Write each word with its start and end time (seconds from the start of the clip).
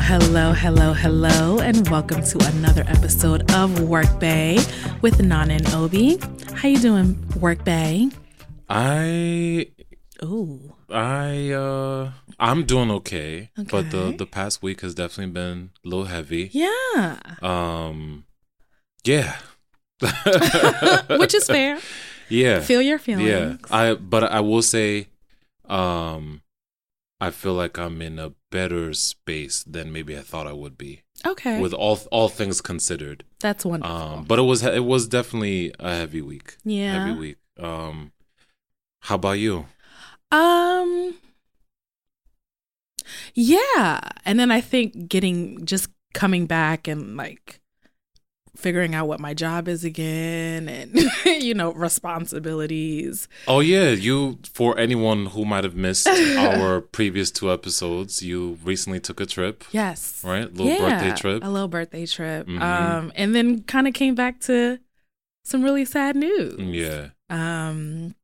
Hello, 0.00 0.52
hello, 0.52 0.92
hello, 0.94 1.58
and 1.58 1.86
welcome 1.88 2.22
to 2.22 2.38
another 2.46 2.82
episode 2.86 3.50
of 3.52 3.80
Work 3.80 4.18
Bay 4.18 4.58
with 5.02 5.20
Nana 5.22 5.54
and 5.54 5.66
Obi. 5.74 6.18
How 6.54 6.68
you 6.68 6.78
doing, 6.78 7.22
Work 7.38 7.64
Bay? 7.64 8.08
I 8.68 9.66
Ooh, 10.22 10.74
I 10.90 11.50
uh 11.50 12.12
I'm 12.38 12.64
doing 12.64 12.90
okay, 12.92 13.50
but 13.70 13.90
the 13.90 14.14
the 14.16 14.26
past 14.26 14.62
week 14.62 14.80
has 14.80 14.94
definitely 14.94 15.32
been 15.32 15.70
a 15.84 15.88
little 15.88 16.06
heavy. 16.06 16.50
yeah, 16.52 17.18
Um 17.42 18.24
yeah. 19.04 19.36
which 21.18 21.34
is 21.34 21.46
fair. 21.46 21.78
yeah. 22.28 22.60
Feel 22.60 22.80
your 22.82 22.98
feelings. 22.98 23.28
Yeah. 23.28 23.56
I 23.70 23.94
but 23.94 24.24
I 24.24 24.40
will 24.40 24.62
say 24.62 25.08
um 25.68 26.40
I 27.20 27.30
feel 27.30 27.54
like 27.54 27.78
I'm 27.78 28.00
in 28.00 28.18
a 28.18 28.32
better 28.50 28.92
space 28.94 29.62
than 29.64 29.92
maybe 29.92 30.16
I 30.16 30.20
thought 30.22 30.46
I 30.46 30.52
would 30.52 30.78
be 30.78 31.02
Okay, 31.26 31.60
with 31.60 31.72
all 31.74 31.98
all 32.10 32.28
things 32.28 32.60
considered. 32.60 33.24
that's 33.40 33.64
wonderful. 33.64 33.94
Um 33.96 34.24
but 34.24 34.38
it 34.38 34.42
was 34.42 34.62
it 34.62 34.84
was 34.84 35.06
definitely 35.08 35.74
a 35.78 35.94
heavy 35.96 36.22
week. 36.22 36.56
yeah. 36.64 37.04
Heavy 37.04 37.18
week. 37.18 37.36
Um 37.58 38.12
how 39.02 39.14
about 39.16 39.38
you? 39.38 39.66
Um. 40.32 41.14
Yeah, 43.34 44.00
and 44.24 44.38
then 44.38 44.50
I 44.50 44.60
think 44.60 45.08
getting 45.08 45.64
just 45.64 45.88
coming 46.14 46.46
back 46.46 46.88
and 46.88 47.16
like 47.16 47.60
figuring 48.58 48.92
out 48.92 49.06
what 49.06 49.20
my 49.20 49.32
job 49.34 49.68
is 49.68 49.84
again, 49.84 50.68
and 50.68 50.90
you 51.24 51.54
know 51.54 51.72
responsibilities. 51.72 53.28
Oh 53.46 53.60
yeah, 53.60 53.90
you 53.90 54.38
for 54.52 54.76
anyone 54.78 55.26
who 55.26 55.44
might 55.44 55.64
have 55.64 55.76
missed 55.76 56.08
our 56.38 56.80
previous 56.80 57.30
two 57.30 57.50
episodes, 57.52 58.22
you 58.22 58.58
recently 58.64 59.00
took 59.00 59.20
a 59.20 59.26
trip, 59.26 59.64
Yes, 59.70 60.22
right? 60.24 60.44
A 60.44 60.48
little 60.48 60.78
birthday 60.78 61.14
trip. 61.14 61.44
a 61.44 61.48
little 61.48 61.68
birthday 61.68 62.04
trip. 62.06 62.46
Mhm. 62.46 62.60
Um, 62.60 63.12
and 63.14 63.34
then 63.34 63.62
kind 63.62 63.86
of 63.86 63.94
came 63.94 64.14
back 64.14 64.40
to 64.40 64.78
some 65.44 65.62
really 65.62 65.84
sad 65.84 66.16
news. 66.16 66.58
Yeah. 66.60 67.08
Um 67.30 68.14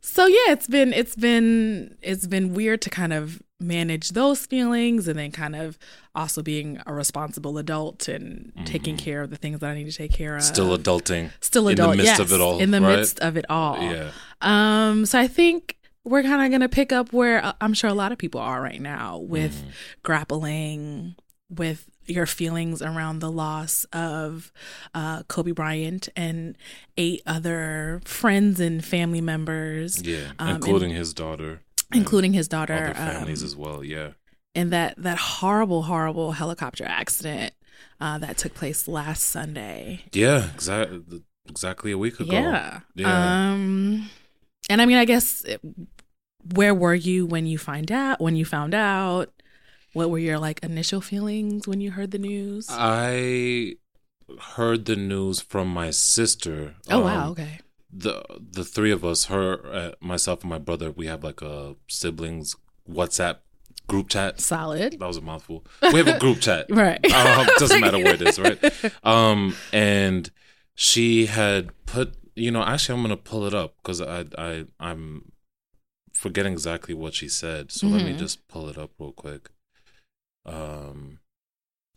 so 0.00 0.26
yeah, 0.26 0.52
it's 0.52 0.66
been 0.66 0.92
it's 0.92 1.16
been 1.16 1.96
it's 2.02 2.26
been 2.26 2.52
weird 2.52 2.82
to 2.82 2.90
kind 2.90 3.12
of 3.12 3.42
manage 3.60 4.10
those 4.10 4.46
feelings 4.46 5.06
and 5.08 5.18
then 5.18 5.30
kind 5.30 5.54
of 5.54 5.78
also 6.14 6.42
being 6.42 6.80
a 6.86 6.92
responsible 6.92 7.56
adult 7.56 8.08
and 8.08 8.52
taking 8.64 8.96
Mhm. 8.96 8.98
care 8.98 9.22
of 9.22 9.30
the 9.30 9.36
things 9.36 9.60
that 9.60 9.70
I 9.70 9.74
need 9.74 9.84
to 9.90 9.96
take 9.96 10.12
care 10.12 10.36
of. 10.36 10.42
Still 10.42 10.76
adulting. 10.76 11.30
still 11.40 11.68
in 11.68 11.76
the 11.76 11.82
adult, 11.82 11.96
midst 11.96 12.06
yes, 12.10 12.18
of 12.18 12.32
it 12.32 12.40
all, 12.40 12.58
in 12.58 12.70
the 12.72 12.80
right? 12.80 12.96
midst 12.98 13.20
of 13.20 13.36
it 13.36 13.44
all. 13.48 13.80
Yeah. 13.80 14.10
Um 14.40 15.06
so 15.06 15.18
I 15.18 15.28
think 15.28 15.76
we're 16.04 16.22
kind 16.22 16.42
of 16.42 16.50
going 16.50 16.60
to 16.60 16.68
pick 16.68 16.92
up 16.92 17.14
where 17.14 17.42
uh, 17.42 17.52
I'm 17.62 17.72
sure 17.72 17.88
a 17.88 17.94
lot 17.94 18.12
of 18.12 18.18
people 18.18 18.38
are 18.38 18.60
right 18.60 18.80
now 18.82 19.16
with 19.16 19.54
Mhm. 19.64 19.68
grappling 20.02 21.14
with 21.48 21.86
your 22.06 22.26
feelings 22.26 22.82
around 22.82 23.20
the 23.20 23.30
loss 23.32 23.84
of 23.92 24.52
uh, 24.94 25.22
Kobe 25.22 25.52
Bryant 25.52 26.10
and 26.14 26.56
eight 26.98 27.22
other 27.26 28.02
friends 28.04 28.60
and 28.60 28.84
family 28.84 29.22
members, 29.22 30.02
Yeah. 30.02 30.32
Um, 30.38 30.56
Including 30.56 30.90
his 30.90 31.14
daughter. 31.14 31.60
Including 31.94 32.32
his 32.32 32.48
daughter, 32.48 32.74
other 32.74 32.94
families 32.94 33.42
um, 33.42 33.46
as 33.46 33.56
well. 33.56 33.84
Yeah. 33.84 34.10
and 34.54 34.72
that 34.72 34.94
that 34.98 35.18
horrible, 35.18 35.82
horrible 35.84 36.32
helicopter 36.32 36.84
accident 36.84 37.54
uh, 38.00 38.18
that 38.18 38.36
took 38.38 38.54
place 38.54 38.86
last 38.88 39.22
Sunday. 39.24 40.02
Yeah. 40.12 40.50
Exactly. 40.54 41.22
Exactly 41.48 41.92
a 41.92 41.98
week 41.98 42.20
ago. 42.20 42.32
Yeah. 42.32 42.80
Yeah. 42.94 43.50
Um, 43.52 44.08
and 44.70 44.80
I 44.80 44.86
mean, 44.86 44.96
I 44.96 45.04
guess 45.04 45.42
it, 45.44 45.60
where 46.54 46.72
were 46.74 46.94
you 46.94 47.26
when 47.26 47.46
you 47.46 47.58
find 47.58 47.92
out? 47.92 48.20
When 48.20 48.34
you 48.36 48.44
found 48.46 48.74
out, 48.74 49.30
what 49.92 50.08
were 50.10 50.18
your 50.18 50.38
like 50.38 50.60
initial 50.62 51.00
feelings 51.02 51.68
when 51.68 51.80
you 51.82 51.90
heard 51.90 52.10
the 52.12 52.18
news? 52.18 52.68
I 52.70 53.76
heard 54.56 54.86
the 54.86 54.96
news 54.96 55.40
from 55.40 55.68
my 55.68 55.90
sister. 55.90 56.74
oh 56.90 57.00
wow, 57.00 57.24
Um, 57.26 57.30
okay. 57.32 57.60
The 57.96 58.24
the 58.52 58.64
three 58.64 58.90
of 58.90 59.04
us, 59.04 59.26
her, 59.26 59.64
uh, 59.72 59.92
myself, 60.00 60.40
and 60.42 60.50
my 60.50 60.58
brother, 60.58 60.90
we 60.90 61.06
have 61.06 61.22
like 61.22 61.40
a 61.42 61.76
siblings 61.88 62.56
WhatsApp 62.90 63.36
group 63.86 64.08
chat. 64.08 64.40
Solid. 64.40 64.98
That 64.98 65.06
was 65.06 65.16
a 65.18 65.20
mouthful. 65.20 65.64
We 65.82 65.98
have 65.98 66.08
a 66.08 66.18
group 66.18 66.40
chat. 66.40 66.66
Right. 66.70 66.98
Um, 67.14 67.46
doesn't 67.58 67.80
matter 67.80 67.98
where 67.98 68.14
it 68.14 68.22
is, 68.22 68.38
right? 68.38 68.58
Um, 69.04 69.54
and 69.72 70.30
she 70.74 71.26
had 71.26 71.70
put, 71.86 72.14
you 72.34 72.50
know, 72.50 72.62
actually, 72.64 72.96
I'm 72.96 73.02
gonna 73.02 73.16
pull 73.16 73.46
it 73.46 73.54
up 73.54 73.76
because 73.82 74.00
I, 74.00 74.24
I, 74.36 74.64
I'm 74.80 75.30
forgetting 76.12 76.52
exactly 76.52 76.94
what 76.94 77.14
she 77.14 77.28
said. 77.28 77.70
So 77.70 77.86
let 77.86 78.02
me 78.02 78.12
Mhm. 78.12 78.18
just 78.18 78.48
pull 78.48 78.68
it 78.68 78.76
up 78.78 78.90
real 78.98 79.12
quick. 79.12 79.50
Um, 80.46 81.18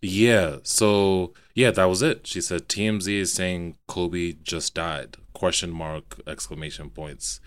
yeah. 0.01 0.57
So 0.63 1.33
yeah, 1.55 1.71
that 1.71 1.85
was 1.85 2.01
it. 2.01 2.27
She 2.27 2.41
said 2.41 2.67
TMZ 2.67 3.07
is 3.19 3.33
saying 3.33 3.75
Kobe 3.87 4.33
just 4.43 4.73
died? 4.73 5.17
Question 5.33 5.71
mark 5.71 6.19
exclamation 6.27 6.89
points, 6.89 7.39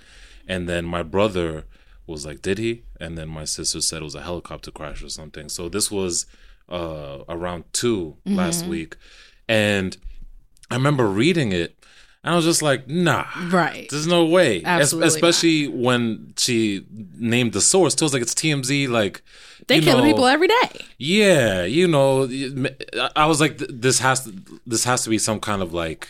and 0.47 0.69
then 0.69 0.84
my 0.84 1.03
brother 1.03 1.65
was 2.06 2.25
like, 2.27 2.43
"Did 2.43 2.59
he?" 2.59 2.83
And 3.00 3.16
then 3.19 3.28
my 3.28 3.44
sister 3.44 3.81
said 3.81 4.03
it 4.03 4.05
was 4.05 4.15
a 4.15 4.22
helicopter 4.22 4.71
crash 4.71 5.03
or 5.03 5.09
something. 5.09 5.49
So 5.49 5.69
this 5.69 5.91
was 5.91 6.27
uh 6.69 7.25
around 7.28 7.65
2 7.72 8.16
last 8.27 8.65
Mhm. 8.65 8.69
week, 8.69 8.97
and 9.49 9.97
I 10.71 10.77
remember 10.77 11.09
reading 11.09 11.50
it, 11.50 11.80
and 12.23 12.33
I 12.33 12.37
was 12.37 12.45
just 12.45 12.63
like, 12.63 12.89
"Nah." 12.89 13.25
Right. 13.49 13.89
There's 13.91 14.07
no 14.07 14.25
way, 14.27 14.59
Es- 14.59 14.65
Absolutely 14.67 15.09
especially 15.09 15.69
when 15.69 16.35
she 16.37 16.85
named 17.19 17.53
the 17.53 17.61
source. 17.61 17.95
It 17.95 18.03
was 18.03 18.13
like 18.13 18.23
it's 18.23 18.35
TMZ. 18.35 18.89
Like 18.89 19.23
They 19.67 19.81
killing 19.81 20.05
know, 20.05 20.11
people 20.11 20.27
every 20.27 20.49
day. 20.49 20.69
yeah, 20.99 21.65
you 21.65 21.87
know, 21.89 22.25
I- 22.27 23.11
I 23.17 23.27
was 23.27 23.41
like, 23.41 23.59
this 23.59 24.01
has 24.01 24.25
to, 24.25 24.35
this 24.67 24.85
has 24.85 25.03
to 25.05 25.11
be 25.11 25.19
some 25.19 25.41
kind 25.41 25.63
of 25.63 25.73
like, 25.73 26.09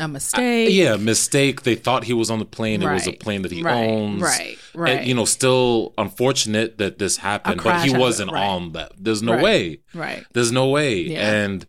A 0.00 0.08
mistake. 0.08 0.70
yeah, 0.72 0.96
mistake. 0.96 1.62
They 1.62 1.74
thought 1.74 2.04
he 2.04 2.12
was 2.14 2.30
on 2.30 2.38
the 2.38 2.44
plane. 2.46 2.82
It 2.82 2.92
was 2.92 3.06
a 3.06 3.12
plane 3.12 3.42
that 3.42 3.52
he 3.52 3.62
right. 3.62 3.74
owns. 3.88 4.22
Right. 4.22 4.58
And, 4.74 4.82
Right. 4.82 5.04
you 5.04 5.14
know, 5.14 5.24
still 5.24 5.92
unfortunate 5.98 6.78
that 6.78 6.98
this 6.98 7.16
happened, 7.18 7.60
but 7.62 7.84
he 7.84 7.92
wasn't 7.96 8.30
right. 8.32 8.46
on 8.46 8.72
that. 8.72 8.92
There's 8.98 9.22
no 9.22 9.34
Right. 9.34 9.42
way. 9.42 9.78
Right. 9.94 10.24
There's 10.32 10.52
no 10.52 10.68
way. 10.68 11.00
Yeah. 11.02 11.32
And 11.44 11.66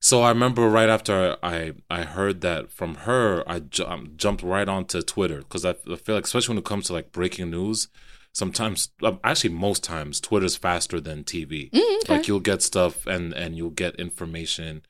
so 0.00 0.22
I 0.22 0.30
remember 0.30 0.68
right 0.68 0.88
after 0.88 1.36
I 1.42 1.74
I 1.90 2.02
heard 2.02 2.40
that 2.40 2.72
from 2.72 2.94
her, 3.06 3.44
I 3.46 3.60
ju- 3.60 3.84
um, 3.84 4.12
jumped 4.16 4.42
right 4.42 4.68
onto 4.68 5.02
Twitter 5.02 5.38
because 5.38 5.64
I, 5.64 5.70
I 5.90 5.96
feel 5.96 6.14
like, 6.14 6.24
especially 6.24 6.54
when 6.54 6.58
it 6.58 6.64
comes 6.64 6.86
to 6.86 6.94
like 6.94 7.12
breaking 7.12 7.50
news, 7.50 7.88
sometimes 8.32 8.90
um, 9.02 9.20
actually 9.22 9.50
most 9.50 9.84
times 9.84 10.20
Twitter's 10.20 10.56
faster 10.56 11.00
than 11.00 11.24
TV. 11.24 11.70
Mm, 11.70 11.98
okay. 12.02 12.16
Like 12.16 12.28
you'll 12.28 12.40
get 12.40 12.62
stuff 12.62 13.06
and 13.06 13.34
and 13.34 13.56
you'll 13.56 13.70
get 13.70 13.94
information, 13.96 14.82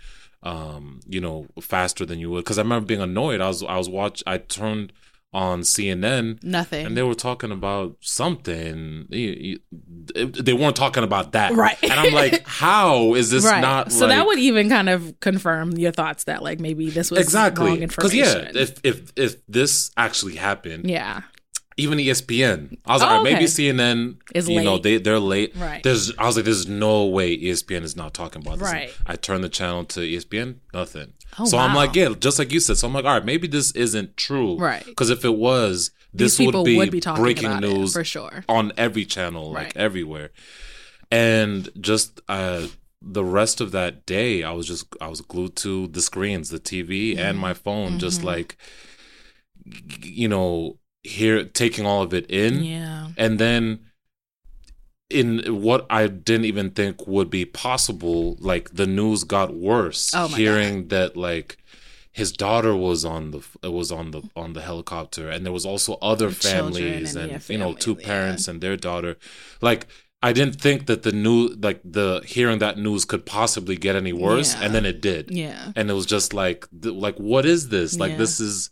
um, 0.44 1.00
you 1.08 1.20
know, 1.20 1.46
faster 1.60 2.06
than 2.06 2.20
you 2.20 2.30
would. 2.30 2.44
Because 2.44 2.58
I 2.58 2.62
remember 2.62 2.86
being 2.86 3.00
annoyed. 3.00 3.40
I 3.40 3.48
was 3.48 3.62
I 3.64 3.76
was 3.76 3.88
watch. 3.88 4.22
I 4.26 4.38
turned 4.38 4.92
on 5.32 5.60
CNN 5.60 6.42
Nothing. 6.42 6.86
and 6.86 6.96
they 6.96 7.02
were 7.04 7.14
talking 7.14 7.52
about 7.52 7.96
something. 8.00 9.06
They 9.10 10.52
weren't 10.52 10.76
talking 10.76 11.04
about 11.04 11.32
that, 11.32 11.52
Right. 11.52 11.76
And 11.82 11.92
I'm 11.92 12.12
like, 12.12 12.42
how 12.46 13.14
is 13.14 13.30
this 13.30 13.44
right. 13.44 13.60
not? 13.60 13.92
so 13.92 14.06
that 14.08 14.26
would 14.26 14.38
even 14.38 14.68
kind 14.68 14.88
of 14.88 15.18
confirm 15.20 15.72
your 15.72 15.92
thoughts 15.92 16.24
that 16.24 16.42
like 16.42 16.58
maybe 16.60 16.90
this 16.90 17.10
was 17.10 17.20
exactly 17.20 17.66
wrong 17.66 17.82
information. 17.82 18.44
because 18.44 18.54
yeah, 18.54 18.60
if 18.62 18.80
if 18.84 19.12
if 19.16 19.46
this 19.46 19.90
actually 19.96 20.34
happened, 20.36 20.90
yeah. 20.90 21.22
even 21.76 21.98
ESPN, 21.98 22.76
I 22.84 22.92
was 22.94 23.02
Oh, 23.02 23.06
like, 23.06 23.14
right, 23.14 23.22
maybe 23.24 23.36
okay. 23.36 23.44
CNN 23.46 24.16
Is 24.34 24.48
you 24.48 24.62
know 24.62 24.78
they 24.78 24.98
they're 24.98 25.18
late. 25.20 25.54
Right. 25.56 25.82
There's 25.82 26.16
I 26.18 26.26
was 26.26 26.34
like, 26.36 26.44
there's 26.44 26.66
no 26.68 27.06
way 27.06 27.36
ESPN 27.38 27.82
is 27.82 27.94
not 27.96 28.14
talking 28.14 28.42
about 28.42 28.58
this. 28.58 28.70
Right. 28.70 28.90
I 29.06 29.16
turned 29.16 29.44
the 29.44 29.48
channel 29.48 29.84
to 29.84 30.00
ESPN, 30.00 30.56
nothing. 30.74 31.12
Oh, 31.38 31.44
so 31.44 31.58
I'm 31.58 31.74
like, 31.74 31.94
yeah, 31.94 32.12
just 32.18 32.38
like 32.38 32.52
you 32.52 32.60
said. 32.60 32.76
So 32.76 32.86
I'm 32.88 32.92
like, 32.94 33.04
all 33.04 33.12
right, 33.14 33.24
maybe 33.24 33.46
this 33.46 33.70
isn't 33.72 34.16
true. 34.16 34.56
Right. 34.58 34.84
Because 34.84 35.10
if 35.10 35.24
it 35.24 35.36
was, 35.36 35.90
this 36.12 36.38
would 36.38 36.64
be, 36.64 36.76
would 36.76 36.90
be 36.90 37.00
breaking 37.00 37.58
news 37.60 37.92
for 37.92 38.02
sure. 38.04 38.44
on 38.48 38.72
every 38.76 39.04
channel, 39.04 39.50
like 39.52 39.66
Right. 39.66 39.76
everywhere. 39.76 40.30
And 41.10 41.68
just 41.80 42.20
uh 42.28 42.66
the 43.02 43.24
rest 43.24 43.60
of 43.60 43.70
that 43.72 44.04
day, 44.06 44.42
I 44.42 44.52
was 44.52 44.66
just 44.66 44.86
I 45.00 45.08
was 45.08 45.20
glued 45.20 45.56
to 45.56 45.86
the 45.86 46.02
screens, 46.02 46.50
the 46.50 46.58
TV 46.60 47.16
and 47.16 47.38
my 47.38 47.54
phone, 47.54 47.98
just 47.98 48.20
Mhm. 48.20 48.24
like 48.24 48.56
you 50.02 50.28
know, 50.28 50.78
here 51.02 51.44
taking 51.44 51.86
all 51.86 52.02
of 52.02 52.12
it 52.14 52.26
in. 52.30 52.62
Yeah. 52.64 53.08
And 53.16 53.38
then 53.38 53.80
in 55.10 55.60
what 55.62 55.86
I 55.90 56.06
didn't 56.06 56.46
even 56.46 56.70
think 56.70 57.06
would 57.06 57.30
be 57.30 57.44
possible, 57.44 58.36
like 58.40 58.70
the 58.74 58.86
news 58.86 59.24
got 59.24 59.54
worse. 59.54 60.12
Oh 60.14 60.28
my 60.28 60.36
hearing 60.36 60.88
that 60.88 61.16
like 61.16 61.58
his 62.12 62.32
daughter 62.32 62.74
was 62.74 63.04
on 63.04 63.30
the 63.32 63.70
was 63.70 63.90
on 63.92 64.10
the 64.12 64.22
on 64.36 64.52
the 64.52 64.60
helicopter, 64.62 65.28
and 65.30 65.44
there 65.44 65.52
was 65.52 65.66
also 65.66 65.94
other 66.00 66.28
The 66.28 66.34
families, 66.34 67.16
and, 67.16 67.32
and, 67.32 67.48
you 67.48 67.58
know 67.58 67.74
two 67.74 67.94
families, 67.94 68.06
yeah. 68.06 68.12
parents 68.14 68.48
and 68.48 68.60
their 68.60 68.76
daughter. 68.76 69.16
Like 69.60 69.86
I 70.22 70.32
didn't 70.32 70.60
think 70.60 70.86
that 70.86 71.02
the 71.02 71.12
new 71.12 71.48
like 71.60 71.80
the 71.84 72.20
hearing 72.26 72.58
that 72.58 72.78
news 72.78 73.04
could 73.04 73.24
possibly 73.26 73.76
get 73.76 73.96
any 73.96 74.12
worse, 74.12 74.54
Yeah. 74.54 74.64
and 74.64 74.74
then 74.74 74.84
it 74.86 75.00
did 75.00 75.30
Yeah. 75.30 75.72
and 75.76 75.90
it 75.90 75.94
was 75.94 76.06
just 76.06 76.32
like 76.34 76.66
like 76.82 77.16
what 77.16 77.46
is 77.46 77.68
this 77.70 77.98
like 77.98 78.12
Yeah. 78.12 78.18
this 78.18 78.38
is 78.40 78.70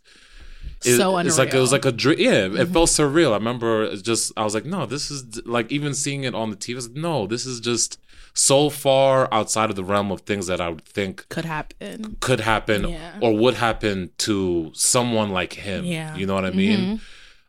it- 0.85 0.97
So 0.97 1.17
it's 1.17 1.37
like 1.37 1.53
it 1.53 1.59
was 1.59 1.71
like 1.71 1.85
a 1.85 1.91
dream. 1.91 2.19
Yeah, 2.19 2.61
it 2.61 2.67
felt 2.69 2.89
surreal. 2.89 3.31
I 3.31 3.35
remember 3.35 3.95
just 3.97 4.31
I 4.37 4.43
was 4.43 4.53
like, 4.53 4.65
no, 4.65 4.85
this 4.85 5.11
is 5.11 5.45
like 5.45 5.71
even 5.71 5.93
seeing 5.93 6.23
it 6.23 6.33
on 6.35 6.49
the 6.49 6.55
TV. 6.55 6.81
Like, 6.81 6.95
no, 6.95 7.27
this 7.27 7.45
is 7.45 7.59
just 7.59 7.97
so 8.33 8.69
far 8.69 9.27
outside 9.33 9.69
of 9.69 9.75
the 9.75 9.83
realm 9.83 10.11
of 10.11 10.21
things 10.21 10.47
that 10.47 10.61
I 10.61 10.69
would 10.69 10.85
think 10.85 11.27
could 11.29 11.45
happen. 11.45 12.15
could 12.21 12.39
happen 12.41 12.87
Yeah. 12.89 13.17
or 13.21 13.35
would 13.35 13.55
happen 13.55 14.11
to 14.19 14.71
someone 14.73 15.31
like 15.31 15.53
him. 15.53 15.83
Yeah. 15.83 16.15
you 16.15 16.25
know 16.25 16.35
what 16.35 16.45
I 16.45 16.51
mean. 16.51 17.01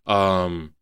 Um, 0.07 0.75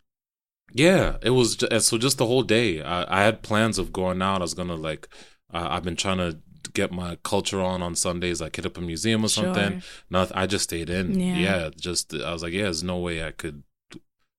yeah, 0.73 1.17
it 1.23 1.31
was. 1.31 1.57
ju- 1.57 1.69
and 1.71 1.83
So 1.83 1.99
just 1.99 2.19
the 2.19 2.27
whole 2.27 2.43
day, 2.43 2.83
I, 2.83 3.21
I 3.21 3.25
had 3.25 3.43
plans 3.43 3.79
of 3.79 3.93
going 3.93 4.23
out. 4.23 4.37
I 4.41 4.45
was 4.45 4.55
gonna 4.55 4.77
like, 4.77 5.09
uh, 5.53 5.67
I've 5.71 5.83
been 5.83 5.97
trying 5.97 6.19
to 6.19 6.39
get 6.79 6.93
my 6.93 7.17
culture 7.23 7.61
on 7.61 7.83
on 7.83 7.95
Sundays, 7.97 8.41
like 8.41 8.57
hit 8.57 8.67
up 8.67 8.79
a 8.79 8.81
museum 8.81 9.25
or 9.25 9.29
something. 9.29 9.81
Sure. 9.81 10.03
Nothing. 10.11 10.37
I 10.37 10.47
just 10.47 10.65
stayed 10.65 10.91
in. 10.91 11.19
Yeah. 11.19 11.37
Yeah. 11.37 11.71
just 11.77 12.15
I 12.15 12.33
was 12.33 12.43
like, 12.43 12.53
yeah, 12.53 12.65
there's 12.65 12.83
no 12.83 12.99
way 12.99 13.25
I 13.25 13.33
could. 13.33 13.63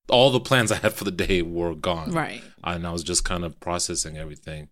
All 0.10 0.32
the 0.32 0.40
plans 0.40 0.72
I 0.72 0.78
had 0.78 0.94
for 0.94 1.04
the 1.04 1.12
day 1.12 1.42
were 1.42 1.76
gone. 1.76 2.12
Right. 2.12 2.42
And 2.64 2.88
I 2.88 2.92
was 2.92 3.04
just 3.04 3.24
kind 3.24 3.44
of 3.44 3.60
processing 3.60 4.18
everything. 4.18 4.70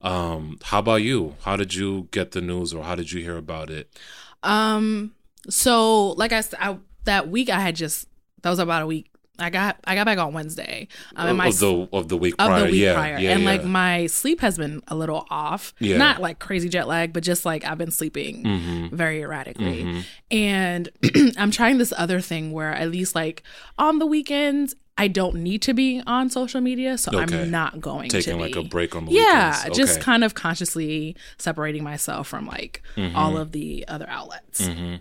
Um, 0.00 0.58
how 0.62 0.78
about 0.78 1.02
you? 1.02 1.36
How 1.42 1.56
did 1.56 1.74
you 1.74 2.08
get 2.10 2.30
the 2.30 2.40
news, 2.40 2.72
or 2.72 2.84
how 2.84 2.94
did 2.94 3.12
you 3.12 3.22
hear 3.22 3.36
about 3.36 3.68
it? 3.70 3.98
Um. 4.42 5.12
So, 5.48 6.12
like 6.12 6.32
I 6.32 6.40
said, 6.42 6.58
I, 6.62 6.78
that 7.04 7.28
week 7.28 7.50
I 7.50 7.60
had 7.60 7.76
just 7.76 8.08
that 8.42 8.50
was 8.50 8.58
about 8.58 8.82
a 8.82 8.86
week. 8.86 9.09
I 9.40 9.50
got 9.50 9.78
I 9.84 9.94
got 9.94 10.04
back 10.06 10.18
on 10.18 10.32
Wednesday. 10.32 10.86
Um, 11.16 11.36
my 11.36 11.48
of 11.48 11.58
the 11.58 11.88
of 11.92 12.08
the 12.08 12.16
week 12.16 12.34
of 12.38 12.46
prior, 12.46 12.60
the 12.66 12.70
week 12.72 12.80
yeah, 12.80 12.94
prior, 12.94 13.18
yeah, 13.18 13.30
and 13.32 13.42
yeah. 13.42 13.48
like 13.50 13.64
my 13.64 14.06
sleep 14.06 14.40
has 14.40 14.56
been 14.58 14.82
a 14.88 14.94
little 14.94 15.26
off. 15.30 15.74
Yeah. 15.78 15.96
Not 15.96 16.20
like 16.20 16.38
crazy 16.38 16.68
jet 16.68 16.86
lag, 16.86 17.12
but 17.12 17.22
just 17.22 17.44
like 17.44 17.64
I've 17.64 17.78
been 17.78 17.90
sleeping 17.90 18.44
Mhm. 18.44 18.92
very 18.92 19.22
erratically. 19.22 19.84
Mhm. 19.84 20.04
And 20.30 20.88
I'm 21.38 21.50
trying 21.50 21.78
this 21.78 21.92
other 21.96 22.20
thing 22.20 22.52
where 22.52 22.72
at 22.74 22.90
least 22.90 23.14
like 23.14 23.42
on 23.78 23.98
the 23.98 24.06
weekends 24.06 24.74
I 24.98 25.08
don't 25.08 25.36
need 25.36 25.62
to 25.62 25.72
be 25.72 26.02
on 26.06 26.28
social 26.28 26.60
media, 26.60 26.98
so 26.98 27.18
Okay. 27.18 27.40
I'm 27.42 27.50
not 27.50 27.80
going 27.80 28.10
taking 28.10 28.20
to 28.20 28.38
taking 28.38 28.40
like 28.40 28.56
a 28.56 28.68
break 28.68 28.94
on 28.94 29.06
the 29.06 29.12
yeah, 29.12 29.56
weekends. 29.56 29.78
just 29.78 30.00
kind 30.02 30.22
of 30.22 30.34
consciously 30.34 31.16
separating 31.38 31.82
myself 31.82 32.28
from 32.28 32.46
like 32.46 32.82
all 33.14 33.38
of 33.38 33.52
the 33.52 33.86
other 33.88 34.04
outlets. 34.10 34.60
Mhm. 34.60 35.00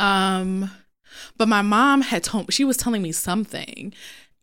Um, 0.00 0.70
but 1.36 1.48
my 1.48 1.62
mom 1.62 2.02
had 2.02 2.22
told 2.24 2.52
she 2.52 2.64
was 2.64 2.76
telling 2.76 3.02
me 3.02 3.12
something, 3.12 3.92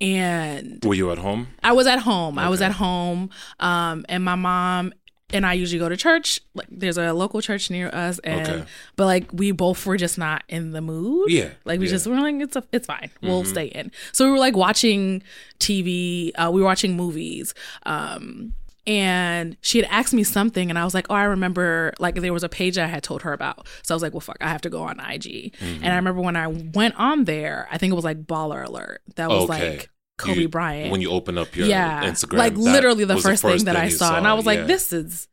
and 0.02 0.84
Were 0.84 0.94
you 0.94 1.12
at 1.12 1.18
home? 1.20 1.48
I 1.64 1.72
was 1.72 1.88
at 1.88 2.00
home. 2.00 2.38
I 2.38 2.50
was 2.50 2.62
at 2.62 2.74
home. 2.74 3.30
Um, 3.60 4.06
and 4.10 4.24
my 4.24 4.36
mom 4.36 4.94
and 5.34 5.46
I 5.46 5.54
usually 5.54 5.80
go 5.80 5.90
to 5.90 5.98
church. 5.98 6.40
Like, 6.54 6.68
there's 6.70 6.98
a 6.98 7.12
local 7.14 7.42
church 7.42 7.72
near 7.72 7.90
us, 7.90 8.20
and 8.20 8.48
Okay. 8.48 8.64
but 8.96 9.06
like 9.06 9.32
we 9.34 9.52
both 9.52 9.86
were 9.86 9.98
just 9.98 10.18
not 10.18 10.44
in 10.50 10.72
the 10.72 10.82
mood. 10.82 11.32
Yeah, 11.32 11.50
like 11.66 11.80
we 11.80 11.86
yeah. 11.88 11.92
just 11.94 12.08
were 12.08 12.20
like 12.20 12.36
it's 12.36 12.56
a, 12.56 12.64
it's 12.72 12.86
fine. 12.86 13.10
We'll 13.22 13.44
Mhm. 13.44 13.48
stay 13.48 13.66
in. 13.68 13.92
So 14.12 14.26
we 14.26 14.32
were 14.32 14.38
like 14.38 14.56
watching 14.56 15.24
TV. 15.60 16.32
Uh, 16.36 16.52
we 16.54 16.62
were 16.62 16.68
watching 16.68 16.96
movies. 16.96 17.54
Um. 17.86 18.54
And 18.88 19.58
she 19.62 19.80
had 19.80 19.88
asked 19.90 20.14
me 20.14 20.24
something, 20.24 20.70
and 20.70 20.78
I 20.78 20.86
was 20.86 20.94
like, 20.94 21.08
"Oh, 21.10 21.16
I 21.16 21.24
remember." 21.24 21.94
Like 22.00 22.16
there 22.16 22.34
was 22.34 22.44
a 22.44 22.50
page 22.50 22.78
I 22.78 22.86
had 22.86 23.02
told 23.04 23.24
her 23.24 23.34
about, 23.34 23.68
so 23.82 23.94
I 23.94 23.96
was 23.96 24.04
like, 24.04 24.14
"Well, 24.14 24.22
fuck, 24.22 24.38
I 24.42 24.50
have 24.50 24.62
to 24.62 24.70
go 24.70 24.84
on 24.84 25.00
IG." 25.00 25.54
Mm-hmm. 25.58 25.84
And 25.84 25.88
I 25.92 25.96
remember 25.96 26.22
when 26.22 26.36
I 26.36 26.48
went 26.48 26.94
on 26.98 27.24
there, 27.26 27.68
I 27.72 27.78
think 27.80 27.92
it 27.92 27.96
was 27.96 28.06
like 28.06 28.24
Baller 28.26 28.64
Alert. 28.66 29.02
That 29.16 29.30
was 29.30 29.50
Okay. 29.50 29.70
like 29.72 29.90
Kobe 30.18 30.42
You- 30.42 30.50
Bryant 30.50 30.92
When 30.92 31.02
you 31.02 31.10
open 31.10 31.38
up 31.38 31.56
your 31.56 31.68
yeah, 31.68 32.04
Instagram, 32.04 32.38
like 32.38 32.56
literally 32.58 33.06
the 33.06 33.16
was 33.16 33.24
first, 33.24 33.42
thing 33.44 33.66
that 33.66 33.76
I 33.76 33.86
you 33.86 33.92
saw, 33.92 34.18
and 34.18 34.28
I 34.28 34.34
was 34.36 34.46
like, 34.46 34.68
"This 34.68 34.94
is 34.94 35.28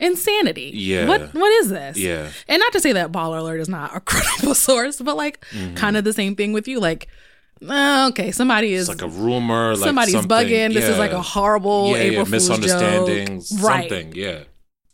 insanity." 0.00 0.70
Yeah. 0.74 1.06
what 1.06 1.32
what 1.34 1.52
is 1.62 1.68
this? 1.70 1.96
Yeah, 1.96 2.28
and 2.48 2.58
not 2.60 2.72
to 2.72 2.80
say 2.80 2.92
that 2.92 3.12
Baller 3.12 3.38
Alert 3.38 3.60
is 3.60 3.68
not 3.68 3.94
a 3.96 4.00
credible 4.10 4.54
source, 4.54 5.00
but 5.00 5.16
like 5.16 5.44
Mhm. 5.52 5.76
kind 5.76 5.96
of 5.96 6.04
the 6.04 6.12
same 6.12 6.34
thing 6.36 6.52
with 6.52 6.66
you. 6.68 6.80
Like, 6.80 7.08
okay, 7.62 8.30
somebody 8.32 8.74
it's 8.74 8.82
is 8.82 8.88
like 8.88 9.02
a 9.02 9.08
rumor. 9.08 9.74
Like 9.74 9.84
somebody's 9.84 10.14
bugging. 10.16 10.72
This 10.74 10.84
is 10.84 10.98
like 10.98 11.12
a 11.12 11.22
horrible 11.22 11.88
yeah, 11.90 11.96
April 11.96 12.12
yeah, 12.12 12.24
Fool's 12.24 12.30
misunderstandings. 12.30 13.50
joke, 13.50 13.62
right? 13.62 13.88
Something. 13.90 14.12
Yeah. 14.14 14.44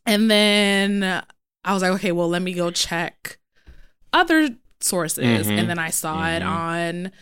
And 0.07 0.31
then 0.31 1.23
I 1.65 1.73
was 1.73 1.83
like, 1.83 1.93
okay, 1.93 2.13
well, 2.13 2.29
let 2.29 2.43
me 2.43 2.53
go 2.53 2.71
check 2.71 3.39
other 4.13 4.51
sources. 4.81 5.47
Mhm. 5.47 5.59
And 5.59 5.71
then 5.71 5.79
I 5.79 5.91
saw 5.91 6.27
it 6.29 6.41
Mhm. 6.43 6.47
on 6.47 7.13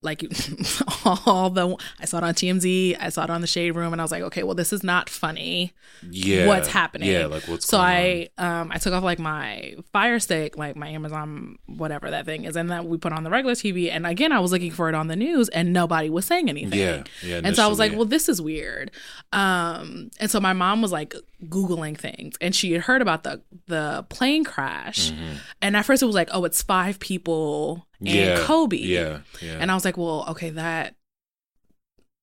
like 0.00 0.22
all 1.26 1.50
the 1.50 1.76
I 2.00 2.04
saw 2.04 2.18
it 2.18 2.24
on 2.24 2.34
TMZ, 2.34 2.96
I 3.00 3.08
saw 3.08 3.24
it 3.24 3.30
on 3.30 3.40
the 3.40 3.46
Shade 3.48 3.72
Room, 3.72 3.92
and 3.92 4.00
I 4.00 4.04
was 4.04 4.12
like, 4.12 4.22
okay, 4.22 4.44
well, 4.44 4.54
this 4.54 4.72
is 4.72 4.84
not 4.84 5.10
funny. 5.10 5.72
Yeah. 6.08 6.46
What's 6.46 6.68
happening? 6.68 7.10
Yeah, 7.10 7.26
like 7.26 7.48
what's 7.48 7.66
so 7.66 7.78
going 7.78 8.28
I 8.38 8.60
um 8.60 8.70
I 8.72 8.78
took 8.78 8.94
off 8.94 9.02
like 9.02 9.18
my 9.18 9.74
Fire 9.92 10.20
Stick, 10.20 10.56
like 10.56 10.76
my 10.76 10.88
Amazon 10.88 11.58
whatever 11.66 12.10
that 12.10 12.26
thing 12.26 12.44
is, 12.44 12.54
and 12.54 12.70
then 12.70 12.88
we 12.88 12.96
put 12.96 13.12
on 13.12 13.24
the 13.24 13.30
regular 13.30 13.54
TV. 13.54 13.90
And 13.90 14.06
again, 14.06 14.30
I 14.30 14.38
was 14.38 14.52
looking 14.52 14.70
for 14.70 14.88
it 14.88 14.94
on 14.94 15.08
the 15.08 15.16
news, 15.16 15.48
and 15.48 15.72
nobody 15.72 16.10
was 16.10 16.26
saying 16.26 16.48
anything. 16.48 16.78
Yeah, 16.78 17.02
yeah. 17.24 17.40
And 17.42 17.56
so 17.56 17.64
I 17.64 17.66
was 17.66 17.80
like, 17.80 17.92
well, 17.92 18.04
this 18.04 18.28
is 18.28 18.40
weird. 18.40 18.92
Um, 19.32 20.10
and 20.20 20.30
so 20.30 20.38
my 20.40 20.52
mom 20.52 20.80
was 20.80 20.92
like 20.92 21.14
Googling 21.44 21.96
things 21.96 22.34
and 22.40 22.52
she 22.54 22.72
had 22.72 22.82
heard 22.82 23.00
about 23.00 23.22
the 23.22 23.40
the 23.66 24.04
plane 24.08 24.42
crash. 24.42 25.12
Mhm. 25.12 25.36
And 25.62 25.76
at 25.76 25.84
first 25.84 26.02
it 26.02 26.06
was 26.06 26.14
like, 26.16 26.28
oh, 26.32 26.44
it's 26.44 26.62
five 26.62 26.98
people 26.98 27.86
and 28.00 28.08
yeah, 28.08 28.38
Kobe. 28.40 28.76
Yeah, 28.76 29.20
yeah. 29.40 29.58
And 29.60 29.70
I 29.70 29.74
was 29.74 29.84
like, 29.84 29.96
well, 29.96 30.24
okay, 30.30 30.50
that 30.50 30.96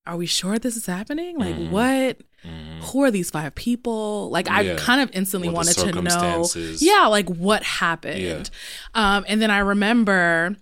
are 0.07 0.17
we 0.17 0.25
sure 0.25 0.59
this 0.59 0.75
is 0.77 0.85
happening? 0.85 1.37
Like 1.39 1.55
Mhm. 1.55 1.69
what? 1.71 2.19
Mhm. 2.45 2.81
Who 2.91 3.03
are 3.03 3.09
these 3.09 3.31
five 3.31 3.55
people? 3.55 4.29
Like 4.29 4.49
I 4.49 4.61
Yeah. 4.61 4.75
kind 4.75 5.01
of 5.01 5.09
instantly 5.13 5.47
What 5.49 5.65
wanted 5.65 5.77
to 5.77 6.01
know. 6.01 6.47
Yeah, 6.79 7.07
like 7.07 7.27
what 7.29 7.63
happened. 7.63 8.49
Um, 8.93 9.25
and 9.27 9.41
then 9.41 9.49
I 9.49 9.59
remember 9.59 10.55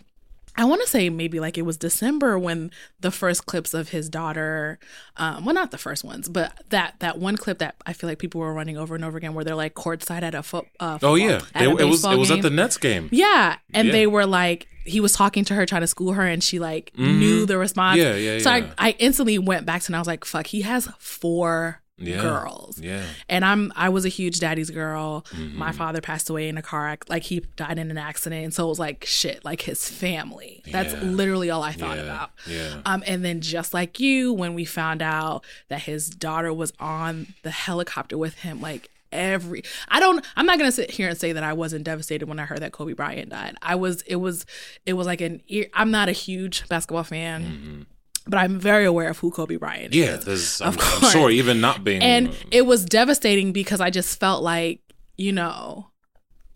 I 0.55 0.65
want 0.65 0.81
to 0.81 0.87
say 0.87 1.09
maybe 1.09 1.39
like 1.39 1.57
it 1.57 1.63
was 1.63 1.77
December 1.77 2.37
when 2.37 2.69
the 2.99 3.09
first 3.11 3.45
clips 3.47 3.73
of 3.73 3.89
his 3.89 4.07
daughter, 4.09 4.77
um, 5.17 5.45
well, 5.45 5.55
not 5.55 5.71
the 5.71 5.77
first 5.79 6.03
ones, 6.03 6.29
but 6.29 6.53
that 6.69 6.95
that 6.99 7.17
one 7.17 7.37
clip 7.37 7.57
that 7.59 7.75
I 7.87 7.93
feel 7.93 8.07
like 8.09 8.19
people 8.19 8.39
were 8.41 8.53
running 8.53 8.77
over 8.77 8.93
and 8.95 9.03
over 9.03 9.17
again, 9.17 9.33
where 9.33 9.43
they're 9.43 9.55
like 9.55 9.73
courtside 9.73 10.21
at 10.21 10.35
a 10.35 10.43
foot. 10.43 10.65
Uh, 10.79 10.99
Oh 11.01 11.15
yeah, 11.15 11.41
They- 11.57 11.65
it 11.65 11.85
was 11.87 12.05
it 12.05 12.17
was 12.17 12.29
at 12.31 12.41
the 12.43 12.49
Nets 12.51 12.77
game. 12.77 13.09
Yeah, 13.11 13.57
and 13.73 13.87
Yeah. 13.87 13.91
they 13.91 14.07
were 14.07 14.25
like, 14.27 14.67
he 14.85 14.99
was 14.99 15.13
talking 15.13 15.45
to 15.45 15.53
her, 15.55 15.65
trying 15.65 15.81
to 15.81 15.87
school 15.87 16.13
her, 16.13 16.23
and 16.25 16.43
she 16.43 16.59
like 16.59 16.91
Mhm. 16.97 17.17
knew 17.17 17.45
the 17.45 17.57
response. 17.57 17.97
Yeah, 17.97 18.15
yeah, 18.15 18.39
So 18.39 18.53
yeah. 18.53 18.71
I, 18.77 18.89
I 18.89 18.95
instantly 18.99 19.39
went 19.39 19.65
back 19.65 19.81
to, 19.83 19.87
and 19.89 19.95
I 19.95 19.99
was 19.99 20.07
like, 20.07 20.23
fuck, 20.25 20.45
he 20.47 20.61
has 20.61 20.87
four 20.99 21.81
Yeah. 21.97 22.21
girls. 22.21 22.79
Yeah. 22.79 23.03
And 23.29 23.45
I'm 23.45 23.71
I 23.75 23.89
was 23.89 24.03
a 24.03 24.09
huge 24.09 24.39
daddy's 24.39 24.71
girl. 24.71 25.25
Mhm. 25.29 25.53
My 25.53 25.71
father 25.71 26.01
passed 26.01 26.29
away 26.29 26.49
in 26.49 26.57
a 26.57 26.61
car 26.61 26.89
ac- 26.91 27.01
like 27.07 27.23
he 27.23 27.41
died 27.55 27.77
in 27.77 27.91
an 27.91 27.97
accident. 27.99 28.43
And 28.43 28.53
so 28.53 28.65
it 28.65 28.69
was 28.69 28.79
like 28.79 29.05
shit, 29.05 29.45
like 29.45 29.61
his 29.61 29.87
family. 29.89 30.63
That's 30.71 30.93
Yeah. 30.93 31.01
literally 31.03 31.49
all 31.51 31.61
I 31.61 31.71
thought 31.71 31.97
yeah. 31.97 32.03
about. 32.03 32.31
Yeah. 32.47 32.81
Um, 32.85 33.03
and 33.05 33.23
then 33.23 33.41
just 33.41 33.73
like 33.73 33.99
you, 33.99 34.33
when 34.33 34.53
we 34.55 34.65
found 34.65 35.01
out 35.03 35.45
that 35.69 35.81
his 35.83 36.09
daughter 36.09 36.51
was 36.51 36.73
on 36.79 37.27
the 37.43 37.51
helicopter 37.51 38.17
with 38.17 38.39
him, 38.39 38.59
like 38.59 38.89
every 39.11 39.63
I 39.89 39.99
don't 39.99 40.25
I'm 40.35 40.47
not 40.47 40.57
gonna 40.57 40.71
sit 40.71 40.89
here 40.89 41.07
and 41.07 41.15
say 41.17 41.31
that 41.33 41.43
I 41.43 41.53
wasn't 41.53 41.83
devastated 41.83 42.25
when 42.27 42.39
I 42.39 42.45
heard 42.45 42.61
that 42.63 42.71
Kobe 42.71 42.93
Bryant 42.93 43.29
died. 43.29 43.55
I 43.61 43.75
was 43.75 44.01
it 44.07 44.15
was 44.15 44.47
it 44.87 44.93
was 44.93 45.05
like 45.05 45.21
an 45.21 45.41
ear 45.47 45.67
I'm 45.75 45.91
not 45.91 46.09
a 46.09 46.13
huge 46.13 46.67
basketball 46.67 47.03
fan, 47.03 47.43
Mhm. 47.43 47.85
But 48.27 48.37
I'm 48.37 48.59
very 48.59 48.85
aware 48.85 49.09
of 49.09 49.19
who 49.19 49.31
Kobe 49.31 49.55
Bryant 49.57 49.93
Yeah, 49.93 50.15
is. 50.25 50.61
Of 50.61 50.77
I'm, 50.79 51.03
I'm 51.03 51.11
sure 51.11 51.29
even 51.29 51.59
not 51.61 51.83
being 51.83 52.01
And 52.01 52.35
it 52.51 52.65
was 52.65 52.85
devastating 52.85 53.51
because 53.51 53.81
I 53.81 53.89
just 53.89 54.19
felt 54.19 54.43
like, 54.43 54.81
you 55.17 55.31
know, 55.31 55.89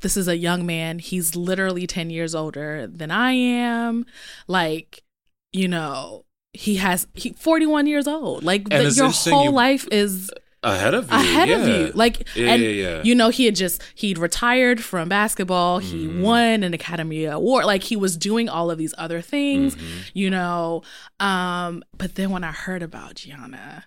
this 0.02 0.16
is 0.16 0.28
a 0.28 0.38
young 0.38 0.66
man. 0.66 1.00
He's 1.00 1.36
literally 1.36 1.88
10 1.88 2.10
years 2.10 2.34
older 2.36 2.88
than 2.88 3.12
I 3.12 3.32
am. 3.32 4.06
Like, 4.48 5.04
you 5.52 5.68
know, 5.68 6.26
he 6.54 6.76
has 6.76 7.08
he 7.14 7.34
41 7.34 7.88
years 7.88 8.08
old. 8.08 8.44
Like 8.44 8.70
the, 8.70 8.90
your 8.96 9.10
whole 9.10 9.46
you- 9.46 9.52
life 9.52 9.88
is 9.92 10.32
ahead 10.68 10.94
of 10.94 11.10
you. 11.10 11.16
ahead 11.18 11.50
of 11.50 11.68
you. 11.68 11.92
Like 11.94 12.28
Yeah, 12.36 12.52
and 12.54 12.62
yeah, 12.64 12.70
yeah. 12.70 13.02
you 13.04 13.16
know, 13.16 13.30
he 13.30 13.46
had 13.46 13.56
just 13.56 13.82
he'd 13.96 14.18
retired 14.18 14.84
from 14.84 15.10
basketball. 15.10 15.80
He 15.80 16.08
Mhm. 16.08 16.22
won 16.22 16.64
an 16.64 16.74
Academy 16.74 17.26
Award. 17.26 17.66
Like 17.66 17.84
he 17.84 17.96
was 17.96 18.16
doing 18.18 18.50
all 18.50 18.70
of 18.72 18.78
these 18.78 18.94
other 18.98 19.22
things, 19.22 19.76
Mhm. 19.76 20.12
you 20.14 20.30
know. 20.30 20.84
Um, 21.20 21.84
but 21.98 22.16
then 22.16 22.30
when 22.30 22.44
I 22.44 22.52
heard 22.52 22.84
about 22.84 23.16
Gianna, 23.16 23.86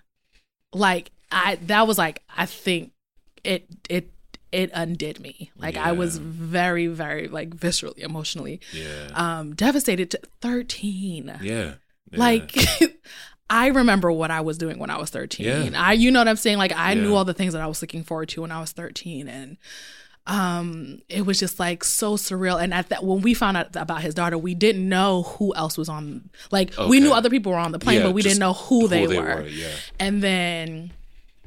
like 0.72 1.10
I 1.30 1.56
that 1.66 1.86
was 1.86 1.98
like 1.98 2.22
I 2.36 2.46
think 2.46 2.92
it 3.44 3.66
it 3.88 4.10
it 4.52 4.70
undid 4.74 5.20
me. 5.20 5.52
Like 5.56 5.76
I 5.76 5.92
was 5.92 6.18
very, 6.18 6.88
very 6.88 7.28
like 7.28 7.50
viscerally, 7.50 7.98
emotionally 8.00 8.60
Yeah. 8.72 9.08
um 9.14 9.54
devastated 9.54 10.10
to 10.12 10.20
13. 10.40 11.26
yeah. 11.40 11.74
Yeah. 12.12 12.18
Like 12.18 12.56
I 13.50 13.66
remember 13.66 14.10
what 14.12 14.30
I 14.30 14.40
was 14.40 14.56
doing 14.56 14.78
when 14.78 14.88
I 14.90 14.96
was 14.96 15.10
13. 15.10 15.44
Yeah. 15.44 15.70
I 15.82 15.92
you 15.92 16.10
know 16.10 16.20
what 16.20 16.28
I'm 16.28 16.36
saying? 16.36 16.56
Like 16.58 16.72
I 16.74 16.94
knew 16.94 17.14
all 17.14 17.24
the 17.24 17.34
things 17.34 17.52
that 17.52 17.60
I 17.60 17.66
was 17.66 17.82
looking 17.82 18.04
forward 18.04 18.28
to 18.30 18.42
when 18.42 18.52
I 18.52 18.60
was 18.60 18.70
13 18.72 19.28
and 19.28 19.56
um 20.26 21.00
it 21.08 21.24
was 21.24 21.40
just 21.40 21.58
like 21.58 21.82
so 21.82 22.14
surreal 22.14 22.62
and 22.62 22.74
at 22.74 22.90
that 22.90 23.02
when 23.02 23.22
we 23.22 23.32
found 23.32 23.56
out 23.56 23.74
about 23.74 24.02
his 24.02 24.14
daughter 24.14 24.36
we 24.36 24.54
didn't 24.54 24.86
know 24.86 25.22
who 25.22 25.54
else 25.54 25.78
was 25.78 25.88
on 25.88 26.28
like 26.52 26.72
we 26.88 27.00
knew 27.00 27.12
other 27.12 27.30
people 27.30 27.50
were 27.52 27.58
on 27.58 27.72
the 27.72 27.78
plane 27.78 28.00
Yeah, 28.00 28.06
but 28.06 28.12
we 28.12 28.20
didn't 28.22 28.38
know 28.38 28.52
who, 28.52 28.86
they, 28.86 29.06
were. 29.08 29.46
Yeah. 29.46 29.68
and 29.98 30.22
then 30.22 30.92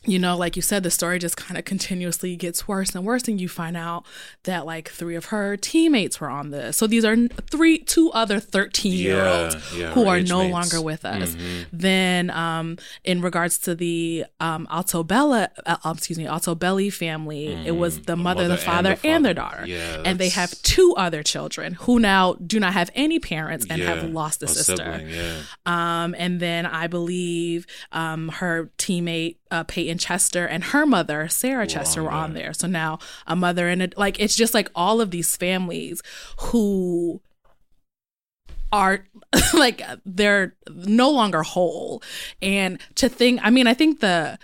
you 0.05 0.19
know, 0.19 0.35
like 0.37 0.55
you 0.55 0.61
said, 0.61 0.83
the 0.83 0.91
story 0.91 1.17
just 1.19 1.37
kind 1.37 1.57
of 1.57 1.65
continuously 1.65 2.35
gets 2.35 2.67
worse 2.67 2.93
and 2.95 3.05
worse, 3.05 3.27
and 3.27 3.39
you 3.39 3.47
find 3.47 3.77
out 3.77 4.05
that 4.43 4.65
like 4.65 4.89
three 4.89 5.15
of 5.15 5.25
her 5.25 5.55
teammates 5.57 6.19
were 6.19 6.29
on 6.29 6.49
this. 6.51 6.75
So 6.77 6.87
these 6.87 7.05
are 7.05 7.15
three, 7.49 7.77
two 7.79 8.11
other 8.11 8.39
thirteen-year-olds 8.39 9.55
Yeah, 9.73 9.79
yeah, 9.79 9.91
who 9.93 10.05
are 10.07 10.19
no 10.19 10.39
mates. 10.39 10.51
longer 10.53 10.81
with 10.81 11.05
us. 11.05 11.35
Mhm. 11.35 11.65
Then, 11.71 12.29
um, 12.31 12.77
in 13.03 13.21
regards 13.21 13.57
to 13.59 13.75
the 13.75 14.25
um, 14.39 14.67
Altobella, 14.69 15.47
uh, 15.65 15.77
um, 15.83 15.97
excuse 15.97 16.17
me, 16.17 16.25
Altobelli 16.25 16.91
family, 16.91 17.47
it 17.65 17.75
was 17.77 17.99
Mhm. 17.99 18.05
the 18.05 18.15
mother, 18.17 18.47
the 18.47 18.57
father, 18.57 18.97
and, 19.03 19.23
their 19.25 19.33
daughter. 19.33 19.63
Yeah, 19.65 20.01
and 20.05 20.19
they 20.19 20.29
have 20.29 20.51
two 20.63 20.93
other 20.97 21.23
children 21.23 21.73
who 21.75 21.99
now 21.99 22.33
do 22.45 22.59
not 22.59 22.73
have 22.73 22.89
any 22.95 23.19
parents 23.19 23.65
and 23.69 23.81
have 23.81 24.03
lost 24.09 24.43
a, 24.43 24.47
sister. 24.47 24.75
sibling. 24.75 25.13
Um, 25.65 26.15
and 26.17 26.39
then 26.39 26.65
I 26.65 26.87
believe 26.87 27.65
um, 27.91 28.29
her 28.29 28.69
teammate 28.77 29.37
uh, 29.53 29.63
Payton 29.63 29.99
Chester 29.99 30.47
and 30.47 30.63
her 30.63 30.83
mother 30.83 31.27
Sarah 31.27 31.67
Chester 31.67 32.01
on 32.01 32.05
were 32.05 32.11
on 32.11 32.33
there. 32.33 32.45
there. 32.45 32.53
So 32.53 32.67
now 32.67 32.97
a 33.27 33.35
mother 33.35 33.67
and 33.67 33.83
a, 33.83 33.89
like 33.95 34.19
it's 34.19 34.35
just 34.35 34.55
like 34.55 34.69
all 34.73 34.99
of 34.99 35.11
these 35.11 35.37
families 35.37 36.01
who 36.39 37.21
are 38.71 39.05
like 39.53 39.83
they're 40.05 40.55
no 40.67 41.11
longer 41.11 41.43
whole. 41.43 42.01
And 42.41 42.79
to 42.95 43.07
think, 43.07 43.41
I 43.43 43.51
mean, 43.51 43.67
I 43.67 43.75
think 43.75 43.99
the 43.99 44.39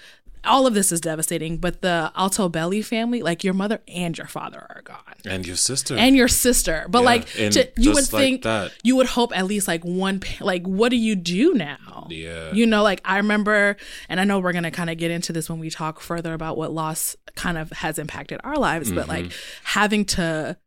all 0.50 0.68
of 0.68 0.74
this 0.74 0.91
is 0.91 1.00
devastating, 1.00 1.58
but 1.58 1.82
the 1.82 2.12
Altobelli 2.18 2.84
family, 2.84 3.22
like 3.22 3.44
your 3.44 3.53
mother 3.53 3.79
and 3.88 4.18
your 4.18 4.27
father 4.27 4.65
are 4.70 4.82
gone 4.84 4.98
And 5.25 5.46
your 5.48 5.56
sister. 5.56 5.96
and 5.96 6.15
your 6.15 6.27
sister. 6.27 6.86
But 6.89 7.00
Yeah, 7.00 7.06
like, 7.06 7.25
to, 7.27 7.70
you 7.77 7.91
would 7.94 8.12
like 8.12 8.22
think 8.24 8.41
that. 8.44 8.74
you 8.84 8.96
would 8.98 9.08
hope 9.08 9.32
at 9.38 9.46
least 9.46 9.68
like 9.68 9.86
one. 9.86 10.22
Like, 10.41 10.65
what 10.65 10.89
do 10.89 10.96
you 10.98 11.15
do 11.15 11.53
now? 11.53 12.08
Yeah. 12.10 12.51
You 12.51 12.65
know, 12.65 12.84
like 12.84 13.01
I 13.06 13.18
remember, 13.18 13.77
and 14.10 14.20
I 14.20 14.24
know 14.25 14.39
we're 14.39 14.53
gonna 14.53 14.72
kind 14.72 14.89
of 14.89 14.98
get 14.98 15.12
into 15.12 15.32
this 15.32 15.50
when 15.50 15.60
we 15.60 15.70
talk 15.70 16.00
further 16.01 16.34
about 16.34 16.58
what 16.58 16.72
loss 16.74 17.15
kind 17.36 17.58
of 17.58 17.70
has 17.72 18.00
impacted 18.00 18.41
our 18.44 18.58
lives, 18.58 18.91
but 18.91 19.08
like 19.08 19.25
Mm-hmm. 19.25 19.65
having 19.65 20.06
to 20.06 20.58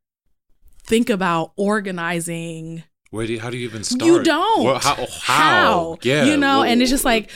think 0.84 1.10
about 1.10 1.52
organizing. 1.56 2.84
Where 3.10 3.26
do 3.26 3.34
you, 3.34 3.40
how 3.40 3.50
do 3.50 3.58
you 3.58 3.64
even 3.68 3.84
start? 3.84 4.02
You 4.02 4.22
don't. 4.22 4.64
Well, 4.64 4.78
how, 4.78 5.06
how? 5.20 5.98
Yeah. 6.02 6.24
You 6.24 6.36
know, 6.38 6.62
and 6.62 6.80
it's 6.80 6.90
just 6.90 7.04
like 7.04 7.30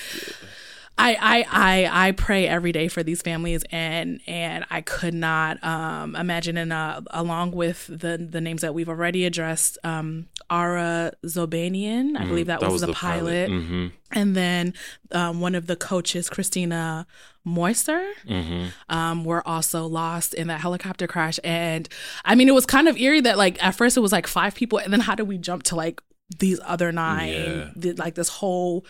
I, 0.98 1.14
I 1.20 1.46
I 1.88 2.08
I 2.08 2.12
pray 2.12 2.48
every 2.48 2.72
day 2.72 2.88
for 2.88 3.02
these 3.02 3.20
families 3.20 3.62
and 3.70 4.20
and 4.26 4.64
I 4.70 4.80
could 4.80 5.12
not 5.14 5.62
um 5.62 6.16
imagine 6.16 6.56
and 6.56 6.72
uh, 6.72 7.02
along 7.10 7.50
with 7.52 7.86
the 7.86 8.16
the 8.18 8.40
names 8.40 8.62
that 8.62 8.72
we've 8.74 8.88
already 8.88 9.26
addressed 9.26 9.76
um 9.84 10.28
Ara 10.50 11.12
Zobayan 11.26 12.16
I 12.16 12.24
believe 12.24 12.46
that, 12.46 12.62
was, 12.62 12.80
the, 12.80 12.92
pilot, 12.92 13.50
Mm-hmm. 13.50 13.86
and 14.12 14.34
then 14.36 14.74
um, 15.12 15.40
one 15.40 15.54
of 15.54 15.66
the 15.66 15.76
coaches 15.76 16.30
Christina 16.30 17.06
Mauser 17.44 18.06
Mm-hmm. 18.26 18.66
um, 18.88 19.24
were 19.24 19.46
also 19.46 19.86
lost 19.86 20.34
in 20.34 20.46
that 20.48 20.60
helicopter 20.60 21.06
crash. 21.06 21.38
And 21.44 21.88
I 22.24 22.34
mean, 22.36 22.48
it 22.48 22.54
was 22.54 22.64
kind 22.64 22.88
of 22.88 22.96
eerie 22.96 23.20
that 23.22 23.36
like 23.36 23.62
at 23.62 23.74
first 23.74 23.96
it 23.96 24.00
was 24.00 24.12
like 24.12 24.26
five 24.26 24.54
people, 24.54 24.78
and 24.78 24.92
then 24.92 25.00
how 25.00 25.14
do 25.14 25.24
we 25.24 25.36
jump 25.36 25.64
to 25.64 25.76
like 25.76 26.00
these 26.38 26.60
other 26.64 26.90
nine? 26.92 27.28
Yeah. 27.32 27.70
The- 27.76 27.92
like 27.94 28.14
this 28.14 28.28
whole, 28.28 28.86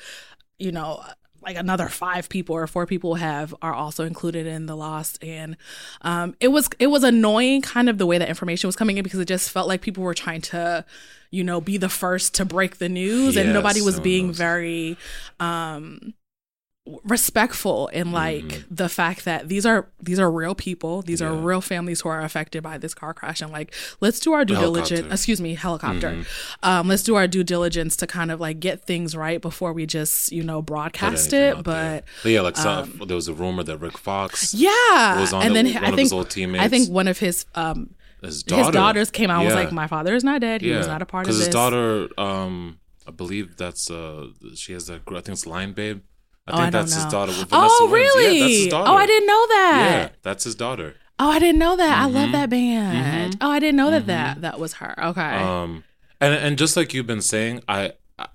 you 0.58 0.72
know. 0.72 1.02
Like 1.46 1.56
another 1.56 1.88
five 1.88 2.28
people 2.28 2.56
or 2.56 2.66
four 2.66 2.86
people 2.86 3.14
have 3.14 3.54
are 3.62 3.72
also 3.72 4.04
included 4.04 4.46
in 4.46 4.66
the 4.66 4.74
lost, 4.74 5.22
and 5.22 5.56
um, 6.02 6.34
it 6.40 6.48
was 6.48 6.68
it 6.80 6.88
was 6.88 7.04
annoying, 7.04 7.62
kind 7.62 7.88
of 7.88 7.98
the 7.98 8.06
way 8.06 8.18
that 8.18 8.28
information 8.28 8.66
was 8.66 8.74
coming 8.74 8.98
in 8.98 9.04
because 9.04 9.20
it 9.20 9.28
just 9.28 9.50
felt 9.50 9.68
like 9.68 9.80
people 9.80 10.02
were 10.02 10.12
trying 10.12 10.40
to, 10.40 10.84
you 11.30 11.44
know, 11.44 11.60
be 11.60 11.76
the 11.76 11.88
first 11.88 12.34
to 12.34 12.44
break 12.44 12.78
the 12.78 12.88
news, 12.88 13.36
and 13.36 13.52
nobody 13.52 13.80
was 13.80 14.00
being 14.00 14.28
knows. 14.28 14.38
very 14.38 14.98
um 15.38 16.14
respectful 17.04 17.88
in 17.88 18.12
like 18.12 18.44
Mhm. 18.44 18.64
the 18.70 18.88
fact 18.88 19.24
that 19.24 19.48
these 19.48 19.66
are 19.66 19.88
these 20.00 20.18
are 20.18 20.30
real 20.30 20.54
people 20.54 21.02
these 21.02 21.20
are 21.20 21.32
real 21.34 21.60
families 21.60 22.00
who 22.02 22.08
are 22.08 22.20
affected 22.20 22.62
by 22.62 22.78
this 22.78 22.94
car 22.94 23.12
crash 23.12 23.40
and 23.40 23.50
like 23.52 23.74
let's 24.00 24.20
do 24.20 24.32
our 24.32 24.44
due 24.44 24.54
diligence 24.56 25.06
excuse 25.12 25.40
me 25.40 25.54
helicopter 25.54 26.10
Mhm. 26.12 26.26
um 26.62 26.88
let's 26.88 27.02
do 27.02 27.14
our 27.16 27.26
due 27.26 27.42
diligence 27.42 27.96
to 27.96 28.06
kind 28.06 28.30
of 28.30 28.40
like 28.40 28.60
get 28.60 28.86
things 28.86 29.16
right 29.16 29.40
before 29.40 29.72
we 29.72 29.84
just 29.86 30.30
you 30.32 30.42
know 30.42 30.62
broadcast 30.62 31.32
it 31.32 31.56
but 31.56 31.64
there. 31.64 32.02
But 32.22 32.28
yeah, 32.30 32.40
like 32.42 32.56
some, 32.56 33.00
there 33.06 33.16
was 33.16 33.28
a 33.28 33.34
rumor 33.34 33.62
that 33.64 33.78
Rick 33.78 33.98
Fox 33.98 34.54
yeah 34.54 35.20
was 35.20 35.32
on 35.32 35.42
and 35.42 35.56
the- 35.56 35.62
then 35.62 35.74
one 35.74 35.84
i 35.84 35.88
of 35.88 35.94
think 35.96 36.06
his 36.06 36.12
old 36.12 36.30
teammates. 36.30 36.64
i 36.64 36.68
think 36.68 36.88
one 36.90 37.08
of 37.08 37.18
his 37.18 37.46
um 37.54 37.90
his, 38.22 38.42
daughter, 38.42 38.62
his 38.64 38.72
daughters 38.72 39.10
came 39.10 39.30
out 39.30 39.38
and 39.40 39.46
was 39.46 39.54
like 39.54 39.72
my 39.72 39.86
father 39.86 40.14
is 40.14 40.24
not 40.24 40.40
dead 40.40 40.62
he 40.62 40.70
was 40.70 40.86
not 40.86 41.02
a 41.02 41.06
part 41.06 41.22
of 41.22 41.26
Because 41.26 41.38
this 41.38 41.46
his 41.46 41.52
daughter, 41.54 42.08
um, 42.18 42.78
I 43.06 43.10
believe 43.12 43.56
that's 43.56 43.88
uh, 43.90 44.26
she 44.54 44.72
has 44.72 44.86
that. 44.86 45.04
gr- 45.04 45.16
I 45.18 45.20
think 45.20 45.34
it's 45.34 45.46
Lion 45.46 45.72
Babe. 45.72 46.00
I 46.48 46.52
Oh, 46.52 46.56
think 46.56 46.66
I 46.68 46.70
that's 46.70 46.94
his 46.94 47.04
daughter. 47.06 47.32
With 47.32 47.48
Vanessa 47.50 47.54
oh 47.80 47.88
Williams. 47.90 48.14
really 48.14 48.38
Yeah, 48.38 48.44
that's 48.44 48.54
his 48.58 48.68
daughter. 48.68 48.90
oh 48.90 48.94
i 48.96 49.06
didn't 49.06 49.26
know 49.26 49.46
that 49.48 49.88
Yeah, 49.90 50.08
that's 50.22 50.44
his 50.44 50.54
daughter. 50.54 50.94
Oh, 51.18 51.30
I 51.30 51.38
didn't 51.38 51.58
know 51.58 51.76
that. 51.76 51.98
I 51.98 52.04
love 52.06 52.28
Mhm. 52.28 52.32
that 52.32 52.50
band. 52.50 53.32
Mhm. 53.34 53.38
Oh, 53.40 53.50
I 53.50 53.58
didn't 53.58 53.76
know 53.76 53.90
that 53.90 54.02
Mhm. 54.02 54.06
that 54.06 54.40
that 54.42 54.60
was 54.60 54.74
her. 54.74 54.94
Okay. 55.02 55.20
Um, 55.22 55.82
and 56.20 56.34
and 56.34 56.58
just 56.58 56.76
like 56.76 56.92
you've 56.94 57.06
been 57.06 57.22
saying, 57.22 57.62
I, 57.68 57.92
I 58.18 58.26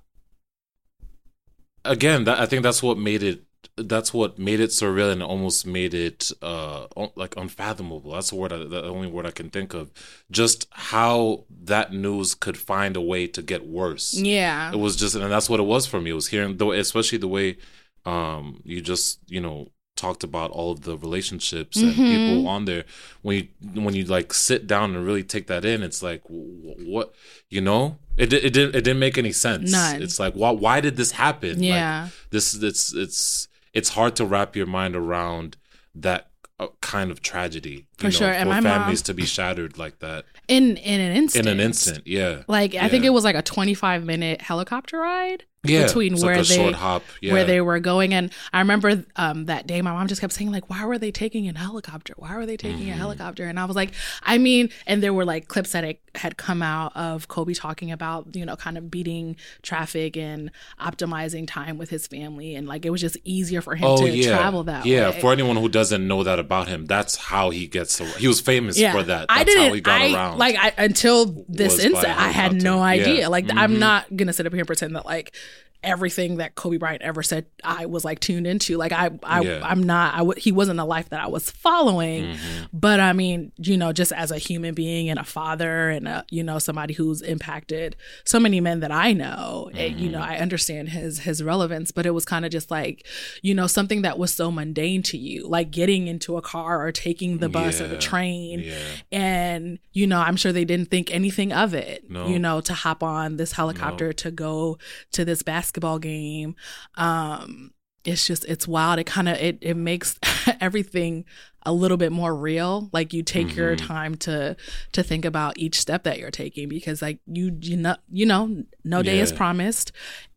again, 1.85 2.23
that 2.25 2.39
I 2.39 2.45
think 2.45 2.63
that's 2.63 2.83
what 2.83 2.97
made 2.97 3.23
it. 3.23 3.43
That's 3.77 4.13
what 4.13 4.37
made 4.37 4.59
it 4.59 4.71
surreal 4.71 5.11
and 5.11 5.23
almost 5.23 5.65
made 5.65 5.93
it 5.93 6.31
uh 6.41 6.87
like 7.15 7.35
unfathomable. 7.37 8.11
That's 8.11 8.31
the 8.31 8.35
word. 8.35 8.51
I, 8.51 8.57
the 8.57 8.83
only 8.83 9.07
word 9.07 9.25
I 9.25 9.31
can 9.31 9.49
think 9.49 9.73
of. 9.73 9.91
Just 10.29 10.67
how 10.71 11.45
that 11.63 11.93
news 11.93 12.33
could 12.35 12.57
find 12.57 12.95
a 12.97 13.01
way 13.01 13.27
to 13.27 13.41
get 13.41 13.65
worse. 13.65 14.13
yeah. 14.15 14.71
It 14.71 14.77
was 14.79 14.95
just, 14.95 15.15
and 15.15 15.31
that's 15.31 15.49
what 15.49 15.59
it 15.59 15.63
was 15.63 15.85
for 15.85 16.01
me. 16.01 16.09
It 16.11 16.15
was 16.15 16.27
hearing 16.27 16.57
the, 16.57 16.69
especially 16.71 17.19
the 17.19 17.27
way, 17.27 17.57
um, 18.05 18.61
you 18.63 18.81
just 18.81 19.19
you 19.27 19.39
know 19.41 19.71
talked 19.97 20.23
about 20.23 20.49
all 20.51 20.71
of 20.71 20.81
the 20.81 20.97
relationships 20.97 21.77
and 21.77 21.93
Mhm. 21.93 21.95
people 22.07 22.47
on 22.47 22.65
there. 22.65 22.85
When 23.21 23.37
you 23.37 23.47
when 23.81 23.93
you 23.93 24.05
like 24.05 24.33
sit 24.33 24.65
down 24.67 24.95
and 24.95 25.05
really 25.05 25.23
take 25.23 25.47
that 25.47 25.63
in, 25.65 25.83
it's 25.83 26.01
like 26.01 26.23
wh- 26.23 26.87
what 26.87 27.13
you 27.49 27.61
know. 27.61 27.97
It 28.17 28.33
it 28.33 28.53
didn't 28.53 28.75
it 28.75 28.83
didn't 28.83 28.99
make 28.99 29.17
any 29.17 29.31
sense. 29.31 29.71
None. 29.71 30.01
It's 30.01 30.19
like 30.19 30.33
why 30.33 30.51
why 30.51 30.81
did 30.81 30.95
this 30.97 31.11
happen? 31.11 31.55
Like, 31.59 31.59
Yeah. 31.67 32.07
this 32.31 32.53
it's 32.55 32.93
it's 32.93 33.47
it's 33.73 33.89
hard 33.89 34.15
to 34.17 34.25
wrap 34.25 34.55
your 34.55 34.65
mind 34.65 34.95
around 34.95 35.57
that 35.95 36.29
uh, 36.59 36.67
kind 36.81 37.09
of 37.11 37.21
tragedy 37.21 37.69
you 37.71 37.85
For 37.97 38.03
know, 38.05 38.09
sure. 38.11 38.27
And 38.31 38.43
for 38.43 38.49
my 38.55 38.59
mom- 38.59 38.81
families 38.81 39.01
to 39.03 39.13
be 39.13 39.25
shattered 39.25 39.77
like 39.77 39.99
that 39.99 40.25
in 40.47 40.77
in 40.77 40.99
an 41.01 41.15
instant. 41.15 41.47
in 41.47 41.51
an 41.53 41.59
instant. 41.59 42.05
Yeah, 42.07 42.43
Like 42.47 42.75
I 42.75 42.87
think 42.89 43.03
it 43.05 43.09
was 43.11 43.23
like 43.23 43.35
a 43.35 43.41
25 43.41 44.03
minute 44.03 44.41
helicopter 44.41 44.97
ride 44.99 45.45
yeah. 45.63 45.85
between 45.85 46.17
where 46.19 46.37
like 46.37 46.47
they 46.47 46.71
hop. 46.71 47.03
Yeah. 47.21 47.33
where 47.33 47.45
they 47.45 47.61
were 47.61 47.79
going 47.79 48.13
and 48.13 48.31
I 48.51 48.59
remember 48.59 49.03
um 49.15 49.45
that 49.45 49.67
day 49.67 49.81
my 49.81 49.91
mom 49.91 50.07
just 50.07 50.19
kept 50.21 50.33
saying 50.33 50.51
like 50.51 50.69
why 50.69 50.85
were 50.85 50.97
they 50.97 51.11
taking 51.11 51.47
a 51.47 51.57
helicopter? 51.57 52.13
Why 52.17 52.35
were 52.35 52.45
they 52.47 52.57
taking 52.57 52.89
a 52.89 52.93
Mhm. 52.93 52.97
helicopter? 52.97 53.45
And 53.45 53.59
I 53.59 53.65
was 53.65 53.75
like 53.75 53.91
I 54.23 54.37
mean 54.39 54.69
and 54.87 55.03
there 55.03 55.13
were 55.13 55.25
like 55.25 55.47
clips 55.47 55.71
that 55.73 55.83
had- 55.83 55.97
had 56.15 56.35
come 56.37 56.61
out 56.61 56.93
of 56.95 57.27
Kobe 57.29 57.53
talking 57.53 57.91
about, 57.91 58.35
you 58.35 58.45
know, 58.45 58.55
kind 58.57 58.77
of 58.77 58.89
beating 58.91 59.35
traffic 59.61 60.17
and 60.17 60.51
optimizing 60.79 61.47
time 61.47 61.77
with 61.77 61.89
his 61.89 62.07
family 62.07 62.55
and 62.55 62.67
like 62.67 62.85
it 62.85 62.89
was 62.89 62.99
just 63.01 63.15
easier 63.23 63.61
for 63.61 63.75
him 63.75 63.85
Oh 63.85 63.97
to 64.05 64.09
yeah, 64.09 64.35
travel 64.35 64.63
that 64.63 64.83
way. 64.83 64.91
yeah. 64.91 65.11
way. 65.11 65.21
For 65.21 65.31
anyone 65.31 65.55
who 65.57 65.69
doesn't 65.69 66.05
know 66.07 66.23
that 66.23 66.39
about 66.39 66.67
him, 66.67 66.85
that's 66.85 67.15
how 67.15 67.49
he 67.51 67.67
gets. 67.67 68.01
Around. 68.01 68.15
He 68.17 68.27
was 68.27 68.41
famous 68.41 68.77
for 68.77 69.03
that. 69.03 69.27
That's 69.27 69.39
I 69.41 69.43
didn't. 69.43 69.67
how 69.67 69.73
he 69.73 69.81
got 69.81 70.01
I, 70.01 70.13
around. 70.13 70.37
Like 70.39 70.55
I, 70.59 70.73
until 70.77 71.45
this 71.47 71.79
instant, 71.79 72.19
I 72.19 72.29
had 72.29 72.61
no 72.61 72.81
idea. 72.81 73.21
Yeah. 73.21 73.27
Like 73.27 73.45
I'm 73.53 73.75
Mhm. 73.75 73.79
not 73.79 74.15
gonna 74.17 74.33
sit 74.33 74.45
up 74.45 74.53
here 74.53 74.61
and 74.61 74.67
pretend 74.67 74.95
that 74.95 75.05
like 75.05 75.33
everything 75.83 76.37
that 76.37 76.55
Kobe 76.55 76.77
Bryant 76.77 77.01
ever 77.01 77.23
said 77.23 77.45
I 77.63 77.85
was 77.87 78.05
like 78.05 78.19
tuned 78.19 78.45
into. 78.47 78.77
Like 78.77 78.91
I, 78.91 79.09
I 79.23 79.41
Yeah. 79.41 79.59
I'm 79.63 79.81
not. 79.83 80.13
I 80.13 80.17
w- 80.19 80.39
he 80.39 80.51
wasn't 80.51 80.79
a 80.79 80.83
life 80.85 81.09
that 81.09 81.19
I 81.19 81.27
was 81.27 81.49
following. 81.49 82.25
Mhm. 82.35 82.37
But 82.71 82.99
I 82.99 83.13
mean, 83.13 83.51
you 83.57 83.77
know, 83.77 83.91
just 83.93 84.11
as 84.11 84.31
a 84.31 84.37
human 84.37 84.73
being 84.75 85.09
and 85.09 85.17
a 85.19 85.23
father 85.23 85.89
and 85.89 86.07
a 86.07 86.25
you 86.29 86.43
know 86.43 86.59
somebody 86.59 86.93
who's 86.93 87.21
impacted 87.21 87.95
so 88.25 88.39
many 88.39 88.61
men 88.61 88.79
that 88.81 88.91
I 88.91 89.13
know, 89.13 89.69
it- 89.73 89.93
you 89.93 90.09
know, 90.09 90.19
Mm-hmm. 90.21 90.31
I 90.31 90.37
understand 90.39 90.89
his 90.89 91.19
his 91.19 91.41
relevance. 91.41 91.91
But 91.91 92.05
it 92.05 92.11
was 92.11 92.25
kind 92.25 92.45
of 92.45 92.51
just 92.51 92.69
like, 92.69 93.05
you 93.41 93.55
know, 93.55 93.65
something 93.67 94.03
that 94.03 94.19
was 94.19 94.33
so 94.33 94.51
mundane 94.51 95.01
to 95.03 95.17
you, 95.17 95.47
like 95.47 95.71
getting 95.71 96.07
into 96.07 96.37
a 96.37 96.41
car 96.41 96.85
or 96.85 96.91
taking 96.91 97.39
the 97.39 97.49
bus 97.49 97.81
or 97.81 97.87
the 97.87 97.97
train 97.97 98.59
yeah, 98.59 98.75
and 99.11 99.79
you 99.93 100.05
know 100.07 100.19
i'm 100.19 100.35
sure 100.35 100.51
they 100.51 100.65
didn't 100.65 100.89
think 100.89 101.13
anything 101.13 101.51
of 101.53 101.73
it 101.73 102.09
No. 102.09 102.27
you 102.27 102.39
know 102.39 102.61
to 102.61 102.73
hop 102.73 103.01
on 103.03 103.37
this 103.37 103.53
helicopter 103.53 104.11
to 104.13 104.31
go 104.31 104.77
to 105.13 105.23
this 105.25 105.41
basketball 105.43 105.70
game. 105.99 106.55
Um 106.95 107.71
it's 108.03 108.25
just 108.25 108.45
it's 108.45 108.67
wild. 108.67 108.97
It 108.97 109.03
kind 109.05 109.29
of 109.29 109.37
it, 109.37 109.59
it 109.61 109.75
makes 109.77 110.17
everything 110.59 111.23
a 111.63 111.71
little 111.71 111.97
bit 111.97 112.11
more 112.11 112.35
real. 112.35 112.89
Like 112.91 113.13
you 113.13 113.21
take 113.21 113.55
your 113.55 113.75
Mhm. 113.75 113.87
time 113.87 114.15
to 114.15 114.55
to 114.93 115.03
think 115.03 115.23
about 115.23 115.57
each 115.59 115.79
step 115.79 116.01
that 116.03 116.17
you're 116.17 116.31
taking 116.31 116.67
because 116.67 117.01
like 117.03 117.19
you 117.27 117.55
you 117.61 117.77
know 117.77 117.95
you 118.11 118.25
know 118.25 118.63
no 118.83 119.03
day 119.03 119.19
is 119.19 119.31
promised. 119.31 119.91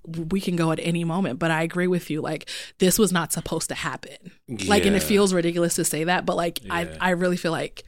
We 0.06 0.42
can 0.42 0.56
go 0.56 0.70
at 0.72 0.78
any 0.82 1.02
moment 1.04 1.38
but 1.38 1.50
i 1.50 1.62
agree 1.62 1.86
with 1.86 2.10
you. 2.10 2.20
Like 2.20 2.50
this 2.78 2.98
was 2.98 3.10
not 3.10 3.32
supposed 3.32 3.70
to 3.70 3.74
happen. 3.74 4.18
Like 4.66 4.84
and 4.84 4.94
it 4.94 5.02
feels 5.02 5.32
ridiculous 5.32 5.74
to 5.76 5.84
say 5.86 6.04
that 6.04 6.26
but 6.26 6.36
like 6.36 6.62
Yeah. 6.62 6.74
i 6.74 6.88
i 7.00 7.10
really 7.10 7.38
feel 7.38 7.52
like 7.52 7.84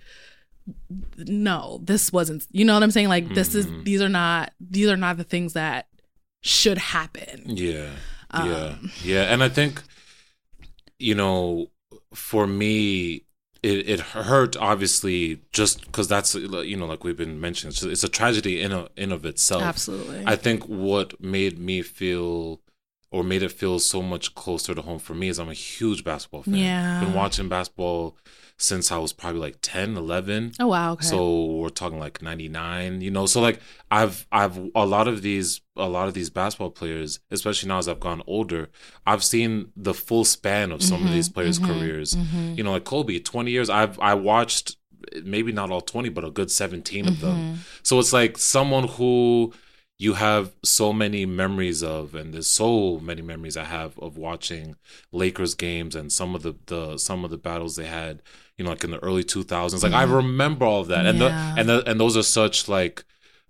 no 1.19 1.81
this 1.83 2.13
wasn't 2.13 2.47
you 2.51 2.65
know 2.65 2.75
what 2.75 2.83
i'm 2.83 2.91
saying? 2.91 3.09
Like 3.09 3.29
this 3.35 3.55
is 3.55 3.67
Mhm. 3.67 3.85
these 3.85 4.01
are 4.01 4.09
not 4.09 4.53
these 4.61 4.89
are 4.89 4.97
not 4.97 5.17
the 5.19 5.25
things 5.25 5.53
that 5.53 5.89
should 6.47 6.79
happen 6.79 7.43
Yeah. 7.47 7.91
Um, 8.31 8.49
yeah. 8.51 8.75
Yeah. 9.03 9.23
And 9.33 9.43
I 9.43 9.49
think, 9.49 9.83
you 10.99 11.15
know, 11.15 11.71
for 12.15 12.47
me, 12.47 13.23
it, 13.63 13.89
it 13.89 14.01
hurt 14.01 14.57
obviously 14.57 15.41
just 15.53 15.85
because 15.87 16.07
that's 16.07 16.35
you 16.35 16.77
know 16.77 16.87
like 16.87 17.03
we've 17.03 17.17
been 17.17 17.41
mentioning 17.41 17.71
it's, 17.73 17.83
it's 17.83 18.05
a 18.05 18.09
tragedy 18.09 18.61
in 18.61 18.71
a, 18.71 18.87
in 18.97 19.11
of 19.11 19.25
itself 19.25 19.63
Absolutely. 19.63 20.23
i 20.27 20.37
think 20.37 20.65
what 20.69 21.19
made 21.21 21.59
me 21.59 21.83
feel 21.83 22.61
or 23.11 23.25
made 23.25 23.43
it 23.43 23.51
feel 23.51 23.79
so 23.81 24.03
much 24.03 24.35
closer 24.37 24.73
to 24.75 24.83
home 24.83 24.99
for 25.01 25.15
me 25.15 25.29
is 25.29 25.39
i'm 25.41 25.49
a 25.49 25.55
huge 25.55 26.05
basketball 26.05 26.43
fan 26.45 26.55
Yeah. 26.55 27.01
been 27.01 27.15
watching 27.15 27.49
basketball 27.49 28.17
since 28.59 28.91
i 28.91 28.99
was 28.99 29.13
probably 29.13 29.41
like 29.41 29.59
10 29.61 29.97
11 29.97 30.53
oh 30.61 30.67
wow. 30.69 30.93
Okay. 30.93 31.05
so 31.05 31.45
we're 31.45 31.69
talking 31.69 31.99
like 31.99 32.23
99 32.23 33.01
you 33.01 33.11
know? 33.11 33.27
So 33.27 33.41
like 33.41 33.61
i've 33.91 34.27
i've 34.33 34.59
a 34.75 34.87
lot 34.87 35.09
of 35.09 35.23
these 35.23 35.61
a 35.77 35.89
lot 35.89 36.09
of 36.09 36.15
these 36.15 36.31
basketball 36.31 36.71
players 36.71 37.21
especially 37.31 37.69
now 37.69 37.79
as 37.79 37.89
i've 37.89 38.01
gone 38.01 38.23
older 38.27 38.69
i've 39.07 39.23
seen 39.23 39.73
the 39.77 39.93
full 39.93 40.25
span 40.25 40.73
of 40.73 40.83
some 40.83 41.05
of 41.05 41.13
these 41.13 41.29
mm-hmm, 41.29 41.35
players 41.35 41.59
mm-hmm, 41.59 41.79
careers. 41.79 42.15
Mm-hmm. 42.15 42.55
you 42.55 42.65
know 42.65 42.73
like 42.73 42.85
kobe 42.85 43.19
20 43.19 43.51
years 43.51 43.69
i've 43.69 43.99
i 44.01 44.15
watched 44.15 44.77
maybe 45.25 45.53
not 45.53 45.71
all 45.71 45.81
20 45.81 46.09
but 46.11 46.25
a 46.25 46.31
good 46.31 46.51
17 46.51 47.09
of 47.09 47.21
them. 47.21 47.61
So 47.83 47.99
it's 47.99 48.13
like 48.13 48.39
someone 48.39 48.89
who 48.89 49.53
you 49.99 50.15
have 50.15 50.53
so 50.63 50.93
many 50.93 51.25
memories 51.25 51.83
of 51.83 52.15
and 52.15 52.35
there's 52.35 52.51
so 52.51 52.99
many 53.01 53.23
memories 53.23 53.57
i 53.57 53.65
have 53.65 53.99
of 53.99 54.17
watching 54.17 54.77
lakers 55.13 55.55
games 55.55 55.95
and 55.95 56.13
some 56.13 56.35
of 56.35 56.43
the, 56.43 56.55
the 56.67 56.99
some 56.99 57.25
of 57.25 57.31
the 57.31 57.39
battles 57.39 57.77
they 57.77 57.87
had 57.87 58.23
you 58.57 58.65
know 58.65 58.71
like 58.71 58.85
in 58.85 58.91
the 58.91 59.03
early 59.03 59.25
2000s 59.25 59.83
like 59.83 59.93
i 59.93 60.05
mm-hmm. 60.05 60.15
remember 60.15 60.65
all 60.65 60.81
of 60.83 60.89
that 60.89 61.07
and 61.07 61.19
Yeah. 61.19 61.55
the, 61.55 61.61
and 61.61 61.69
the, 61.69 61.91
and 61.91 62.01
those 62.01 62.17
are 62.17 62.23
such 62.23 62.69
like 62.69 63.05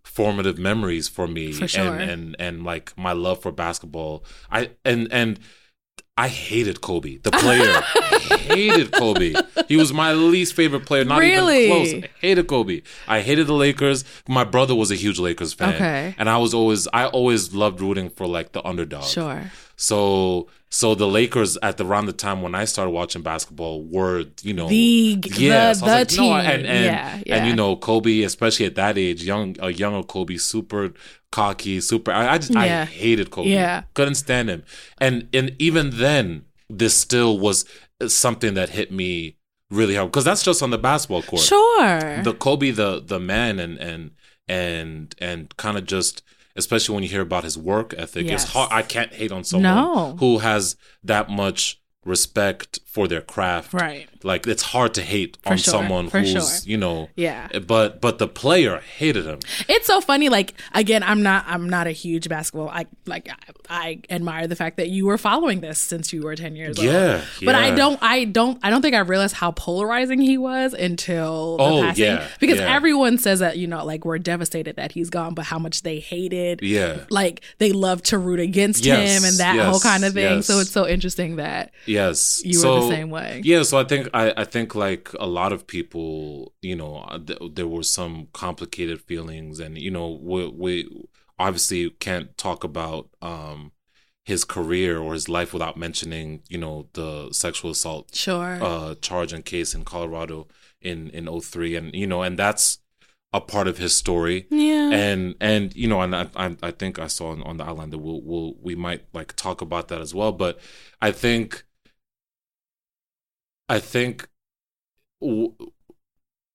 formative 0.05 0.57
memories 0.59 1.09
for 1.09 1.27
me 1.27 1.53
For 1.53 1.67
sure. 1.67 1.97
and 1.97 2.11
and 2.11 2.37
and 2.39 2.65
like 2.65 2.97
my 2.97 3.13
love 3.13 3.43
for 3.43 3.51
basketball 3.51 4.25
i 4.51 4.71
and 4.85 5.09
and 5.11 5.41
I 6.19 6.29
hated 6.29 6.81
Kobe, 6.81 7.19
the 7.19 7.31
player. 7.31 7.81
hated 8.39 8.91
Kobe. 8.93 9.35
He 9.69 9.77
was 9.77 9.93
my 9.93 10.13
least 10.15 10.55
favorite 10.55 10.87
player, 10.87 11.05
not 11.05 11.19
Really? 11.19 11.67
even 11.67 12.01
close. 12.01 12.05
I 12.05 12.09
hated 12.21 12.47
Kobe. 12.47 12.81
I 13.07 13.21
hated 13.21 13.47
the 13.49 13.53
Lakers. 13.53 14.05
My 14.27 14.45
brother 14.45 14.75
was 14.75 14.91
a 14.91 14.95
huge 14.95 15.19
Lakers 15.19 15.53
fan. 15.53 15.75
Okay. 15.75 16.15
And 16.17 16.31
I 16.31 16.39
was 16.39 16.55
always 16.55 16.89
I 16.93 17.07
always 17.07 17.55
loved 17.55 17.81
rooting 17.83 18.09
for 18.11 18.27
like 18.27 18.53
the 18.53 18.67
underdog. 18.67 19.05
sure. 19.05 19.51
So 19.77 20.49
so 20.79 20.95
the 20.95 21.07
Lakers 21.19 21.57
at 21.63 21.75
the 21.79 21.85
around 21.87 22.07
the 22.07 22.13
time 22.27 22.39
when 22.45 22.55
I 22.55 22.65
started 22.67 22.91
watching 22.91 23.23
basketball 23.23 23.77
were, 23.95 24.25
you 24.43 24.53
know, 24.59 24.69
The- 24.69 25.17
the- 25.17 25.41
yeah, 25.43 25.73
so 25.73 25.87
the 25.87 25.93
like, 25.93 26.11
no, 26.11 26.17
team. 26.17 26.33
and 26.53 26.67
and, 26.75 26.85
Yeah, 26.85 27.23
yeah. 27.27 27.37
and 27.37 27.43
you 27.49 27.55
know, 27.61 27.77
Kobe, 27.77 28.23
especially 28.31 28.67
at 28.67 28.75
that 28.75 28.99
age, 28.99 29.21
young 29.33 29.57
a 29.61 29.71
younger 29.83 30.03
Kobe, 30.15 30.37
super 30.37 30.93
cocky, 31.33 31.81
super 31.81 32.11
I, 32.13 32.35
I 32.35 32.39
just 32.39 32.53
Yeah. 32.53 32.83
I 32.83 32.85
hated 32.85 33.31
Kobe. 33.31 33.49
Yeah. 33.49 33.83
Couldn't 33.95 34.17
stand 34.17 34.49
him. 34.51 34.63
And 35.01 35.29
and 35.33 35.55
even 35.59 35.91
then, 36.07 36.45
this 36.69 36.95
still 36.95 37.39
was 37.39 37.65
something 38.07 38.53
that 38.55 38.69
hit 38.71 38.91
me 38.93 39.37
really 39.71 39.95
hard. 39.95 40.11
Because 40.11 40.25
that's 40.25 40.43
just 40.43 40.63
on 40.63 40.71
the 40.71 40.79
basketball 40.79 41.23
court 41.23 41.43
Sure. 41.43 42.23
the 42.23 42.35
Kobe 42.39 42.71
the 42.71 42.91
the 43.13 43.19
man 43.19 43.59
and 43.65 43.79
and 43.79 44.11
and 44.49 45.15
and 45.19 45.57
kind 45.57 45.77
of 45.79 45.85
just 45.87 46.23
especially 46.57 46.95
when 46.95 47.03
you 47.03 47.09
hear 47.11 47.21
about 47.23 47.45
his 47.45 47.57
work 47.59 47.95
ethic 47.97 48.27
Yes. 48.27 48.45
it's 48.45 48.53
hard 48.53 48.71
I 48.73 48.83
can't 48.83 49.13
hate 49.13 49.33
on 49.33 49.45
someone 49.45 49.63
No. 49.75 50.17
who 50.19 50.39
has 50.39 50.77
that 51.05 51.29
much 51.31 51.81
respect 52.05 52.79
for 52.97 53.07
their 53.13 53.21
craft 53.21 53.75
right. 53.75 54.09
like 54.25 54.47
it's 54.47 54.63
hard 54.75 54.95
to 54.95 55.03
hate 55.03 55.37
For 55.43 55.51
on 55.53 55.59
sure, 55.59 55.73
someone 55.77 56.05
who's 56.09 56.31
sure. 56.31 56.71
you 56.71 56.79
know 56.79 57.09
Yeah. 57.15 57.49
but 57.75 58.01
but 58.01 58.15
the 58.19 58.27
player 58.27 58.81
hated 58.99 59.25
him 59.27 59.41
It's 59.69 59.87
so 59.87 60.01
funny. 60.01 60.29
Like 60.31 60.55
again, 60.73 61.03
I'm 61.11 61.23
not. 61.23 61.45
I'm 61.47 61.69
not 61.69 61.87
a 61.87 61.91
huge 62.05 62.27
basketball. 62.29 62.69
I 62.71 62.87
like. 63.05 63.29
I, 63.29 63.37
I 63.85 63.89
admire 64.09 64.47
the 64.47 64.57
fact 64.57 64.77
that 64.79 64.89
you 64.89 65.05
were 65.11 65.19
following 65.19 65.61
this 65.61 65.79
since 65.79 66.13
you 66.13 66.23
were 66.23 66.35
10 66.37 66.57
years 66.57 66.79
old. 66.79 66.87
yeah 66.87 67.21
But 67.45 67.55
I 67.55 67.75
don't. 67.75 67.99
I 68.03 68.25
don't. 68.25 68.59
I 68.63 68.71
don't 68.71 68.81
think 68.83 68.95
I 68.95 69.01
realized 69.01 69.35
how 69.37 69.51
polarizing 69.53 70.21
he 70.21 70.39
was 70.39 70.73
until 70.73 71.57
the 71.59 71.63
Oh, 71.65 71.81
passing. 71.83 72.05
yeah, 72.05 72.29
Because 72.41 72.59
yeah. 72.59 72.75
everyone 72.75 73.19
says 73.19 73.41
that 73.41 73.59
you 73.59 73.67
know, 73.67 73.85
like 73.85 74.05
we're 74.05 74.19
devastated 74.19 74.77
that 74.77 74.93
he's 74.93 75.11
gone, 75.11 75.35
but 75.35 75.45
how 75.45 75.59
much 75.59 75.83
they 75.83 75.99
hated. 76.01 76.63
yeah 76.63 77.05
Like 77.11 77.43
they 77.59 77.73
love 77.73 78.03
to 78.05 78.19
root 78.19 78.41
against 78.41 78.85
Yes, 78.87 79.19
him 79.19 79.25
and 79.29 79.37
that 79.39 79.57
yes, 79.57 79.67
whole 79.71 79.81
kind 79.81 80.05
of 80.05 80.15
thing. 80.15 80.43
So 80.43 80.61
it's 80.61 80.71
so 80.71 80.87
interesting 80.87 81.37
that 81.37 81.73
yes 81.87 82.41
you 82.45 82.55
so, 82.55 82.86
were 82.86 82.86
the 82.89 82.95
same 82.95 83.11
way. 83.11 83.41
Yeah, 83.45 83.63
so 83.63 83.79
I 83.79 83.85
think 83.85 84.09
I, 84.15 84.33
I 84.37 84.45
think 84.45 84.75
like 84.75 85.13
a 85.19 85.27
lot 85.27 85.53
of 85.53 85.67
people, 85.67 86.55
you 86.63 86.77
know, 86.77 86.97
uh, 87.09 87.19
th- 87.19 87.39
there 87.55 87.67
were 87.69 87.83
some 87.83 88.29
complicated 88.33 89.01
feelings, 89.01 89.61
and 89.61 89.77
you 89.79 89.91
know, 89.91 90.11
we 90.23 90.49
we 90.49 91.07
obviously 91.39 91.91
can't 91.91 92.37
talk 92.37 92.65
about 92.65 93.09
um 93.23 93.73
his 94.25 94.45
career 94.45 94.99
or 94.99 95.13
his 95.13 95.29
life 95.29 95.53
without 95.53 95.77
mentioning, 95.77 96.43
you 96.49 96.59
know, 96.59 96.89
the 96.95 97.33
sexual 97.33 97.71
assault 97.71 98.15
Sure. 98.15 98.59
uh 98.63 98.95
charge 98.97 99.33
and 99.33 99.45
case 99.45 99.75
in 99.75 99.85
Colorado 99.85 100.49
in 100.81 101.11
in 101.11 101.27
03 101.41 101.77
and 101.77 101.95
you 101.95 102.07
know, 102.07 102.23
and 102.23 102.39
that's 102.39 102.79
a 103.33 103.41
part 103.41 103.69
of 103.69 103.77
his 103.77 103.95
story 103.95 104.47
yeah. 104.51 104.89
and 104.91 105.35
and 105.41 105.75
you 105.77 105.87
know 105.87 106.01
and 106.01 106.15
I, 106.17 106.29
I 106.37 106.57
I 106.63 106.71
think 106.71 106.99
I 106.99 107.07
saw 107.09 107.31
on, 107.33 107.43
on 107.43 107.57
the 107.59 107.65
outline 107.69 107.91
that 107.91 107.99
we'll 107.99 108.23
we'll 108.23 108.55
we 108.63 108.75
might 108.75 109.05
like 109.13 109.35
talk 109.37 109.61
about 109.61 109.89
that 109.89 110.01
as 110.01 110.15
well 110.15 110.33
but 110.33 110.59
I 111.03 111.11
think 111.11 111.65
I 113.69 113.79
think 113.79 114.29
w- 115.21 115.55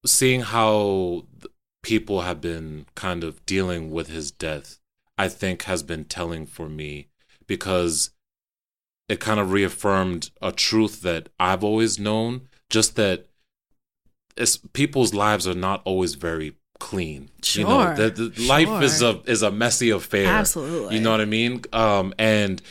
seeing 0.05 0.41
how 0.41 1.25
th- 1.39 1.53
people 1.83 2.21
have 2.21 2.41
been 2.41 2.85
kind 2.95 3.23
of 3.23 3.45
dealing 3.45 3.91
with 3.91 4.07
his 4.07 4.31
death 4.31 4.77
I 5.17 5.27
think 5.27 5.63
has 5.63 5.83
been 5.83 6.05
telling 6.05 6.45
for 6.47 6.67
me 6.67 7.07
because 7.45 8.11
it 9.07 9.19
kind 9.19 9.39
of 9.39 9.51
reaffirmed 9.51 10.31
a 10.41 10.51
truth 10.51 11.01
that 11.01 11.29
I've 11.39 11.63
always 11.63 11.99
known 11.99 12.47
just 12.69 12.95
that 12.95 13.27
it's, 14.37 14.57
people's 14.73 15.13
lives 15.13 15.47
are 15.47 15.53
not 15.53 15.81
always 15.85 16.15
very 16.15 16.55
clean. 16.79 17.29
You 17.53 17.65
know, 17.65 17.93
Sure, 17.95 18.09
the, 18.09 18.29
the 18.29 18.47
life 18.47 18.81
is 18.81 19.01
a 19.01 19.21
is 19.25 19.43
a 19.43 19.51
messy 19.51 19.89
affair. 19.89 20.27
Absolutely. 20.27 20.95
You 20.95 21.01
know 21.01 21.11
what 21.11 21.21
I 21.21 21.25
mean? 21.25 21.61
Um, 21.73 22.13
and 22.17 22.61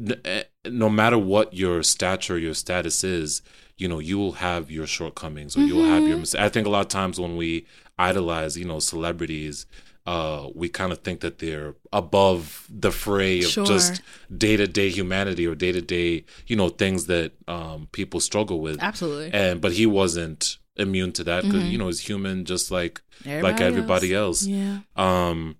n- 0.00 0.20
eh, 0.24 0.44
no 0.66 0.88
matter 0.88 1.18
what 1.18 1.54
your 1.54 1.82
stature, 1.82 2.38
your 2.38 2.54
status 2.54 3.02
is, 3.02 3.42
you 3.78 3.88
know, 3.88 4.00
you 4.00 4.18
will 4.18 4.32
have 4.32 4.70
your 4.70 4.86
shortcomings 4.86 5.56
or 5.56 5.60
you'll 5.60 5.84
have 5.84 6.02
your 6.02 6.16
Mm-hmm. 6.16 6.20
mistakes. 6.20 6.42
I 6.44 6.48
think 6.48 6.66
a 6.66 6.70
lot 6.70 6.80
of 6.80 6.88
times 6.88 7.18
when 7.18 7.36
we 7.36 7.64
idolize, 7.98 8.56
you 8.58 8.64
know, 8.64 8.80
celebrities, 8.80 9.66
uh, 10.06 10.48
we 10.54 10.68
kind 10.68 10.90
of 10.92 10.98
think 10.98 11.20
that 11.20 11.38
they're 11.38 11.74
above 11.92 12.66
the 12.70 12.90
fray 12.90 13.38
of 13.40 13.44
Sure. 13.46 13.66
just 13.66 14.00
day 14.36 14.56
to 14.56 14.66
day 14.66 14.88
humanity 14.88 15.46
or 15.46 15.54
day 15.54 15.70
to 15.72 15.80
day, 15.82 16.24
you 16.46 16.56
know, 16.56 16.68
things 16.70 17.06
that 17.06 17.32
um, 17.46 17.88
people 17.92 18.20
struggle 18.20 18.60
with. 18.60 18.82
Absolutely. 18.82 19.30
And 19.32 19.60
but 19.60 19.72
he 19.72 19.86
wasn't 19.86 20.58
immune 20.76 21.12
to 21.12 21.24
that 21.24 21.42
because 21.44 21.64
you 21.64 21.76
know 21.76 21.86
he's 21.88 21.98
human 22.00 22.44
just 22.44 22.70
like 22.70 23.00
like 23.26 23.60
everybody 23.60 24.14
else. 24.14 24.46
Yeah. 24.46 24.78
Um 24.96 25.56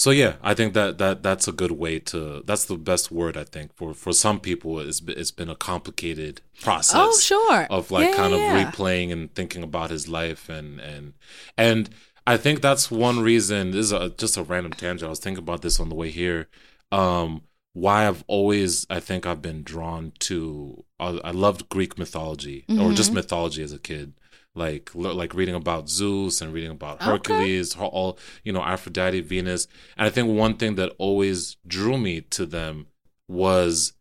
so 0.00 0.10
yeah, 0.10 0.36
I 0.42 0.54
think 0.54 0.74
that 0.74 0.98
that 0.98 1.22
that's 1.22 1.46
a 1.48 1.52
good 1.52 1.72
way 1.72 1.98
to 2.00 2.42
that's 2.46 2.64
the 2.64 2.76
best 2.76 3.10
word 3.10 3.36
I 3.36 3.44
think 3.44 3.74
for 3.76 3.94
for 3.94 4.12
some 4.12 4.40
people 4.40 4.80
it's 4.80 5.00
been, 5.00 5.18
it's 5.18 5.30
been 5.30 5.50
a 5.50 5.56
complicated 5.56 6.40
process 6.60 6.94
Oh, 6.94 7.18
sure. 7.18 7.68
of 7.68 7.90
like 7.90 8.10
Yeah, 8.10 8.12
kind 8.12 8.32
yeah, 8.32 8.34
of 8.34 8.44
replaying 8.44 9.12
and 9.12 9.34
thinking 9.34 9.62
about 9.62 9.90
his 9.90 10.08
life 10.08 10.48
and 10.48 10.80
and 10.80 11.14
and 11.56 11.90
I 12.26 12.36
think 12.36 12.60
that's 12.62 12.90
one 12.90 13.20
reason 13.20 13.72
this 13.72 13.86
is 13.86 13.92
a, 13.92 14.10
just 14.10 14.36
a 14.36 14.42
random 14.42 14.74
tangent 14.74 15.06
I 15.06 15.10
was 15.10 15.20
thinking 15.20 15.42
about 15.42 15.62
this 15.62 15.78
on 15.80 15.88
the 15.88 15.94
way 15.94 16.10
here 16.10 16.48
um 16.92 17.42
why 17.72 18.08
I've 18.08 18.24
always 18.26 18.86
I 18.90 19.00
think 19.00 19.26
I've 19.26 19.42
been 19.42 19.62
drawn 19.62 20.12
to 20.20 20.84
I, 20.98 21.20
I 21.24 21.30
loved 21.32 21.68
Greek 21.68 21.98
mythology 21.98 22.68
or 22.76 22.92
Mm-hmm. 22.92 22.92
just 22.92 23.12
mythology 23.14 23.62
as 23.62 23.72
a 23.72 23.78
kid 23.78 24.14
like 24.54 24.90
like 24.94 25.32
reading 25.34 25.54
about 25.54 25.88
Zeus 25.88 26.40
and 26.40 26.52
reading 26.52 26.70
about 26.72 27.02
Hercules 27.02 27.76
all- 27.76 27.88
all 27.88 28.18
you 28.44 28.52
know 28.52 28.62
Aphrodite 28.62 29.20
Venus 29.20 29.68
and 29.96 30.06
I 30.06 30.10
think 30.10 30.28
one 30.36 30.54
thing 30.54 30.74
that 30.74 30.92
always 30.98 31.56
drew 31.66 31.96
me 31.98 32.20
to 32.22 32.46
them 32.46 32.86
was 33.28 33.92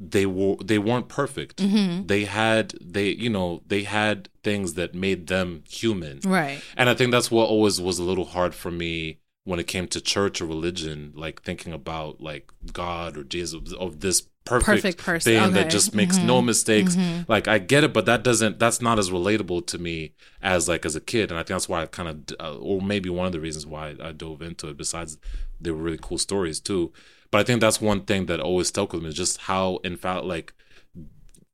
they 0.00 0.24
were 0.26 0.56
they 0.64 0.78
weren't 0.78 1.08
perfect 1.08 1.56
Mm-hmm. 1.58 2.06
they 2.06 2.24
had 2.24 2.74
they 2.80 3.08
you 3.10 3.28
know 3.28 3.62
they 3.66 3.82
had 3.82 4.28
things 4.42 4.74
that 4.74 4.94
made 4.94 5.26
them 5.26 5.64
human 5.68 6.20
Right. 6.24 6.62
and 6.76 6.88
i 6.88 6.94
think 6.94 7.10
that's 7.10 7.30
what 7.32 7.48
always 7.48 7.80
was 7.80 7.98
a 7.98 8.04
little 8.04 8.26
hard 8.26 8.54
for 8.54 8.70
me 8.70 9.18
when 9.44 9.58
it 9.58 9.66
came 9.66 9.88
to 9.88 10.00
church 10.00 10.40
or 10.40 10.46
religion 10.46 11.12
like 11.16 11.42
thinking 11.42 11.72
about 11.72 12.20
like 12.20 12.52
god 12.72 13.16
or 13.16 13.24
jesus 13.24 13.72
of 13.72 13.98
this 14.00 14.22
perfect, 14.48 14.66
Perfect 14.82 14.98
person. 14.98 15.32
thing 15.32 15.42
Okay. 15.44 15.52
that 15.54 15.70
just 15.70 15.94
makes 15.94 16.22
no 16.22 16.40
mistakes 16.42 16.96
Mhm. 16.96 17.28
like 17.28 17.46
i 17.48 17.58
get 17.58 17.84
it 17.84 17.92
but 17.92 18.06
that 18.06 18.22
doesn't 18.22 18.58
that's 18.58 18.80
not 18.80 18.98
as 18.98 19.10
relatable 19.10 19.66
to 19.66 19.78
me 19.78 20.12
as 20.42 20.68
like 20.68 20.86
as 20.86 20.96
a 20.96 21.00
kid 21.00 21.30
and 21.30 21.38
i 21.38 21.42
think 21.42 21.48
that's 21.56 21.68
why 21.68 21.82
i 21.82 21.86
kind 21.86 22.08
of 22.08 22.16
uh, 22.40 22.56
or 22.58 22.80
maybe 22.80 23.08
one 23.10 23.26
of 23.26 23.32
the 23.32 23.40
reasons 23.40 23.66
why 23.66 23.94
i 24.02 24.12
dove 24.12 24.42
into 24.42 24.68
it 24.68 24.76
besides 24.76 25.18
they 25.60 25.70
were 25.70 25.82
really 25.82 25.98
cool 26.00 26.18
stories 26.18 26.60
too 26.60 26.92
but 27.30 27.38
i 27.40 27.44
think 27.44 27.60
that's 27.60 27.80
one 27.80 28.02
thing 28.02 28.26
that 28.26 28.40
always 28.40 28.68
stuck 28.68 28.92
with 28.92 29.02
me 29.02 29.08
is 29.08 29.14
just 29.14 29.38
how 29.42 29.76
in 29.84 29.96
fact 29.96 30.24
like 30.24 30.52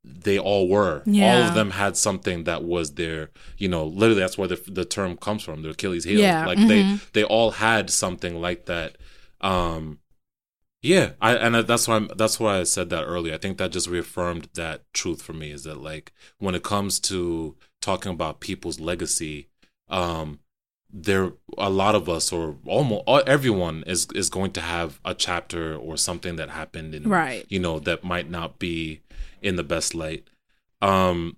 they 0.03 0.37
all 0.37 0.67
were 0.69 1.03
all 1.19 1.47
of 1.47 1.53
them 1.53 1.71
had 1.71 1.97
something 1.97 2.43
that 2.43 2.63
was 2.63 2.93
their 2.93 3.31
you 3.57 3.67
know 3.67 3.83
literally 3.85 4.19
that's 4.21 4.37
where 4.37 4.47
the, 4.47 4.61
the 4.67 4.85
term 4.85 5.17
comes 5.17 5.41
from 5.43 5.61
their 5.63 5.71
achilles 5.71 6.03
heel 6.03 6.19
Yeah, 6.21 6.45
like 6.45 6.59
they 6.67 6.83
mhm. 6.83 6.99
they 7.13 7.23
all 7.23 7.51
had 7.51 7.89
something 7.89 8.39
like 8.39 8.65
that 8.67 8.97
um 9.41 9.99
Yeah, 10.85 11.13
I 11.19 11.35
and 11.35 11.55
that's 11.55 11.87
why 11.87 11.95
I'm, 11.95 12.11
that's 12.15 12.39
why 12.39 12.59
I 12.59 12.63
said 12.63 12.91
that 12.91 13.05
earlier. 13.05 13.33
I 13.33 13.37
think 13.39 13.57
that 13.57 13.71
just 13.71 13.87
reaffirmed 13.87 14.49
that 14.53 14.83
truth 14.93 15.19
for 15.19 15.33
me 15.33 15.49
is 15.49 15.63
that 15.63 15.81
like 15.81 16.13
when 16.37 16.53
it 16.53 16.61
comes 16.61 16.99
to 17.01 17.55
talking 17.81 18.11
about 18.11 18.39
people's 18.39 18.79
legacy, 18.79 19.49
um, 19.89 20.39
there 20.93 21.33
a 21.57 21.71
lot 21.71 21.95
of 21.95 22.07
us 22.07 22.31
or 22.31 22.57
almost 22.67 23.03
everyone 23.27 23.83
is 23.87 24.07
is 24.13 24.29
going 24.29 24.51
to 24.51 24.61
have 24.61 24.99
a 25.03 25.15
chapter 25.15 25.75
or 25.75 25.97
something 25.97 26.35
that 26.35 26.51
happened 26.51 26.93
in 26.93 27.09
Right. 27.09 27.45
you 27.49 27.57
know 27.57 27.79
that 27.79 28.03
might 28.03 28.29
not 28.29 28.59
be 28.59 29.01
in 29.41 29.55
the 29.55 29.63
best 29.63 29.95
light. 29.95 30.27
Um, 30.83 31.37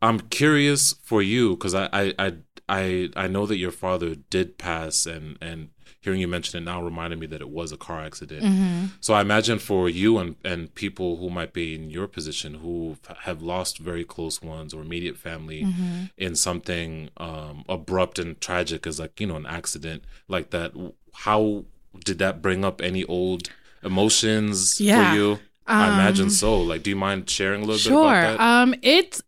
I'm 0.00 0.20
curious 0.20 0.92
for 1.02 1.22
you 1.22 1.56
because 1.56 1.74
I, 1.74 1.88
I 1.92 2.14
I 2.20 2.32
I 2.68 3.08
I 3.16 3.26
know 3.26 3.46
that 3.46 3.58
your 3.58 3.72
father 3.72 4.14
did 4.14 4.58
pass 4.58 5.06
and 5.06 5.38
and 5.40 5.70
hearing 6.02 6.20
you 6.20 6.28
mention 6.28 6.60
it 6.60 6.64
now 6.66 6.82
reminded 6.82 7.18
me 7.18 7.26
that 7.28 7.40
it 7.40 7.48
was 7.48 7.72
a 7.72 7.76
car 7.76 8.00
accident. 8.02 8.42
Mm-hmm. 8.44 8.86
So 9.00 9.14
I 9.14 9.20
imagine 9.22 9.58
for 9.58 9.88
you 9.88 10.18
and, 10.18 10.34
and 10.44 10.74
people 10.74 11.16
who 11.18 11.30
might 11.30 11.52
be 11.52 11.74
in 11.76 11.90
your 11.90 12.06
position 12.08 12.54
who 12.54 12.96
have 13.20 13.40
lost 13.40 13.78
very 13.78 14.04
close 14.04 14.42
ones 14.42 14.74
or 14.74 14.82
immediate 14.82 15.16
family 15.16 15.62
Mm-hmm. 15.62 16.04
in 16.18 16.34
something 16.34 17.08
um, 17.18 17.64
abrupt 17.68 18.18
and 18.18 18.40
tragic 18.40 18.86
as 18.86 18.98
like 18.98 19.18
you 19.20 19.26
know 19.28 19.36
an 19.36 19.46
accident 19.46 20.02
like 20.28 20.50
that, 20.50 20.72
how 21.14 21.64
did 22.04 22.18
that 22.18 22.42
bring 22.42 22.64
up 22.64 22.80
any 22.80 23.04
old 23.04 23.48
emotions 23.84 24.80
Yeah. 24.80 25.10
for 25.12 25.16
you? 25.16 25.38
I 25.66 25.92
imagine 25.94 26.24
Um, 26.24 26.30
so. 26.30 26.60
Like, 26.60 26.82
do 26.82 26.90
you 26.90 26.96
mind 26.96 27.30
sharing 27.30 27.62
a 27.62 27.64
little 27.64 27.76
bit 27.76 27.82
Sure. 27.82 28.08
about 28.18 28.38
that? 28.38 28.40
Um, 28.44 28.74
it's 28.82 29.22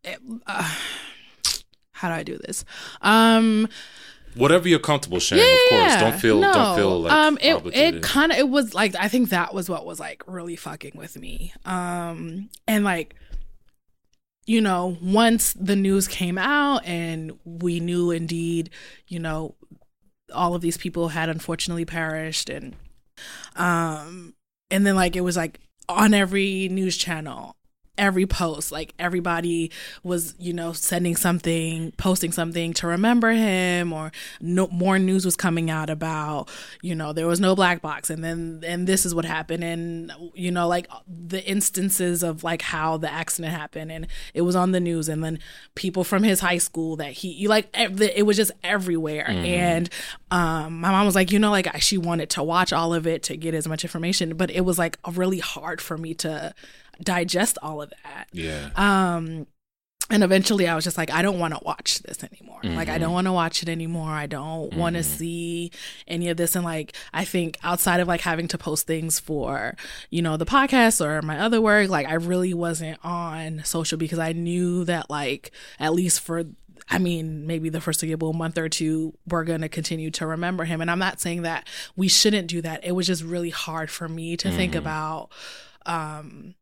uh, 0.47 0.75
how 1.93 2.09
do 2.09 2.15
I 2.15 2.23
do 2.25 2.37
this? 2.39 2.65
Um, 3.03 3.69
Whatever 4.35 4.69
you're 4.69 4.79
comfortable 4.79 5.21
sharing, 5.21 5.45
of 5.45 5.61
course. 5.71 5.97
Don't 5.97 6.21
feel 6.21 6.41
no. 6.41 6.53
don't 6.53 6.77
feel 6.77 7.01
like 7.01 7.13
um 7.13 7.39
it 7.41 7.55
obligated. 7.55 7.97
it 7.97 8.03
kind 8.03 8.33
of 8.33 8.39
it 8.39 8.49
was 8.49 8.75
like 8.75 8.95
I 8.99 9.09
think 9.09 9.31
that 9.31 9.55
was 9.55 9.69
what 9.69 9.87
was 9.87 10.01
like 10.01 10.23
really 10.27 10.57
fucking 10.57 10.93
with 10.95 11.19
me. 11.19 11.53
Um 11.65 12.51
and 12.67 12.85
like 12.85 13.15
you 14.47 14.61
know, 14.61 14.99
once 15.01 15.55
the 15.55 15.77
news 15.77 16.07
came 16.07 16.37
out 16.37 16.85
and 16.85 17.39
we 17.45 17.81
knew 17.81 18.11
indeed, 18.11 18.69
you 19.09 19.19
know, 19.19 19.55
all 20.35 20.55
of 20.55 20.61
these 20.61 20.77
people 20.77 21.09
had 21.09 21.29
unfortunately 21.29 21.85
perished 21.85 22.51
and 22.51 22.77
um 23.57 24.35
and 24.71 24.87
then 24.87 24.97
like 24.97 25.17
it 25.17 25.21
was 25.23 25.37
like 25.37 25.61
on 25.89 26.15
every 26.15 26.69
news 26.69 26.97
channel 26.97 27.57
every 27.97 28.27
post 28.27 28.73
like 28.73 28.95
everybody 28.99 29.71
was 30.03 30.35
you 30.39 30.53
know 30.53 30.73
sending 30.73 31.15
something 31.17 31.93
posting 31.93 32.33
something 32.33 32.73
to 32.73 32.87
remember 32.87 33.31
him 33.31 33.93
or 33.93 34.11
no 34.41 34.67
more 34.69 34.99
news 34.99 35.25
was 35.25 35.37
coming 35.37 35.71
out 35.71 35.91
about 35.91 36.49
you 36.83 36.95
know 36.95 37.13
there 37.13 37.27
was 37.27 37.41
no 37.41 37.55
black 37.55 37.81
box 37.81 38.11
and 38.11 38.25
then 38.25 38.63
and 38.65 38.87
this 38.87 39.07
is 39.07 39.15
what 39.15 39.25
happened. 39.25 39.65
And 39.65 40.13
you 40.35 40.51
know 40.51 40.69
like 40.69 40.89
the 41.07 41.45
instances 41.45 42.23
of 42.23 42.45
like 42.45 42.63
how 42.63 42.97
the 42.97 43.13
accident 43.13 43.53
happened 43.55 43.93
and 43.93 44.07
it 44.33 44.43
was 44.43 44.57
on 44.57 44.73
the 44.73 44.81
news 44.81 45.09
and 45.09 45.23
then 45.23 45.39
people 45.75 46.05
from 46.05 46.23
his 46.23 46.41
high 46.41 46.59
school 46.59 46.97
that 46.97 47.13
he 47.13 47.29
you 47.29 47.49
like 47.49 47.69
it 47.75 48.25
was 48.25 48.37
just 48.37 48.53
everywhere. 48.63 49.29
And 49.29 49.89
um 50.31 50.81
my 50.81 50.91
mom 50.91 51.07
was 51.07 51.15
like 51.15 51.33
you 51.33 51.39
know 51.39 51.51
like 51.51 51.81
she 51.81 51.99
wanted 51.99 52.31
to 52.31 52.43
watch 52.43 52.73
all 52.73 52.95
of 52.95 53.07
it 53.07 53.23
to 53.25 53.37
get 53.37 53.55
as 53.55 53.69
much 53.69 53.85
information 53.85 54.37
but 54.37 54.51
it 54.51 54.63
was 54.63 54.79
like 54.79 54.99
really 55.13 55.39
hard 55.39 55.81
for 55.81 55.97
me 55.97 56.15
to 56.15 56.55
digest 57.03 57.59
all 57.63 57.83
of 57.83 57.91
that 58.05 58.29
yeah. 58.33 58.71
um 58.77 59.47
and 60.11 60.23
eventually 60.23 60.69
i 60.69 60.75
was 60.75 60.85
just 60.85 60.99
like 60.99 61.11
i 61.11 61.23
don't 61.23 61.39
want 61.39 61.55
to 61.55 61.61
watch 61.65 62.01
this 62.01 62.23
anymore 62.23 62.61
like 62.63 62.89
i 62.89 62.97
Mhm. 62.97 63.01
don't 63.01 63.13
want 63.13 63.27
to 63.27 63.33
watch 63.33 63.63
it 63.63 63.69
anymore 63.69 64.11
i 64.11 64.27
don't 64.27 64.75
want 64.75 64.97
to 64.97 65.03
see 65.03 65.71
any 66.07 66.29
of 66.29 66.37
this 66.37 66.55
and 66.55 66.65
like 66.65 66.95
i 67.15 67.25
think 67.25 67.59
outside 67.63 68.01
of 68.01 68.09
like 68.09 68.21
having 68.21 68.47
to 68.49 68.59
post 68.59 68.87
things 68.87 69.19
for 69.19 69.75
you 70.11 70.21
know 70.23 70.37
the 70.37 70.47
podcast 70.47 71.05
or 71.05 71.21
my 71.23 71.39
other 71.41 71.61
work 71.61 71.89
like 71.89 72.07
i 72.07 72.15
really 72.15 72.53
wasn't 72.55 72.99
on 73.05 73.63
social 73.65 73.97
because 73.99 74.19
i 74.19 74.33
knew 74.33 74.85
that 74.85 75.09
like 75.11 75.51
at 75.79 75.95
least 75.95 76.21
for 76.21 76.45
I 76.91 76.99
mean, 76.99 77.47
maybe 77.47 77.71
the 77.71 77.81
foreseeable 77.81 78.35
month 78.35 78.59
or 78.59 78.69
two, 78.69 79.15
we're 79.27 79.45
going 79.45 79.63
to 79.63 79.71
continue 79.71 80.11
to 80.11 80.27
remember 80.27 80.65
him. 80.65 80.83
And 80.83 80.91
I'm 80.91 80.99
not 80.99 81.19
saying 81.19 81.41
that 81.41 81.67
we 81.97 82.09
shouldn't 82.09 82.47
do 82.47 82.61
that. 82.61 82.85
It 82.85 82.93
was 82.93 83.07
just 83.07 83.23
really 83.23 83.49
hard 83.49 83.91
for 83.91 84.07
me 84.07 84.37
to 84.37 84.51
think 84.51 84.75
Mhm. 84.75 84.79
about 84.81 85.31
um, 85.87 86.55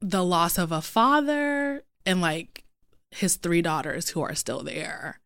the 0.00 0.24
loss 0.24 0.58
of 0.58 0.72
a 0.72 0.80
father 0.80 1.84
and 2.06 2.20
like 2.20 2.64
his 3.10 3.36
three 3.36 3.62
daughters 3.62 4.10
who 4.10 4.20
are 4.22 4.34
still 4.34 4.62
there 4.62 5.20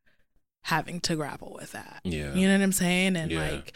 having 0.63 0.99
to 1.01 1.15
grapple 1.17 1.55
with 1.61 1.73
that. 1.73 2.01
Yeah. 2.05 2.33
You 2.35 2.49
know 2.49 2.55
what 2.57 2.63
I'm 2.65 2.73
saying? 2.73 3.17
And 3.17 3.31
Yeah. 3.31 3.51
like, 3.51 3.73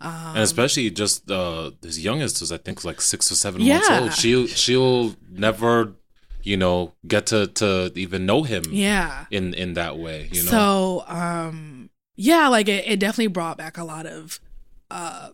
um, 0.00 0.34
and 0.34 0.38
especially 0.38 0.90
just 0.90 1.30
uh 1.30 1.70
his 1.82 2.04
youngest 2.04 2.42
is 2.42 2.50
I 2.50 2.58
think 2.58 2.84
like 2.84 3.00
six 3.00 3.30
or 3.30 3.36
seven 3.36 3.66
months 3.66 3.88
old. 3.90 4.12
She'll 4.14 4.46
she'll 4.48 5.14
never, 5.30 5.92
you 6.42 6.56
know, 6.56 6.94
get 7.06 7.26
to 7.26 7.46
to 7.46 7.92
even 7.94 8.26
know 8.26 8.42
him 8.42 8.64
yeah. 8.70 9.26
in 9.30 9.54
in 9.54 9.74
that 9.74 9.98
way. 9.98 10.28
You 10.32 10.42
know. 10.42 10.50
So, 10.50 11.04
um, 11.06 11.90
yeah, 12.16 12.48
like 12.48 12.68
it, 12.68 12.84
it 12.86 12.98
definitely 12.98 13.28
brought 13.28 13.56
back 13.56 13.78
a 13.78 13.84
lot 13.84 14.06
of, 14.06 14.40
uh, 14.90 15.30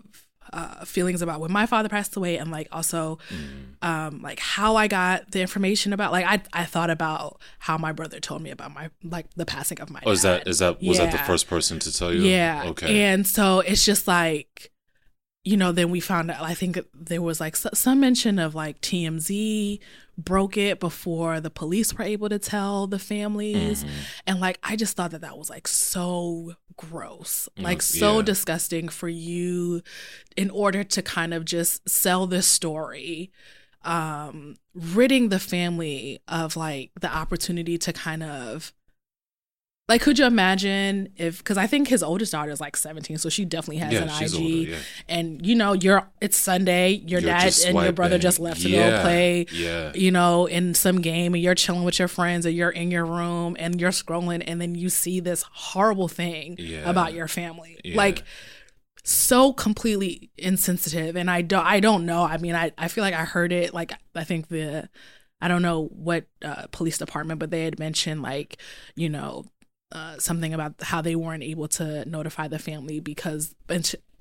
uh, 0.53 0.85
feelings 0.85 1.23
about 1.23 1.41
when 1.41 1.53
my 1.53 1.67
father 1.67 1.89
passed 1.89 2.17
away 2.17 2.37
and 2.39 2.51
like 2.51 2.69
also 2.73 3.19
Mm. 3.33 3.83
um 3.83 4.23
like 4.23 4.39
how 4.41 4.77
I 4.77 4.87
got 4.89 5.31
the 5.31 5.41
information 5.41 5.93
about 5.93 6.13
like 6.13 6.25
I 6.25 6.43
I 6.53 6.65
thought 6.65 6.91
about 6.91 7.41
how 7.59 7.77
my 7.79 7.93
brother 7.93 8.21
told 8.21 8.43
me 8.43 8.51
about 8.51 8.73
my 8.73 8.91
like 9.03 9.27
the 9.37 9.45
passing 9.47 9.81
of 9.81 9.91
my 9.91 10.01
Oh, 10.05 10.11
is 10.13 10.23
that 10.23 10.47
is 10.49 10.59
that 10.61 10.83
was 10.83 10.99
that 10.99 11.13
the 11.13 11.19
first 11.19 11.49
person 11.49 11.79
to 11.81 11.93
tell 11.93 12.13
you? 12.13 12.23
Yeah. 12.23 12.65
Okay. 12.67 13.03
And 13.05 13.27
so 13.27 13.61
it's 13.61 13.85
just 13.85 14.07
like, 14.09 14.71
you 15.45 15.57
know, 15.57 15.73
then 15.73 15.91
we 15.91 16.01
found 16.01 16.31
out, 16.31 16.43
I 16.43 16.55
think 16.55 16.79
there 16.93 17.23
was 17.23 17.41
like 17.41 17.57
some 17.57 18.01
mention 18.01 18.39
of 18.39 18.55
like 18.55 18.81
TMZ 18.81 19.79
broke 20.19 20.57
it 20.57 20.81
before 20.81 21.41
the 21.41 21.51
police 21.51 21.95
were 21.95 22.05
able 22.05 22.29
to 22.29 22.39
tell 22.39 22.87
the 22.87 22.99
families. 22.99 23.85
Mhm. 23.85 23.89
And 24.27 24.41
like, 24.41 24.59
I 24.63 24.77
just 24.77 24.97
thought 24.97 25.13
that 25.13 25.21
that 25.21 25.39
was 25.39 25.49
like 25.49 25.69
so 25.69 26.55
gross, 26.77 27.49
like 27.57 27.83
so 27.83 28.17
yeah. 28.17 28.25
disgusting 28.25 28.89
for 28.89 29.09
you 29.09 29.83
in 30.37 30.51
order 30.51 30.85
to 30.85 31.03
kind 31.03 31.33
of 31.33 31.45
just 31.45 31.89
sell 31.89 32.27
this 32.27 32.47
story 32.47 33.31
um 33.85 34.57
ridding 34.75 35.29
the 35.29 35.39
family 35.39 36.19
of 36.27 36.57
like 36.57 36.91
the 37.01 37.09
opportunity 37.09 37.79
to 37.79 37.93
kind 37.93 38.25
of 38.25 38.73
like 39.89 40.03
could 40.03 40.19
you 40.19 40.27
imagine 40.27 41.09
if 41.17 41.39
because 41.39 41.57
i 41.57 41.67
think 41.67 41.89
his 41.89 42.03
oldest 42.03 42.33
daughter 42.33 42.51
is 42.51 42.61
like 42.61 42.77
17 42.77 43.17
so 43.19 43.29
she 43.29 43.45
definitely 43.45 43.79
has 43.79 43.93
yeah, 43.93 44.03
an 44.03 44.09
she's 44.11 44.35
ig 44.35 44.41
older. 44.41 44.71
Yeah. 44.71 44.77
and 45.09 45.47
you 45.47 45.55
know 45.55 45.73
you're 45.73 46.07
it's 46.21 46.37
sunday 46.37 46.91
your 46.91 47.21
You're 47.21 47.31
dad 47.31 47.55
and 47.67 47.79
your 47.79 47.93
brother 47.93 48.19
just 48.19 48.39
left 48.39 48.61
to 48.63 48.69
Yeah, 48.69 48.91
go 48.91 49.03
play 49.03 49.47
Yeah. 49.53 49.93
you 49.95 50.11
know, 50.11 50.47
in 50.47 50.75
some 50.75 51.01
game 51.01 51.35
and 51.35 51.43
you're 51.43 51.55
chilling 51.55 51.85
with 51.85 51.99
your 51.99 52.09
friends 52.09 52.45
or 52.47 52.51
you're 52.51 52.71
in 52.71 52.91
your 52.91 53.05
room 53.07 53.57
and 53.59 53.81
you're 53.81 53.91
scrolling 53.91 54.43
and 54.47 54.61
then 54.61 54.75
you 54.75 54.89
see 54.91 55.21
this 55.21 55.45
horrible 55.51 56.09
thing 56.09 56.59
about 56.85 57.15
your 57.15 57.29
family. 57.29 57.79
Like 57.95 58.25
so 59.05 59.53
completely 59.55 60.31
insensitive 60.37 61.17
and 61.17 61.31
I 61.31 61.43
don't 61.43 61.65
I 61.65 61.81
don't 61.81 62.05
know. 62.05 62.25
I 62.25 62.37
mean, 62.37 62.55
I 62.55 62.73
I 62.77 62.89
feel 62.89 63.03
like 63.03 63.15
I 63.15 63.25
heard 63.25 63.53
it 63.53 63.73
like 63.73 63.93
I 64.15 64.25
think 64.25 64.49
the 64.49 64.89
I 65.41 65.49
don't 65.49 65.63
know 65.63 65.87
what 65.93 66.27
uh, 66.45 66.67
police 66.73 66.99
department, 66.99 67.39
but 67.41 67.51
they 67.51 67.65
had 67.65 67.79
mentioned 67.79 68.23
like, 68.23 68.59
you 68.97 69.09
know, 69.09 69.45
uh, 69.93 70.19
something 70.19 70.53
about 70.53 70.75
how 70.83 71.01
they 71.01 71.17
weren't 71.17 71.43
able 71.43 71.67
to 71.69 72.05
notify 72.09 72.47
the 72.49 72.59
family 72.59 73.01
because 73.01 73.55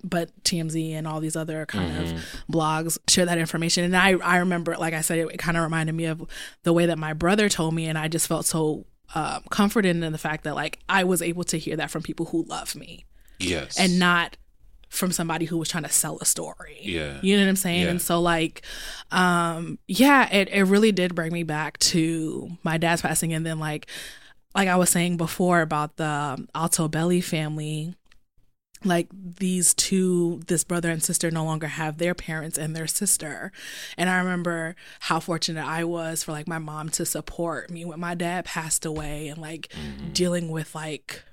but 0.03 0.29
TMZ 0.43 0.91
and 0.93 1.07
all 1.07 1.19
these 1.19 1.35
other 1.35 1.65
kind 1.65 1.91
Mhm. 1.91 2.13
of 2.15 2.23
blogs 2.51 2.97
share 3.09 3.25
that 3.25 3.37
information 3.39 3.83
and 3.83 3.97
I 3.97 4.11
I 4.11 4.37
remember 4.37 4.75
like 4.77 4.93
I 4.93 5.01
said 5.01 5.17
it, 5.17 5.37
kind 5.39 5.57
of 5.57 5.63
reminded 5.63 5.93
me 5.95 6.05
of 6.05 6.21
the 6.63 6.71
way 6.71 6.85
that 6.85 6.97
my 6.99 7.13
brother 7.13 7.49
told 7.49 7.73
me 7.73 7.87
and 7.87 7.97
I 7.97 8.07
just 8.07 8.27
felt 8.27 8.45
so 8.45 8.85
um, 9.15 9.43
comforted 9.49 9.95
in 9.95 10.11
the 10.11 10.17
fact 10.17 10.43
that 10.43 10.53
like 10.55 10.79
I 10.87 11.03
was 11.03 11.21
able 11.21 11.43
to 11.45 11.57
hear 11.57 11.75
that 11.77 11.89
from 11.89 12.03
people 12.03 12.27
who 12.27 12.43
love 12.43 12.75
me 12.75 13.05
Yes. 13.39 13.77
and 13.79 13.97
not 13.99 14.37
from 14.89 15.11
somebody 15.11 15.45
who 15.45 15.57
was 15.57 15.67
trying 15.67 15.83
to 15.83 15.89
sell 15.89 16.17
a 16.21 16.25
story. 16.25 16.77
Yeah. 16.81 17.19
You 17.21 17.35
know 17.35 17.43
what 17.43 17.49
I'm 17.49 17.55
saying? 17.57 17.81
Yeah. 17.83 17.89
And 17.89 18.01
so 18.01 18.21
like 18.21 18.61
um 19.11 19.79
yeah, 19.87 20.31
it 20.33 20.49
it 20.51 20.63
really 20.63 20.91
did 20.91 21.15
bring 21.15 21.33
me 21.33 21.43
back 21.43 21.77
to 21.79 22.51
my 22.63 22.77
dad's 22.77 23.01
passing 23.01 23.33
and 23.33 23.45
then 23.45 23.59
like 23.59 23.87
like 24.55 24.67
I 24.67 24.75
was 24.75 24.89
saying 24.89 25.17
before 25.17 25.61
about 25.61 25.97
the 25.97 26.47
Altobelli 26.55 27.23
family 27.23 27.95
like 28.83 29.07
these 29.11 29.73
two 29.73 30.39
this 30.47 30.63
brother 30.63 30.91
and 30.91 31.01
sister 31.01 31.31
no 31.31 31.43
longer 31.43 31.65
have 31.65 31.97
their 31.97 32.13
parents 32.13 32.59
and 32.59 32.75
their 32.75 32.85
sister 32.85 33.51
and 33.97 34.07
i 34.07 34.19
remember 34.19 34.75
how 34.99 35.19
fortunate 35.19 35.65
i 35.65 35.83
was 35.83 36.23
for 36.23 36.31
like 36.31 36.47
my 36.47 36.59
mom 36.59 36.87
to 36.87 37.03
support 37.03 37.71
me 37.71 37.83
when 37.85 37.99
my 37.99 38.13
dad 38.13 38.45
passed 38.45 38.85
away 38.85 39.29
and 39.29 39.41
like 39.41 39.69
Mhm. 39.69 40.13
dealing 40.13 40.51
with 40.51 40.75
like 40.75 41.23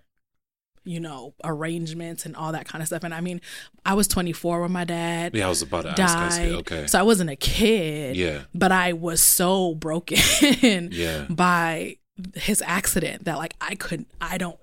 you 0.85 0.99
know 0.99 1.35
arrangements 1.45 2.25
and 2.25 2.35
all 2.35 2.53
that 2.53 2.67
kind 2.67 2.81
of 2.81 2.87
stuff 2.89 3.05
and 3.05 3.13
i 3.13 3.21
mean 3.21 3.43
i 3.85 3.93
was 3.93 4.09
24 4.09 4.63
when 4.63 4.73
my 4.73 4.85
dad 4.85 5.35
Yeah, 5.37 5.45
I 5.45 5.49
was 5.51 5.61
about 5.61 5.83
to 5.83 6.01
ask. 6.03 6.39
Died 6.39 6.53
Okay. 6.53 6.87
so 6.87 6.99
i 6.99 7.03
wasn't 7.03 7.29
a 7.29 7.37
kid 7.37 8.17
yeah. 8.17 8.45
but 8.55 8.73
i 8.73 8.95
was 8.95 9.21
so 9.21 9.75
broken 9.87 10.89
Yeah. 10.93 11.27
by 11.29 11.99
his 12.35 12.63
accident 12.63 13.25
that 13.25 13.39
like 13.39 13.55
I 13.61 13.75
couldn't 13.75 14.09
I 14.21 14.39
don't 14.39 14.59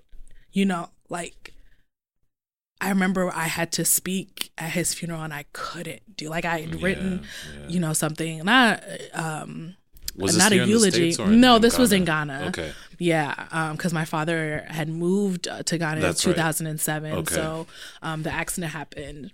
you 0.52 0.64
know 0.64 0.88
like 1.08 1.52
I 2.80 2.88
remember 2.88 3.30
I 3.32 3.46
had 3.46 3.70
to 3.72 3.84
speak 3.84 4.50
at 4.58 4.70
his 4.70 4.92
funeral 4.92 5.22
and 5.22 5.32
I 5.32 5.44
couldn't 5.52 6.16
do 6.16 6.28
like 6.28 6.44
I 6.44 6.58
had 6.60 6.82
written, 6.82 7.22
yeah. 7.56 7.68
you 7.68 7.78
know, 7.78 7.92
something 7.92 8.44
not 8.44 8.82
um 9.14 9.76
Was 10.16 10.36
not 10.36 10.50
a 10.50 10.56
here 10.56 10.62
in 10.64 10.68
the 10.68 10.72
eulogy. 10.74 11.12
States 11.12 11.20
or 11.20 11.26
in- 11.28 11.40
no, 11.40 11.60
this 11.60 11.78
was 11.78 11.92
in 11.92 12.04
Ghana? 12.04 12.32
Ghana. 12.32 12.48
Okay. 12.48 12.72
Yeah, 12.98 13.46
um 13.52 13.76
because 13.76 13.92
my 13.92 14.04
father 14.04 14.64
had 14.68 14.88
moved 14.88 15.46
uh, 15.46 15.62
to 15.62 15.78
Ghana 15.78 16.00
That's 16.00 16.24
in 16.24 16.30
right. 16.30 16.36
2007. 16.36 17.12
Okay. 17.12 17.34
So 17.34 17.68
um, 18.02 18.24
the 18.24 18.32
accident 18.32 18.72
happened 18.72 19.32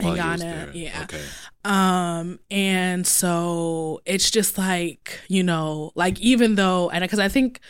in 0.00 0.06
While 0.06 0.14
he 0.16 0.20
was 0.32 0.40
Ghana. 0.42 0.54
there. 0.66 0.70
Yeah. 0.74 1.02
Okay. 1.04 1.22
Um, 1.64 2.40
and 2.50 3.06
so 3.06 4.00
it's 4.06 4.30
just 4.30 4.56
like, 4.58 5.20
you 5.28 5.42
know, 5.42 5.92
like 5.94 6.18
even 6.20 6.54
though, 6.54 6.90
and 6.90 7.02
because 7.02 7.18
I 7.18 7.28
think 7.28 7.60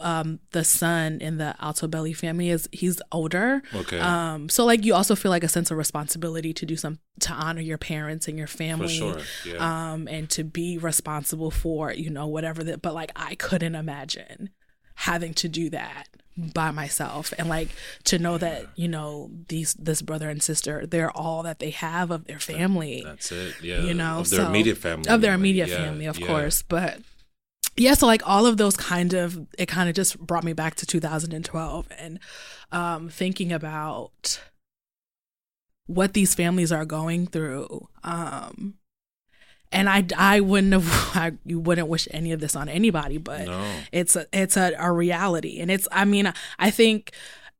um 0.00 0.40
the 0.50 0.64
son 0.64 1.20
in 1.20 1.38
the 1.38 1.54
Altobelli 1.62 2.16
family 2.16 2.50
is 2.50 2.68
he's 2.72 3.00
older. 3.12 3.62
Okay. 3.72 4.00
Um, 4.00 4.48
so 4.48 4.64
like 4.64 4.84
you 4.84 4.94
also 4.94 5.14
feel 5.14 5.30
like 5.30 5.44
a 5.44 5.48
sense 5.48 5.70
of 5.70 5.76
responsibility 5.76 6.52
to 6.54 6.66
do 6.66 6.76
some 6.76 6.98
to 7.20 7.32
honor 7.32 7.60
your 7.60 7.78
parents 7.78 8.26
and 8.26 8.36
your 8.36 8.48
For 8.48 8.56
family 8.56 8.88
sure. 8.98 9.18
Yeah. 9.46 9.92
um 9.92 10.08
and 10.08 10.28
to 10.30 10.42
be 10.42 10.76
responsible 10.76 11.52
for 11.52 11.92
you 11.92 12.10
know 12.10 12.26
whatever 12.26 12.64
that 12.64 12.82
but 12.82 12.94
like 12.94 13.12
i 13.14 13.36
couldn't 13.36 13.76
imagine 13.76 14.50
having 14.96 15.32
to 15.34 15.48
do 15.48 15.70
that 15.70 16.08
by 16.52 16.70
myself 16.70 17.32
and 17.38 17.48
like 17.48 17.68
to 18.04 18.18
know 18.18 18.36
that 18.36 18.66
you 18.76 18.86
know 18.88 19.30
these 19.48 19.72
this 19.74 20.02
brother 20.02 20.28
and 20.28 20.42
sister 20.42 20.84
they're 20.86 21.10
all 21.16 21.42
that 21.42 21.60
they 21.60 21.70
have 21.70 22.10
of 22.10 22.26
their 22.26 22.38
family 22.38 23.02
That's 23.06 23.32
it. 23.32 23.54
Yeah. 23.62 23.80
you 23.80 23.94
know 23.94 24.18
of 24.20 24.28
their 24.28 24.40
so- 24.40 24.46
immediate 24.48 24.76
family. 24.76 25.08
of 25.08 25.22
their 25.22 25.32
immediate 25.32 25.68
Yeah, 25.70 25.76
family 25.76 26.04
of 26.04 26.18
yeah. 26.18 26.26
course 26.26 26.60
but 26.60 26.98
yeah 27.74 27.94
so 27.94 28.06
like 28.06 28.20
all 28.28 28.44
of 28.44 28.58
those 28.58 28.76
kind 28.76 29.14
of 29.14 29.46
it 29.58 29.64
kind 29.66 29.88
of 29.88 29.94
just 29.94 30.18
brought 30.18 30.44
me 30.44 30.52
back 30.52 30.74
to 30.76 30.84
2012 30.86 31.88
and 31.98 32.18
um 32.70 33.08
thinking 33.08 33.50
about 33.50 34.38
what 35.86 36.12
these 36.12 36.34
families 36.34 36.70
are 36.72 36.84
going 36.84 37.26
through 37.26 37.88
um 38.04 38.74
and 39.72 39.88
i 39.88 40.04
i 40.16 40.40
wouldn't 40.40 40.72
have 40.72 40.88
i 41.16 41.32
you 41.44 41.58
wouldn't 41.58 41.88
wish 41.88 42.06
any 42.10 42.32
of 42.32 42.40
this 42.40 42.54
on 42.56 42.68
anybody 42.68 43.18
but 43.18 43.46
No. 43.46 43.70
it's 43.92 44.16
a 44.16 44.26
it's 44.32 44.56
a, 44.56 44.74
a 44.78 44.90
reality 44.92 45.60
and 45.60 45.70
it's 45.70 45.88
i 45.92 46.04
mean 46.04 46.32
i 46.58 46.70
think 46.70 47.12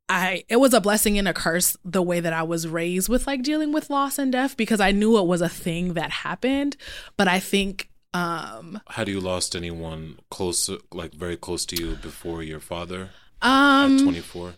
i 0.08 0.44
it 0.48 0.56
was 0.56 0.72
a 0.72 0.80
blessing 0.80 1.18
and 1.18 1.26
a 1.28 1.34
curse 1.34 1.76
the 1.84 2.02
way 2.02 2.20
that 2.20 2.32
i 2.32 2.42
was 2.42 2.68
raised 2.68 3.08
with 3.08 3.26
like 3.26 3.42
dealing 3.42 3.72
with 3.72 3.90
loss 3.90 4.18
and 4.18 4.32
death 4.32 4.56
because 4.56 4.80
i 4.80 4.92
knew 4.92 5.18
it 5.18 5.26
was 5.26 5.40
a 5.40 5.48
thing 5.48 5.94
that 5.94 6.10
happened 6.10 6.76
but 7.16 7.26
i 7.28 7.38
think 7.40 7.88
um 8.14 8.80
Had 8.88 9.08
you 9.08 9.20
lost 9.20 9.54
anyone 9.54 10.18
close, 10.30 10.70
like 10.92 11.12
very 11.12 11.36
close 11.36 11.66
to 11.66 11.76
you 11.76 11.96
before 11.96 12.42
your 12.42 12.60
father 12.60 13.10
at 13.42 13.84
um 13.84 13.98
24? 14.02 14.54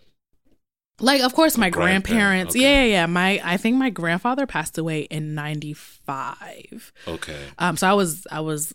Like 1.01 1.21
of 1.21 1.33
course 1.33 1.57
my 1.57 1.69
grandparent, 1.69 2.05
grandparents 2.05 2.55
okay. 2.55 2.61
yeah 2.61 2.83
yeah 2.83 2.91
yeah 3.01 3.05
my 3.05 3.41
i 3.43 3.57
think 3.57 3.77
my 3.77 3.89
grandfather 3.89 4.45
passed 4.45 4.77
away 4.77 5.01
in 5.01 5.33
95 5.35 6.91
Okay. 7.07 7.39
um 7.57 7.77
so 7.77 7.87
i 7.87 7.93
was 7.93 8.25
i 8.31 8.39
was 8.39 8.73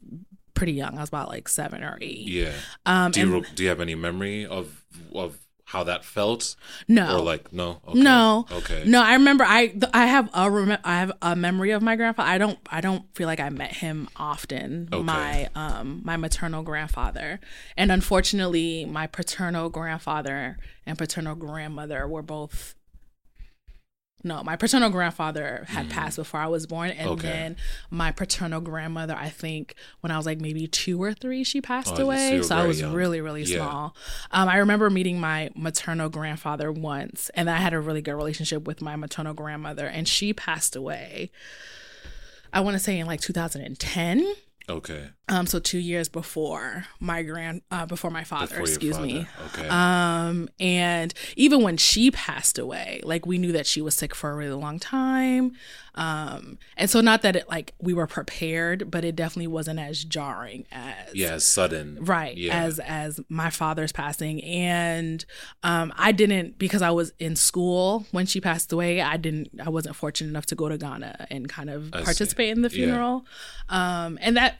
pretty 0.55 0.73
young 0.73 0.97
i 0.97 1.01
was 1.01 1.09
about 1.09 1.29
like 1.29 1.49
seven 1.49 1.83
or 1.83 1.99
eight 2.01 2.29
Yeah. 2.29 2.53
um 2.87 3.11
Do 3.13 3.21
you 3.21 3.37
and 3.37 3.47
do 3.55 3.63
you 3.63 3.69
have 3.69 3.81
any 3.81 3.95
memory 3.95 4.47
of 4.47 4.83
of 5.15 5.39
how 5.65 5.85
that 5.85 6.05
felt? 6.05 6.57
no 6.89 7.17
Or 7.19 7.23
like 7.23 7.53
no? 7.53 7.81
Okay. 7.89 7.99
No. 8.01 8.47
Okay. 8.53 8.85
No, 8.87 9.03
I 9.03 9.15
remember 9.15 9.45
I 9.45 9.69
th- 9.69 9.91
I 9.95 10.07
have 10.07 10.29
a 10.35 10.51
rem- 10.51 10.79
I 10.85 10.99
have 11.01 11.13
a 11.23 11.35
memory 11.35 11.71
of 11.73 11.83
my 11.83 11.97
grandfather. 11.97 12.29
I 12.29 12.39
don't 12.39 12.59
I 12.71 12.81
don't 12.81 13.05
feel 13.17 13.27
like 13.27 13.41
I 13.41 13.49
met 13.49 13.73
him 13.73 14.09
often. 14.17 14.89
Okay. 14.93 15.03
My 15.03 15.49
um 15.55 16.03
my 16.05 16.17
maternal 16.17 16.63
grandfather. 16.63 17.41
And 17.77 17.91
unfortunately, 17.91 18.85
my 18.85 19.07
paternal 19.07 19.71
grandfather 19.71 20.59
and 20.87 20.99
paternal 20.99 21.35
grandmother 21.35 22.07
were 22.07 22.23
both 22.23 22.75
no, 24.25 24.43
my 24.43 24.57
paternal 24.57 24.91
grandfather 24.91 25.65
had 25.69 25.91
passed 25.91 26.17
before 26.17 26.41
I 26.41 26.47
was 26.49 26.67
born, 26.67 26.91
and. 26.91 27.11
Okay. 27.11 27.29
then 27.29 27.57
my 27.91 28.11
paternal 28.11 28.61
grandmother, 28.61 29.15
I 29.17 29.29
think, 29.29 29.75
when 30.01 30.11
I 30.11 30.17
was 30.17 30.27
like 30.27 30.41
maybe 30.41 30.67
two 30.67 31.01
or 31.03 31.13
three, 31.13 31.45
she 31.45 31.61
passed 31.61 31.95
Oh, 31.99 32.03
away. 32.03 32.41
So 32.43 32.57
I 32.57 32.67
was 32.67 32.81
young. 32.81 32.93
really, 32.95 33.21
really 33.21 33.43
Yeah. 33.43 33.59
small. 33.59 33.97
Um, 34.31 34.49
I 34.49 34.57
remember 34.57 34.89
meeting 34.91 35.21
my 35.21 35.51
maternal 35.55 36.09
grandfather 36.09 36.73
once, 36.73 37.31
and 37.35 37.49
I 37.51 37.59
had 37.59 37.75
a 37.75 37.81
really 37.81 38.03
good 38.03 38.15
relationship 38.15 38.67
with 38.67 38.81
my 38.83 38.97
maternal 38.97 39.35
grandmother, 39.35 39.87
and 39.87 40.09
she 40.09 40.33
passed 40.33 40.75
away. 40.75 41.31
I 42.53 42.61
want 42.61 42.75
to 42.75 42.79
say 42.79 42.99
in 42.99 43.07
like 43.07 43.21
2010. 43.21 44.27
Okay. 44.69 45.09
Um, 45.29 45.47
so 45.47 45.59
two 45.59 45.79
years 45.79 46.11
before 46.11 46.85
my 47.01 47.23
grand, 47.23 47.63
uh, 47.71 47.87
before 47.87 48.11
my 48.11 48.25
father, 48.25 48.47
Before 48.49 48.61
excuse 48.63 48.99
me. 48.99 49.27
Okay. 49.55 49.67
Um, 49.69 50.51
and 50.61 51.15
even 51.37 51.63
when 51.63 51.79
she 51.79 52.11
passed 52.11 52.59
away, 52.59 53.01
like 53.05 53.25
we 53.25 53.39
knew 53.39 53.53
that 53.53 53.67
she 53.67 53.81
was 53.81 53.95
sick 53.95 54.15
for 54.15 54.31
a 54.31 54.35
really 54.35 54.53
long 54.55 54.79
time. 54.79 55.53
Um, 55.95 56.59
and 56.77 56.91
so 56.91 57.01
not 57.01 57.23
that 57.23 57.37
it 57.37 57.49
like 57.49 57.73
we 57.81 57.95
were 57.95 58.07
prepared, 58.07 58.91
but 58.91 59.03
it 59.05 59.17
definitely 59.17 59.47
wasn't 59.47 59.79
as 59.79 60.05
jarring 60.05 60.67
as 60.73 61.15
yeah. 61.15 61.39
Sudden. 61.39 61.99
right 62.03 62.37
Yeah. 62.37 62.63
as 62.63 62.79
as 62.81 63.19
my 63.31 63.49
father's 63.49 63.93
passing 63.93 64.43
and 64.45 65.25
um 65.63 65.93
i 65.97 66.11
didn't 66.13 66.59
because 66.59 66.83
i 66.83 66.91
was 66.91 67.13
in 67.19 67.37
school 67.37 68.07
when 68.11 68.27
she 68.27 68.41
passed 68.41 68.73
away 68.73 69.01
i 69.01 69.17
didn't 69.17 69.49
i 69.65 69.69
wasn't 69.69 69.95
fortunate 69.95 70.29
enough 70.31 70.47
to 70.47 70.55
go 70.55 70.69
to 70.69 70.77
ghana 70.77 71.27
and 71.31 71.49
kind 71.49 71.71
of 71.71 71.91
I 71.95 71.99
see. 72.01 72.05
participate 72.05 72.51
in 72.51 72.63
the 72.63 72.69
Yeah. 72.71 72.75
funeral 72.87 73.27
um 73.69 74.19
and 74.21 74.37
that 74.37 74.57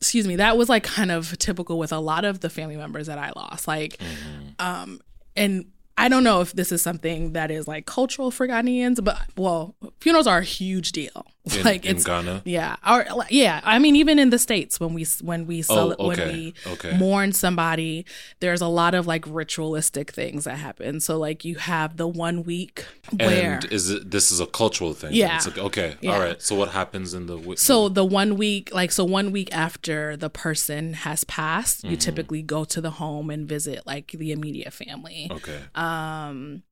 excuse 0.00 0.26
me 0.26 0.36
that 0.36 0.56
was 0.56 0.68
like 0.68 0.82
kind 0.84 1.10
of 1.10 1.36
typical 1.38 1.78
with 1.78 1.92
a 1.92 1.98
lot 1.98 2.24
of 2.24 2.40
the 2.40 2.50
family 2.50 2.76
members 2.76 3.06
that 3.06 3.18
i 3.18 3.30
lost 3.36 3.66
like 3.66 3.96
Mm-hmm. 3.98 4.48
um 4.58 5.00
and 5.36 5.66
I 5.98 6.10
don't 6.10 6.24
know 6.24 6.42
if 6.42 6.52
this 6.52 6.72
is 6.72 6.82
something 6.82 7.32
that 7.32 7.50
is 7.50 7.66
like 7.66 7.86
cultural 7.86 8.30
for 8.30 8.46
Ghanaians, 8.46 9.02
but 9.02 9.18
well, 9.34 9.74
funerals 9.98 10.26
are 10.26 10.40
a 10.40 10.44
huge 10.44 10.92
deal. 10.92 11.26
In, 11.54 11.62
like 11.62 11.84
in 11.86 11.94
it's 11.96 12.04
Ghana. 12.04 12.42
yeah, 12.44 12.74
or 12.86 13.06
yeah. 13.30 13.60
I 13.62 13.78
mean, 13.78 13.94
even 13.94 14.18
in 14.18 14.30
the 14.30 14.38
states, 14.38 14.80
when 14.80 14.94
we 14.94 15.06
when 15.22 15.46
we 15.46 15.62
cel- 15.62 15.94
Oh, 15.98 16.08
when 16.08 16.18
we 16.32 16.54
okay. 16.66 16.96
mourn 16.98 17.32
somebody, 17.32 18.04
there's 18.40 18.60
a 18.60 18.66
lot 18.66 18.94
of 18.94 19.06
like 19.06 19.24
ritualistic 19.28 20.10
things 20.10 20.42
that 20.44 20.56
happen. 20.56 20.98
So 20.98 21.16
like 21.18 21.44
you 21.44 21.54
have 21.56 21.98
the 21.98 22.08
one 22.08 22.42
week 22.42 22.84
where 23.16 23.54
And 23.54 23.64
is 23.66 23.90
it 23.90 24.10
this 24.10 24.32
is 24.32 24.40
a 24.40 24.46
cultural 24.46 24.92
thing? 24.92 25.14
Yeah. 25.14 25.36
It's 25.36 25.46
like, 25.46 25.58
okay. 25.58 25.94
Yeah. 26.00 26.14
All 26.14 26.20
right. 26.20 26.42
So 26.42 26.56
what 26.56 26.70
happens 26.70 27.14
in 27.14 27.26
the 27.26 27.36
wi- 27.36 27.54
so 27.56 27.88
the 27.88 28.04
one 28.04 28.36
week 28.36 28.74
like 28.74 28.90
so 28.90 29.04
one 29.04 29.30
week 29.30 29.54
after 29.54 30.16
the 30.16 30.28
person 30.30 30.94
has 30.94 31.22
passed, 31.24 31.82
Mm-hmm. 31.82 31.90
you 31.90 31.96
typically 31.96 32.42
go 32.42 32.64
to 32.64 32.80
the 32.80 32.90
home 32.92 33.30
and 33.30 33.48
visit 33.48 33.86
like 33.86 34.08
the 34.12 34.32
immediate 34.32 34.72
family. 34.72 35.28
Okay. 35.30 35.60
Um, 35.76 36.62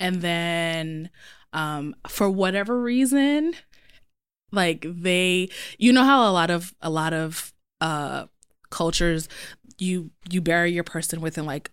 and 0.00 0.22
then 0.22 1.10
um, 1.52 1.94
for 2.08 2.28
whatever 2.30 2.80
reason, 2.80 3.54
like 4.52 4.86
they, 4.88 5.48
you 5.78 5.92
know 5.92 6.04
how 6.04 6.30
a 6.30 6.32
lot 6.32 6.50
of 6.50 6.74
a 6.80 6.90
lot 6.90 7.12
of 7.12 7.52
uh 7.80 8.26
cultures, 8.70 9.28
you 9.78 10.10
you 10.30 10.40
bury 10.40 10.72
your 10.72 10.84
person 10.84 11.20
within 11.20 11.44
like 11.46 11.70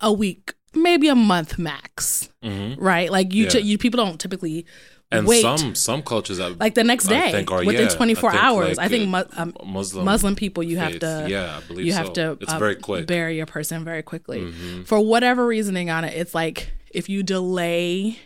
a 0.00 0.12
week, 0.12 0.54
maybe 0.74 1.08
a 1.08 1.14
month 1.14 1.58
max, 1.58 2.28
hmm 2.42 2.74
right? 2.78 3.10
Like 3.10 3.32
you, 3.34 3.46
Yeah. 3.46 3.56
you 3.58 3.78
people 3.78 4.04
don't 4.04 4.20
typically 4.20 4.66
And 5.10 5.26
wait 5.26 5.42
some 5.42 5.74
some 5.74 6.02
cultures 6.02 6.38
like 6.60 6.74
the 6.74 6.84
next 6.84 7.06
I 7.06 7.10
day 7.10 7.32
think 7.32 7.50
are, 7.50 7.64
within 7.64 7.88
yeah, 7.88 7.96
24 7.96 8.30
I 8.30 8.36
hours. 8.38 8.76
like, 8.76 8.86
I 8.86 8.88
think 8.88 9.08
mu- 9.08 9.32
um, 9.36 9.54
Muslim 9.64 10.04
Muslim 10.04 10.36
people 10.36 10.62
you 10.62 10.78
have 10.78 10.98
to 11.00 11.26
yeah 11.28 11.58
I 11.58 11.60
believe 11.66 11.86
you 11.86 11.92
so. 11.92 11.98
have 11.98 12.12
to 12.12 12.38
it's 12.40 12.52
uh, 12.52 12.58
very 12.58 12.76
quick 12.76 13.06
bury 13.08 13.36
your 13.36 13.46
person 13.46 13.84
very 13.84 14.02
quickly. 14.02 14.40
Mhm. 14.42 14.86
For 14.86 15.00
whatever 15.00 15.46
reason 15.46 15.74
Ghana, 15.74 16.08
it's 16.08 16.34
like 16.34 16.70
if 16.92 17.08
you 17.08 17.22
delay 17.24 18.18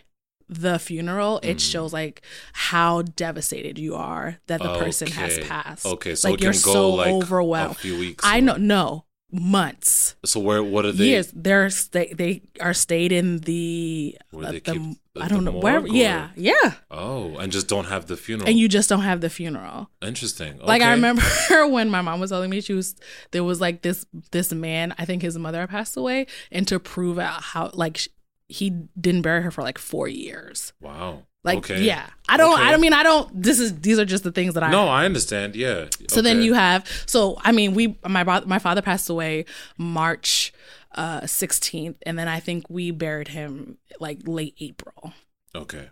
the 0.49 0.77
funeral, 0.79 1.39
it 1.43 1.57
Mm. 1.57 1.71
shows 1.71 1.93
like 1.93 2.21
how 2.53 3.01
devastated 3.01 3.77
you 3.79 3.95
are 3.95 4.39
that 4.47 4.61
the 4.61 4.77
person 4.79 5.07
has 5.11 5.39
passed. 5.39 5.85
okay 5.85 6.15
so 6.15 6.29
like 6.29 6.39
it 6.39 6.43
you're 6.43 6.53
go 6.53 6.73
so 6.73 6.89
like 6.95 7.13
overwhelmed. 7.13 7.71
a 7.75 7.79
few 7.79 7.97
weeks 7.99 8.23
I 8.25 8.39
know, 8.41 8.55
no 8.57 9.05
months, 9.31 10.15
so 10.23 10.39
where 10.39 10.63
what 10.63 10.85
are 10.85 10.91
they 10.91 11.05
years. 11.07 11.31
They're 11.35 11.69
sta- 11.69 12.13
they 12.13 12.43
are 12.61 12.73
stayed 12.73 13.11
in 13.11 13.39
the, 13.39 14.17
uh, 14.33 14.51
they 14.51 14.59
the 14.59 14.71
keep 14.71 14.81
I 15.19 15.27
don't 15.27 15.45
the 15.45 15.51
know 15.51 15.59
where. 15.59 15.85
Yeah, 15.87 16.29
yeah, 16.35 16.73
oh 16.91 17.35
and 17.37 17.51
just 17.51 17.67
don't 17.67 17.85
have 17.85 18.05
the 18.07 18.17
funeral 18.17 18.49
and 18.49 18.57
you 18.57 18.67
just 18.67 18.87
don't 18.89 19.01
have 19.01 19.21
the 19.21 19.29
funeral. 19.29 19.89
interesting 20.01 20.59
Like 20.59 20.81
I 20.81 20.91
remember 20.91 21.21
when 21.67 21.89
my 21.89 22.01
mom 22.01 22.19
was 22.19 22.31
telling 22.31 22.49
me 22.49 22.61
she 22.61 22.73
was 22.73 22.95
there 23.31 23.43
was 23.43 23.59
like 23.61 23.81
this 23.81 24.05
this 24.31 24.51
man 24.53 24.93
I 24.97 25.05
think 25.05 25.21
his 25.21 25.37
mother 25.37 25.65
passed 25.67 25.97
away 25.97 26.27
and 26.51 26.67
to 26.67 26.79
prove 26.79 27.17
out 27.19 27.41
how 27.43 27.71
like 27.73 27.99
he 28.47 28.69
didn't 28.99 29.21
bury 29.23 29.41
her 29.41 29.51
for 29.51 29.63
like 29.63 29.77
four 29.77 30.07
years. 30.07 30.73
wow 30.79 31.23
Like 31.43 31.57
okay 31.59 31.81
yeah, 31.83 32.07
I 32.29 32.37
don't. 32.37 32.53
Okay. 32.53 32.63
I 32.63 32.71
don't 32.71 32.81
mean 32.81 32.93
I 32.93 33.03
don't. 33.03 33.41
This 33.41 33.59
is 33.59 33.79
these 33.81 33.99
are 33.99 34.05
just 34.05 34.23
the 34.23 34.31
things 34.31 34.53
that 34.55 34.63
I. 34.63 34.71
no 34.71 34.87
I 34.87 35.05
understand 35.05 35.55
yeah 35.55 35.85
So 36.09 36.21
then 36.21 36.41
you 36.41 36.53
have. 36.53 36.85
So 37.05 37.37
I 37.41 37.51
mean, 37.51 37.73
we 37.73 37.97
my 38.07 38.23
my 38.45 38.59
father 38.59 38.81
passed 38.81 39.09
away 39.09 39.45
March 39.77 40.53
uh 40.95 41.25
sixteenth, 41.27 41.97
and 42.05 42.17
then 42.17 42.27
I 42.27 42.39
think 42.39 42.69
we 42.69 42.91
buried 42.91 43.27
him 43.29 43.77
like 43.99 44.19
late 44.27 44.55
April. 44.59 45.13
okay 45.53 45.89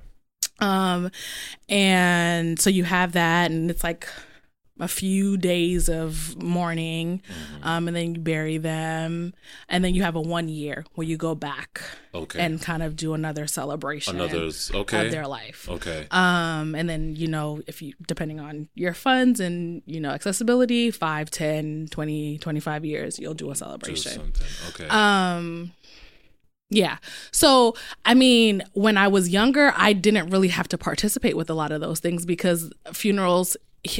Um, 0.60 1.12
and 1.70 2.60
so 2.60 2.70
you 2.70 2.84
have 2.84 3.12
that, 3.13 3.52
and 3.52 3.70
it's 3.70 3.84
like 3.84 4.08
a 4.79 4.88
few 4.88 5.38
days 5.38 5.88
of 5.88 6.41
mourning, 6.41 7.21
Mm-hmm. 7.27 7.67
um, 7.67 7.88
and 7.88 7.95
then 7.95 8.15
you 8.15 8.21
bury 8.21 8.57
them, 8.57 9.33
and 9.69 9.86
then 9.86 9.93
you 9.93 10.01
have 10.01 10.15
a 10.15 10.21
one 10.21 10.49
year 10.49 10.83
where 10.95 11.05
you 11.05 11.15
go 11.15 11.36
back 11.36 11.81
Okay. 12.15 12.39
and 12.39 12.59
kind 12.62 12.81
of 12.81 12.95
do 12.95 13.13
another 13.13 13.45
celebration 13.45 14.15
Another's 14.15 14.71
okay. 14.73 15.05
of 15.05 15.12
their 15.12 15.27
life. 15.27 15.67
Okay. 15.69 16.07
Um, 16.09 16.73
and 16.73 16.89
then, 16.89 17.15
you 17.15 17.27
know, 17.27 17.62
if 17.67 17.81
you, 17.83 17.93
depending 18.07 18.39
on 18.39 18.67
your 18.73 18.93
funds 18.95 19.39
and, 19.39 19.83
you 19.86 19.99
know, 19.99 20.09
accessibility, 20.09 20.89
5, 20.89 21.29
10, 21.29 21.88
20, 21.91 22.38
25 22.39 22.86
years, 22.86 23.19
you'll 23.19 23.33
do 23.36 23.51
a 23.51 23.55
celebration. 23.55 24.12
something. 24.12 24.47
Okay. 24.69 24.88
Um, 24.88 25.71
yeah. 26.71 26.97
So, 27.31 27.75
I 28.05 28.15
mean, 28.15 28.63
when 28.73 28.97
I 28.97 29.07
was 29.07 29.29
younger, 29.29 29.71
I 29.77 29.93
didn't 29.93 30.29
really 30.31 30.47
have 30.47 30.67
to 30.69 30.77
participate 30.79 31.38
with 31.38 31.49
a 31.51 31.53
lot 31.53 31.71
of 31.71 31.79
those 31.81 31.99
things 31.99 32.25
because 32.25 32.71
funerals, 32.91 33.55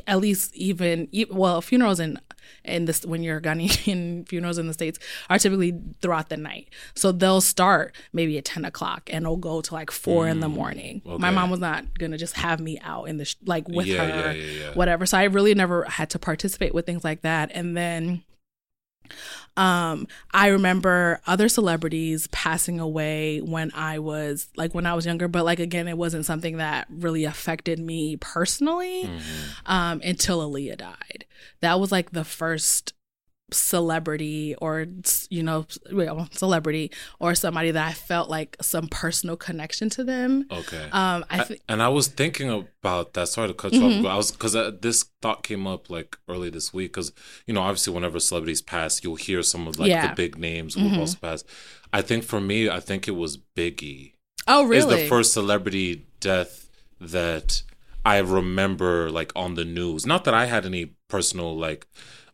at 0.08 0.20
least 0.20 0.56
even, 0.56 1.08
well, 1.32 1.62
funerals 1.62 2.00
in, 2.00 2.20
in 2.64 2.86
this, 2.86 3.06
when 3.06 3.24
you're 3.24 3.42
Ghanaian 3.42 4.28
funerals 4.30 4.58
in 4.58 4.68
the 4.68 4.74
States 4.74 4.98
are 5.30 5.38
typically 5.40 5.74
throughout 6.02 6.30
the 6.30 6.38
night. 6.38 6.70
So 6.96 7.12
they'll 7.12 7.42
start 7.42 7.96
maybe 8.14 8.38
at 8.38 8.46
10 8.46 8.64
o'clock 8.66 9.10
and 9.12 9.24
it'll 9.26 9.38
go 9.38 9.62
to 9.62 9.74
like 9.74 9.92
four 9.92 10.28
in 10.28 10.40
the 10.40 10.50
morning. 10.50 11.02
My 11.06 11.30
Mm, 11.30 11.34
mom 11.36 11.50
was 11.52 11.60
not 11.60 11.86
to 12.00 12.18
just 12.18 12.36
have 12.36 12.60
me 12.60 12.80
out 12.82 13.06
in 13.06 13.18
the, 13.18 13.26
sh- 13.26 13.36
like 13.46 13.68
with 13.68 13.88
Yeah, 13.88 14.06
her, 14.06 14.34
yeah, 14.34 14.46
yeah. 14.68 14.72
whatever. 14.74 15.06
So 15.06 15.18
I 15.18 15.24
really 15.24 15.54
never 15.54 15.84
had 15.84 16.10
to 16.12 16.20
participate 16.20 16.74
with 16.74 16.86
things 16.86 17.04
like 17.04 17.22
that. 17.22 17.52
And 17.54 17.76
then, 17.76 18.24
um, 19.56 20.08
I 20.34 20.48
remember 20.48 21.22
other 21.28 21.48
celebrities 21.48 22.28
passing 22.28 22.80
away 22.80 23.40
when 23.40 23.72
I 23.76 24.00
was 24.00 24.48
like 24.58 24.74
when 24.74 24.86
I 24.86 24.94
was 24.96 25.06
younger, 25.06 25.28
but 25.28 25.46
like 25.46 25.60
again, 25.60 25.88
it 25.88 25.98
wasn't 25.98 26.26
something 26.26 26.58
that 26.58 26.88
really 26.90 27.24
affected 27.26 27.80
me 27.80 28.18
personally 28.18 29.04
Mm-hmm. 29.04 29.72
um, 29.72 30.02
until 30.04 30.40
Aaliyah 30.50 30.78
died. 30.78 31.26
That 31.62 31.80
was 31.80 31.92
like 31.92 32.12
the 32.12 32.24
first 32.24 32.94
celebrity 33.52 34.56
or 34.62 34.86
you 35.30 35.44
know 35.44 35.66
well, 35.92 36.28
celebrity 36.32 36.92
or 37.20 37.36
somebody 37.36 37.72
that 37.72 37.88
I 37.88 37.94
felt 37.94 38.30
like 38.30 38.56
some 38.62 38.88
personal 38.88 39.36
connection 39.36 39.90
to 39.92 40.04
them. 40.04 40.46
okay. 40.52 40.84
Um, 40.92 41.26
I 41.30 41.42
I- 41.42 41.58
and 41.70 41.82
I 41.82 41.90
was 41.90 42.08
thinking 42.08 42.50
about 42.50 43.14
that. 43.14 43.28
Sorry 43.30 43.48
to 43.48 43.54
cut 43.54 43.74
you 43.74 43.84
off. 43.86 43.92
Mhm. 43.92 44.04
But 44.04 44.10
I 44.10 44.18
was 44.18 44.32
because 44.32 44.56
uh, 44.56 44.72
this 44.82 45.06
thought 45.22 45.44
came 45.44 45.68
up 45.68 45.90
like 45.90 46.18
early 46.28 46.50
this 46.50 46.74
week. 46.74 46.92
Because 46.94 47.12
you 47.48 47.54
know, 47.54 47.62
obviously, 47.62 47.94
whenever 47.94 48.20
celebrities 48.20 48.62
pass, 48.62 49.04
you'll 49.04 49.16
hear 49.16 49.44
some 49.44 49.68
of 49.68 49.78
like 49.80 49.90
Yeah. 49.90 50.08
the 50.10 50.16
big 50.16 50.38
names 50.38 50.74
who've 50.76 50.92
Mhm. 50.92 50.98
also 51.00 51.18
passed. 51.22 51.46
I 51.92 52.02
think 52.02 52.24
for 52.24 52.42
me, 52.42 52.70
I 52.70 52.80
think 52.80 53.08
it 53.08 53.12
was 53.24 53.38
Biggie. 53.56 54.14
oh 54.48 54.64
Is 54.64 54.70
really 54.70 55.04
the 55.04 55.08
first 55.08 55.32
celebrity 55.34 56.06
death 56.20 56.70
that 57.00 57.64
I 58.06 58.18
remember 58.18 59.10
like 59.12 59.32
on 59.36 59.56
the 59.56 59.66
news. 59.66 60.06
Not 60.06 60.24
that 60.26 60.34
I 60.34 60.46
had 60.46 60.66
any 60.66 60.96
personal 61.08 61.56
like 61.58 61.86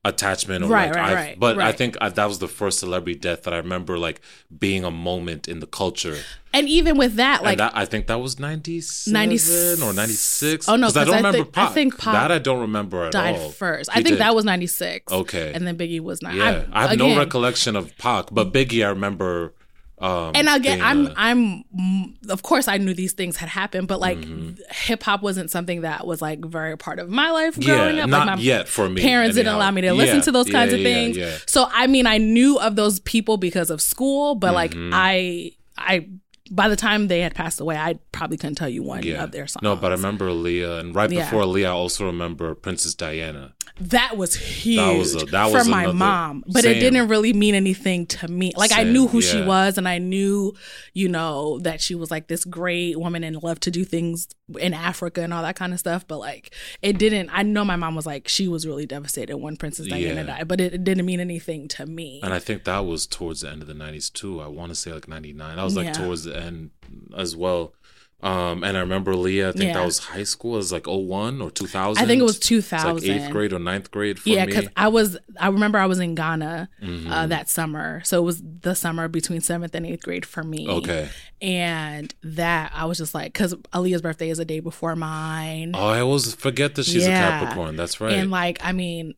attachment 0.05 0.63
or 0.63 0.67
Right, 0.69 0.87
like 0.87 0.95
right, 0.95 1.13
right, 1.13 1.39
but 1.39 1.59
I 1.59 1.73
think 1.73 1.97
I, 1.99 2.07
that 2.09 2.25
was 2.25 2.39
the 2.39 2.47
first 2.47 2.79
celebrity 2.79 3.19
death 3.19 3.43
that 3.43 3.53
I 3.53 3.57
remember 3.57 3.97
like 3.97 4.21
being 4.57 4.85
a 4.85 4.91
moment 4.91 5.47
in 5.49 5.59
the 5.59 5.67
culture. 5.67 6.17
and 6.53 6.69
even 6.69 6.97
with 6.97 7.15
that 7.15 7.43
like 7.43 7.57
that, 7.57 7.73
I 7.75 7.83
think 7.85 8.07
that 8.07 8.21
was 8.21 8.39
97 8.39 9.13
90 9.13 9.83
or 9.83 9.93
96. 9.93 10.69
Oh, 10.69 10.75
no, 10.77 10.87
'Cause 10.87 10.95
I 10.97 11.03
don't 11.03 11.13
I 11.15 11.17
remember 11.17 11.37
think- 11.43 11.57
I 11.57 11.65
Pac. 11.65 11.73
think 11.73 11.97
Pac 11.99 12.13
that 12.13 12.31
I 12.31 12.39
don't 12.39 12.61
remember 12.61 12.99
at 13.05 13.13
all. 13.15 13.21
died 13.23 13.35
all. 13.39 13.49
first. 13.49 13.91
He 13.91 13.99
I 13.99 14.03
think 14.03 14.15
did. 14.15 14.19
that 14.21 14.33
was 14.33 14.45
96. 14.45 15.11
Okay. 15.11 15.51
And 15.53 15.67
then 15.67 15.77
Biggie 15.77 15.99
was 15.99 16.21
not. 16.21 16.33
yeah. 16.33 16.63
I, 16.71 16.87
have 16.87 16.97
no 16.97 17.17
recollection 17.17 17.75
of 17.75 17.95
Pac, 17.97 18.27
but 18.31 18.53
Biggie 18.53 18.85
I 18.85 18.89
remember 18.89 19.53
um 20.01 20.31
and 20.35 20.47
again 20.49 20.77
being 20.77 20.81
i'm 20.81 21.07
a- 21.07 21.13
i'm 21.17 21.63
mm, 21.77 22.29
of 22.29 22.41
course 22.43 22.67
i 22.67 22.77
knew 22.77 22.93
these 22.93 23.13
things 23.13 23.35
had 23.37 23.49
happened 23.49 23.87
but 23.87 23.99
like 23.99 24.17
Mm-hmm. 24.19 24.61
hip 24.71 25.03
hop 25.03 25.21
wasn't 25.21 25.49
something 25.51 25.81
that 25.81 26.05
was 26.07 26.21
like 26.21 26.43
very 26.45 26.77
part 26.77 26.99
of 26.99 27.09
my 27.09 27.31
life 27.31 27.59
growing 27.59 27.97
yeah, 27.97 28.03
up 28.03 28.09
not 28.09 28.27
like 28.27 28.37
my 28.37 28.41
yet 28.41 28.67
for 28.67 28.89
me. 28.89 29.01
parents 29.01 29.35
didn't 29.35 29.53
allow 29.53 29.71
me 29.71 29.81
to 29.81 29.93
listen 29.93 30.21
to 30.21 30.31
those 30.31 30.49
kinds 30.49 30.71
yeah, 30.71 30.77
of 30.77 30.83
things 30.83 31.17
Yeah, 31.17 31.37
so 31.47 31.67
i 31.71 31.87
mean 31.87 32.05
i 32.07 32.17
knew 32.17 32.57
of 32.59 32.75
those 32.75 32.99
people 33.01 33.37
because 33.37 33.69
of 33.69 33.81
school 33.81 34.35
but 34.35 34.53
like 34.53 34.71
Mm-hmm. 34.71 34.91
i 34.93 35.51
i 35.77 36.07
by 36.51 36.67
the 36.67 36.75
time 36.75 37.07
they 37.09 37.19
had 37.21 37.35
passed 37.35 37.59
away 37.59 37.77
i 37.77 37.99
probably 38.11 38.35
couldn't 38.37 38.55
tell 38.55 38.69
you 38.69 38.81
one 38.81 39.03
yeah. 39.03 39.23
of 39.23 39.31
their 39.31 39.45
songs 39.47 39.61
No, 39.61 39.75
but 39.75 39.91
I 39.91 39.95
remember 39.95 40.29
Aaliyah, 40.29 40.79
and 40.79 40.95
right 40.95 41.11
Yeah. 41.11 41.25
before 41.25 41.43
Aaliyah, 41.43 41.67
I 41.67 41.69
also 41.69 42.05
remember 42.07 42.55
Princess 42.55 42.95
Diana. 42.95 43.53
That 43.81 44.17
was 44.17 44.35
huge 44.35 44.77
That 44.77 44.97
was 44.97 45.15
a- 45.23 45.25
that 45.27 45.47
for 45.51 45.57
was 45.59 45.67
my 45.67 45.91
mom 45.91 46.43
but 46.51 46.65
it 46.65 46.79
didn't 46.79 47.07
really 47.07 47.33
mean 47.33 47.55
anything 47.55 48.05
to 48.07 48.27
me 48.27 48.51
like 48.57 48.71
i 48.73 48.83
knew 48.83 49.07
who 49.07 49.21
she 49.21 49.41
was 49.41 49.77
and 49.77 49.87
i 49.87 49.97
knew 49.97 50.53
you 50.93 51.07
know 51.07 51.59
that 51.59 51.79
she 51.81 51.95
was 51.95 52.11
like 52.11 52.27
this 52.27 52.43
great 52.45 52.99
woman 52.99 53.23
and 53.23 53.41
loved 53.41 53.63
to 53.63 53.71
do 53.71 53.85
things 53.85 54.27
in 54.59 54.73
africa 54.73 55.21
and 55.21 55.33
all 55.33 55.41
that 55.43 55.55
kind 55.55 55.71
of 55.73 55.79
stuff 55.79 56.05
but 56.07 56.17
like 56.17 56.53
it 56.81 56.97
didn't 56.97 57.29
i 57.31 57.41
know 57.41 57.63
my 57.63 57.75
mom 57.75 57.95
was 57.95 58.05
like 58.05 58.27
she 58.27 58.47
was 58.47 58.67
really 58.67 58.85
devastated 58.85 59.37
when 59.37 59.55
princess 59.55 59.87
diana 59.87 60.15
Yeah. 60.21 60.23
died 60.23 60.47
but 60.47 60.59
it, 60.59 60.73
it 60.73 60.83
didn't 60.83 61.05
mean 61.05 61.19
anything 61.19 61.67
to 61.69 61.85
me 61.85 62.19
And 62.23 62.33
I 62.33 62.39
think 62.39 62.65
that 62.65 62.79
was 62.85 63.07
towards 63.07 63.41
the 63.41 63.49
end 63.49 63.61
of 63.61 63.67
the 63.67 63.73
90s 63.73 64.11
too. 64.11 64.41
I 64.41 64.47
want 64.47 64.69
to 64.71 64.75
say 64.75 64.91
like 64.91 65.07
99. 65.07 65.57
i 65.59 65.63
was 65.63 65.75
like 65.75 65.85
Yeah. 65.87 65.93
towards 65.93 66.23
the 66.25 66.35
end 66.37 66.71
as 67.15 67.35
well. 67.35 67.73
Um, 68.21 68.65
and 68.65 68.75
I 68.75 68.81
remember 68.81 69.13
Aaliyah, 69.13 69.47
I 69.49 69.51
think 69.53 69.63
Yeah. 69.63 69.73
that 69.75 69.85
was 69.85 69.99
high 69.99 70.23
school. 70.23 70.55
It 70.55 70.57
was 70.57 70.71
like 70.73 70.87
01 70.87 71.41
or 71.41 71.49
2000. 71.51 72.03
i 72.03 72.05
think 72.05 72.19
it 72.19 72.23
was 72.23 72.35
It's 72.35 72.47
2000 72.47 72.93
like 72.95 73.03
eighth 73.03 73.31
grade 73.31 73.53
or 73.53 73.59
ninth 73.59 73.91
grade 73.91 74.19
for 74.19 74.27
yeah, 74.27 74.45
because 74.45 74.67
I 74.75 74.89
was, 74.89 75.17
I 75.39 75.47
remember 75.47 75.77
I 75.77 75.85
was 75.85 75.99
in 75.99 76.15
Ghana 76.15 76.67
uh, 76.81 76.85
Mhm. 76.85 77.29
that 77.29 77.47
summer. 77.47 78.01
So 78.03 78.17
it 78.19 78.25
was 78.25 78.41
the 78.61 78.75
summer 78.75 79.07
between 79.07 79.39
seventh 79.39 79.73
and 79.73 79.85
eighth 79.85 80.03
grade 80.03 80.25
for 80.25 80.43
me. 80.43 80.67
Okay. 80.67 81.07
And 81.41 82.13
that 82.21 82.73
I 82.75 82.83
was 82.85 82.97
just 82.97 83.15
like, 83.15 83.31
because 83.31 83.53
Aaliyah's 83.73 84.01
birthday 84.01 84.29
is 84.29 84.39
a 84.39 84.45
day 84.45 84.59
before 84.59 84.97
mine. 84.97 85.71
Oh, 85.73 85.87
I 85.87 86.01
always 86.01 86.33
forget 86.35 86.75
that 86.75 86.85
she's 86.85 87.07
Yeah. 87.07 87.37
a 87.37 87.39
Capricorn. 87.39 87.77
That's 87.77 88.01
right. 88.01 88.13
And 88.13 88.29
like, 88.31 88.59
I 88.61 88.73
mean, 88.73 89.13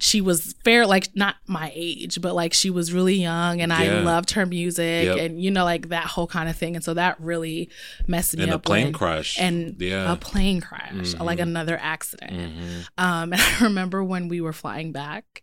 she 0.00 0.20
was 0.20 0.54
fair, 0.64 0.86
like 0.86 1.14
not 1.14 1.36
my 1.46 1.70
age, 1.74 2.20
but 2.20 2.34
like 2.34 2.52
she 2.52 2.68
was 2.70 2.92
really 2.92 3.14
young 3.14 3.60
and 3.60 3.72
I 3.72 4.00
loved 4.00 4.32
her 4.32 4.44
music 4.44 5.04
Yep. 5.06 5.18
and, 5.18 5.40
you 5.42 5.50
know, 5.52 5.64
like 5.64 5.90
that 5.90 6.06
whole 6.06 6.26
kind 6.26 6.48
of 6.48 6.56
thing. 6.56 6.74
And 6.74 6.84
so 6.84 6.94
that 6.94 7.20
really 7.20 7.70
messed 8.08 8.36
me 8.36 8.42
up. 8.42 8.48
And 8.48 8.54
a 8.54 8.58
plane 8.58 8.84
when- 8.86 8.92
crash. 8.92 9.38
And 9.38 9.76
Yeah. 9.78 10.12
a 10.12 10.16
plane 10.16 10.60
crash, 10.60 11.14
like 11.14 11.38
Mhm. 11.38 11.42
another 11.42 11.78
accident. 11.80 12.32
Mhm. 12.32 12.86
Um, 12.98 13.32
and 13.32 13.40
I 13.40 13.58
remember 13.62 14.02
when 14.02 14.28
we 14.28 14.40
were 14.40 14.52
flying 14.52 14.90
back, 14.90 15.42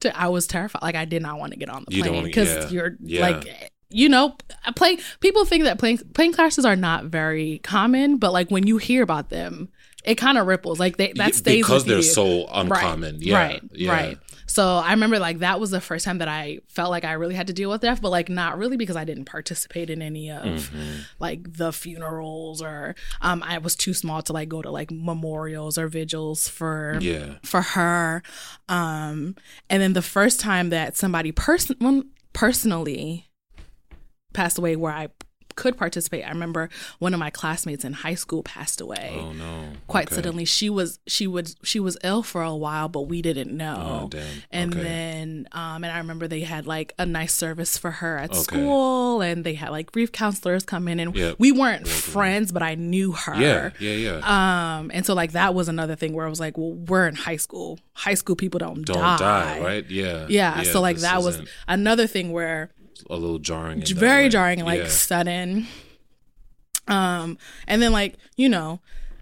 to 0.00 0.18
I 0.18 0.28
was 0.28 0.46
terrified. 0.46 0.82
Like 0.82 0.94
I 0.96 1.04
did 1.04 1.20
not 1.20 1.38
want 1.38 1.52
to 1.52 1.58
get 1.58 1.68
on 1.68 1.84
the 1.86 1.94
You 1.96 2.02
plane 2.04 2.24
because 2.24 2.48
yeah. 2.48 2.68
you're 2.70 2.96
Yeah. 3.02 3.20
like, 3.20 3.70
you 3.90 4.08
know, 4.08 4.36
a 4.66 4.72
plane. 4.72 4.98
People 5.20 5.44
think 5.44 5.64
that 5.64 5.78
plane 5.78 5.98
plane 6.14 6.32
crashes 6.32 6.64
are 6.64 6.76
not 6.76 7.06
very 7.06 7.58
common, 7.64 8.16
but 8.16 8.32
like 8.32 8.50
when 8.50 8.66
you 8.66 8.78
hear 8.78 9.02
about 9.02 9.28
them, 9.28 9.68
it 10.04 10.14
kind 10.16 10.38
of 10.38 10.46
ripples. 10.46 10.80
Like 10.80 10.96
they, 10.96 11.12
that 11.16 11.34
stays 11.34 11.64
because 11.64 11.84
they're 11.84 11.96
you. 11.98 12.02
so 12.02 12.46
uncommon. 12.52 13.16
Right, 13.16 13.22
Yeah. 13.22 13.38
right, 13.38 13.62
yeah. 13.72 13.92
right. 13.92 14.18
So 14.46 14.64
I 14.66 14.90
remember 14.92 15.18
like 15.20 15.38
that 15.40 15.60
was 15.60 15.70
the 15.70 15.80
first 15.80 16.04
time 16.04 16.18
that 16.18 16.26
I 16.26 16.58
felt 16.68 16.90
like 16.90 17.04
I 17.04 17.12
really 17.12 17.36
had 17.36 17.46
to 17.46 17.52
deal 17.52 17.70
with 17.70 17.82
death, 17.82 18.00
but 18.02 18.08
like 18.10 18.28
not 18.28 18.58
really 18.58 18.76
because 18.76 18.96
I 18.96 19.04
didn't 19.04 19.26
participate 19.26 19.90
in 19.90 20.02
any 20.02 20.30
of 20.30 20.42
Mhm. 20.44 21.04
like 21.20 21.52
the 21.56 21.72
funerals 21.72 22.60
or 22.60 22.96
um 23.20 23.44
I 23.46 23.58
was 23.58 23.76
too 23.76 23.94
small 23.94 24.22
to 24.22 24.32
like 24.32 24.48
go 24.48 24.60
to 24.60 24.70
like 24.70 24.90
memorials 24.90 25.78
or 25.78 25.86
vigils 25.86 26.48
for 26.48 26.98
Yeah. 27.00 27.34
for 27.44 27.62
her. 27.62 28.22
Um 28.68 29.36
and 29.68 29.80
then 29.82 29.92
the 29.92 30.02
first 30.02 30.40
time 30.40 30.70
that 30.70 30.96
somebody 30.96 31.30
person 31.30 32.10
personally 32.32 33.28
passed 34.32 34.58
away 34.58 34.74
where 34.76 34.92
I 34.92 35.08
could 35.60 35.76
participate, 35.76 36.24
I 36.24 36.30
remember 36.30 36.68
one 36.98 37.12
of 37.14 37.20
my 37.20 37.30
classmates 37.30 37.84
in 37.84 37.92
high 37.92 38.14
school 38.24 38.42
passed 38.42 38.80
away 38.80 39.08
Oh 39.20 39.32
no. 39.32 39.64
quite 39.86 40.06
Okay. 40.08 40.16
suddenly. 40.16 40.44
She 40.44 40.68
was 40.70 40.98
she 41.06 41.26
would 41.26 41.48
she 41.62 41.78
was 41.86 41.96
ill 42.02 42.22
for 42.22 42.42
a 42.42 42.56
while, 42.56 42.88
but 42.88 43.02
we 43.12 43.20
didn't 43.28 43.52
know. 43.64 44.00
Oh 44.04 44.08
damn. 44.08 44.26
And 44.50 44.74
okay. 44.74 44.82
then, 44.82 45.48
um, 45.52 45.84
and 45.84 45.92
I 45.92 45.98
remember 45.98 46.26
they 46.26 46.40
had 46.40 46.66
like 46.66 46.94
a 46.98 47.04
nice 47.06 47.34
service 47.34 47.76
for 47.78 47.90
her 48.00 48.16
at 48.18 48.30
Okay. 48.30 48.40
school, 48.40 49.20
and 49.20 49.44
they 49.44 49.54
had 49.54 49.70
like 49.70 49.92
grief 49.92 50.10
counselors 50.12 50.64
come 50.64 50.88
in, 50.88 50.98
and 50.98 51.14
Yep. 51.14 51.36
we 51.38 51.52
weren't 51.52 51.84
Well, 51.84 51.94
friends, 51.94 52.50
but 52.52 52.62
I 52.62 52.74
knew 52.74 53.12
her. 53.12 53.34
yeah, 53.40 53.70
yeah, 53.78 53.92
yeah. 54.06 54.18
Um, 54.78 54.90
and 54.94 55.04
so 55.04 55.12
like 55.14 55.32
that 55.32 55.54
was 55.54 55.68
another 55.68 55.94
thing 55.96 56.12
where 56.14 56.26
I 56.26 56.30
was 56.30 56.40
like, 56.40 56.56
well, 56.58 56.72
we're 56.72 57.06
in 57.06 57.14
high 57.16 57.36
school. 57.46 57.78
High 57.92 58.14
school 58.14 58.34
people 58.36 58.58
don't, 58.58 58.82
Don't 58.86 58.96
die. 58.96 59.18
die, 59.18 59.60
right? 59.60 59.90
Yeah. 59.90 60.26
Yeah. 60.28 60.62
so 60.62 60.80
like 60.80 60.96
that 60.98 61.22
was 61.22 61.42
another 61.68 62.06
thing 62.06 62.32
where 62.32 62.70
a 63.08 63.16
little 63.16 63.38
jarring. 63.38 63.80
that 63.80 63.90
very 63.90 64.28
jarring 64.28 64.64
like 64.64 64.80
Yeah. 64.80 64.88
sudden. 64.88 65.66
Um, 66.88 67.38
and 67.66 67.80
then 67.80 67.92
like 67.92 68.16
you 68.36 68.48
know, 68.48 68.80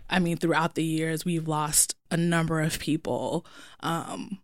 I 0.08 0.18
mean, 0.18 0.36
throughout 0.36 0.74
the 0.74 0.84
years 0.84 1.24
we've 1.24 1.46
lost 1.48 1.94
a 2.10 2.16
number 2.16 2.60
of 2.60 2.78
people. 2.78 3.44
Um, 3.80 4.38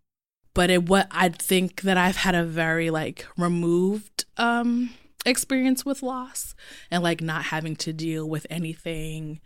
but 0.53 0.71
it 0.71 0.85
what 0.89 1.09
I 1.11 1.31
think 1.31 1.83
that 1.83 1.97
I've 1.97 2.17
had 2.17 2.35
a 2.35 2.45
very 2.45 2.91
like 2.91 3.27
removed 3.37 4.25
um 4.37 4.91
experience 5.27 5.87
with 5.87 6.03
loss 6.03 6.55
and 6.91 7.03
like 7.03 7.23
not 7.23 7.45
having 7.45 7.77
to 7.77 7.93
deal 7.95 8.29
with 8.29 8.47
anything 8.51 9.41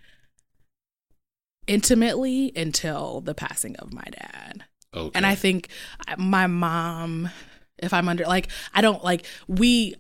intimately 1.66 2.52
until 2.56 3.20
the 3.20 3.34
passing 3.34 3.76
of 3.76 3.92
my 3.92 4.04
dad. 4.10 4.64
Okay. 4.94 5.12
And 5.14 5.26
I 5.26 5.34
think 5.34 5.68
my 6.16 6.46
mom, 6.46 7.30
if 7.78 7.92
I'm 7.92 8.08
under, 8.08 8.24
like, 8.24 8.48
I 8.74 8.80
don't 8.80 9.02
like, 9.04 9.26
we, 9.46 9.94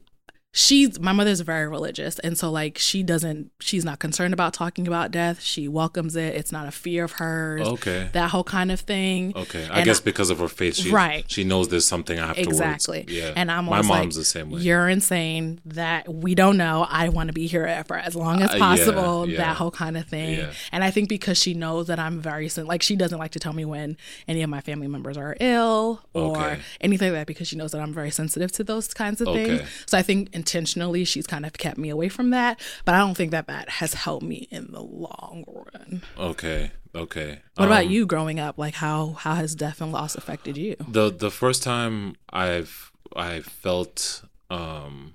she's 0.52 0.98
my 0.98 1.12
mother's 1.12 1.40
very 1.40 1.68
religious 1.68 2.18
and 2.20 2.38
so 2.38 2.50
like 2.50 2.78
she 2.78 3.02
doesn't 3.02 3.50
she's 3.60 3.84
not 3.84 3.98
concerned 3.98 4.32
about 4.32 4.54
talking 4.54 4.88
about 4.88 5.10
death 5.10 5.42
she 5.42 5.68
welcomes 5.68 6.16
it 6.16 6.34
it's 6.34 6.50
not 6.50 6.66
a 6.66 6.70
fear 6.70 7.04
of 7.04 7.12
hers 7.12 7.60
Okay. 7.68 8.08
that 8.14 8.30
whole 8.30 8.42
kind 8.44 8.72
of 8.72 8.80
thing 8.80 9.32
Okay. 9.36 9.68
I 9.70 9.76
And 9.76 9.84
guess 9.84 10.00
I- 10.00 10.04
because 10.04 10.30
of 10.30 10.38
her 10.38 10.48
faith, 10.48 10.76
she, 10.76 10.90
Right. 10.90 11.24
she 11.30 11.44
knows 11.44 11.68
there's 11.68 11.86
something 11.86 12.18
i 12.18 12.30
afterwards. 12.30 12.48
Exactly. 12.58 13.04
Yeah. 13.08 13.32
And 13.36 13.50
I'm 13.52 13.66
my 13.66 13.82
mom's 13.82 13.88
like, 13.90 14.12
the 14.14 14.24
same 14.24 14.50
way. 14.50 14.60
You're 14.62 14.88
insane. 14.88 15.60
That 15.66 16.12
we 16.12 16.34
don't 16.34 16.56
know. 16.56 16.86
I 16.88 17.10
want 17.10 17.26
to 17.28 17.32
be 17.34 17.46
here 17.46 17.84
for 17.86 17.96
as 17.98 18.16
long 18.16 18.40
as 18.42 18.50
Uh, 18.50 18.54
yeah, 18.54 18.58
possible. 18.58 19.28
yeah. 19.28 19.36
That 19.38 19.56
whole 19.56 19.70
kind 19.70 19.96
of 19.98 20.06
thing. 20.06 20.38
Yeah. 20.38 20.50
And 20.72 20.82
I 20.82 20.90
think 20.90 21.08
because 21.10 21.38
she 21.38 21.52
knows 21.54 21.86
that 21.88 21.98
I'm 21.98 22.20
very 22.20 22.48
like 22.56 22.82
she 22.82 22.96
doesn't 22.96 23.18
like 23.18 23.32
to 23.32 23.38
tell 23.38 23.52
me 23.52 23.64
when 23.66 23.96
any 24.26 24.42
of 24.42 24.48
my 24.50 24.60
family 24.62 24.88
members 24.88 25.16
are 25.18 25.36
ill 25.40 26.00
or 26.14 26.36
Okay. 26.38 26.58
anything 26.80 27.12
like 27.12 27.20
that 27.20 27.26
because 27.26 27.48
she 27.48 27.56
knows 27.56 27.72
that 27.72 27.80
I'm 27.82 27.92
very 27.92 28.10
sensitive 28.10 28.50
to 28.52 28.64
those 28.64 28.88
kinds 28.94 29.20
of 29.20 29.28
things. 29.28 29.62
So 29.86 29.98
I 29.98 30.02
think 30.02 30.30
intentionally 30.38 31.02
she's 31.04 31.26
kind 31.26 31.44
of 31.46 31.52
kept 31.64 31.78
me 31.84 31.88
away 31.96 32.08
from 32.08 32.30
that. 32.30 32.52
But 32.84 32.94
I 32.94 32.98
don't 32.98 33.16
think 33.16 33.30
that 33.32 33.46
that 33.48 33.66
has 33.80 33.92
helped 34.04 34.24
me 34.32 34.40
in 34.50 34.64
the 34.76 34.82
long 34.82 35.44
run. 35.46 36.02
Okay. 36.30 36.70
Okay. 36.94 37.30
What 37.56 37.66
about 37.66 37.84
Um, 37.86 37.90
you 37.94 38.06
growing 38.06 38.38
up? 38.46 38.54
Like 38.64 38.74
how 38.86 39.00
how 39.24 39.34
has 39.42 39.54
death 39.54 39.80
and 39.82 39.92
loss 39.92 40.14
affected 40.14 40.56
you? 40.56 40.74
The 40.88 41.06
the 41.10 41.30
first 41.42 41.62
time 41.62 42.16
I've 42.32 42.90
I 43.16 43.40
felt 43.40 44.22
um 44.50 45.14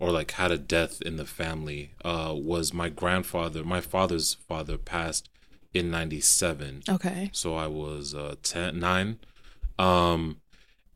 or 0.00 0.10
like 0.10 0.32
had 0.32 0.50
a 0.50 0.58
death 0.58 1.00
in 1.08 1.16
the 1.16 1.24
family 1.40 1.92
uh 2.04 2.32
was 2.36 2.72
my 2.82 2.88
grandfather. 2.88 3.64
My 3.64 3.80
father's 3.80 4.34
father 4.34 4.76
passed 4.76 5.28
in 5.72 5.90
97. 5.90 6.82
Okay. 6.96 7.30
so 7.32 7.48
I 7.56 7.66
was 7.66 8.14
uh 8.14 8.34
10 8.42 8.78
9 8.78 9.18
um 9.78 10.20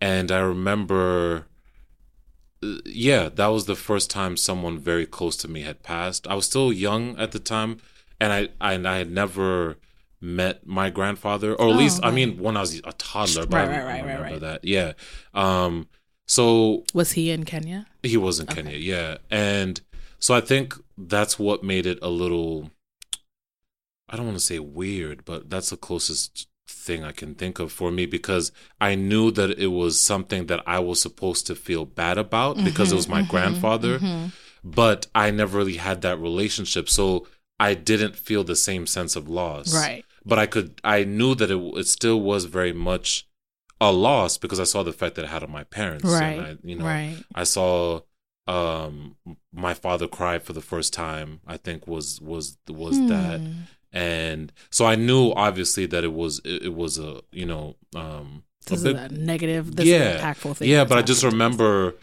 and 0.00 0.30
I 0.30 0.38
remember 0.54 1.46
yeah 2.84 3.28
that 3.28 3.46
was 3.48 3.66
the 3.66 3.76
first 3.76 4.10
time 4.10 4.36
someone 4.36 4.78
very 4.78 5.06
close 5.06 5.36
to 5.36 5.48
me 5.48 5.62
had 5.62 5.82
passed 5.82 6.26
I 6.26 6.34
was 6.34 6.46
still 6.46 6.72
young 6.72 7.16
at 7.18 7.32
the 7.32 7.38
time 7.38 7.78
and 8.20 8.32
I 8.32 8.48
I, 8.60 8.72
and 8.74 8.86
I 8.88 8.98
had 8.98 9.10
never 9.10 9.76
met 10.20 10.66
my 10.66 10.90
grandfather 10.90 11.54
or 11.54 11.68
at 11.68 11.74
Oh, 11.74 11.78
least 11.78 12.00
I 12.02 12.10
mean 12.10 12.38
when 12.38 12.56
I 12.56 12.60
was 12.60 12.74
a 12.78 12.92
toddler 12.92 13.46
but 13.46 13.68
Right, 13.68 13.68
I, 13.68 13.70
right, 13.70 13.78
right, 13.78 13.86
right, 13.86 14.00
remember 14.02 14.22
right. 14.22 14.40
that 14.40 14.64
yeah 14.64 14.92
um 15.34 15.86
so 16.26 16.84
Was 16.92 17.12
he 17.12 17.30
in 17.30 17.44
Kenya? 17.44 17.86
he 18.02 18.16
was 18.18 18.38
in 18.38 18.46
Kenya, 18.46 18.76
yeah. 18.76 19.16
And 19.30 19.80
so 20.18 20.34
I 20.34 20.40
think 20.42 20.74
that's 20.98 21.38
what 21.38 21.62
made 21.64 21.86
it 21.86 21.98
a 22.02 22.08
little 22.08 22.70
I 24.10 24.16
don't 24.16 24.26
want 24.26 24.38
to 24.38 24.44
say 24.44 24.58
weird, 24.58 25.24
but 25.24 25.48
that's 25.50 25.70
the 25.70 25.76
closest 25.76 26.48
thing 26.68 27.02
I 27.04 27.12
can 27.12 27.34
think 27.34 27.58
of 27.58 27.72
for 27.72 27.90
me 27.90 28.06
because 28.06 28.52
I 28.80 28.94
knew 28.94 29.30
that 29.32 29.58
it 29.58 29.68
was 29.68 29.98
something 30.00 30.46
that 30.46 30.62
I 30.66 30.78
was 30.78 31.00
supposed 31.00 31.46
to 31.48 31.54
feel 31.54 31.84
bad 31.84 32.18
about 32.18 32.62
because 32.64 32.92
it 32.92 32.96
was 32.96 33.08
my 33.08 33.22
grandfather, 33.22 33.98
Mhm. 33.98 34.32
but 34.62 35.06
I 35.14 35.30
never 35.30 35.58
really 35.58 35.76
had 35.76 36.02
that 36.02 36.18
relationship. 36.20 36.88
So 36.88 37.26
I 37.58 37.74
didn't 37.74 38.16
feel 38.16 38.44
the 38.44 38.56
same 38.56 38.86
sense 38.86 39.16
of 39.16 39.28
loss. 39.28 39.74
Right. 39.74 40.04
But 40.24 40.38
I 40.38 40.46
could 40.46 40.80
I 40.84 41.04
knew 41.04 41.34
that 41.36 41.50
it 41.50 41.58
it 41.76 41.86
still 41.86 42.20
was 42.20 42.44
very 42.44 42.72
much 42.72 43.26
a 43.80 43.90
loss 43.92 44.36
because 44.38 44.60
I 44.60 44.64
saw 44.64 44.82
the 44.82 44.90
effect 44.90 45.14
that 45.16 45.24
it 45.24 45.28
had 45.28 45.42
on 45.42 45.50
my 45.50 45.64
parents. 45.64 46.04
Right. 46.04 46.38
And 46.38 46.46
I, 46.46 46.56
you 46.62 46.74
know, 46.76 46.84
right. 46.84 47.16
I 47.34 47.44
saw 47.44 48.00
um 48.46 49.16
my 49.52 49.74
father 49.74 50.06
cry 50.08 50.38
for 50.38 50.52
the 50.52 50.60
first 50.60 50.92
time. 50.92 51.40
I 51.46 51.56
think 51.56 51.86
was 51.86 52.20
was 52.20 52.56
was 52.68 52.98
that, 53.08 53.40
Hmm. 53.40 53.52
And 53.92 54.52
so 54.70 54.84
I 54.86 54.94
knew 54.96 55.32
obviously 55.32 55.86
that 55.86 56.04
it 56.04 56.12
was 56.12 56.40
it, 56.44 56.64
it 56.66 56.74
was 56.74 56.98
a 56.98 57.20
you 57.32 57.46
know 57.46 57.76
um 57.94 58.42
This 58.66 58.82
big 58.82 58.96
is 58.96 59.02
a 59.02 59.08
negative, 59.08 59.76
this 59.76 59.86
yeah 59.86 60.20
impactful 60.20 60.56
thing. 60.58 60.68
yeah, 60.68 60.84
but 60.84 60.98
I 60.98 61.02
just 61.02 61.22
happened 61.22 61.40
to 61.40 61.44
us. 61.44 61.52
remember 61.58 61.94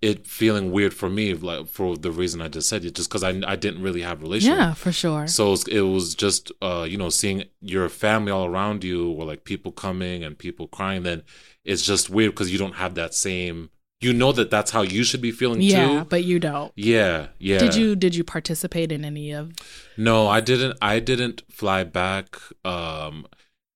it 0.00 0.26
feeling 0.26 0.72
weird 0.72 0.92
for 0.92 1.08
me 1.08 1.32
like 1.34 1.68
for 1.68 1.96
the 1.96 2.10
reason 2.10 2.40
I 2.42 2.48
just 2.48 2.68
said 2.68 2.84
it 2.84 2.94
just 2.96 3.08
because 3.08 3.22
I 3.22 3.30
I 3.46 3.54
didn't 3.56 3.82
really 3.82 4.02
have 4.02 4.20
a 4.20 4.24
relationship. 4.24 4.58
Yeah, 4.58 4.74
for 4.74 4.90
sure. 4.92 5.26
So 5.28 5.46
it 5.46 5.50
was, 5.50 5.68
it 5.68 5.80
was 5.82 6.14
just, 6.16 6.50
uh, 6.60 6.84
you 6.88 6.96
know, 6.96 7.08
seeing 7.08 7.44
your 7.60 7.88
family 7.88 8.32
all 8.32 8.46
around 8.46 8.82
you, 8.82 9.12
or 9.12 9.24
like 9.24 9.44
people 9.44 9.70
coming 9.70 10.24
and 10.24 10.36
people 10.36 10.66
crying. 10.66 11.04
Then 11.04 11.22
it's 11.64 11.82
just 11.82 12.10
weird 12.10 12.32
because 12.32 12.50
you 12.52 12.58
don't 12.58 12.74
have 12.76 12.94
that 12.96 13.14
same. 13.14 13.70
You 14.02 14.12
know 14.12 14.32
that 14.32 14.50
that's 14.50 14.72
how 14.72 14.82
you 14.82 15.04
should 15.04 15.20
be 15.22 15.30
feeling 15.30 15.60
yeah, 15.62 15.86
too. 15.86 15.94
Yeah, 15.94 16.04
but 16.04 16.24
you 16.24 16.38
don't. 16.40 16.72
Yeah, 16.76 17.28
yeah. 17.38 17.58
Did 17.58 17.74
you 17.76 17.94
did 17.96 18.14
you 18.14 18.24
participate 18.24 18.90
in 18.90 19.04
any 19.04 19.30
of 19.32 19.52
No, 19.96 20.26
I 20.26 20.40
didn't. 20.40 20.76
I 20.82 20.98
didn't 20.98 21.42
fly 21.50 21.84
back. 21.84 22.36
Um, 22.64 23.26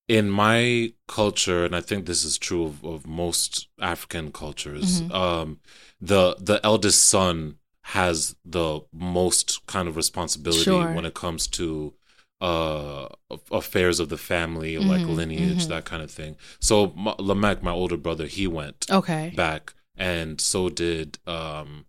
in 0.09 0.31
my 0.31 0.93
culture, 1.09 1.65
and 1.65 1.75
I 1.75 1.81
think 1.81 2.07
this 2.07 2.25
is 2.25 2.39
true 2.39 2.65
of, 2.65 2.85
of 2.85 3.07
most 3.07 3.69
African 3.81 4.31
cultures. 4.33 5.03
Mhm. 5.03 5.15
Um, 5.15 5.61
the 6.01 6.37
the 6.39 6.61
eldest 6.65 7.05
son 7.05 7.57
has 7.83 8.35
the 8.45 8.81
most 8.93 9.67
kind 9.67 9.89
of 9.89 9.97
responsibility 9.97 10.65
Sure. 10.65 10.93
when 10.95 11.05
it 11.05 11.15
comes 11.15 11.47
to 11.49 11.95
uh 12.41 13.09
affairs 13.51 13.99
of 13.99 14.09
the 14.11 14.19
family 14.19 14.77
like 14.77 15.03
Mhm, 15.03 15.17
lineage 15.17 15.65
mhm. 15.65 15.69
that 15.69 15.85
kind 15.87 16.03
of 16.03 16.11
thing 16.11 16.37
so 16.61 16.93
my, 16.95 17.15
Lamech 17.19 17.63
my 17.63 17.71
older 17.71 17.97
brother 17.97 18.27
he 18.27 18.47
went 18.47 18.85
Okay. 18.91 19.33
back 19.35 19.73
and 19.97 20.41
so 20.41 20.69
did 20.69 21.19
um 21.27 21.87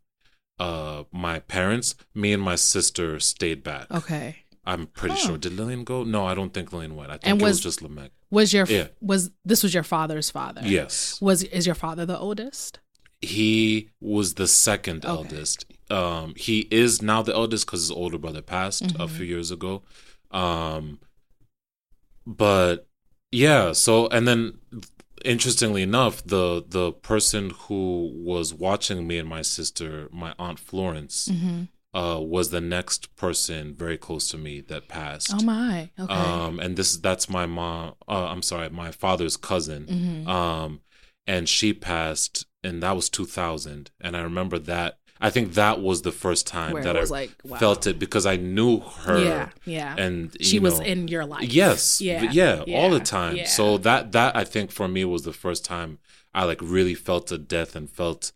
uh 0.60 1.04
my 1.12 1.40
parents 1.40 1.96
me 2.16 2.34
and 2.34 2.42
my 2.42 2.56
sister 2.56 3.20
stayed 3.20 3.64
back 3.64 3.88
Okay. 3.92 4.38
i'm 4.66 4.88
pretty 4.88 5.16
Huh. 5.16 5.28
sure 5.28 5.38
did 5.38 5.54
lillian 5.54 5.84
go 5.84 6.04
no 6.04 6.26
i 6.26 6.34
don't 6.34 6.54
think 6.54 6.72
lillian 6.74 6.96
went 6.96 7.10
i 7.12 7.14
think 7.18 7.26
And 7.28 7.42
it 7.42 7.44
was 7.44 7.58
was- 7.58 7.62
just 7.62 7.82
lamech 7.82 8.12
Was 8.32 8.52
your 8.54 8.66
Yeah. 8.66 8.88
was 9.02 9.32
this 9.46 9.64
was 9.64 9.74
your 9.74 9.84
father's 9.84 10.30
father? 10.30 10.62
yes 10.64 11.22
Was 11.22 11.44
is 11.44 11.66
your 11.66 11.76
father 11.76 12.06
the 12.06 12.18
oldest? 12.18 12.80
he 13.22 13.90
was 14.02 14.34
the 14.36 14.48
second 14.48 15.06
Okay. 15.06 15.14
eldest 15.16 15.66
um 15.90 16.34
he 16.36 16.68
is 16.72 17.02
now 17.02 17.22
the 17.22 17.34
eldest 17.34 17.66
because 17.66 17.82
his 17.82 17.92
older 17.92 18.18
brother 18.18 18.42
passed 18.42 18.84
a 18.92 19.06
Mhm. 19.06 19.10
few 19.10 19.26
years 19.26 19.50
ago 19.52 19.82
um 20.32 21.00
but 22.26 22.88
yeah 23.32 23.72
so 23.74 24.08
and 24.10 24.28
then 24.28 24.58
interestingly 25.28 25.82
enough 25.84 26.24
the 26.26 26.64
the 26.68 26.92
person 26.92 27.52
who 27.64 28.12
was 28.16 28.54
watching 28.54 29.06
me 29.08 29.18
and 29.18 29.28
my 29.30 29.42
sister 29.42 30.08
my 30.12 30.34
aunt 30.40 30.60
florence 30.60 31.30
hmm 31.30 31.64
uh 31.94 32.20
was 32.20 32.50
the 32.50 32.60
next 32.62 33.16
person 33.16 33.74
very 33.74 33.98
close 33.98 34.28
to 34.30 34.38
me 34.38 34.60
that 34.60 34.90
passed. 34.90 35.32
Oh 35.34 35.42
my. 35.42 35.90
Okay. 35.98 36.14
um 36.14 36.60
and 36.60 36.76
this 36.76 36.98
that's 36.98 37.30
my 37.30 37.46
mom 37.46 37.94
uh, 38.08 38.28
i'm 38.32 38.42
sorry 38.42 38.70
my 38.70 38.92
father's 38.92 39.38
cousin. 39.38 39.82
Hmm 39.88 40.30
um 40.30 40.82
and 41.26 41.48
she 41.50 41.74
passed 41.74 42.46
and 42.64 42.84
that 42.84 42.96
was 42.96 43.10
2000 43.10 43.92
and 44.02 44.18
i 44.18 44.22
remember 44.22 44.60
that 44.60 45.00
i 45.22 45.30
think 45.30 45.54
that 45.54 45.82
was 45.82 46.02
the 46.04 46.12
first 46.12 46.46
time 46.48 46.74
Where 46.74 46.84
that 46.84 46.98
i 46.98 47.04
like 47.04 47.32
wow. 47.44 47.58
felt 47.58 47.88
it 47.88 47.98
because 48.00 48.26
i 48.26 48.36
knew 48.36 48.80
her 48.80 49.24
Yeah. 49.24 49.50
Yeah. 49.66 49.96
and 49.98 50.36
she 50.42 50.56
you 50.56 50.62
was 50.62 50.80
in 50.80 51.08
your 51.08 51.26
life. 51.26 51.44
yes 51.52 52.00
Yeah. 52.10 52.30
yeah, 52.32 52.64
yeah 52.68 52.78
all 52.78 52.90
the 52.90 53.00
time 53.00 53.36
Yeah. 53.38 53.46
so 53.48 53.78
that 53.80 54.12
that 54.14 54.36
i 54.36 54.44
think 54.44 54.72
for 54.72 54.88
me 54.88 55.04
was 55.06 55.24
the 55.24 55.34
first 55.34 55.64
time 55.66 56.00
i 56.34 56.44
like 56.44 56.60
really 56.62 56.94
felt 56.96 57.28
the 57.28 57.38
death 57.38 57.76
and 57.76 57.90
felt 57.90 58.32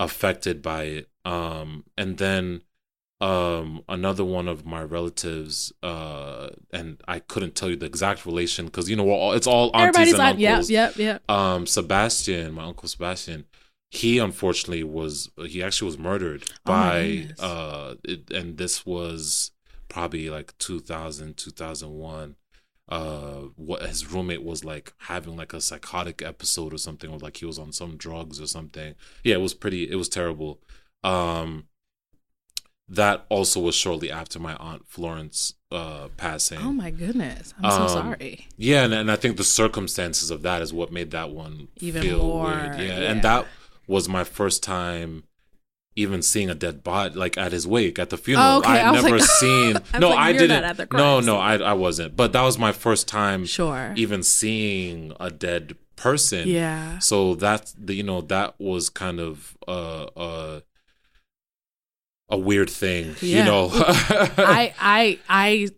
affected 0.00 0.60
by 0.62 0.82
it 0.84 1.08
um 1.24 1.84
and 1.96 2.18
then 2.18 2.62
um 3.20 3.80
another 3.88 4.24
one 4.24 4.48
of 4.48 4.66
my 4.66 4.82
relatives 4.82 5.72
uh 5.84 6.48
and 6.72 7.00
i 7.06 7.18
couldn't 7.20 7.54
tell 7.54 7.70
you 7.70 7.76
the 7.76 7.86
exact 7.86 8.26
relation 8.26 8.66
because 8.66 8.90
you 8.90 8.96
know 8.96 9.04
we're 9.04 9.14
all, 9.14 9.32
it's 9.32 9.46
all 9.46 9.70
aunties 9.74 9.88
Everybody's 9.96 10.12
and 10.14 10.22
on. 10.22 10.38
Yep. 10.40 10.50
uncles 10.52 10.70
Yep. 10.70 10.96
Yep. 10.96 11.30
um 11.30 11.66
Sebastian, 11.66 12.52
my 12.54 12.64
uncle 12.64 12.88
Sebastian, 12.88 13.44
he 13.94 14.18
unfortunately 14.18 14.84
was 14.84 15.30
he 15.46 15.62
actually 15.62 15.86
was 15.86 15.98
murdered 15.98 16.42
Oh, 16.50 16.52
by 16.64 17.28
uh 17.38 17.94
it, 18.04 18.30
and 18.30 18.58
this 18.58 18.84
was 18.84 19.52
probably 19.88 20.28
like 20.30 20.56
2000 20.58 21.36
2001 21.36 22.36
uh 22.88 23.34
what 23.56 23.82
his 23.82 24.10
roommate 24.12 24.42
was 24.42 24.64
like 24.64 24.92
having 24.98 25.36
like 25.36 25.52
a 25.54 25.60
psychotic 25.60 26.20
episode 26.22 26.74
or 26.74 26.78
something 26.78 27.08
or 27.10 27.18
like 27.18 27.36
he 27.38 27.46
was 27.46 27.58
on 27.58 27.72
some 27.72 27.96
drugs 27.96 28.40
or 28.40 28.46
something 28.46 28.94
yeah 29.22 29.34
it 29.36 29.40
was 29.40 29.54
pretty 29.54 29.90
it 29.90 29.94
was 29.96 30.08
terrible 30.08 30.60
um 31.04 31.64
that 32.88 33.24
also 33.30 33.60
was 33.60 33.74
shortly 33.74 34.10
after 34.10 34.38
my 34.38 34.54
aunt 34.56 34.82
Florence 34.86 35.54
uh 35.70 36.08
passing 36.18 36.58
Oh 36.58 36.72
my 36.72 36.90
goodness. 36.90 37.54
I'm 37.62 37.70
so 37.70 37.82
Um, 37.82 37.88
sorry. 37.88 38.46
yeah, 38.58 38.84
and, 38.84 38.92
and 38.92 39.10
I 39.10 39.16
think 39.16 39.38
the 39.38 39.44
circumstances 39.44 40.30
of 40.30 40.42
that 40.42 40.60
is 40.60 40.72
what 40.72 40.92
made 40.92 41.10
that 41.12 41.30
one 41.30 41.68
Even 41.80 42.02
feel 42.02 42.18
more, 42.18 42.44
weird. 42.50 42.78
Yeah, 42.78 42.82
yeah. 43.00 43.10
and 43.10 43.22
that 43.22 43.46
was 43.86 44.08
my 44.08 44.24
first 44.24 44.62
time 44.62 45.24
even 45.96 46.22
seeing 46.22 46.50
a 46.50 46.54
dead 46.54 46.82
body, 46.82 47.14
like 47.14 47.38
at 47.38 47.52
his 47.52 47.66
wake 47.66 47.98
at 48.00 48.10
the 48.10 48.16
funeral. 48.16 48.46
Oh, 48.46 48.58
okay. 48.58 48.68
I 48.70 48.76
had 48.78 48.92
never 48.94 49.10
like- 49.18 49.22
seen. 49.22 49.76
I 49.92 49.98
no, 50.00 50.08
like, 50.10 50.18
I 50.18 50.32
didn't. 50.32 50.48
not 50.48 50.64
at 50.64 50.76
the 50.90 50.96
no, 50.96 51.20
no. 51.20 51.36
I 51.36 51.54
I 51.58 51.72
wasn't. 51.74 52.16
But 52.16 52.32
that 52.32 52.42
was 52.42 52.58
my 52.58 52.72
first 52.72 53.06
time 53.06 53.46
Sure. 53.46 53.92
even 53.96 54.22
seeing 54.22 55.12
a 55.20 55.30
dead 55.30 55.76
person. 55.96 56.48
Yeah. 56.48 56.98
So 56.98 57.34
that's 57.36 57.72
the 57.78 57.94
you 57.94 58.02
know 58.02 58.20
that 58.22 58.54
was 58.58 58.90
kind 58.90 59.20
of 59.20 59.56
uh 59.68 60.06
uh 60.16 60.60
a 62.28 62.38
weird 62.38 62.70
thing. 62.70 63.14
You 63.20 63.44
know. 63.44 63.68
I 63.72 64.74
I 64.80 65.18
I 65.28 65.68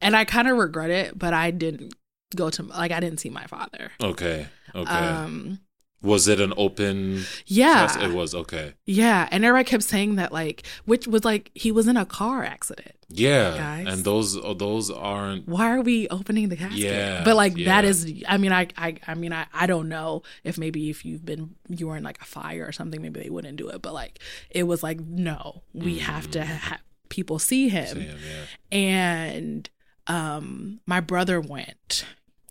and 0.00 0.16
I 0.16 0.24
kind 0.24 0.48
of 0.48 0.56
regret 0.56 0.90
it, 0.90 1.16
but 1.18 1.32
I 1.34 1.50
didn't 1.52 1.94
go 2.34 2.50
to 2.50 2.62
like 2.64 2.90
I 2.90 2.98
didn't 3.00 3.20
see 3.20 3.30
my 3.30 3.46
father. 3.46 3.92
okay. 4.02 4.48
Okay. 4.74 4.90
Um 4.90 5.60
Was 6.06 6.28
it 6.28 6.40
an 6.40 6.52
open? 6.56 7.24
Yeah. 7.46 7.82
Yes, 7.82 7.96
it 7.96 8.12
was 8.12 8.34
okay. 8.34 8.74
Yeah, 8.86 9.28
and 9.30 9.44
everybody 9.44 9.68
kept 9.68 9.82
saying 9.82 10.16
that 10.16 10.32
like, 10.32 10.64
which 10.84 11.06
was 11.06 11.24
like 11.24 11.50
he 11.54 11.72
was 11.72 11.88
in 11.88 11.96
a 11.96 12.06
car 12.06 12.44
accident. 12.44 12.92
Yeah, 13.08 13.56
Guys. 13.56 13.86
and 13.92 14.04
those 14.04 14.36
oh, 14.36 14.54
those 14.54 14.90
aren't. 14.90 15.46
Why 15.46 15.70
are 15.70 15.80
we 15.80 16.08
opening 16.08 16.48
the 16.48 16.56
casket? 16.56 16.78
Yeah, 16.78 17.22
but 17.24 17.36
like 17.36 17.56
yeah. 17.56 17.66
that 17.66 17.84
is, 17.84 18.12
I 18.26 18.36
mean, 18.36 18.52
I, 18.52 18.68
I, 18.76 18.96
I 19.06 19.14
mean, 19.14 19.32
I, 19.32 19.46
I 19.52 19.66
don't 19.66 19.88
know 19.88 20.22
if 20.42 20.58
maybe 20.58 20.90
if 20.90 21.04
you've 21.04 21.24
been 21.24 21.54
you 21.68 21.88
were 21.88 21.96
in 21.96 22.02
like 22.02 22.20
a 22.20 22.24
fire 22.24 22.64
or 22.66 22.72
something, 22.72 23.00
maybe 23.00 23.20
they 23.20 23.30
wouldn't 23.30 23.56
do 23.56 23.68
it. 23.68 23.82
But 23.82 23.94
like 23.94 24.18
it 24.50 24.64
was 24.64 24.82
like, 24.82 25.00
no, 25.00 25.62
we 25.72 25.98
have 25.98 26.30
to 26.32 26.44
have 26.44 26.80
people 27.08 27.38
see 27.38 27.68
him. 27.68 27.98
Damn, 27.98 28.06
yeah. 28.06 28.76
And 28.76 29.70
um, 30.06 30.80
my 30.86 31.00
brother 31.00 31.40
went 31.40 32.04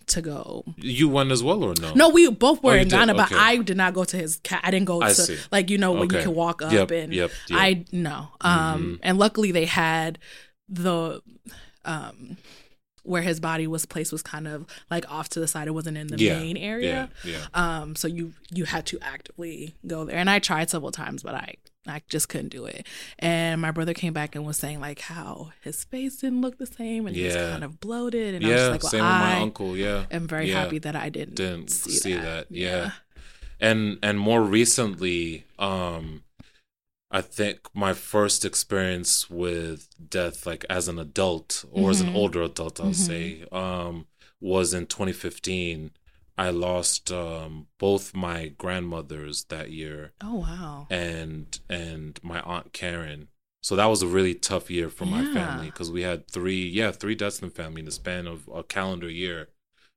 to 0.08 0.22
go 0.22 0.64
You 0.78 1.10
won 1.10 1.32
as 1.32 1.42
well 1.44 1.64
or 1.64 1.74
no? 1.82 1.94
No, 1.94 2.10
we 2.10 2.30
both 2.30 2.62
were 2.64 2.74
Oh, 2.74 2.76
in? 2.76 2.88
Ghana, 2.90 3.14
but 3.16 3.32
I 3.34 3.58
did 3.58 3.78
not 3.78 3.94
go 3.94 4.04
to 4.04 4.18
his. 4.18 4.40
Ca- 4.44 4.62
I 4.64 4.72
didn't 4.72 4.86
go 4.86 5.02
I 5.02 5.10
to 5.10 5.14
see. 5.16 5.38
like 5.52 5.70
you 5.70 5.78
know 5.78 5.92
when 5.94 6.10
you 6.10 6.18
Okay. 6.18 6.24
can 6.24 6.36
walk 6.36 6.62
up 6.62 6.72
Yep, 6.72 6.92
and 6.92 7.14
yep, 7.14 7.32
yep. 7.50 7.60
I 7.60 7.86
no. 7.92 8.30
Um, 8.42 9.00
and 9.04 9.18
luckily 9.18 9.52
they 9.52 9.66
had 9.66 10.20
the 10.70 11.22
um 11.84 12.38
where 13.04 13.22
his 13.22 13.40
body 13.40 13.68
was 13.68 13.86
placed 13.86 14.12
was 14.12 14.24
kind 14.24 14.48
of 14.48 14.66
like 14.90 15.10
off 15.12 15.30
to 15.30 15.40
the 15.40 15.48
side. 15.48 15.68
It 15.68 15.72
wasn't 15.72 15.98
in 15.98 16.08
the 16.08 16.18
Yeah, 16.18 16.40
main 16.40 16.58
area. 16.58 17.10
Yeah, 17.24 17.32
yeah. 17.34 17.46
Um, 17.82 17.96
so 17.96 18.08
you 18.08 18.34
you 18.52 18.66
had 18.66 18.86
to 18.88 19.00
actively 19.02 19.76
go 19.86 20.06
there, 20.06 20.18
and 20.18 20.30
I 20.30 20.40
tried 20.40 20.70
several 20.72 20.92
times, 20.92 21.22
but 21.22 21.36
I 21.36 21.56
I 21.88 22.02
just 22.10 22.30
couldn't 22.30 22.50
do 22.50 22.66
it. 22.66 22.88
And 23.20 23.62
my 23.62 23.72
brother 23.72 23.94
came 23.94 24.14
back 24.14 24.36
and 24.36 24.46
was 24.46 24.58
saying 24.58 24.80
like 24.80 25.00
how 25.02 25.52
his 25.62 25.84
face 25.84 26.18
didn't 26.18 26.42
look 26.42 26.58
the 26.58 26.66
same, 26.66 27.08
and 27.08 27.16
he 27.16 27.26
was 27.26 27.36
kind 27.36 27.64
of 27.64 27.80
bloated. 27.80 28.36
And 28.36 28.44
yeah, 28.44 28.50
I 28.50 28.70
was 28.70 28.84
like, 28.84 28.92
same 28.92 29.02
well, 29.02 29.12
with 29.14 29.22
my 29.22 29.40
uncle. 29.42 29.78
Yeah, 29.78 30.06
I'm 30.12 30.28
very 30.28 30.50
Yeah. 30.50 30.62
happy 30.62 30.80
that 30.80 30.96
I 30.96 31.10
didn't 31.10 31.36
didn't 31.36 31.70
see, 31.70 31.92
see, 31.92 32.14
that. 32.14 32.50
that. 32.50 32.52
Yeah. 32.52 32.92
and 33.60 33.98
and 34.04 34.20
more 34.20 34.42
recently, 34.44 35.46
um, 35.60 36.24
I 37.12 37.22
think 37.22 37.60
my 37.74 37.94
first 37.94 38.44
experience 38.44 39.30
with 39.30 39.88
death, 40.10 40.46
like 40.46 40.66
as 40.70 40.88
an 40.88 41.00
adult 41.00 41.64
or 41.72 41.92
as 41.92 42.02
an 42.02 42.10
Mhm. 42.10 42.16
older 42.16 42.42
adult, 42.44 42.80
I'll 42.80 42.88
Mhm. 42.88 42.96
say, 42.96 43.46
um, 43.52 44.08
was 44.42 44.74
in 44.74 44.86
2015. 44.88 45.92
I 46.38 46.50
lost 46.50 47.12
um, 47.12 47.68
both 47.80 48.14
my 48.16 48.50
grandmothers 48.50 49.46
that 49.46 49.72
year, 49.72 50.14
Oh 50.22 50.36
wow. 50.36 50.88
and 50.90 51.60
and 51.70 52.20
my 52.24 52.42
aunt 52.42 52.74
Karen. 52.74 53.30
So 53.62 53.76
that 53.76 53.86
was 53.88 54.04
a 54.04 54.08
really 54.08 54.36
tough 54.36 54.70
year 54.70 54.90
for 54.90 55.06
my 55.08 55.26
family 55.34 55.68
because 55.68 55.92
we 55.92 56.04
had 56.04 56.28
three, 56.30 56.68
yeah, 56.68 56.92
three 56.92 57.16
deaths 57.16 57.40
in 57.42 57.50
the 57.50 57.56
family 57.56 57.80
in 57.80 57.86
the 57.86 57.92
span 57.92 58.28
of 58.28 58.48
a 58.54 58.62
calendar 58.62 59.10
year. 59.10 59.48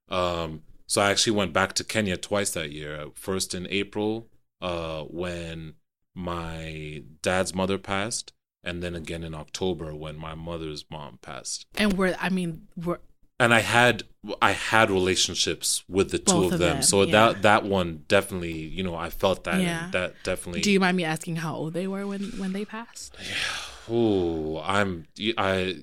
Um, 0.09 0.63
so 0.87 1.01
I 1.01 1.11
actually 1.11 1.33
went 1.37 1.53
back 1.53 1.73
to 1.73 1.83
Kenya 1.83 2.17
twice 2.17 2.49
that 2.51 2.71
year. 2.71 3.05
First 3.13 3.53
in 3.53 3.67
April, 3.69 4.27
uh, 4.59 5.03
when 5.03 5.75
my 6.15 7.03
dad's 7.21 7.53
mother 7.53 7.77
passed, 7.77 8.33
and 8.63 8.81
then 8.81 8.95
again 8.95 9.23
in 9.23 9.35
October 9.35 9.93
when 9.93 10.17
my 10.17 10.33
mother's 10.33 10.83
mom 10.89 11.19
passed. 11.21 11.67
And 11.77 11.93
we're, 11.93 12.15
I 12.19 12.29
mean, 12.29 12.67
we're, 12.75 12.97
And 13.39 13.53
I 13.53 13.59
had 13.59 14.03
I 14.41 14.51
had 14.51 14.91
relationships 14.91 15.83
with 15.87 16.11
the 16.11 16.19
two 16.19 16.43
of 16.45 16.53
of 16.53 16.59
them, 16.59 16.59
them, 16.59 16.81
so 16.81 17.03
yeah. 17.03 17.11
that 17.11 17.41
that 17.43 17.63
one 17.63 18.03
definitely, 18.07 18.53
you 18.53 18.83
know, 18.83 18.95
I 18.95 19.09
felt 19.09 19.45
that. 19.45 19.61
Yeah. 19.61 19.85
And 19.85 19.93
that 19.93 20.15
definitely. 20.23 20.61
do 20.61 20.71
you 20.71 20.79
mind 20.79 20.97
me 20.97 21.05
asking 21.05 21.37
how 21.37 21.55
old 21.55 21.73
they 21.73 21.87
were 21.87 22.05
when, 22.05 22.23
when 22.37 22.51
they 22.51 22.65
passed? 22.65 23.15
Yeah. 23.19 23.95
Ooh, 23.95 24.59
I'm 24.59 25.07
I. 25.37 25.77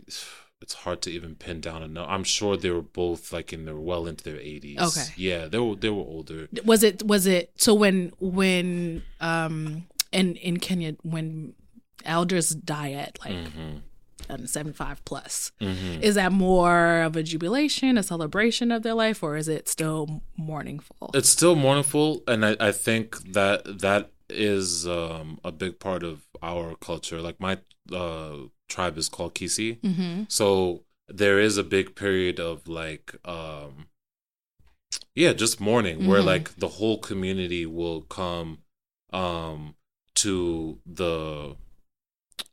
It's 0.63 0.73
hard 0.73 1.03
to 1.03 1.11
even 1.11 1.35
pin 1.35 1.61
down 1.61 1.83
a 1.83 1.89
number. 1.89 2.11
I'm 2.11 2.25
sure 2.25 2.57
they 2.57 2.71
were 2.71 2.83
both 2.83 3.33
like 3.33 3.53
in 3.53 3.67
their 3.67 3.77
well 3.77 4.07
into 4.07 4.25
their 4.25 4.39
80s. 4.39 4.81
Okay. 4.81 5.13
Yeah, 5.17 5.47
they 5.47 5.59
were 5.59 5.77
they 5.77 5.91
were 5.91 6.03
older. 6.03 6.49
Was 6.65 6.83
it, 6.83 7.03
was 7.05 7.27
it, 7.27 7.53
so 7.57 7.75
when, 7.75 8.13
when, 8.19 9.03
um, 9.21 9.85
in, 10.13 10.37
in 10.37 10.59
Kenya, 10.59 10.97
when 11.03 11.55
elders 12.05 12.51
die 12.51 12.93
at 12.93 13.19
like 13.25 13.49
hmm 13.49 13.77
um, 14.29 14.47
75 14.47 15.05
plus, 15.05 15.53
hmm 15.61 16.01
is 16.01 16.15
that 16.17 16.33
more 16.33 17.03
of 17.03 17.17
a 17.17 17.23
jubilation, 17.23 17.97
a 17.99 18.03
celebration 18.03 18.71
of 18.73 18.83
their 18.83 18.95
life, 18.95 19.23
or 19.23 19.37
is 19.37 19.49
it 19.49 19.69
still 19.69 20.23
mourningful? 20.37 21.11
It's 21.15 21.29
still 21.29 21.57
mournful, 21.57 22.23
and 22.29 22.45
I, 22.45 22.57
I 22.61 22.73
think 22.73 23.33
that 23.33 23.81
that 23.81 24.11
is 24.29 24.87
um, 24.87 25.39
a 25.45 25.53
big 25.53 25.79
part 25.79 26.03
of 26.03 26.27
our 26.43 26.75
culture. 26.77 27.21
Like 27.23 27.39
my 27.41 27.59
uh, 27.93 28.37
tribe 28.69 28.99
is 28.99 29.09
called 29.09 29.35
Kisii, 29.35 29.81
mm-hmm. 29.81 30.23
so 30.29 30.83
there 31.09 31.39
is 31.39 31.57
a 31.57 31.63
big 31.63 31.95
period 31.95 32.41
of 32.41 32.67
like 32.67 33.15
um 33.25 33.87
yeah 35.15 35.33
just 35.33 35.61
mourning 35.61 36.07
where 36.07 36.21
Mhm. 36.21 36.27
like 36.27 36.57
the 36.57 36.69
whole 36.69 36.99
community 36.99 37.65
will 37.65 38.03
come 38.03 38.59
um 39.13 39.77
to 40.15 40.79
the 40.85 41.55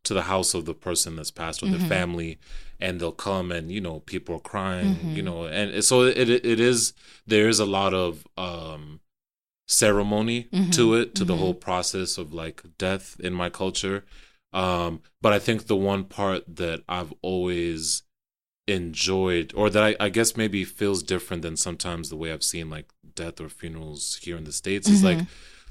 to 0.03 0.13
the 0.13 0.23
house 0.23 0.53
of 0.53 0.65
the 0.65 0.73
person 0.73 1.15
that's 1.15 1.31
passed 1.31 1.63
or 1.63 1.67
Mhm. 1.67 1.71
their 1.71 1.79
family 1.79 2.39
and 2.79 2.99
they'll 2.99 3.11
come 3.11 3.51
and 3.51 3.71
you 3.71 3.81
know 3.81 3.99
people 4.01 4.36
are 4.36 4.39
crying 4.39 4.95
Mhm. 4.95 5.15
you 5.15 5.23
know 5.23 5.45
and 5.45 5.84
so 5.84 6.03
it 6.03 6.29
it 6.29 6.59
is 6.59 6.93
there 7.27 7.47
is 7.47 7.59
a 7.59 7.65
lot 7.65 7.93
of 7.93 8.27
um 8.38 8.99
ceremony 9.67 10.49
to 10.71 10.93
Mhm. 10.93 11.01
it 11.01 11.15
to 11.15 11.23
the 11.25 11.34
Mhm. 11.34 11.39
whole 11.39 11.53
process 11.53 12.17
of 12.17 12.34
like 12.34 12.63
death 12.77 13.17
in 13.19 13.34
my 13.34 13.49
culture 13.49 14.03
um 14.53 15.01
but 15.21 15.34
i 15.34 15.39
think 15.39 15.67
the 15.67 15.75
one 15.75 16.03
part 16.03 16.43
that 16.55 16.84
i've 16.89 17.13
always 17.21 18.03
enjoyed 18.67 19.53
or 19.55 19.69
that 19.69 19.84
I, 19.84 19.95
I 19.99 20.09
guess 20.09 20.38
maybe 20.38 20.63
feels 20.63 21.03
different 21.03 21.43
than 21.43 21.57
sometimes 21.57 22.09
the 22.09 22.15
way 22.15 22.31
i've 22.31 22.43
seen 22.43 22.69
like 22.69 22.88
death 23.15 23.41
or 23.41 23.49
funerals 23.49 24.19
here 24.23 24.38
in 24.38 24.45
the 24.45 24.53
states 24.53 24.88
is 24.89 25.03
like 25.03 25.19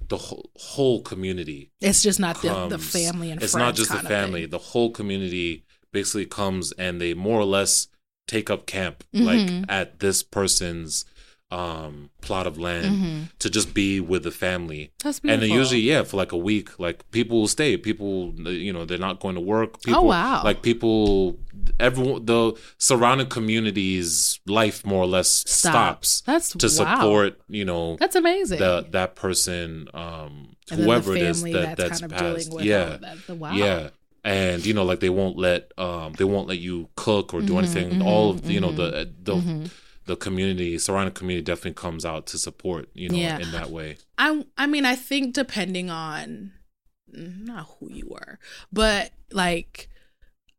the 0.09 0.17
whole, 0.17 0.51
whole 0.57 1.03
community 1.03 1.71
It's 1.81 2.03
just 2.03 2.21
not 2.21 2.41
the, 2.43 2.69
the 2.69 2.79
family 2.79 3.31
and 3.31 3.41
friends. 3.41 3.55
it's 3.55 3.57
not 3.57 3.75
just 3.75 3.91
the 3.91 3.99
family 4.09 4.47
the 4.47 4.59
whole 4.59 4.91
community 4.91 5.65
basically 5.93 6.27
comes 6.27 6.73
and 6.73 7.01
they 7.01 7.15
more 7.15 7.39
or 7.41 7.45
less 7.45 7.89
take 8.27 8.49
up 8.51 8.67
camp 8.67 9.05
Mhm. 9.15 9.25
like 9.27 9.69
at 9.69 9.99
this 10.01 10.23
person's 10.23 11.05
um 11.53 12.09
plot 12.23 12.47
of 12.47 12.57
land 12.59 12.87
Mhm. 12.97 13.29
to 13.41 13.51
just 13.51 13.75
be 13.75 14.01
with 14.01 14.23
the 14.23 14.31
family 14.31 14.91
That's 15.05 15.19
and 15.19 15.23
beautiful. 15.25 15.49
then 15.49 15.59
usually 15.61 15.81
yeah 15.81 16.03
for 16.03 16.17
like 16.17 16.33
a 16.33 16.37
week 16.51 16.69
like 16.79 16.99
people 17.11 17.41
will 17.41 17.49
stay 17.59 17.77
people 17.77 18.33
you 18.67 18.73
know 18.73 18.85
they're 18.87 19.07
not 19.09 19.21
going 19.21 19.35
to 19.35 19.41
work 19.57 19.83
people 19.83 20.05
Oh, 20.05 20.09
wow. 20.17 20.41
like 20.49 20.63
people 20.63 21.37
everyone 21.79 22.25
the 22.25 22.55
surrounding 22.79 23.27
community's 23.29 24.41
life 24.47 24.85
more 24.87 25.03
or 25.03 25.07
less 25.07 25.29
Stop. 25.47 26.05
stops 26.05 26.21
That's 26.23 26.49
to 26.53 26.67
wow. 26.67 26.71
support 26.71 27.41
you 27.49 27.65
know 27.65 27.97
That's 27.97 28.17
amazing. 28.17 28.59
the, 28.59 28.87
that 28.91 29.15
person 29.15 29.89
um 29.95 30.57
whoever 30.73 31.13
the 31.13 31.21
it 31.21 31.23
is 31.23 31.43
that 31.43 31.53
that's, 31.53 31.77
that's 31.77 32.01
kind 32.01 32.13
of 32.13 32.19
passed 32.19 32.53
yeah 32.61 32.97
that. 32.99 33.37
Wow. 33.37 33.53
yeah 33.55 33.91
and 34.25 34.65
you 34.65 34.73
know 34.73 34.85
like 34.85 35.01
they 35.01 35.11
won't 35.11 35.37
let 35.37 35.73
um 35.79 36.15
they 36.15 36.25
won't 36.25 36.49
let 36.49 36.59
you 36.59 36.89
cook 36.97 37.35
or 37.35 37.43
do 37.43 37.55
Mhm, 37.55 37.59
anything 37.59 37.89
mhm, 38.01 38.05
all 38.07 38.31
of 38.31 38.43
the, 38.43 38.53
you 38.55 38.61
know 38.61 38.71
mhm, 38.73 38.77
the 38.77 39.13
the 39.23 39.35
Mhm. 39.37 39.71
The 40.07 40.17
community 40.17 40.79
surrounding 40.79 41.15
community 41.15 41.45
definitely 41.45 41.73
comes 41.75 42.05
out 42.05 42.27
to 42.27 42.39
support 42.39 42.89
you 42.95 43.09
know 43.09 43.17
Yeah. 43.17 43.39
in 43.39 43.51
that 43.53 43.71
way 43.71 43.97
I 44.19 44.45
I 44.57 44.67
mean 44.67 44.85
I 44.85 44.97
think 44.97 45.35
depending 45.35 45.91
on 45.91 46.53
mm, 47.15 47.45
not 47.45 47.69
who 47.79 47.91
you 47.93 48.09
were, 48.09 48.39
but 48.73 49.13
like 49.33 49.89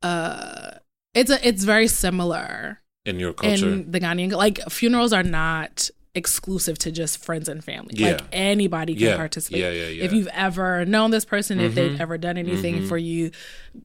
uh 0.02 0.72
it's 1.14 1.30
a 1.30 1.46
it's 1.48 1.64
very 1.64 1.88
similar 1.88 2.82
in 3.06 3.20
your 3.20 3.34
culture 3.34 3.68
in 3.74 3.92
the 3.92 4.00
Ghanaian 4.00 4.32
like 4.32 4.60
funerals 4.70 5.14
are 5.14 5.24
not 5.24 5.90
exclusive 6.16 6.78
to 6.78 6.92
just 6.92 7.24
friends 7.24 7.50
and 7.50 7.64
family. 7.64 7.96
Yeah. 7.98 8.12
Like 8.12 8.22
anybody 8.32 8.94
can 8.94 9.04
yeah 9.04 9.18
participate. 9.18 9.62
yeah 9.62 9.72
yeah 9.72 9.88
yeah 9.88 10.04
If 10.04 10.14
you've 10.14 10.28
ever 10.32 10.86
known 10.86 11.10
this 11.10 11.26
person, 11.26 11.60
if 11.60 11.74
they've 11.74 11.92
Mhm. 11.94 12.00
ever 12.00 12.18
done 12.20 12.38
anything 12.38 12.82
Mhm. 12.84 12.88
for 12.88 12.98
you, 12.98 13.32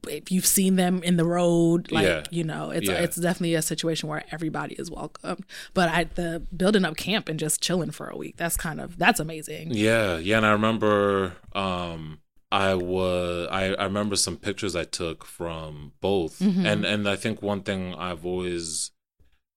if 0.07 0.31
you've 0.31 0.45
seen 0.45 0.75
them 0.75 1.01
in 1.01 1.17
the 1.17 1.25
road, 1.25 1.91
like 1.91 2.05
Yeah. 2.05 2.23
you 2.29 2.43
know, 2.43 2.69
it's 2.69 2.87
it's 2.87 3.15
definitely 3.17 3.55
a 3.55 3.63
situation 3.63 4.09
where 4.09 4.23
everybody 4.31 4.75
is 4.75 4.91
welcome. 4.91 5.43
But 5.73 5.89
I 5.89 6.03
the 6.03 6.43
building 6.55 6.85
up 6.85 6.97
camp 6.97 7.29
and 7.29 7.39
just 7.39 7.61
chilling 7.63 7.89
for 7.91 8.07
a 8.07 8.15
week, 8.15 8.37
that's 8.37 8.55
kind 8.57 8.79
of 8.79 8.97
that's 8.99 9.19
amazing. 9.19 9.71
Yeah, 9.71 10.17
yeah, 10.19 10.37
and 10.37 10.45
I 10.45 10.51
remember 10.51 11.33
um 11.53 12.19
I 12.51 12.75
was 12.75 13.47
I, 13.51 13.73
I 13.73 13.85
remember 13.85 14.15
some 14.15 14.37
pictures 14.37 14.75
I 14.75 14.83
took 14.83 15.25
from 15.25 15.93
both. 15.99 16.39
Mhm. 16.39 16.63
And 16.65 16.85
and 16.85 17.09
I 17.09 17.15
think 17.15 17.41
one 17.41 17.61
thing 17.63 17.95
I've 17.95 18.23
always 18.23 18.91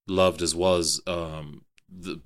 loved 0.08 0.40
as 0.40 0.54
well 0.54 0.76
is 0.76 1.02
um 1.06 1.64
the 1.94 2.20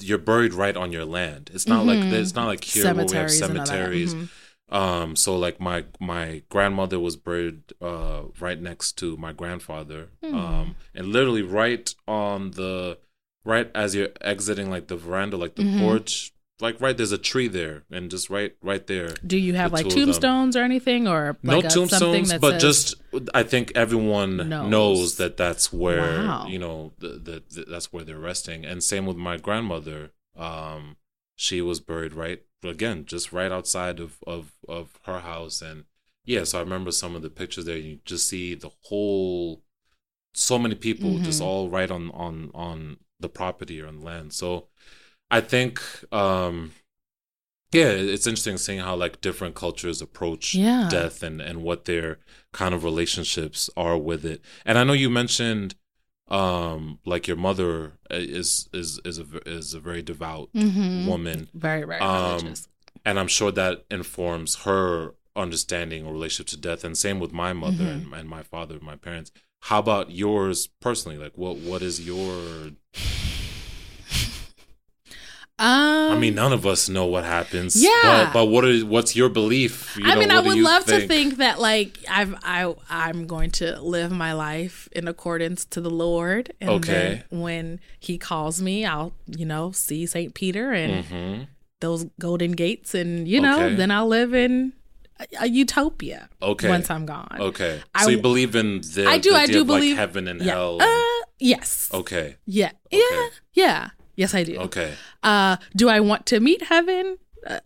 you're 0.00 0.18
buried 0.18 0.54
right 0.54 0.76
on 0.76 0.92
your 0.92 1.04
land. 1.04 1.50
It's 1.52 1.66
not 1.66 1.84
like 1.86 1.98
Mhm. 1.98 2.12
it's 2.12 2.34
not 2.34 2.46
like 2.46 2.62
here 2.64 2.84
where 2.84 2.94
we 2.94 3.00
have 3.16 3.30
Cemeteries 3.30 3.40
and 3.40 3.50
all 3.58 3.64
that. 3.64 3.66
cemeteries. 3.68 4.14
Mhm. 4.14 4.28
Um 4.70 5.16
so 5.16 5.36
like 5.36 5.60
my 5.60 5.84
my 6.00 6.42
grandmother 6.48 6.98
was 7.00 7.16
buried 7.16 7.62
uh 7.80 8.22
right 8.40 8.60
next 8.60 8.92
to 8.98 9.16
my 9.16 9.32
grandfather. 9.32 10.08
Hmm. 10.22 10.34
Um 10.34 10.76
and 10.94 11.08
literally 11.08 11.42
right 11.42 11.92
on 12.06 12.52
the 12.52 12.98
right 13.44 13.70
as 13.74 13.94
you're 13.94 14.10
exiting 14.20 14.70
like 14.70 14.86
the 14.88 14.96
veranda 14.96 15.36
like 15.36 15.56
the 15.56 15.64
Mhm. 15.64 15.80
porch 15.80 16.32
like 16.60 16.80
right 16.80 16.96
there's 16.96 17.12
a 17.12 17.18
tree 17.18 17.48
there 17.48 17.82
and 17.90 18.10
just 18.10 18.30
right 18.30 18.54
right 18.62 18.86
there 18.86 19.14
Do 19.26 19.36
you 19.36 19.54
have 19.54 19.72
like 19.72 19.84
two 19.84 19.88
of 19.88 19.94
them. 19.94 20.04
tombstones 20.06 20.56
or 20.56 20.62
anything, 20.62 21.08
or 21.08 21.36
no 21.42 21.56
like 21.56 21.64
a, 21.64 21.70
something 21.70 21.88
tombstones 21.98 22.40
but 22.40 22.60
says- 22.60 22.62
just 22.62 22.94
i 23.34 23.42
think 23.42 23.72
everyone 23.74 24.36
Knows. 24.48 24.70
knows, 24.70 25.16
that 25.16 25.36
that's 25.36 25.72
where 25.72 26.18
Wow. 26.24 26.46
you 26.46 26.58
know 26.58 26.92
the, 26.98 27.42
the, 27.48 27.64
that's 27.68 27.92
where 27.92 28.04
they're 28.04 28.18
resting 28.18 28.64
and 28.64 28.82
same 28.82 29.04
with 29.06 29.16
my 29.16 29.36
grandmother 29.36 30.12
um 30.36 30.96
she 31.36 31.60
was 31.60 31.80
buried 31.80 32.12
right 32.14 32.42
again, 32.62 33.04
just 33.04 33.32
right 33.32 33.50
outside 33.52 33.98
of 34.00 34.18
of 34.26 34.52
of 34.68 34.98
her 35.04 35.18
house, 35.20 35.60
and 35.60 35.84
yeah. 36.24 36.44
So 36.44 36.58
I 36.58 36.62
remember 36.62 36.92
some 36.92 37.14
of 37.16 37.22
the 37.22 37.28
pictures 37.28 37.64
there. 37.66 37.76
You 37.76 37.98
just 38.06 38.26
see 38.28 38.54
the 38.54 38.70
whole, 38.84 39.62
so 40.32 40.58
many 40.58 40.74
people 40.76 41.18
just 41.18 41.42
Mhm. 41.42 41.44
all 41.44 41.68
right 41.68 41.90
on 41.90 42.10
on 42.12 42.50
on 42.54 42.98
the 43.20 43.28
property 43.28 43.80
or 43.82 43.88
on 43.88 44.00
land. 44.00 44.32
So 44.32 44.68
I 45.30 45.40
think, 45.40 45.80
um 46.12 46.72
yeah, 47.72 47.88
it's 47.88 48.26
interesting 48.28 48.56
seeing 48.56 48.78
how 48.78 48.94
like 48.94 49.20
different 49.20 49.56
cultures 49.56 50.00
approach 50.00 50.54
Yeah. 50.54 50.88
death 50.88 51.22
and 51.24 51.40
and 51.40 51.62
what 51.62 51.86
their 51.86 52.18
kind 52.52 52.72
of 52.74 52.84
relationships 52.84 53.68
are 53.76 53.98
with 53.98 54.24
it. 54.24 54.40
And 54.64 54.78
I 54.78 54.84
know 54.84 54.92
you 54.92 55.10
mentioned 55.10 55.74
um 56.28 57.00
like 57.04 57.26
your 57.26 57.36
mother 57.36 57.98
is 58.10 58.68
is 58.72 59.00
is 59.04 59.18
a 59.18 59.26
is 59.46 59.74
a 59.74 59.80
very 59.80 60.02
devout 60.02 60.50
Mhm. 60.54 61.04
woman 61.04 61.48
Very, 61.52 61.84
very 61.84 62.00
Um, 62.00 62.38
religious. 62.38 62.68
and 63.04 63.18
I'm 63.20 63.28
sure 63.28 63.52
that 63.52 63.84
informs 63.90 64.54
her 64.64 65.14
understanding 65.36 66.06
or 66.06 66.12
relationship 66.12 66.46
to 66.46 66.56
death 66.56 66.84
and 66.84 66.96
same 66.96 67.18
with 67.18 67.32
my 67.32 67.52
mother 67.52 67.84
Mhm. 67.84 67.94
and, 68.04 68.14
and 68.14 68.28
my 68.28 68.42
father 68.44 68.78
my 68.80 68.96
parents 68.96 69.32
how 69.62 69.80
about 69.80 70.10
yours 70.12 70.68
personally 70.80 71.18
like 71.18 71.36
what 71.36 71.56
what 71.56 71.82
is 71.82 72.06
your 72.06 72.70
Um, 75.56 76.10
I 76.12 76.18
mean 76.18 76.34
none 76.34 76.52
of 76.52 76.66
us 76.66 76.88
know 76.88 77.06
what 77.06 77.22
happens 77.22 77.80
Yeah. 77.80 77.90
but, 78.02 78.32
but 78.32 78.44
what 78.46 78.64
is 78.64 78.82
what's 78.82 79.14
your 79.14 79.28
belief 79.28 79.96
You 79.96 80.04
I 80.04 80.14
know, 80.14 80.20
mean, 80.20 80.30
I 80.32 80.40
would 80.40 80.58
love 80.58 80.84
to 80.86 81.06
think 81.06 81.36
that 81.36 81.60
like 81.60 81.96
I've 82.10 82.34
I 82.42 82.74
I'm 82.90 83.28
going 83.28 83.52
to 83.52 83.80
live 83.80 84.10
my 84.10 84.32
life 84.32 84.88
in 84.90 85.06
accordance 85.06 85.64
to 85.66 85.80
the 85.80 85.90
Lord, 85.90 86.52
and 86.60 86.70
Okay. 86.70 87.22
then 87.30 87.40
when 87.40 87.80
He 88.00 88.18
calls 88.18 88.60
me, 88.60 88.84
I'll 88.84 89.12
you 89.28 89.46
know 89.46 89.70
see 89.70 90.06
Saint 90.06 90.34
Peter 90.34 90.72
and 90.72 91.04
Mhm. 91.04 91.46
those 91.80 92.06
golden 92.18 92.52
gates, 92.52 92.92
and 92.92 93.28
you 93.28 93.40
know 93.40 93.62
Okay. 93.66 93.76
then 93.76 93.92
I'll 93.92 94.08
live 94.08 94.34
in 94.34 94.72
a, 95.40 95.46
utopia 95.46 96.28
okay 96.42 96.68
once 96.68 96.90
I'm 96.90 97.06
gone. 97.06 97.36
okay 97.38 97.80
I 97.94 98.02
so 98.02 98.10
you 98.10 98.20
believe 98.20 98.56
in 98.56 98.80
the, 98.80 99.06
I 99.06 99.18
do, 99.18 99.32
I 99.32 99.46
do 99.46 99.60
of, 99.62 99.68
like, 99.68 99.78
believe- 99.78 99.96
heaven 99.96 100.26
and 100.26 100.40
Yeah. 100.42 100.54
hell 100.54 100.82
Uh, 100.82 101.22
yes. 101.38 101.88
okay 101.94 102.34
Yeah. 102.44 102.72
Okay. 102.92 103.06
Yeah. 103.12 103.28
Yeah. 103.54 103.88
Yes, 104.16 104.34
I 104.34 104.42
do. 104.44 104.56
okay 104.58 104.94
Uh, 105.22 105.56
do 105.76 105.88
I 105.88 106.00
want 106.00 106.26
to 106.26 106.40
meet 106.40 106.62
heaven 106.62 107.18
uh, 107.46 107.60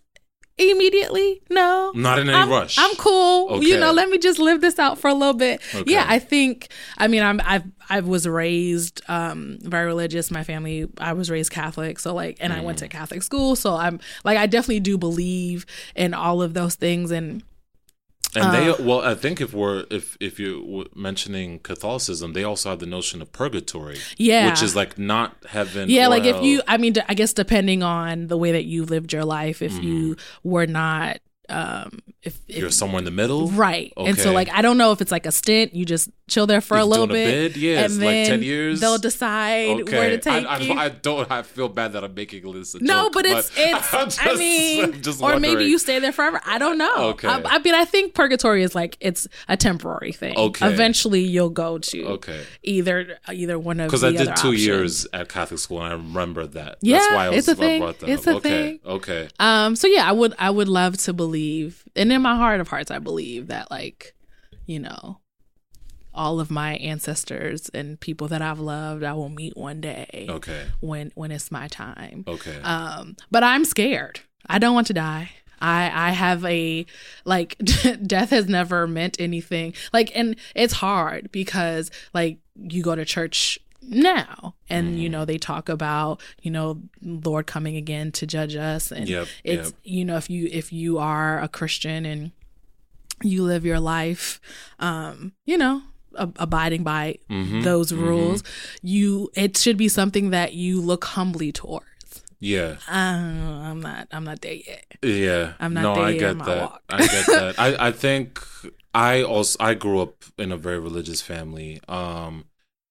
immediately? 0.57 1.41
No. 1.51 1.93
not 1.95 2.19
in 2.19 2.29
any 2.29 2.37
I'm, 2.37 2.49
rush 2.51 2.77
I'm 2.79 2.95
cool. 2.97 3.49
okay. 3.55 3.67
You 3.67 3.79
know, 3.79 3.93
let 3.93 4.09
me 4.09 4.19
just 4.19 4.39
live 4.39 4.61
this 4.61 4.79
out 4.79 4.99
for 4.99 5.09
a 5.09 5.15
little 5.15 5.35
bit. 5.35 5.61
Okay. 5.75 5.91
Yeah, 5.93 6.05
I 6.09 6.19
think. 6.19 6.69
I 6.97 7.09
mean, 7.09 7.23
I'm. 7.23 7.41
I've. 7.45 7.65
I 7.91 8.01
was 8.01 8.27
raised 8.29 9.01
um, 9.09 9.59
very 9.63 9.87
religious. 9.87 10.31
My 10.31 10.45
family. 10.45 10.89
I 10.99 11.13
was 11.15 11.31
raised 11.31 11.51
Catholic. 11.53 11.99
So 11.99 12.15
like, 12.15 12.37
and 12.41 12.53
I 12.53 12.61
went 12.61 12.79
Mm. 12.79 12.83
to 12.83 12.89
Catholic 12.89 13.23
school. 13.23 13.57
So 13.57 13.75
I'm 13.75 13.99
like, 14.25 14.37
I 14.37 14.47
definitely 14.47 14.81
do 14.81 14.99
believe 14.99 15.65
in 15.95 16.13
all 16.13 16.43
of 16.43 16.55
those 16.55 16.75
things. 16.75 17.11
And 17.11 17.43
And 18.39 18.47
Uh, 18.47 18.53
they 18.76 18.82
well, 18.84 19.01
I 19.12 19.14
think 19.14 19.41
if 19.41 19.53
we're 19.53 19.84
if 19.91 20.16
if 20.20 20.39
you 20.39 20.51
were 20.64 20.84
mentioning 20.95 21.59
Catholicism, 21.70 22.32
they 22.32 22.45
also 22.45 22.70
have 22.70 22.78
the 22.78 22.86
notion 22.99 23.20
of 23.22 23.28
purgatory, 23.32 23.99
yeah, 24.16 24.49
which 24.49 24.62
is 24.62 24.74
like 24.76 24.99
not 24.99 25.36
heaven. 25.49 25.89
yeah, 25.91 26.07
like 26.09 26.24
if 26.24 26.43
you. 26.43 26.62
I 26.66 26.76
mean, 26.78 26.95
I 27.09 27.14
guess 27.14 27.32
depending 27.32 27.82
on 27.82 28.28
the 28.28 28.36
way 28.36 28.53
that 28.53 28.64
you 28.64 28.84
lived 28.84 29.12
your 29.12 29.24
life, 29.24 29.62
if 29.62 29.72
you 29.82 30.14
Mm-hmm. 30.16 30.49
were 30.49 30.66
not. 30.66 31.18
Um, 31.51 32.01
if, 32.22 32.39
if 32.47 32.59
you're 32.59 32.70
somewhere 32.70 32.99
in 32.99 33.07
the 33.07 33.11
middle, 33.22 33.49
Right. 33.49 33.91
And 33.97 34.18
so 34.18 34.32
like 34.32 34.51
I 34.53 34.61
don't 34.61 34.76
know 34.76 34.93
if 34.93 35.01
it's 35.01 35.11
like 35.11 35.24
a 35.24 35.32
stint, 35.32 35.74
you 35.74 35.86
just 35.86 36.11
chill 36.29 36.47
there 36.47 36.61
for 36.61 36.76
a 36.76 36.85
little 36.85 37.05
a 37.05 37.09
bit. 37.09 37.57
Yeah, 37.57 37.85
it's 37.85 37.95
and 37.95 38.03
like 38.05 38.11
then 38.12 38.26
10 38.26 38.43
years. 38.43 38.81
They'll 38.81 38.99
decide 38.99 39.89
where 39.91 40.11
to 40.11 40.18
take 40.18 40.47
I, 40.47 40.57
I, 40.57 40.59
you. 40.59 40.72
I 40.74 40.89
don't. 40.89 41.31
I 41.31 41.43
feel 41.43 41.68
bad 41.68 41.93
that 41.95 42.05
I'm 42.05 42.14
making 42.14 42.51
this. 42.53 42.74
A 42.74 42.81
no, 42.83 43.05
joke, 43.05 43.12
but 43.14 43.26
it's 43.26 43.51
it's 43.57 43.95
I'm 43.95 44.07
I 44.07 44.09
just- 44.09 44.39
mean 44.39 45.03
just 45.03 45.22
or 45.22 45.39
maybe 45.41 45.64
you 45.64 45.79
stay 45.79 45.99
there 45.99 46.12
forever. 46.12 46.41
I 46.47 46.59
don't 46.59 46.79
know. 46.79 47.09
Okay. 47.11 47.29
I, 47.29 47.41
I 47.45 47.59
mean 47.61 47.74
I 47.74 47.85
think 47.85 48.14
purgatory 48.14 48.62
is 48.62 48.74
like 48.74 48.97
it's 49.01 49.26
a 49.49 49.57
temporary 49.57 50.12
thing. 50.12 50.37
Okay. 50.37 50.66
Eventually 50.68 51.20
you'll 51.20 51.51
go 51.51 51.79
to 51.79 52.05
Okay, 52.18 52.45
either 52.62 53.18
either 53.29 53.59
one 53.59 53.81
of 53.81 53.89
because 53.89 54.05
I 54.05 54.11
did 54.12 54.26
two 54.26 54.31
options. 54.49 54.66
years 54.66 55.07
at 55.12 55.29
Catholic 55.29 55.61
school, 55.61 55.83
and 55.83 55.93
I 55.93 55.97
remember 55.97 56.47
that. 56.49 56.79
Yeah, 56.81 56.99
That's 56.99 57.12
why 57.14 57.24
I 57.26 57.29
was, 57.31 57.39
it's 57.39 57.49
a 57.49 57.55
thing. 57.55 57.81
brought 57.83 57.99
that 58.01 58.09
It's 58.09 58.26
up. 58.26 58.35
a 58.35 58.37
okay, 58.39 58.49
thing. 58.49 58.81
okay, 58.87 59.29
Um 59.39 59.76
so 59.76 59.87
yeah, 59.87 60.09
I 60.09 60.12
would 60.12 60.35
I 60.39 60.51
would 60.51 60.68
love 60.68 60.97
to 60.99 61.12
believe 61.12 61.85
and 61.97 62.12
in 62.12 62.22
my 62.22 62.37
heart 62.37 62.61
of 62.61 62.68
hearts 62.68 62.91
I 62.91 62.99
believe 62.99 63.49
that 63.49 63.70
like, 63.70 64.14
you 64.66 64.79
know, 64.79 65.20
all 66.19 66.41
of 66.41 66.51
my 66.51 66.75
ancestors 66.77 67.69
and 67.71 67.99
people 68.01 68.29
that 68.29 68.43
I've 68.43 68.59
loved 68.61 69.03
I 69.05 69.14
will 69.14 69.29
meet 69.29 69.57
one 69.57 69.81
day 69.81 70.27
okay, 70.29 70.66
when 70.81 71.12
when 71.14 71.31
it's 71.31 71.51
my 71.51 71.69
time. 71.69 72.25
okay. 72.27 72.59
Um 72.62 73.16
but 73.31 73.43
I'm 73.43 73.64
scared. 73.64 74.21
I 74.47 74.59
don't 74.59 74.75
want 74.75 74.89
to 74.89 74.95
die. 74.95 75.31
I 75.61 76.09
I 76.09 76.11
have 76.11 76.45
a 76.45 76.85
like 77.25 77.57
death 78.07 78.31
has 78.31 78.49
never 78.49 78.87
meant 78.87 79.16
anything. 79.19 79.75
Like 79.93 80.11
and 80.14 80.37
it's 80.55 80.75
hard 80.75 81.31
because 81.33 81.91
like 82.12 82.39
you 82.57 82.83
go 82.83 82.95
to 82.95 83.05
church 83.05 83.59
now 83.91 84.55
and 84.69 84.99
you 85.01 85.09
know 85.09 85.25
they 85.25 85.39
talk 85.39 85.71
about 85.71 86.21
you 86.43 86.51
know 86.51 86.83
lord 87.01 87.47
coming 87.47 87.77
again 87.77 88.12
to 88.12 88.27
judge 88.27 88.55
us 88.55 88.93
and 88.93 89.09
Yep, 89.09 89.29
it's 89.45 89.69
yep. 89.71 89.79
you 89.83 90.05
know 90.05 90.16
if 90.16 90.29
you 90.29 90.47
if 90.53 90.73
you 90.73 90.99
are 90.99 91.41
a 91.41 91.49
christian 91.49 92.05
and 92.05 92.33
you 93.23 93.43
live 93.45 93.64
your 93.64 93.81
life 93.81 94.41
um 94.79 95.33
you 95.47 95.57
know 95.57 95.83
ab- 96.19 96.37
abiding 96.39 96.83
by 96.85 97.19
Mhm, 97.31 97.62
those 97.62 97.93
mhm. 97.93 98.03
rules 98.03 98.43
you 98.83 99.31
it 99.35 99.57
should 99.57 99.77
be 99.77 99.89
something 99.89 100.31
that 100.31 100.55
you 100.55 100.81
look 100.81 101.05
humbly 101.05 101.53
towards 101.53 101.87
yeah, 102.41 102.77
uh, 102.89 102.93
i'm 103.71 103.81
not 103.81 104.07
i'm 104.12 104.25
not 104.25 104.41
there 104.43 104.55
yet 104.55 104.85
Yeah, 105.03 105.55
I'm 105.61 105.75
not 105.75 105.83
no, 105.83 105.95
there 105.95 106.09
I 106.09 106.12
yet 106.12 106.21
get 106.37 106.45
that. 106.45 106.59
walk. 106.61 106.83
I 106.89 106.99
get 107.03 107.27
that. 107.27 107.55
I 107.66 107.89
I 107.89 107.93
think 107.93 108.41
I 108.95 109.23
also 109.23 109.57
I 109.61 109.75
grew 109.75 110.01
up 110.01 110.25
in 110.39 110.53
a 110.53 110.57
very 110.57 110.79
religious 110.79 111.21
family. 111.23 111.81
Um, 111.89 112.45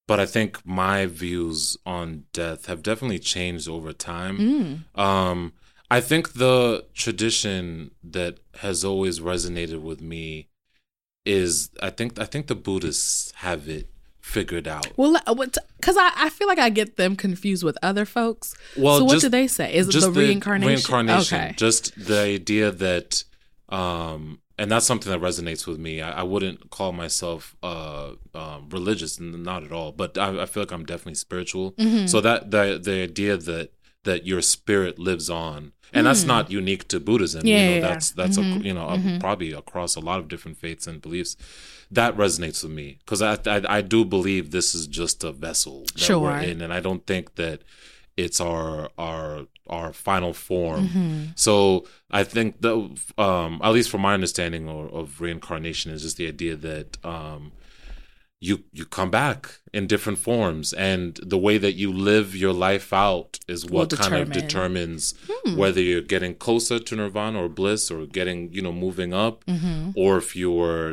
but 0.07 0.19
I 0.19 0.25
think 0.25 0.65
my 0.65 1.05
views 1.05 1.77
on 1.85 2.23
death 2.31 2.65
have 2.67 2.81
definitely 2.81 3.19
changed 3.19 3.67
over 3.67 3.91
time. 3.93 4.37
mm. 4.39 4.99
Um, 4.99 5.53
I 5.91 5.99
think 6.01 6.33
the 6.33 6.85
tradition 6.93 7.91
that 8.03 8.39
has 8.63 8.83
always 8.85 9.19
resonated 9.19 9.81
with 9.81 10.01
me 10.01 10.47
is 11.27 11.69
I 11.81 11.89
think 11.91 12.19
I 12.19 12.25
think 12.25 12.47
the 12.47 12.55
Buddhists 12.55 13.31
have 13.45 13.67
it 13.69 13.87
figured 14.21 14.67
out. 14.67 14.87
well 14.97 15.15
because 15.35 15.95
I, 15.97 16.11
I 16.25 16.29
feel 16.29 16.49
like 16.49 16.59
i 16.59 16.69
get 16.69 16.97
them 16.97 17.15
confused 17.15 17.63
with 17.63 17.77
other 17.81 18.03
folks 18.03 18.55
Well, 18.75 18.97
so 18.97 19.03
what 19.05 19.13
just- 19.13 19.23
do 19.23 19.29
they 19.29 19.47
say 19.47 19.73
is 19.73 19.87
it 19.87 19.91
just 19.93 20.13
the 20.13 20.19
reincarnation 20.19 20.67
reincarnation. 20.73 21.37
okay 21.39 21.53
Just 21.55 21.83
the 22.11 22.19
idea 22.39 22.69
that, 22.71 23.23
um, 23.69 24.39
and 24.59 24.71
that's 24.71 24.85
something 24.85 25.11
that 25.11 25.21
resonates 25.21 25.67
with 25.67 25.77
me. 25.79 26.01
I, 26.01 26.21
I 26.21 26.23
wouldn't 26.23 26.69
call 26.71 26.91
myself 26.91 27.55
uh, 27.61 28.13
um, 28.33 28.69
religious, 28.69 29.19
not 29.19 29.63
at 29.63 29.71
all. 29.71 29.91
But 29.91 30.17
I, 30.17 30.41
I 30.43 30.45
feel 30.47 30.63
like 30.63 30.71
I'm 30.71 30.85
definitely 30.85 31.15
spiritual. 31.15 31.73
Mhm. 31.73 32.09
So 32.09 32.21
that 32.21 32.49
the 32.51 32.79
the 32.83 33.03
idea 33.03 33.37
that 33.37 33.71
that 34.09 34.25
your 34.31 34.41
spirit 34.55 34.95
lives 35.09 35.27
on, 35.29 35.59
and 35.93 36.05
that's 36.07 36.25
not 36.33 36.43
unique 36.59 36.83
to 36.91 36.97
Buddhism. 36.99 37.41
Hmm. 37.41 37.47
Yeah, 37.47 37.57
you 37.57 37.69
know, 37.69 37.75
yeah, 37.75 37.87
that's 37.93 38.07
that's 38.19 38.37
a, 38.37 38.41
Mhm. 38.41 38.63
you 38.67 38.73
know 38.77 38.87
uh, 38.93 39.19
probably 39.25 39.51
across 39.63 39.95
a 39.95 40.03
lot 40.09 40.19
of 40.21 40.27
different 40.31 40.57
faiths 40.63 40.87
and 40.89 41.01
beliefs. 41.01 41.31
That 41.99 42.17
resonates 42.17 42.59
with 42.63 42.73
me 42.81 42.87
because 43.03 43.21
I, 43.21 43.33
I 43.55 43.77
I 43.77 43.81
do 43.95 43.99
believe 44.15 44.43
this 44.51 44.69
is 44.79 44.83
just 45.01 45.23
a 45.23 45.31
vessel 45.47 45.77
that 45.93 45.99
Sure. 46.07 46.19
we're 46.23 46.41
in, 46.51 46.57
and 46.63 46.71
I 46.77 46.81
don't 46.87 47.03
think 47.11 47.25
that 47.35 47.57
it's 48.23 48.39
our 48.51 48.89
our 48.97 49.27
our 49.77 49.89
final 50.07 50.33
form. 50.47 50.81
Mm-hmm. 50.87 51.23
So 51.45 51.53
I 52.19 52.23
think 52.33 52.49
the 52.65 52.73
um 53.27 53.53
at 53.67 53.71
least 53.77 53.89
from 53.91 54.01
my 54.07 54.13
understanding 54.19 54.63
of, 54.75 54.81
of 54.99 55.05
reincarnation 55.25 55.87
is 55.95 56.01
just 56.05 56.17
the 56.21 56.27
idea 56.35 56.55
that 56.69 56.89
um 57.15 57.41
you 58.47 58.55
you 58.77 58.85
come 58.97 59.11
back 59.21 59.39
in 59.77 59.83
different 59.93 60.19
forms 60.29 60.67
and 60.89 61.07
the 61.33 61.37
way 61.47 61.55
that 61.65 61.75
you 61.81 61.89
live 62.11 62.27
your 62.43 62.55
life 62.67 62.89
out 63.09 63.29
is 63.53 63.59
what 63.75 63.89
kind 64.01 64.15
of 64.23 64.27
determines 64.41 65.01
Hmm. 65.29 65.55
whether 65.61 65.81
you're 65.89 66.07
getting 66.15 66.33
closer 66.45 66.77
to 66.87 66.91
nirvana 66.99 67.37
or 67.43 67.49
bliss 67.59 67.83
or 67.93 67.99
getting 68.19 68.39
you 68.55 68.61
know 68.65 68.75
moving 68.85 69.11
up 69.25 69.35
Mhm. 69.45 69.93
or 70.01 70.11
if 70.23 70.29
you're 70.41 70.87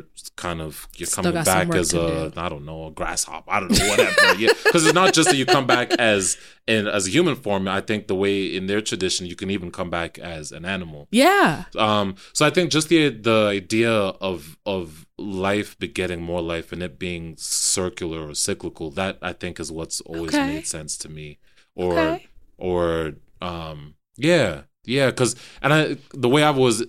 kind 0.45 0.61
of 0.67 0.73
you're 0.99 1.07
Still 1.15 1.25
coming 1.25 1.45
back 1.53 1.67
as 1.83 1.89
a 2.05 2.07
I 2.45 2.47
don't 2.53 2.67
know 2.71 2.81
a 2.91 2.93
grasshopper. 3.01 3.51
I 3.57 3.59
don't 3.61 3.73
know 3.79 3.89
whatever. 3.93 4.23
Yeah. 4.43 4.53
Because 4.65 4.83
it's 4.87 4.99
not 5.03 5.11
just 5.19 5.27
that 5.31 5.39
you 5.43 5.47
come 5.57 5.67
back 5.77 5.89
as 6.13 6.23
in 6.73 6.83
as 6.99 7.03
a 7.09 7.11
human 7.17 7.37
form. 7.45 7.63
I 7.81 7.83
think 7.89 8.01
the 8.13 8.19
way 8.25 8.35
in 8.59 8.65
their 8.71 8.83
tradition 8.91 9.23
you 9.33 9.37
can 9.43 9.51
even 9.57 9.69
come 9.79 9.91
back 9.99 10.13
as 10.37 10.45
an 10.59 10.65
animal. 10.77 11.01
Yeah. 11.25 11.49
Um 11.89 12.07
so 12.37 12.41
I 12.49 12.51
think 12.55 12.67
just 12.77 12.89
the 12.93 13.01
the 13.31 13.39
idea 13.61 13.93
of 14.31 14.39
of 14.75 14.87
life 15.53 15.71
begetting 15.87 16.21
more 16.31 16.43
life 16.55 16.69
and 16.75 16.81
it 16.89 16.95
being 17.09 17.25
circular 17.39 18.21
or 18.29 18.35
cyclical 18.49 18.74
that 18.91 19.19
I 19.23 19.33
think 19.33 19.59
is 19.61 19.71
what's 19.73 20.01
always 20.03 20.35
Okay. 20.35 20.47
made 20.47 20.67
sense 20.67 20.97
to 20.99 21.09
me 21.09 21.39
or 21.75 21.93
Okay. 21.99 22.27
or 22.59 23.15
um 23.43 23.95
yeah 24.17 24.63
yeah 24.85 25.07
because 25.11 25.35
and 25.63 25.73
I 25.73 25.97
the 26.13 26.29
way 26.29 26.43
I 26.43 26.51
was 26.51 26.85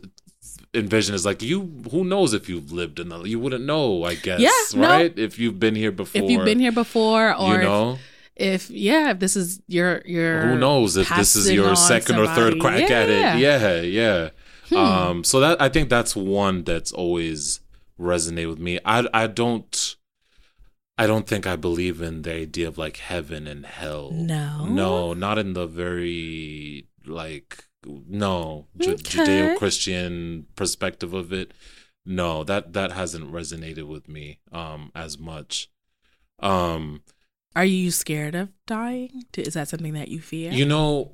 envision 0.74 1.16
is 1.16 1.26
like 1.26 1.42
you 1.42 1.84
who 1.92 2.04
knows 2.04 2.34
if 2.34 2.50
you've 2.50 2.72
lived 2.72 3.00
in 3.00 3.10
the 3.10 3.24
you 3.24 3.40
wouldn't 3.40 3.64
know 3.66 4.04
I 4.04 4.16
guess 4.16 4.42
Yeah, 4.42 4.80
no. 4.82 4.88
right 4.88 5.18
if 5.18 5.40
you've 5.40 5.60
been 5.60 5.76
here 5.76 5.92
before 5.92 6.22
if 6.24 6.30
you've 6.30 6.44
been 6.46 6.60
here 6.60 6.72
before 6.74 7.34
or 7.36 7.54
you 7.56 7.62
know 7.62 7.98
if 8.36 8.70
yeah, 8.70 9.12
if 9.12 9.20
this 9.20 9.38
is 9.38 9.62
your 9.68 10.02
your 10.06 10.42
Who 10.42 10.58
knows 10.58 10.98
if 10.98 11.08
this 11.08 11.38
is 11.38 11.50
your 11.50 11.70
on 11.70 11.76
second 11.78 12.18
or 12.20 12.28
third 12.28 12.52
somebody. 12.60 12.60
crack 12.86 12.92
at 12.92 13.08
Yeah. 13.10 13.36
it? 13.38 13.40
Yeah, 13.40 13.82
yeah. 13.82 14.30
Hmm. 14.68 14.76
Um, 14.76 15.24
so 15.24 15.40
that 15.40 15.62
I 15.62 15.70
think 15.70 15.88
that's 15.90 16.18
one 16.18 16.64
that's 16.66 16.92
always 16.92 17.62
resonated 17.98 18.50
with 18.50 18.60
me. 18.60 18.78
I 18.84 19.08
I 19.14 19.28
don't 19.28 19.96
I 20.98 21.08
don't 21.08 21.28
think 21.28 21.46
I 21.46 21.56
believe 21.58 22.02
in 22.02 22.22
the 22.22 22.34
idea 22.34 22.68
of 22.68 22.78
like 22.78 22.98
heaven 22.98 23.48
and 23.48 23.66
hell. 23.66 24.12
No? 24.12 24.66
no, 24.66 25.14
not 25.14 25.38
in 25.38 25.54
the 25.54 25.68
very 25.68 26.88
like 27.06 27.66
no 27.86 28.66
Ju- 28.78 28.92
Okay. 28.94 29.02
Judeo-Christian 29.04 30.48
perspective 30.56 31.14
of 31.14 31.32
it. 31.34 31.54
No, 32.06 32.44
that 32.44 32.74
that 32.74 32.92
hasn't 32.94 33.32
resonated 33.32 33.88
with 33.88 34.08
me 34.08 34.40
um 34.52 34.92
as 34.96 35.18
much. 35.20 35.70
Um, 36.40 37.02
Are 37.56 37.66
you 37.66 37.92
scared 37.92 38.36
of 38.36 38.50
dying? 38.68 39.24
Is 39.38 39.54
that 39.54 39.68
something 39.70 39.94
that 39.94 40.10
you 40.10 40.20
fear? 40.20 40.52
You 40.52 40.66
know, 40.66 41.12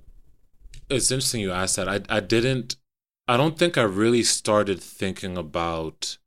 it's 0.89 1.11
interesting 1.11 1.41
you 1.41 1.51
asked 1.51 1.75
that. 1.77 1.87
I 1.89 2.01
I 2.09 2.19
didn't. 2.19 2.75
I 3.27 3.37
don't 3.37 3.57
think 3.57 3.77
I 3.77 3.83
really 3.83 4.23
started 4.23 4.81
thinking 4.81 5.37
about 5.37 6.17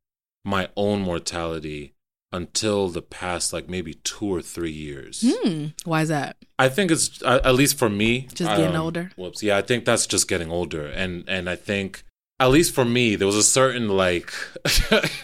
my 0.45 0.69
own 0.77 1.01
mortality 1.03 1.94
until 2.35 2.89
the 2.89 3.01
past 3.01 3.53
like 3.53 3.69
maybe 3.69 3.95
two 3.95 4.27
or 4.27 4.43
three 4.43 4.73
years. 4.73 5.25
Hmm. 5.25 5.67
Why 5.85 6.03
is 6.03 6.09
that? 6.09 6.37
I 6.59 6.69
think 6.69 6.91
it's 6.91 7.23
uh, 7.23 7.41
at 7.45 7.55
least 7.55 7.79
for 7.79 7.89
me. 7.89 8.29
Just 8.35 8.51
getting 8.51 8.75
um, 8.75 8.83
older? 8.83 9.11
Whoops. 9.17 9.43
Yeah, 9.43 9.57
I 9.57 9.63
think 9.63 9.85
that's 9.85 10.07
just 10.07 10.27
getting 10.29 10.51
older, 10.51 10.85
and 10.87 11.25
and 11.29 11.49
I 11.49 11.55
think 11.55 12.03
at 12.41 12.51
least 12.51 12.75
for 12.75 12.85
me, 12.85 13.15
there 13.15 13.27
was 13.27 13.37
a 13.37 13.43
certain 13.43 13.89
like 13.89 14.33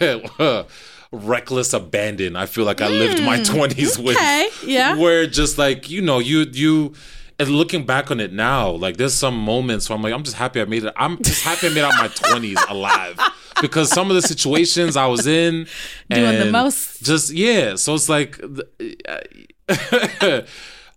reckless 1.11 1.73
abandon. 1.73 2.37
I 2.37 2.45
feel 2.45 2.63
like 2.63 2.79
I 2.79 2.87
lived 2.87 3.21
my 3.21 3.43
twenties 3.43 3.99
with. 3.99 4.15
Hmm. 4.17 4.23
Okay. 4.23 4.49
Yeah. 4.65 4.95
Where 4.97 5.27
just 5.27 5.57
like 5.57 5.89
you 5.89 6.01
know 6.01 6.19
you 6.19 6.45
you. 6.51 6.93
And 7.41 7.49
looking 7.49 7.85
back 7.85 8.11
on 8.11 8.19
it 8.19 8.31
now, 8.33 8.69
like 8.71 8.97
there's 8.97 9.13
some 9.13 9.37
moments 9.37 9.89
where 9.89 9.95
I'm 9.97 10.03
like, 10.03 10.13
I'm 10.13 10.23
just 10.23 10.37
happy 10.37 10.61
I 10.61 10.65
made 10.65 10.83
it. 10.83 10.93
I'm 10.95 11.21
just 11.23 11.43
happy 11.43 11.67
I 11.67 11.69
made 11.69 11.79
it 11.79 11.85
out 11.85 11.93
my 11.99 12.07
20s 12.07 12.69
alive 12.69 13.17
because 13.61 13.89
some 13.89 14.09
of 14.11 14.15
the 14.15 14.21
situations 14.21 14.95
I 14.95 15.07
was 15.07 15.25
in, 15.27 15.67
Doing 16.09 16.39
the 16.39 16.51
most. 16.51 17.03
just 17.03 17.31
yeah. 17.31 17.75
So 17.75 17.95
it's 17.95 18.09
like 18.09 18.39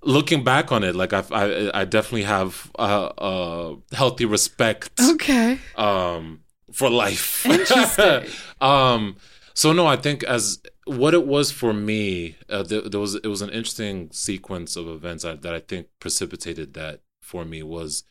looking 0.02 0.44
back 0.44 0.72
on 0.72 0.84
it, 0.84 0.94
like 0.94 1.12
I 1.12 1.22
I, 1.30 1.80
I 1.80 1.84
definitely 1.84 2.24
have 2.24 2.70
a, 2.78 3.10
a 3.18 3.76
healthy 3.94 4.24
respect 4.26 4.90
Okay. 5.00 5.58
um 5.76 6.40
for 6.72 6.90
life. 6.90 7.46
Interesting. 7.58 8.24
um 8.60 9.16
so 9.54 9.72
no, 9.72 9.86
I 9.86 9.96
think 9.96 10.22
as 10.24 10.60
what 10.86 11.14
it 11.14 11.26
was 11.26 11.50
for 11.50 11.72
me, 11.72 12.36
uh, 12.48 12.62
there, 12.62 12.82
there 12.82 13.00
was 13.00 13.14
it 13.14 13.26
was 13.26 13.42
an 13.42 13.50
interesting 13.50 14.10
sequence 14.12 14.76
of 14.76 14.88
events 14.88 15.24
that, 15.24 15.42
that 15.42 15.54
I 15.54 15.60
think 15.60 15.86
precipitated 16.00 16.74
that 16.74 17.00
for 17.22 17.44
me 17.44 17.62
was 17.62 18.04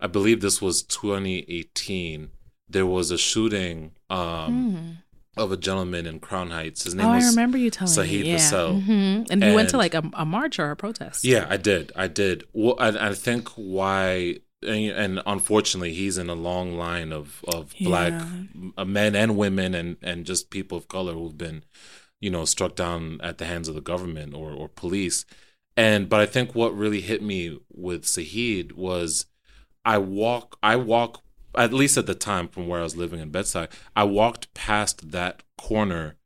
I 0.00 0.06
believe 0.06 0.40
this 0.40 0.60
was 0.60 0.82
2018. 0.82 2.30
There 2.68 2.86
was 2.86 3.10
a 3.10 3.18
shooting 3.18 3.92
um 4.10 4.98
of 5.36 5.52
a 5.52 5.56
gentleman 5.56 6.06
in 6.06 6.18
Crown 6.20 6.50
Heights. 6.50 6.84
His 6.84 6.94
name. 6.94 7.06
Oh, 7.06 7.10
I 7.10 7.16
was 7.16 7.30
remember 7.30 7.56
you 7.58 7.70
telling 7.70 7.94
Saheed 7.94 8.22
me. 8.22 8.30
Yeah. 8.30 8.36
Vassell. 8.36 8.82
hmm 8.82 9.22
And 9.30 9.42
you 9.42 9.54
went 9.54 9.70
to 9.70 9.76
like 9.76 9.94
a, 9.94 10.02
a 10.14 10.24
march 10.24 10.58
or 10.58 10.70
a 10.70 10.76
protest. 10.76 11.24
Yeah, 11.24 11.46
I 11.48 11.56
did. 11.56 11.92
I 11.94 12.08
did. 12.08 12.44
Well, 12.52 12.74
I, 12.78 13.10
I 13.10 13.14
think 13.14 13.48
why, 13.50 14.38
and, 14.62 14.90
and 14.90 15.22
unfortunately, 15.26 15.94
he's 15.94 16.18
in 16.18 16.28
a 16.28 16.34
long 16.34 16.76
line 16.76 17.12
of 17.12 17.44
of 17.48 17.74
black 17.80 18.12
Yeah. 18.12 18.70
uh, 18.76 18.84
men 18.84 19.14
and 19.14 19.36
women 19.36 19.74
and 19.74 19.96
and 20.02 20.26
just 20.26 20.50
people 20.50 20.78
of 20.78 20.88
color 20.88 21.12
who've 21.14 21.38
been, 21.38 21.64
you 22.20 22.30
know, 22.30 22.44
struck 22.44 22.74
down 22.74 23.20
at 23.22 23.38
the 23.38 23.46
hands 23.46 23.68
of 23.68 23.74
the 23.74 23.80
government 23.80 24.34
or 24.34 24.50
or 24.52 24.68
police. 24.68 25.24
And 25.76 26.08
but 26.08 26.20
I 26.20 26.26
think 26.26 26.54
what 26.54 26.76
really 26.76 27.00
hit 27.00 27.22
me 27.22 27.58
with 27.70 28.04
Saheed 28.04 28.72
was, 28.72 29.26
I 29.84 29.98
walk, 29.98 30.58
I 30.62 30.76
walk. 30.76 31.22
At 31.54 31.72
least 31.72 31.96
at 31.96 32.06
the 32.06 32.14
time, 32.14 32.46
from 32.46 32.68
where 32.68 32.80
I 32.80 32.84
was 32.84 32.94
living 32.94 33.20
in 33.20 33.30
Bed-Stuy, 33.30 33.68
I 33.96 34.04
walked 34.04 34.52
past 34.54 35.10
that 35.12 35.42
corner 35.56 36.16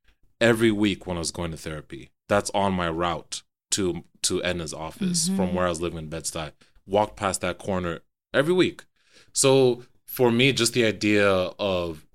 every 0.40 0.72
week 0.72 1.06
when 1.06 1.16
I 1.16 1.20
was 1.20 1.30
going 1.30 1.52
to 1.52 1.56
therapy. 1.56 2.10
That's 2.28 2.50
on 2.50 2.74
my 2.74 2.90
route 2.90 3.42
to 3.70 4.04
to 4.22 4.42
Edna's 4.42 4.74
office 4.74 5.28
from 5.28 5.54
where 5.54 5.66
I 5.66 5.68
was 5.68 5.80
living 5.80 5.98
in 6.00 6.08
Bed-Stuy. 6.08 6.52
Walked 6.86 7.16
past 7.16 7.40
that 7.42 7.58
corner 7.58 8.00
every 8.34 8.54
week. 8.54 8.84
So 9.32 9.84
for 10.06 10.30
me, 10.30 10.52
just 10.52 10.74
the 10.74 10.84
idea 10.84 11.26
of, 11.28 12.06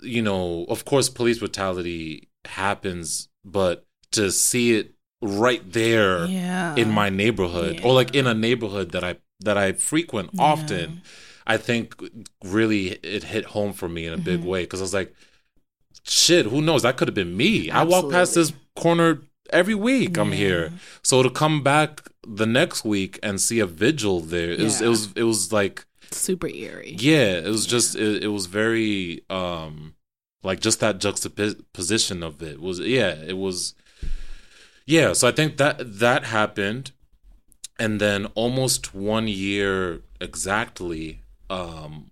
you 0.00 0.22
know, 0.22 0.64
of 0.68 0.84
course, 0.84 1.08
police 1.08 1.38
brutality 1.38 2.28
happens, 2.44 3.28
but 3.44 3.86
to 4.12 4.30
see 4.30 4.74
it 4.76 4.94
right 5.20 5.62
there 5.72 6.26
Yeah. 6.26 6.76
in 6.76 6.90
my 6.90 7.08
neighborhood 7.10 7.80
or 7.82 7.92
like 7.94 8.14
in 8.14 8.26
a 8.26 8.34
neighborhood 8.34 8.92
that 8.92 9.02
I 9.04 9.16
that 9.40 9.56
I 9.56 9.72
frequent 9.72 10.30
often, 10.38 11.02
I 11.46 11.56
think 11.56 11.94
really 12.44 12.92
it 13.02 13.24
hit 13.24 13.46
home 13.46 13.72
for 13.72 13.88
me 13.88 14.06
in 14.06 14.12
a 14.12 14.16
Mm-hmm. 14.16 14.24
big 14.24 14.44
way 14.44 14.62
because 14.62 14.80
I 14.80 14.84
was 14.84 14.94
like, 14.94 15.14
shit, 16.04 16.46
who 16.46 16.60
knows? 16.60 16.82
That 16.82 16.96
could 16.96 17.08
have 17.08 17.14
been 17.14 17.36
me. 17.36 17.70
I 17.70 17.82
walk 17.84 18.10
past 18.10 18.34
this 18.34 18.52
corner 18.76 19.22
every 19.50 19.74
week. 19.74 20.16
I'm 20.16 20.32
here, 20.32 20.72
so 21.02 21.22
to 21.22 21.30
come 21.30 21.62
back 21.62 22.08
the 22.26 22.46
next 22.46 22.84
week 22.84 23.18
and 23.22 23.40
see 23.40 23.60
a 23.60 23.66
vigil 23.66 24.20
there, 24.20 24.50
it 24.50 24.60
was 24.60 24.80
it 24.80 24.88
was 24.88 25.12
it 25.14 25.22
was 25.24 25.52
like 25.52 25.84
Super 26.10 26.48
eerie. 26.48 26.96
yeah, 26.98 27.32
it 27.38 27.48
was 27.48 27.66
just 27.66 27.94
it, 27.96 28.24
it 28.24 28.28
was 28.28 28.46
very 28.46 29.22
um 29.30 29.94
like 30.42 30.60
just 30.60 30.80
that 30.80 30.98
juxtaposition 30.98 32.22
of 32.22 32.42
it 32.42 32.60
was 32.60 32.80
yeah, 32.80 33.14
it 33.14 33.36
was 33.36 33.74
yeah, 34.86 35.12
so 35.12 35.28
I 35.28 35.32
think 35.32 35.56
that 35.58 35.98
that 35.98 36.24
happened 36.24 36.92
and 37.78 38.00
then 38.00 38.26
almost 38.34 38.94
1 38.94 39.28
year 39.28 40.00
exactly 40.20 41.20
um 41.50 42.10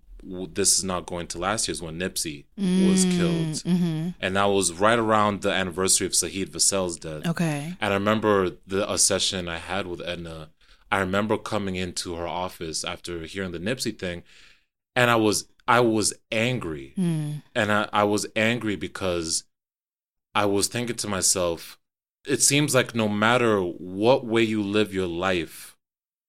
this 0.53 0.77
is 0.77 0.83
not 0.83 1.05
going 1.05 1.27
to 1.27 1.37
last 1.37 1.67
year's 1.67 1.81
when 1.81 1.97
Nipsey 1.99 2.45
was 2.57 3.05
killed. 3.05 3.55
Mm-hmm. 3.63 4.09
And 4.19 4.35
that 4.35 4.45
was 4.45 4.73
right 4.73 4.99
around 4.99 5.41
the 5.41 5.51
anniversary 5.51 6.07
of 6.07 6.13
Saheed 6.13 6.49
Vassell's 6.49 6.97
death. 6.97 7.25
Okay. 7.25 7.75
And 7.79 7.93
I 7.93 7.95
remember 7.95 8.51
the 8.65 8.91
a 8.91 8.97
session 8.97 9.47
I 9.47 9.57
had 9.57 9.87
with 9.87 10.01
Edna. 10.01 10.49
I 10.91 10.99
remember 10.99 11.37
coming 11.37 11.75
into 11.75 12.15
her 12.15 12.27
office 12.27 12.83
after 12.83 13.21
hearing 13.21 13.51
the 13.51 13.59
Nipsey 13.59 13.97
thing, 13.97 14.23
and 14.95 15.09
I 15.11 15.15
was 15.15 15.47
I 15.67 15.81
was 15.81 16.13
angry, 16.31 16.93
Mm. 16.97 17.43
and 17.53 17.71
I, 17.71 17.89
I 17.91 18.03
was 18.05 18.25
angry 18.35 18.75
because 18.77 19.43
I 20.33 20.45
was 20.45 20.67
thinking 20.67 20.95
to 20.97 21.07
myself, 21.09 21.77
it 22.25 22.41
seems 22.41 22.73
like 22.73 22.95
no 22.95 23.07
matter 23.09 23.59
what 23.61 24.25
way 24.25 24.43
you 24.43 24.61
live 24.63 24.93
your 24.93 25.07
life, 25.07 25.76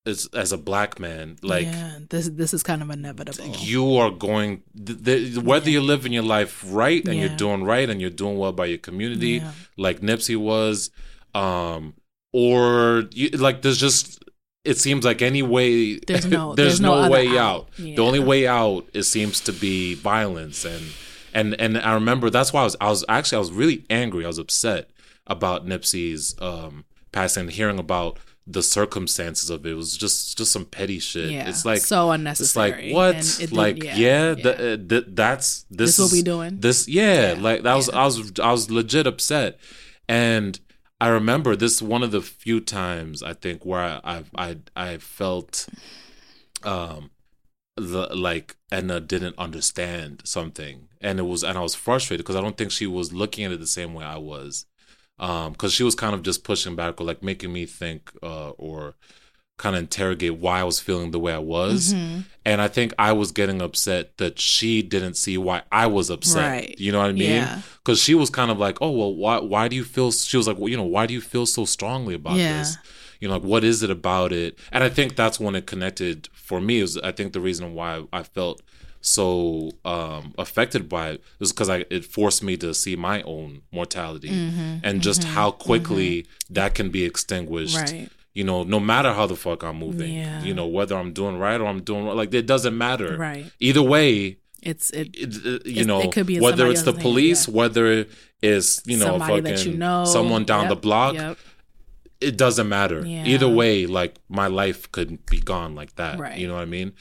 as 0.09 0.29
as 0.35 0.53
a 0.53 0.59
black 0.59 0.99
man, 0.99 1.37
like 1.43 1.67
yeah, 1.67 1.99
this 2.11 2.29
this 2.31 2.53
is 2.55 2.63
kind 2.63 2.83
of 2.83 2.91
inevitable. 2.91 3.45
you 3.59 3.97
are 3.97 4.11
going 4.11 4.63
th- 4.87 5.05
th- 5.05 5.37
whether 5.39 5.71
you're 5.71 5.83
living 5.95 6.13
your 6.13 6.23
life 6.25 6.65
right 6.69 7.05
and 7.07 7.15
Yeah. 7.17 7.27
you're 7.27 7.37
doing 7.37 7.63
right 7.65 7.89
and 7.91 8.01
you're 8.01 8.11
doing 8.25 8.37
well 8.39 8.53
by 8.53 8.67
your 8.67 8.79
community 8.79 9.35
Yeah. 9.43 9.53
like 9.77 10.01
Nipsey 10.01 10.37
was 10.37 10.91
um 11.35 11.95
or 12.33 13.05
you, 13.13 13.29
like 13.31 13.63
there's 13.63 13.79
just 13.79 14.23
it 14.65 14.77
seems 14.79 15.05
like 15.05 15.23
any 15.23 15.43
way 15.43 15.99
There's 15.99 16.27
no- 16.27 16.55
there's, 16.57 16.69
there's 16.79 16.81
no 16.81 17.03
no, 17.05 17.11
way 17.11 17.29
out. 17.39 17.39
out, 17.39 17.69
Yeah. 17.79 17.97
the 17.97 18.03
only 18.03 18.19
way 18.21 18.47
out 18.47 18.87
it 18.93 19.05
seems 19.05 19.41
to 19.41 19.53
be 19.53 19.95
violence 19.95 20.65
and 20.65 20.85
and 21.35 21.55
and 21.61 21.79
I 21.79 21.95
remember 21.95 22.31
that's 22.31 22.53
why 22.53 22.63
I 22.63 22.65
was 22.65 22.77
I 22.81 22.89
was 22.89 23.05
actually 23.09 23.37
I 23.37 23.41
was 23.41 23.53
really 23.53 23.85
angry 23.91 24.25
I 24.25 24.29
was 24.29 24.39
upset 24.39 24.91
about 25.27 25.67
Nipsey's 25.67 26.35
um 26.41 26.85
passing 27.13 27.49
hearing 27.49 27.79
about 27.79 28.19
the 28.51 28.63
circumstances 28.63 29.51
of 29.51 29.67
it, 29.67 29.73
it 29.73 29.75
was 29.75 29.97
just 29.97 30.39
just 30.39 30.51
some 30.53 30.65
petty 30.65 30.99
shit 30.99 31.31
Yeah, 31.31 31.49
it's 31.49 31.65
like 31.65 31.81
so 31.81 32.11
unnecessary. 32.11 32.71
it's 32.71 32.95
like 32.95 32.95
what? 32.95 33.41
It 33.43 33.53
like 33.53 33.83
yeah, 33.85 33.97
yeah, 33.97 34.29
yeah. 34.29 34.35
th- 34.35 34.47
uh, 34.61 34.77
th- 34.89 35.05
that's 35.09 35.63
this, 35.71 35.97
This 35.97 35.99
what 35.99 36.05
is 36.07 36.13
we 36.13 36.23
doing? 36.23 36.59
This 36.61 36.89
yeah, 36.89 37.35
Yeah, 37.35 37.41
like 37.43 37.63
that 37.63 37.75
was. 37.75 37.91
I 37.91 38.05
was 38.05 38.33
I 38.41 38.51
was 38.51 38.71
legit 38.71 39.07
upset, 39.07 39.59
and 40.09 40.59
I 41.01 41.09
remember 41.09 41.55
this 41.57 41.81
one 41.83 42.03
of 42.03 42.11
the 42.11 42.23
few 42.23 42.61
times 42.61 43.23
I 43.23 43.35
think 43.35 43.65
where 43.67 43.81
I 43.81 44.01
I 44.05 44.25
I, 44.35 44.57
I 44.75 44.97
felt 44.99 45.69
um 46.65 47.11
the 47.77 48.09
like 48.15 48.57
Edna 48.73 48.99
didn't 49.01 49.39
understand 49.39 50.23
something, 50.25 50.89
and 51.01 51.19
it 51.19 51.23
was 51.23 51.45
and 51.45 51.57
I 51.57 51.61
was 51.61 51.75
frustrated 51.75 52.25
because 52.25 52.37
I 52.37 52.41
don't 52.41 52.57
think 52.57 52.71
she 52.73 52.87
was 52.87 53.13
looking 53.13 53.45
at 53.45 53.53
it 53.53 53.61
the 53.61 53.67
same 53.67 53.95
way 53.95 54.05
I 54.05 54.17
was, 54.19 54.67
um 55.19 55.53
because 55.53 55.73
she 55.73 55.83
was 55.83 55.95
kind 55.95 56.15
of 56.15 56.23
just 56.23 56.45
pushing 56.45 56.77
back 56.77 57.01
or 57.01 57.05
like 57.05 57.23
making 57.23 57.53
me 57.53 57.67
think 57.67 58.11
uh 58.23 58.51
or 58.51 58.95
kind 59.59 59.75
of 59.75 59.83
interrogate 59.83 60.37
why 60.37 60.61
I 60.61 60.65
was 60.65 60.79
feeling 60.79 61.11
the 61.11 61.19
way 61.19 61.33
I 61.33 61.39
was. 61.39 61.93
Mm-hmm. 61.93 62.21
And 62.45 62.61
I 62.61 62.69
think 62.69 62.95
I 62.97 63.11
was 63.13 63.33
getting 63.33 63.61
upset 63.61 64.17
that 64.19 64.39
she 64.39 64.83
didn't 64.83 65.15
see 65.15 65.37
why 65.37 65.63
I 65.73 65.89
was 65.89 66.11
upset. 66.11 66.49
Right. 66.49 66.79
You 66.79 66.93
know 66.93 67.01
what 67.01 67.09
I 67.11 67.13
mean? 67.13 67.31
Yeah. 67.43 67.63
Because 67.85 68.01
she 68.01 68.15
was 68.15 68.31
kind 68.31 68.53
of 68.53 68.59
like, 68.59 68.79
oh, 68.81 68.93
well, 68.93 69.13
why, 69.13 69.41
why 69.41 69.67
do 69.67 69.75
you 69.75 69.83
feel, 69.83 70.13
she 70.13 70.37
was 70.37 70.47
like, 70.47 70.59
well, 70.59 70.69
you 70.69 70.77
know, 70.77 70.85
why 70.85 71.07
do 71.07 71.13
you 71.13 71.21
feel 71.21 71.45
so 71.45 71.65
strongly 71.65 72.15
about 72.15 72.37
Yeah. 72.37 72.59
this? 72.59 72.77
You 73.21 73.27
know, 73.27 73.35
like, 73.35 73.43
what 73.43 73.65
is 73.65 73.83
it 73.83 73.91
about 73.91 74.33
it? 74.33 74.57
And 74.71 74.85
I 74.85 74.89
think 74.89 75.17
that's 75.17 75.41
when 75.41 75.57
it 75.57 75.67
connected 75.67 76.29
for 76.33 76.61
me. 76.61 76.79
Is 76.79 76.97
I 76.97 77.11
think 77.11 77.33
the 77.33 77.41
reason 77.41 77.75
why 77.75 78.05
I 78.13 78.23
felt 78.23 78.63
so 79.01 79.71
um 79.85 80.35
affected 80.39 80.89
by 80.89 81.11
it 81.11 81.23
was 81.39 81.53
because 81.53 81.69
I 81.69 81.85
it 81.91 82.05
forced 82.05 82.43
me 82.43 82.57
to 82.59 82.75
see 82.75 82.97
my 82.97 83.23
own 83.23 83.63
mortality 83.73 84.29
Mm-hmm. 84.29 84.79
and 84.83 85.01
just 85.03 85.25
how 85.25 85.51
quickly 85.51 86.27
that 86.51 86.75
can 86.75 86.91
be 86.91 87.05
extinguished 87.05 87.77
Right. 87.77 88.09
you 88.35 88.45
know, 88.45 88.63
no 88.65 88.81
matter 88.81 89.13
how 89.13 89.27
the 89.27 89.37
fuck 89.37 89.63
I'm 89.63 89.79
moving, 89.79 90.13
Yeah. 90.15 90.43
you 90.43 90.55
know, 90.55 90.67
whether 90.67 90.97
I'm 90.97 91.13
doing 91.13 91.39
right 91.39 91.61
or 91.61 91.67
I'm 91.67 91.83
doing 91.83 92.05
wrong, 92.05 92.17
like 92.17 92.33
it 92.35 92.47
doesn't 92.47 92.77
matter. 92.77 93.17
Right. 93.17 93.47
Either 93.61 93.83
way, 93.83 94.39
It's 94.63 94.91
it. 94.91 95.09
it, 95.17 95.47
it- 95.47 95.67
you 95.67 95.85
know, 95.85 96.01
it 96.03 96.13
could 96.13 96.27
be 96.27 96.41
whether 96.41 96.67
it's 96.69 96.83
the 96.83 96.93
hand, 96.93 97.03
police, 97.03 97.47
yeah. 97.49 97.55
whether 97.55 98.07
it's 98.43 98.83
you 98.87 98.97
know, 98.97 99.19
somebody 99.19 99.43
fucking 99.55 99.73
you 99.73 99.79
know. 99.79 100.05
someone 100.05 100.45
down 100.45 100.63
Yep, 100.65 100.71
the 100.71 100.77
block, 100.77 101.15
Yep. 101.15 101.39
it 102.21 102.37
doesn't 102.37 102.69
matter. 102.69 103.05
Yeah. 103.07 103.25
Either 103.27 103.49
way, 103.49 103.87
like 103.87 104.17
my 104.29 104.47
life 104.49 104.91
could 104.93 105.25
be 105.27 105.41
gone 105.41 105.75
like 105.77 105.95
that. 105.97 106.19
Right. 106.19 106.39
You 106.39 106.47
know 106.49 106.55
what 106.55 106.63
I 106.63 106.67
mean? 106.67 106.93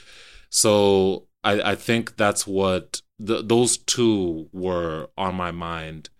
So 0.50 1.26
I, 1.50 1.72
I 1.72 1.74
think 1.88 2.16
that's 2.16 2.44
what 2.46 2.84
th- 3.28 3.44
those 3.52 3.72
two 3.94 4.48
were 4.52 5.08
on 5.16 5.34
my 5.44 5.52
mind 5.68 6.10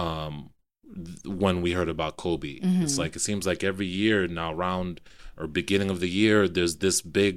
um, 0.00 0.34
when 1.24 1.62
we 1.62 1.72
heard 1.72 1.88
about 1.88 2.16
Kobe. 2.16 2.60
Mhm. 2.60 2.82
It's 2.82 2.98
like 2.98 3.16
it 3.16 3.20
seems 3.20 3.46
like 3.46 3.62
every 3.64 3.86
year 3.86 4.26
now, 4.28 4.52
around 4.52 5.00
or 5.38 5.46
beginning 5.46 5.90
of 5.90 6.00
the 6.00 6.08
year, 6.08 6.48
there's 6.48 6.76
this 6.76 6.98
big 7.02 7.36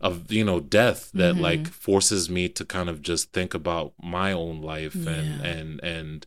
of 0.00 0.32
you 0.32 0.44
know 0.44 0.58
death 0.60 1.10
that 1.14 1.34
Mhm. 1.36 1.40
like 1.48 1.68
forces 1.68 2.28
me 2.28 2.48
to 2.48 2.64
kind 2.64 2.88
of 2.88 3.02
just 3.02 3.32
think 3.32 3.54
about 3.54 3.92
my 4.02 4.32
own 4.32 4.60
life 4.60 4.94
and 5.06 5.28
Yeah. 5.40 5.46
and 5.52 5.80
and 5.84 6.26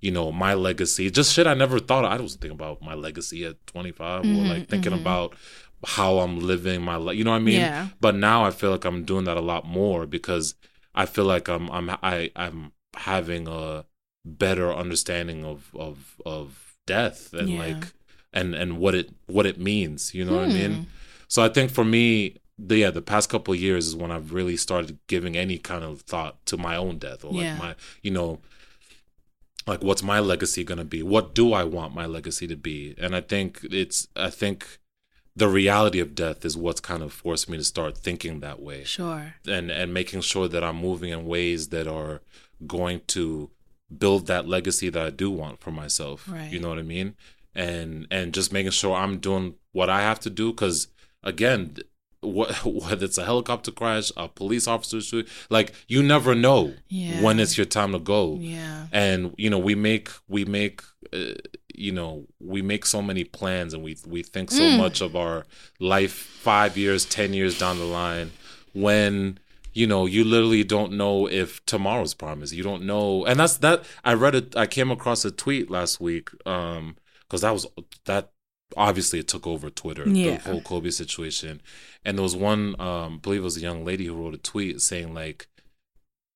you 0.00 0.10
know 0.16 0.30
my 0.30 0.52
legacy 0.52 1.10
just 1.10 1.32
shit 1.32 1.46
i 1.46 1.54
never 1.54 1.78
thought 1.78 2.04
i 2.04 2.20
was 2.20 2.34
thinking 2.34 2.50
about 2.60 2.82
my 2.82 2.92
legacy 2.92 3.40
at 3.46 3.56
25 3.66 4.20
or 4.20 4.24
Mhm, 4.26 4.48
like 4.52 4.68
thinking 4.68 4.92
mhm. 4.92 5.00
about 5.00 5.34
how 5.86 6.18
i'm 6.18 6.38
living 6.40 6.82
my 6.82 6.96
life 6.96 7.16
you 7.16 7.24
know 7.24 7.30
what 7.30 7.36
i 7.36 7.40
mean 7.40 7.60
Yeah. 7.60 7.88
but 8.00 8.14
now 8.14 8.44
i 8.44 8.50
feel 8.50 8.70
like 8.70 8.84
i'm 8.84 9.04
doing 9.04 9.24
that 9.24 9.36
a 9.36 9.40
lot 9.40 9.66
more 9.66 10.06
because 10.06 10.54
i 10.94 11.06
feel 11.06 11.24
like 11.24 11.48
i'm 11.48 11.70
i'm 11.70 11.90
i 12.02 12.30
i'm 12.36 12.72
having 12.96 13.48
a 13.48 13.84
better 14.24 14.72
understanding 14.72 15.44
of 15.44 15.70
of 15.74 16.20
of 16.24 16.76
death 16.86 17.32
and 17.32 17.48
Yeah. 17.50 17.58
like 17.58 17.92
and 18.32 18.54
and 18.54 18.78
what 18.78 18.94
it 18.94 19.10
what 19.26 19.46
it 19.46 19.58
means 19.58 20.14
you 20.14 20.24
know 20.24 20.34
what 20.36 20.44
i 20.44 20.50
Hmm. 20.50 20.54
mean 20.58 20.86
so 21.28 21.42
i 21.42 21.48
think 21.48 21.70
for 21.70 21.84
me 21.84 22.36
the 22.58 22.76
yeah 22.78 22.90
the 22.90 23.02
past 23.02 23.28
couple 23.30 23.52
of 23.54 23.60
years 23.60 23.86
is 23.88 23.96
when 23.96 24.10
i've 24.10 24.32
really 24.32 24.56
started 24.56 24.98
giving 25.08 25.36
any 25.36 25.58
kind 25.58 25.82
of 25.84 26.02
thought 26.02 26.44
to 26.46 26.56
my 26.56 26.76
own 26.76 26.98
death 26.98 27.24
or 27.24 27.32
like 27.32 27.42
Yeah. 27.42 27.58
my 27.58 27.74
you 28.02 28.10
know 28.12 28.40
like 29.66 29.82
what's 29.82 30.02
my 30.02 30.20
legacy 30.20 30.62
going 30.64 30.78
to 30.78 30.84
be 30.84 31.02
what 31.02 31.34
do 31.34 31.52
i 31.52 31.64
want 31.64 31.94
my 31.94 32.06
legacy 32.06 32.46
to 32.46 32.56
be 32.56 32.94
and 32.98 33.16
i 33.16 33.20
think 33.20 33.60
it's 33.70 34.08
i 34.14 34.30
think 34.30 34.78
the 35.36 35.48
reality 35.48 35.98
of 36.00 36.14
death 36.14 36.44
is 36.44 36.56
what's 36.56 36.80
kind 36.80 37.02
of 37.02 37.12
forced 37.12 37.48
me 37.50 37.56
to 37.56 37.64
start 37.64 37.96
thinking 37.98 38.40
that 38.40 38.60
way 38.62 38.84
Sure. 38.84 39.34
and 39.46 39.70
and 39.70 39.92
making 39.92 40.20
sure 40.20 40.48
that 40.48 40.62
i'm 40.62 40.76
moving 40.76 41.10
in 41.10 41.26
ways 41.26 41.68
that 41.68 41.86
are 41.88 42.20
going 42.66 43.00
to 43.08 43.50
build 43.98 44.26
that 44.28 44.46
legacy 44.48 44.88
that 44.88 45.04
i 45.04 45.10
do 45.10 45.30
want 45.30 45.60
for 45.60 45.70
myself 45.72 46.28
Right. 46.28 46.50
you 46.52 46.60
know 46.60 46.68
what 46.68 46.78
i 46.78 46.82
mean 46.82 47.14
and 47.54 48.06
and 48.10 48.32
just 48.32 48.52
making 48.52 48.72
sure 48.72 48.94
i'm 48.96 49.18
doing 49.18 49.54
what 49.72 49.90
i 49.90 50.00
have 50.02 50.20
to 50.20 50.30
do 50.30 50.52
because 50.52 50.88
again 51.22 51.76
what 52.20 52.64
whether 52.64 53.04
it's 53.04 53.18
a 53.18 53.24
helicopter 53.24 53.70
crash 53.72 54.10
a 54.16 54.28
police 54.28 54.66
officer 54.68 55.00
shoot 55.00 55.28
like 55.50 55.72
you 55.88 56.02
never 56.02 56.34
know 56.34 56.74
Yeah. 56.88 57.22
when 57.22 57.38
it's 57.40 57.56
your 57.58 57.66
time 57.66 57.92
to 57.92 57.98
go 57.98 58.38
Yeah. 58.40 58.86
and 58.92 59.34
you 59.36 59.50
know 59.50 59.58
we 59.58 59.74
make 59.74 60.08
we 60.28 60.44
make 60.44 60.80
uh, 61.12 61.34
you 61.76 61.92
know 61.92 62.26
we 62.40 62.62
make 62.62 62.84
so 62.86 63.00
many 63.02 63.24
plans 63.24 63.74
and 63.74 63.82
we 63.82 63.96
we 64.06 64.22
think 64.22 64.50
so 64.50 64.62
Mm. 64.64 64.76
much 64.78 65.00
of 65.00 65.14
our 65.16 65.46
life 65.80 66.12
5 66.12 66.76
years 66.76 67.04
10 67.04 67.32
years 67.34 67.58
down 67.58 67.78
the 67.78 67.84
line 67.84 68.30
when 68.72 69.38
you 69.72 69.86
know 69.86 70.06
you 70.06 70.24
literally 70.24 70.64
don't 70.64 70.92
know 70.92 71.28
if 71.28 71.64
tomorrow's 71.66 72.14
promised 72.14 72.52
you 72.52 72.62
don't 72.62 72.82
know 72.84 73.24
and 73.26 73.40
that's 73.40 73.56
that 73.58 73.84
i 74.04 74.12
read 74.14 74.34
it 74.34 74.56
i 74.56 74.66
came 74.66 74.90
across 74.90 75.24
a 75.24 75.30
tweet 75.30 75.70
last 75.70 76.00
week 76.00 76.30
um 76.46 76.96
because 77.22 77.40
that 77.40 77.52
was 77.52 77.66
that 78.04 78.30
obviously 78.76 79.18
it 79.18 79.28
took 79.28 79.46
over 79.46 79.70
twitter 79.70 80.08
Yeah. 80.08 80.36
the 80.36 80.42
whole 80.50 80.60
kobe 80.60 80.90
situation 80.90 81.60
and 82.04 82.16
there 82.18 82.22
was 82.22 82.36
one 82.36 82.74
um 82.80 83.14
I 83.14 83.18
believe 83.22 83.40
it 83.40 83.44
was 83.44 83.56
a 83.56 83.60
young 83.60 83.84
lady 83.84 84.06
who 84.06 84.14
wrote 84.14 84.34
a 84.34 84.38
tweet 84.38 84.80
saying 84.80 85.12
like 85.14 85.48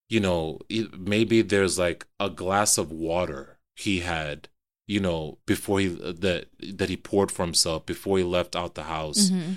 you 0.09 0.20
know 0.20 0.61
maybe 0.97 1.43
there's 1.43 1.78
like 1.78 2.07
a 2.18 2.30
glass 2.30 2.78
of 2.78 2.91
water 2.91 3.59
he 3.76 4.01
had 4.01 4.49
you 4.89 4.99
know 4.99 5.39
before 5.47 5.78
he 5.78 5.86
that 5.86 6.47
that 6.80 6.89
he 6.89 6.97
poured 6.97 7.30
for 7.30 7.45
himself 7.45 7.86
before 7.86 8.18
he 8.18 8.24
left 8.24 8.57
out 8.57 8.74
the 8.74 8.84
house 8.84 9.30
Mhm. 9.30 9.57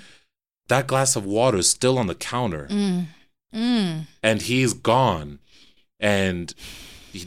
that 0.68 0.86
glass 0.86 1.16
of 1.16 1.24
water 1.24 1.58
is 1.58 1.68
still 1.68 1.98
on 1.98 2.06
the 2.06 2.14
counter 2.14 2.66
Mm. 2.70 3.06
Mm. 3.52 4.06
and 4.22 4.42
he's 4.42 4.72
gone 4.74 5.40
and 5.98 6.54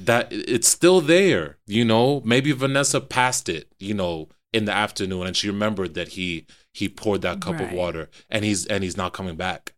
that 0.10 0.28
it's 0.32 0.68
still 0.68 1.01
there 1.01 1.58
you 1.68 1.84
know 1.86 2.22
maybe 2.26 2.51
vanessa 2.51 2.99
passed 3.01 3.47
it 3.49 3.68
you 3.80 3.93
know 3.93 4.30
in 4.53 4.66
the 4.66 4.72
afternoon 4.72 5.28
and 5.28 5.36
she 5.38 5.47
remembered 5.49 5.93
that 5.95 6.10
he 6.10 6.45
he 6.74 6.88
poured 6.89 7.22
that 7.22 7.41
cup 7.41 7.60
of 7.60 7.72
water 7.72 8.10
and 8.30 8.43
he's 8.45 8.66
and 8.68 8.84
he's 8.84 8.97
not 8.97 9.14
coming 9.14 9.36
back 9.36 9.74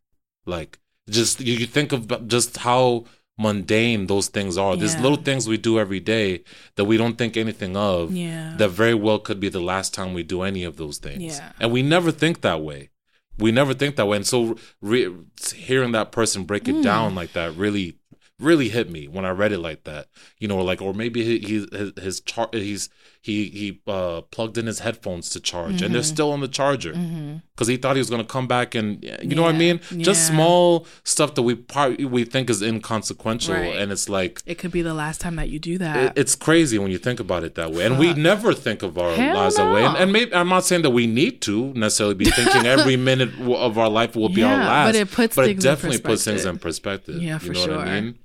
like 0.45 0.79
just 1.09 1.39
you, 1.41 1.53
you 1.53 1.65
think 1.65 1.91
of 1.91 2.27
just 2.27 2.57
how 2.57 3.03
mundane 3.37 4.07
those 4.07 4.27
things 4.29 4.57
are 4.57 4.75
there's 4.75 4.95
Yeah. 4.95 5.01
little 5.03 5.17
things 5.17 5.47
we 5.47 5.57
do 5.57 5.79
every 5.79 5.99
day 5.99 6.43
that 6.75 6.85
we 6.85 6.97
don't 6.97 7.17
think 7.17 7.37
anything 7.37 7.77
of 7.77 8.11
Yeah. 8.15 8.55
that 8.57 8.69
very 8.69 8.95
well 8.95 9.19
could 9.19 9.39
be 9.39 9.49
the 9.49 9.59
last 9.61 9.93
time 9.93 10.13
we 10.13 10.23
do 10.23 10.41
any 10.41 10.63
of 10.63 10.77
those 10.77 10.97
things. 10.97 11.23
Yeah. 11.37 11.51
And 11.59 11.71
we 11.71 11.83
never 11.83 12.11
think 12.11 12.41
that 12.41 12.61
way. 12.61 12.89
We 13.37 13.51
never 13.51 13.73
think 13.75 13.95
that 13.97 14.07
way. 14.07 14.17
And 14.17 14.25
so 14.25 14.57
re- 14.81 15.13
hearing 15.55 15.91
that 15.91 16.11
person 16.11 16.45
break 16.45 16.67
it 16.67 16.75
Mm. 16.77 16.83
down 16.83 17.13
like 17.15 17.33
that 17.33 17.55
really, 17.55 17.97
really 18.39 18.69
hit 18.69 18.89
me 18.89 19.07
when 19.07 19.25
I 19.25 19.29
read 19.29 19.51
it 19.51 19.59
like 19.59 19.83
that. 19.83 20.07
You 20.39 20.47
know, 20.47 20.57
like 20.63 20.81
or 20.81 20.93
maybe 20.93 21.23
he, 21.23 21.37
he 21.39 21.67
his 21.77 21.91
his 22.01 22.19
char- 22.21 22.49
he's 22.51 22.89
he 23.21 23.45
he 23.49 23.81
uh 23.87 24.21
plugged 24.31 24.57
in 24.57 24.65
his 24.67 24.79
headphones 24.79 25.29
to 25.31 25.39
charge 25.39 25.81
and 25.81 25.93
they're 25.93 26.01
Mhm. 26.01 26.05
still 26.15 26.31
on 26.31 26.39
the 26.39 26.47
charger 26.47 26.93
because 27.55 27.67
he 27.67 27.75
thought 27.75 27.95
he 27.95 27.99
was 27.99 28.09
gonna 28.09 28.23
come 28.23 28.47
back 28.47 28.73
and 28.75 29.03
you 29.21 29.35
know 29.35 29.41
what 29.43 29.55
I 29.55 29.57
Yeah. 29.57 29.73
mean. 29.91 30.03
Just 30.03 30.27
small 30.27 30.85
stuff 31.03 31.35
that 31.35 31.41
we 31.41 31.55
part 31.55 31.99
we 32.01 32.23
think 32.23 32.49
is 32.49 32.61
inconsequential, 32.61 33.53
Right. 33.55 33.75
and 33.75 33.91
it's 33.91 34.07
like 34.07 34.41
It 34.45 34.57
could 34.57 34.71
be 34.71 34.81
the 34.81 34.93
last 34.93 35.19
time 35.19 35.35
that 35.37 35.49
you 35.49 35.59
do 35.59 35.77
that. 35.79 35.97
it, 35.97 36.13
it's 36.21 36.35
crazy 36.35 36.77
when 36.79 36.91
you 36.91 36.97
think 36.97 37.19
about 37.19 37.43
it 37.43 37.55
that 37.55 37.71
way, 37.73 37.85
and 37.85 37.97
we 37.99 38.13
never 38.13 38.53
think 38.53 38.83
of 38.83 38.97
our 38.97 39.13
Hell 39.13 39.35
lives 39.35 39.55
that 39.57 39.73
way. 39.73 39.83
And, 39.83 39.97
and 39.97 40.11
maybe 40.13 40.33
I'm 40.33 40.49
not 40.49 40.63
saying 40.65 40.83
that 40.83 40.91
we 40.91 41.07
need 41.07 41.41
to 41.41 41.73
necessarily 41.73 42.15
be 42.15 42.25
thinking 42.25 42.65
every 42.75 42.95
minute 42.97 43.31
of 43.41 43.77
our 43.77 43.89
life 43.89 44.15
will 44.15 44.29
be 44.29 44.43
our 44.43 44.55
last, 44.57 44.87
but 44.89 44.95
it 44.95 45.11
puts 45.11 45.35
but 45.35 45.47
it 45.49 45.59
definitely 45.59 45.99
puts 45.99 46.23
things 46.23 46.45
in 46.45 46.57
perspective. 46.59 47.21
Yeah, 47.21 47.33
you 47.33 47.39
for 47.39 47.53
know 47.53 47.61
what 47.61 47.69
I 47.71 47.85
sure. 47.93 48.01
mean? 48.01 48.15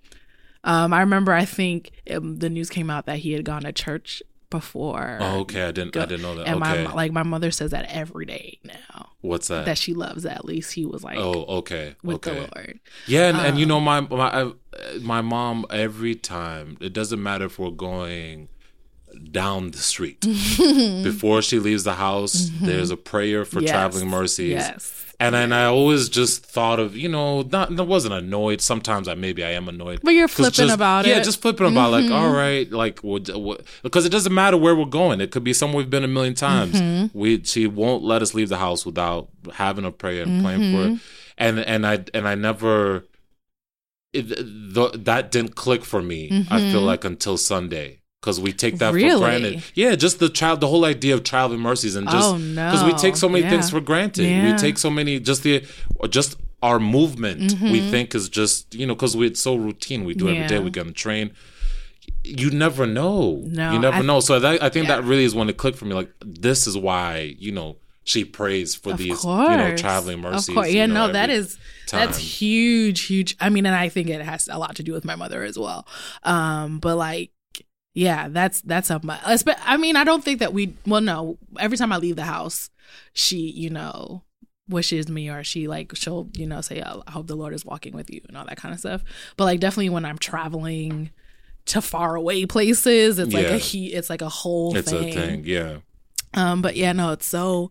um, 0.64 0.92
I 0.92 1.00
remember. 1.00 1.32
I 1.32 1.44
think 1.44 1.90
um, 2.10 2.38
the 2.38 2.48
news 2.48 2.70
came 2.70 2.88
out 2.88 3.06
that 3.06 3.18
he 3.18 3.32
had 3.32 3.44
gone 3.44 3.62
to 3.62 3.72
church 3.72 4.22
before. 4.52 5.18
Oh, 5.20 5.40
okay. 5.40 5.64
I 5.64 5.72
didn't. 5.72 5.96
I 5.96 6.06
didn't 6.06 6.22
know 6.22 6.36
that. 6.36 6.46
And 6.46 6.62
okay, 6.62 6.84
my 6.84 6.92
like 6.92 7.10
my 7.10 7.24
mother 7.24 7.50
says 7.50 7.72
that 7.72 7.86
every 7.88 8.26
day 8.26 8.58
now 8.62 9.08
what's 9.20 9.48
that? 9.48 9.64
that 9.64 9.78
she 9.78 9.94
loves 9.94 10.24
at 10.26 10.44
least 10.44 10.72
he 10.74 10.84
was 10.84 11.02
like 11.02 11.18
oh, 11.18 11.44
okay, 11.58 11.96
with 12.04 12.16
okay. 12.16 12.34
the 12.34 12.40
Lord. 12.40 12.80
Yeah, 13.06 13.28
and, 13.28 13.38
and 13.38 13.58
you 13.58 13.64
Um, 13.64 13.68
know 13.68 13.80
my 13.80 14.00
my 14.00 14.52
my 15.00 15.20
mom 15.20 15.66
every 15.70 16.14
time 16.14 16.76
it 16.80 16.92
doesn't 16.92 17.22
matter 17.22 17.46
if 17.46 17.58
we're 17.58 17.70
going 17.70 18.48
down 19.30 19.70
the 19.72 19.78
street 19.78 20.20
before 21.02 21.42
she 21.42 21.58
leaves 21.58 21.84
the 21.84 21.94
house. 21.94 22.50
There's 22.60 22.90
a 22.90 22.96
prayer 22.96 23.44
for 23.44 23.56
Mm-hmm. 23.56 23.66
Yes, 23.66 23.72
traveling 23.72 24.08
mercies. 24.08 24.50
Yes. 24.50 25.11
And 25.24 25.34
and 25.36 25.54
I 25.54 25.64
always 25.66 26.08
just 26.08 26.44
thought 26.44 26.78
of 26.80 26.96
you 26.96 27.08
know 27.08 27.42
not 27.42 27.78
I 27.78 27.82
wasn't 27.82 28.14
annoyed. 28.14 28.60
Sometimes 28.60 29.06
I 29.08 29.14
maybe 29.14 29.44
I 29.44 29.50
am 29.50 29.68
annoyed. 29.68 30.00
But 30.02 30.10
you're 30.14 30.28
flipping 30.28 30.52
just- 30.66 30.74
about 30.74 31.06
yeah, 31.06 31.12
it. 31.12 31.16
Yeah, 31.18 31.22
just 31.22 31.40
flipping 31.40 31.66
about 31.68 31.90
like 31.92 32.04
Mhm. 32.06 32.12
all 32.18 32.30
right, 32.30 32.70
like 32.70 32.98
what, 33.00 33.28
what, 33.36 33.62
because 33.82 34.04
it 34.04 34.10
doesn't 34.10 34.34
matter 34.34 34.56
where 34.56 34.74
we're 34.74 34.84
going. 35.02 35.20
It 35.20 35.30
could 35.30 35.44
be 35.44 35.52
somewhere 35.52 35.78
we've 35.78 35.90
been 35.90 36.04
a 36.04 36.08
million 36.08 36.34
times. 36.34 36.74
Mm-hmm. 36.80 37.16
We 37.18 37.42
she 37.44 37.66
won't 37.66 38.02
let 38.02 38.20
us 38.22 38.34
leave 38.34 38.48
the 38.48 38.58
house 38.58 38.84
without 38.84 39.28
having 39.54 39.84
a 39.84 39.92
prayer 39.92 40.22
and 40.24 40.42
praying 40.44 40.72
for 40.72 40.82
Mm-hmm. 40.84 40.94
it. 40.94 41.00
And 41.38 41.58
and 41.60 41.86
I 41.86 42.04
and 42.14 42.26
I 42.28 42.34
never 42.34 43.04
it, 44.12 44.28
the, 44.28 44.90
that 44.94 45.30
didn't 45.30 45.54
click 45.54 45.84
for 45.84 46.02
me. 46.02 46.46
I 46.50 46.58
feel 46.70 46.82
Mhm. 46.82 46.86
like 46.86 47.04
until 47.04 47.38
Sunday. 47.38 48.00
Because 48.22 48.40
we 48.40 48.52
take 48.52 48.78
that 48.78 48.94
Really? 48.94 49.10
for 49.14 49.18
granted. 49.18 49.64
Yeah, 49.74 49.96
just 49.96 50.20
the 50.20 50.28
child, 50.28 50.60
the 50.60 50.68
whole 50.68 50.84
idea 50.84 51.12
of 51.14 51.24
child 51.24 51.50
traveling 51.50 51.60
mercies, 51.60 51.96
and 51.96 52.08
just 52.08 52.28
oh 52.34 52.36
no. 52.38 52.70
because 52.70 52.84
we 52.84 52.92
take 52.94 53.16
so 53.16 53.28
many 53.28 53.42
Yeah. 53.42 53.50
things 53.50 53.68
for 53.68 53.80
granted. 53.80 54.24
We 54.44 54.56
take 54.56 54.78
so 54.78 54.90
many 54.90 55.18
just 55.18 55.42
the 55.42 55.64
just 56.08 56.36
our 56.62 56.78
movement. 56.78 57.60
We 57.60 57.80
Mhm. 57.80 57.90
think 57.90 58.14
is 58.14 58.28
just 58.28 58.72
you 58.76 58.86
know 58.86 58.94
because 58.94 59.16
it's 59.16 59.40
so 59.40 59.56
routine. 59.56 60.04
We 60.04 60.14
do 60.14 60.28
every 60.28 60.46
day. 60.46 60.60
We 60.60 60.70
get 60.70 60.82
on 60.82 60.86
the 60.86 60.92
train. 60.92 61.32
You 62.22 62.50
never 62.52 62.86
know. 62.86 63.42
No, 63.46 63.72
you 63.72 63.80
never 63.80 63.96
I- 63.96 64.02
know. 64.02 64.20
So 64.20 64.38
that, 64.38 64.62
I 64.62 64.68
think 64.68 64.86
Yeah. 64.86 64.96
that 64.98 65.04
really 65.04 65.24
is 65.24 65.34
when 65.34 65.48
it 65.48 65.56
clicked 65.56 65.76
for 65.78 65.86
me. 65.86 65.94
Like 65.94 66.10
this 66.24 66.68
is 66.68 66.76
why 66.78 67.34
you 67.40 67.50
know 67.50 67.78
she 68.04 68.24
prays 68.24 68.76
for 68.76 68.92
Of 68.92 68.98
these 68.98 69.18
course. 69.18 69.50
you 69.50 69.56
know 69.56 69.76
traveling 69.76 70.20
mercies. 70.20 70.48
Of 70.48 70.54
course. 70.54 70.68
you 70.70 70.76
Yeah, 70.76 70.86
know, 70.86 71.08
no, 71.08 71.12
that 71.12 71.28
is 71.28 71.46
is 71.46 71.58
that's 71.90 72.18
huge, 72.18 73.00
huge. 73.06 73.36
I 73.40 73.48
mean, 73.48 73.66
and 73.66 73.74
I 73.74 73.88
think 73.88 74.08
it 74.08 74.22
has 74.22 74.48
a 74.48 74.58
lot 74.60 74.76
to 74.76 74.84
do 74.84 74.92
with 74.92 75.04
my 75.04 75.16
mother 75.16 75.42
as 75.42 75.58
well. 75.58 75.84
Um, 76.22 76.78
but 76.78 76.94
like, 76.96 77.31
yeah, 77.94 78.28
that's 78.28 78.60
that's 78.62 78.90
a. 78.90 79.00
mu- 79.02 79.12
espe- 79.12 79.58
I 79.64 79.76
mean, 79.76 79.96
I 79.96 80.04
don't 80.04 80.24
think 80.24 80.38
that 80.40 80.52
we. 80.52 80.74
Well, 80.86 81.00
no. 81.00 81.38
Every 81.58 81.76
time 81.76 81.92
I 81.92 81.98
leave 81.98 82.16
the 82.16 82.24
house, 82.24 82.70
she, 83.12 83.50
you 83.50 83.70
know, 83.70 84.22
wishes 84.68 85.08
me 85.08 85.28
or 85.28 85.44
she 85.44 85.68
like 85.68 85.94
she'll 85.94 86.28
you 86.34 86.46
know 86.46 86.60
say 86.62 86.82
"Oh, 86.84 87.02
I 87.06 87.10
hope 87.10 87.26
the 87.26 87.36
Lord 87.36 87.52
is 87.52 87.64
walking 87.64 87.92
with 87.94 88.10
you 88.10 88.20
and 88.28 88.36
all 88.36 88.46
that 88.46 88.56
kind 88.56 88.72
of 88.72 88.78
stuff. 88.80 89.02
But 89.36 89.44
like, 89.44 89.60
definitely 89.60 89.90
when 89.90 90.04
I'm 90.04 90.18
traveling 90.18 91.10
to 91.66 91.80
far 91.82 92.16
away 92.16 92.46
places, 92.46 93.18
it's 93.18 93.34
like 93.34 93.46
a 93.46 93.58
he. 93.58 93.92
It's 93.92 94.08
like 94.10 94.22
a 94.22 94.28
whole 94.28 94.76
It's 94.76 94.90
thing. 94.90 95.08
a 95.10 95.12
thing. 95.12 95.42
Yeah. 95.44 95.78
Um, 96.34 96.62
but 96.62 96.76
yeah, 96.76 96.92
no, 96.92 97.12
it's 97.12 97.26
so 97.26 97.70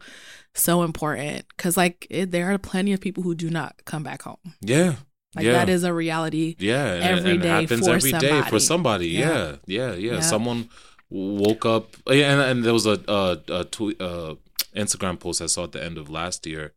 so 0.54 0.84
important 0.84 1.46
because 1.56 1.78
like 1.78 2.06
it, 2.10 2.30
there 2.32 2.52
are 2.54 2.58
plenty 2.58 2.94
of 2.94 3.02
people 3.02 3.24
who 3.24 3.34
do 3.34 3.50
not 3.50 3.76
come 3.86 4.04
back 4.04 4.22
home. 4.22 4.38
Yeah. 4.62 4.96
Like 5.36 5.46
yeah. 5.46 5.54
that 5.54 5.70
is 5.70 5.84
a 5.84 5.94
reality. 5.94 6.56
Yeah, 6.60 6.94
and, 6.94 7.04
every 7.04 7.32
and 7.32 7.40
it 7.40 7.44
day 7.44 7.62
happens 7.62 7.88
for 7.88 7.94
every 7.96 8.12
day 8.12 8.42
for 8.50 8.60
somebody. 8.60 8.60
somebody. 8.60 9.08
Yeah. 9.10 9.56
Yeah, 9.66 9.94
yeah, 9.94 10.14
yeah. 10.14 10.20
Someone 10.20 10.70
woke 11.10 11.66
up, 11.66 11.96
yeah, 12.08 12.32
and, 12.34 12.42
and 12.42 12.64
there 12.66 12.74
was 12.74 12.86
a, 12.86 13.00
a, 13.08 13.40
a 13.50 13.64
tweet, 13.66 14.02
uh, 14.02 14.36
Instagram 14.76 15.20
post 15.20 15.42
I 15.42 15.46
saw 15.48 15.64
at 15.66 15.72
the 15.74 15.84
end 15.84 15.98
of 15.98 16.10
last 16.10 16.46
year, 16.46 16.74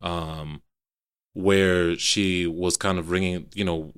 um, 0.00 0.62
where 1.34 1.96
she 1.98 2.46
was 2.46 2.76
kind 2.76 2.98
of 2.98 3.10
ringing, 3.10 3.46
you 3.54 3.64
know, 3.64 3.92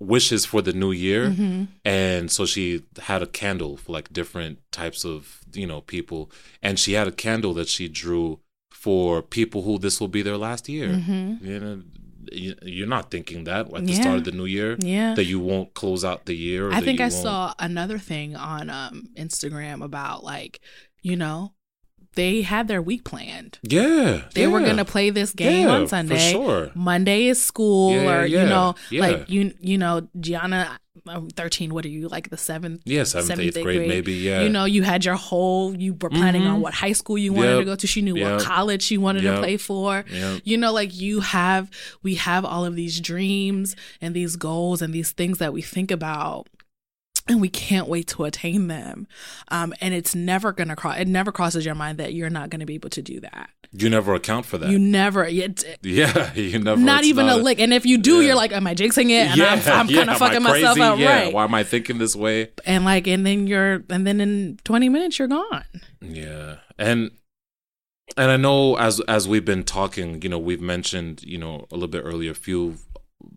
wishes 0.00 0.44
for 0.44 0.60
the 0.60 0.72
new 0.72 0.90
year, 0.92 1.30
Mhm. 1.30 1.68
and 1.84 2.30
so 2.30 2.44
she 2.46 2.82
had 3.02 3.22
a 3.22 3.26
candle 3.26 3.76
for 3.76 3.92
like 3.92 4.12
different 4.12 4.58
types 4.72 5.04
of 5.04 5.40
you 5.54 5.66
know 5.66 5.80
people, 5.80 6.30
and 6.62 6.78
she 6.78 6.92
had 6.94 7.06
a 7.08 7.12
candle 7.12 7.54
that 7.54 7.68
she 7.68 7.88
drew 7.88 8.40
for 8.72 9.22
people 9.22 9.62
who 9.62 9.78
this 9.78 10.00
will 10.00 10.08
be 10.08 10.22
their 10.22 10.36
last 10.36 10.68
year. 10.68 10.88
Mhm. 10.90 11.42
You 11.42 11.60
know, 11.60 11.82
you're 12.32 12.86
not 12.86 13.10
thinking 13.10 13.44
that 13.44 13.72
at 13.72 13.84
the 13.86 13.92
Yeah. 13.92 14.00
start 14.00 14.16
of 14.18 14.24
the 14.24 14.32
new 14.32 14.44
year 14.46 14.76
Yeah. 14.80 15.14
that 15.14 15.24
you 15.24 15.40
won't 15.40 15.74
close 15.74 16.04
out 16.04 16.26
the 16.26 16.34
year. 16.34 16.68
or 16.68 16.72
I 16.72 16.80
think 16.80 17.00
I 17.00 17.04
won't- 17.04 17.12
saw 17.22 17.54
another 17.58 17.98
thing 17.98 18.36
on 18.36 18.70
um, 18.70 19.08
Instagram 19.16 19.82
about 19.84 20.24
like, 20.24 20.60
you 21.02 21.16
know, 21.16 21.54
they 22.14 22.42
had 22.42 22.68
their 22.68 22.80
week 22.82 23.04
planned. 23.04 23.58
Yeah, 23.62 24.22
They 24.34 24.46
were 24.46 24.60
gonna 24.60 24.84
play 24.84 25.10
this 25.10 25.32
game 25.32 25.66
Yeah, 25.66 25.74
on 25.74 25.82
for 25.84 25.88
Sunday. 25.90 26.32
sure. 26.32 26.70
Monday 26.74 27.26
is 27.26 27.42
school, 27.42 27.92
Yeah, 27.92 28.20
or 28.20 28.26
yeah, 28.26 28.42
you 28.42 28.48
know, 28.48 28.74
yeah. 28.90 29.00
like 29.00 29.30
you, 29.30 29.52
you 29.60 29.78
know, 29.78 30.08
Gianna, 30.20 30.78
um, 31.06 31.28
thirteen. 31.28 31.74
What 31.74 31.84
are 31.84 31.88
you 31.88 32.08
like 32.08 32.30
the 32.30 32.36
seventh? 32.36 32.80
Yeah, 32.84 33.02
seventh, 33.04 33.26
seventh, 33.28 33.46
eighth 33.48 33.56
eighth 33.58 33.64
grade, 33.64 33.76
grade. 33.78 33.88
maybe. 33.88 34.12
Yeah, 34.14 34.42
You 34.42 34.48
know, 34.48 34.64
you 34.64 34.82
had 34.84 35.04
your 35.04 35.16
whole. 35.16 35.74
You 35.76 35.94
were 36.00 36.08
planning 36.10 36.42
on 36.46 36.58
Mhm. 36.58 36.62
what 36.62 36.74
high 36.74 36.92
school 36.92 37.18
you 37.18 37.32
wanted 37.32 37.50
Yep. 37.50 37.58
to 37.58 37.64
go 37.64 37.76
to. 37.76 37.86
She 37.86 38.00
knew 38.00 38.16
Yep. 38.16 38.30
what 38.32 38.42
college 38.42 38.82
she 38.82 38.96
wanted 38.96 39.22
to 39.22 39.38
play 39.38 39.56
for. 39.56 40.04
yeah, 40.10 40.38
You 40.44 40.56
know, 40.56 40.72
like 40.72 40.98
you 40.98 41.20
have, 41.20 41.68
we 42.02 42.14
have 42.14 42.44
all 42.44 42.64
of 42.64 42.74
these 42.76 43.00
dreams 43.00 43.74
and 44.00 44.14
these 44.14 44.36
goals 44.36 44.80
and 44.82 44.94
these 44.94 45.10
things 45.10 45.38
that 45.38 45.52
we 45.52 45.62
think 45.62 45.90
about. 45.90 46.48
And 47.26 47.40
we 47.40 47.48
can't 47.48 47.88
wait 47.88 48.06
to 48.08 48.24
attain 48.24 48.66
them, 48.68 49.06
um, 49.48 49.72
and 49.80 49.94
it's 49.94 50.14
never 50.14 50.52
gonna 50.52 50.76
cross. 50.76 50.98
It 50.98 51.08
never 51.08 51.32
crosses 51.32 51.64
your 51.64 51.74
mind 51.74 51.96
that 51.98 52.12
you're 52.12 52.28
not 52.28 52.50
gonna 52.50 52.66
be 52.66 52.74
able 52.74 52.90
to 52.90 53.00
do 53.00 53.18
that. 53.20 53.48
you 53.72 53.88
never 53.88 54.14
account 54.14 54.44
for 54.44 54.58
that. 54.58 54.70
You 54.70 54.78
never. 54.78 55.24
It's, 55.24 55.64
yeah, 55.82 56.34
you 56.34 56.58
never. 56.58 56.78
not 56.80 57.04
even 57.04 57.28
a 57.30 57.36
lick. 57.38 57.60
And 57.60 57.72
if 57.72 57.86
you 57.86 57.96
do, 57.96 58.16
Yeah. 58.20 58.26
you're 58.26 58.36
like, 58.36 58.52
am 58.52 58.66
I 58.66 58.74
jinxing 58.74 59.06
it? 59.08 59.28
And 59.30 59.36
yeah, 59.38 59.54
I'm, 59.66 59.80
I'm 59.80 59.88
yeah, 59.88 59.96
kind 60.00 60.10
of 60.10 60.18
fucking 60.18 60.42
myself 60.42 60.78
up, 60.78 60.98
Yeah, 60.98 61.24
right? 61.24 61.32
Why 61.32 61.44
am 61.44 61.54
I 61.54 61.64
thinking 61.64 61.96
this 61.96 62.14
way? 62.14 62.50
And 62.66 62.84
like, 62.84 63.06
and 63.06 63.24
then 63.26 63.46
you're, 63.46 63.82
and 63.88 64.06
then 64.06 64.20
in 64.20 64.58
20 64.64 64.88
minutes, 64.90 65.18
you're 65.18 65.26
gone. 65.28 65.64
Yeah, 66.02 66.56
and 66.78 67.10
and 68.18 68.30
I 68.30 68.36
know 68.36 68.76
as 68.76 69.00
as 69.08 69.26
we've 69.26 69.44
been 69.46 69.64
talking, 69.64 70.20
you 70.20 70.28
know, 70.28 70.38
we've 70.38 70.60
mentioned, 70.60 71.22
you 71.22 71.38
know, 71.38 71.66
a 71.70 71.74
little 71.74 71.88
bit 71.88 72.02
earlier, 72.04 72.32
a 72.32 72.34
few 72.34 72.76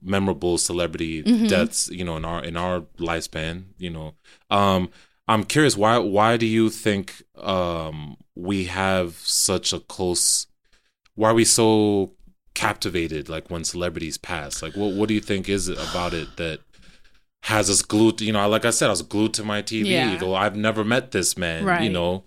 memorable 0.08 0.58
celebrity 0.58 1.24
Mhm. 1.24 1.47
deaths, 1.49 1.89
you 1.91 2.03
know, 2.03 2.18
in 2.18 2.26
our 2.26 2.43
in 2.43 2.55
our 2.58 2.82
lifespan, 2.99 3.66
you 3.78 3.89
know. 3.89 4.16
Um, 4.49 4.89
I'm 5.28 5.43
curious 5.43 5.76
why 5.76 5.97
why 5.97 6.38
do 6.38 6.45
you 6.45 6.70
think 6.70 7.22
um 7.36 8.18
we 8.36 8.66
have 8.66 9.16
such 9.24 9.74
a 9.74 9.80
close 9.80 10.47
why 11.16 11.30
are 11.32 11.34
we 11.34 11.45
so 11.45 12.14
captivated 12.53 13.28
like 13.30 13.49
when 13.49 13.64
celebrities 13.64 14.18
pass? 14.18 14.62
Like 14.64 14.76
what 14.76 14.93
what 14.93 15.08
do 15.10 15.14
you 15.14 15.22
think 15.22 15.49
is 15.49 15.68
it 15.68 15.78
about 15.89 16.14
it 16.14 16.38
that 16.38 16.60
has 17.43 17.70
us 17.70 17.82
glued 17.82 18.22
you 18.22 18.32
know, 18.34 18.47
like 18.49 18.66
I 18.66 18.72
said, 18.72 18.88
I 18.88 18.91
was 18.91 19.01
glued 19.01 19.34
to 19.36 19.43
my 19.43 19.62
TV. 19.62 19.88
Yeah. 19.89 20.18
Though 20.18 20.36
I've 20.36 20.55
never 20.55 20.84
met 20.84 21.12
this 21.12 21.38
man, 21.38 21.84
you 21.84 21.89
know. 21.89 22.24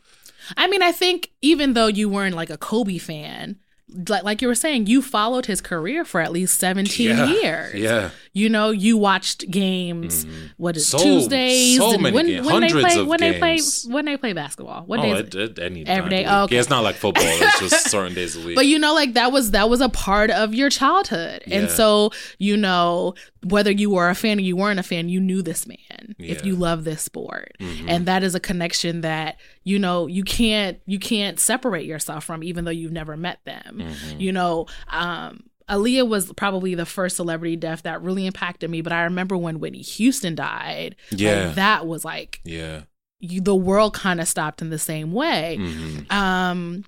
I 0.57 0.66
mean, 0.66 0.83
I 0.83 0.91
think 0.93 1.31
even 1.43 1.74
though 1.74 1.87
you 1.87 2.09
weren't 2.09 2.35
like 2.35 2.51
a 2.51 2.57
Kobe 2.59 2.99
fan, 2.99 3.59
like, 4.09 4.22
like 4.24 4.43
you 4.43 4.49
were 4.49 4.55
saying, 4.55 4.86
you 4.86 5.03
followed 5.03 5.47
his 5.47 5.61
career 5.61 6.05
for 6.05 6.20
at 6.20 6.32
least 6.32 6.59
17 6.59 7.09
Yeah, 7.09 7.26
years. 7.26 7.74
Yeah. 7.74 8.11
You 8.33 8.49
know, 8.49 8.70
you 8.70 8.97
watched 8.97 9.51
games, 9.51 10.24
Mhm. 10.24 10.31
what 10.57 10.76
is 10.76 10.87
So- 10.87 10.99
Tuesdays? 10.99 11.78
so 11.78 11.99
when, 11.99 12.12
games, 12.14 12.47
when 12.47 12.61
they 12.61 12.70
play, 12.70 13.03
when 13.03 13.18
they 13.20 13.39
play, 13.41 13.61
when 13.89 14.05
they 14.05 14.16
play 14.16 14.33
basketball. 14.33 14.85
What 14.87 15.01
oh, 15.01 15.03
days? 15.03 15.20
it, 15.20 15.35
it, 15.35 15.59
any 15.59 15.85
Every 15.85 16.11
day? 16.11 16.24
Oh, 16.26 16.45
okay. 16.45 16.55
Yeah, 16.55 16.61
it's 16.61 16.70
not 16.70 16.85
like 16.85 16.95
football. 16.95 17.24
It's 17.26 17.59
just 17.59 17.91
certain 17.91 18.14
days 18.14 18.37
a 18.37 18.47
week. 18.47 18.55
But 18.55 18.66
you 18.68 18.78
know, 18.78 18.95
like 18.95 19.14
that 19.14 19.33
was 19.33 19.51
that 19.51 19.68
was 19.68 19.81
a 19.81 19.89
part 19.89 20.31
of 20.31 20.55
your 20.55 20.70
childhood, 20.70 21.43
and 21.47 21.64
Yeah. 21.68 21.74
so 21.74 22.12
you 22.39 22.57
know 22.57 23.14
whether 23.45 23.70
you 23.72 23.91
were 23.91 24.09
a 24.09 24.14
fan 24.14 24.39
or 24.39 24.43
you 24.43 24.55
weren't 24.55 24.78
a 24.78 24.83
fan, 24.85 25.09
you 25.09 25.18
knew 25.20 25.43
this 25.43 25.66
man 25.66 26.14
if 26.18 26.45
you 26.45 26.55
love 26.55 26.85
this 26.85 27.03
sport, 27.03 27.57
Mhm. 27.61 27.85
and 27.89 28.07
that 28.07 28.22
is 28.22 28.35
a 28.37 28.41
connection 28.41 29.01
that 29.01 29.39
you 29.64 29.78
know 29.81 30.07
you 30.07 30.22
can't 30.22 30.78
you 30.87 31.01
can't 31.01 31.41
separate 31.41 31.85
yourself 31.87 32.24
from, 32.24 32.45
even 32.45 32.64
though 32.64 32.70
you've 32.70 32.93
never 32.93 33.16
met 33.16 33.41
them. 33.45 33.78
Mhm. 33.83 34.20
You 34.20 34.31
know, 34.33 34.66
um, 34.89 35.45
Aaliyah 35.71 36.07
was 36.09 36.33
probably 36.35 36.75
the 36.75 36.85
first 36.87 37.16
celebrity 37.16 37.57
death 37.57 37.83
that 37.85 38.03
really 38.03 38.27
impacted 38.27 38.68
me. 38.71 38.81
But 38.83 38.93
I 38.93 39.03
remember 39.05 39.37
when 39.37 39.61
Whitney 39.61 39.83
Houston 39.83 40.35
died, 40.35 40.97
like, 41.12 41.21
Yeah. 41.21 41.49
that 41.53 41.87
was 41.87 42.05
like 42.05 42.41
yeah. 42.45 42.83
you, 43.21 43.41
the 43.41 43.55
world 43.57 43.95
kind 43.95 44.21
of 44.21 44.29
stopped 44.29 44.61
in 44.62 44.71
the 44.71 44.79
same 44.79 45.12
way. 45.12 45.57
Mhm. 45.61 46.11
Um, 46.12 46.85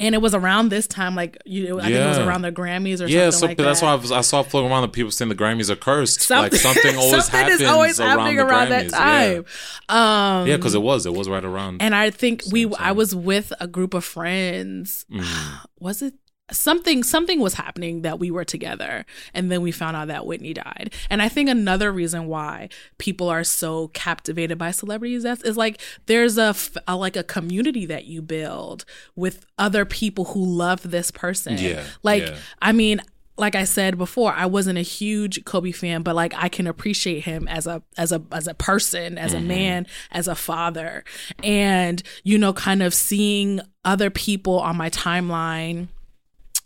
and 0.00 0.14
it 0.14 0.18
was 0.18 0.32
around 0.32 0.68
this 0.68 0.86
time, 0.86 1.16
like 1.16 1.36
you, 1.44 1.70
know, 1.70 1.80
I 1.80 1.84
think 1.86 1.94
it 1.96 2.06
was 2.06 2.18
around 2.18 2.42
the 2.42 2.52
Grammys 2.52 3.00
or 3.00 3.08
Yeah, 3.08 3.30
something 3.30 3.32
so 3.32 3.46
like 3.46 3.56
that's 3.56 3.80
that. 3.80 3.86
why 3.86 3.92
I, 3.92 3.94
was, 3.96 4.12
I 4.12 4.20
saw 4.20 4.44
floating 4.44 4.70
around 4.70 4.82
the 4.82 4.88
people 4.88 5.10
saying 5.10 5.28
the 5.28 5.34
Grammys 5.34 5.70
are 5.70 5.74
cursed. 5.76 6.20
Something, 6.20 6.52
like 6.52 6.60
something 6.60 6.96
always 6.96 7.24
something 7.24 7.40
happens 7.40 7.60
is 7.62 7.66
always 7.66 7.98
around 7.98 8.18
happening 8.20 8.38
around 8.38 8.68
that 8.68 8.90
time. 8.90 9.44
Um, 9.88 10.46
Yeah, 10.46 10.54
because 10.56 10.76
it 10.76 10.82
was. 10.82 11.04
It 11.04 11.14
was 11.14 11.28
right 11.28 11.44
around. 11.44 11.82
and 11.82 11.96
I 11.96 12.10
think 12.10 12.42
we, 12.52 12.62
Same 12.62 12.74
I 12.78 12.92
was 12.92 13.12
with 13.12 13.52
a 13.58 13.66
group 13.66 13.92
of 13.92 14.04
friends. 14.04 15.04
Mhm. 15.12 15.24
Was 15.80 16.00
it? 16.02 16.14
Something 16.50 17.02
something 17.02 17.40
was 17.40 17.54
happening 17.54 18.02
that 18.02 18.18
we 18.18 18.30
were 18.30 18.44
together 18.44 19.04
and 19.34 19.50
then 19.50 19.60
we 19.60 19.72
found 19.72 19.96
out 19.96 20.08
that 20.08 20.26
Whitney 20.26 20.54
died. 20.54 20.92
And 21.10 21.20
I 21.20 21.28
think 21.28 21.48
another 21.48 21.92
reason 21.92 22.26
why 22.26 22.68
people 22.98 23.28
are 23.28 23.44
so 23.44 23.88
captivated 23.88 24.58
by 24.58 24.70
celebrities 24.70 25.24
deaths 25.24 25.42
is 25.42 25.56
like 25.56 25.80
there's 26.06 26.38
a, 26.38 26.54
a 26.86 26.96
like 26.96 27.16
a 27.16 27.22
community 27.22 27.86
that 27.86 28.06
you 28.06 28.22
build 28.22 28.84
with 29.14 29.44
other 29.58 29.84
people 29.84 30.26
who 30.26 30.44
love 30.44 30.90
this 30.90 31.10
person. 31.10 31.58
Yeah, 31.58 31.84
Like 32.02 32.26
yeah. 32.26 32.36
I 32.60 32.72
mean 32.72 33.02
like 33.38 33.54
I 33.54 33.64
said 33.64 33.96
before, 33.96 34.32
I 34.32 34.46
wasn't 34.46 34.78
a 34.78 34.82
huge 34.82 35.44
Kobe 35.44 35.70
fan, 35.70 36.02
but 36.02 36.16
like 36.16 36.34
I 36.36 36.48
can 36.48 36.66
appreciate 36.66 37.24
him 37.24 37.46
as 37.48 37.66
a 37.66 37.82
as 37.96 38.10
a 38.10 38.22
as 38.32 38.48
a 38.48 38.54
person, 38.54 39.16
as 39.16 39.32
a 39.32 39.36
mm-hmm. 39.36 39.48
man, 39.48 39.86
as 40.10 40.28
a 40.28 40.34
father. 40.34 41.04
And 41.42 42.02
you 42.24 42.36
know 42.36 42.52
kind 42.52 42.82
of 42.82 42.92
seeing 42.92 43.60
other 43.84 44.10
people 44.10 44.58
on 44.58 44.76
my 44.76 44.90
timeline 44.90 45.88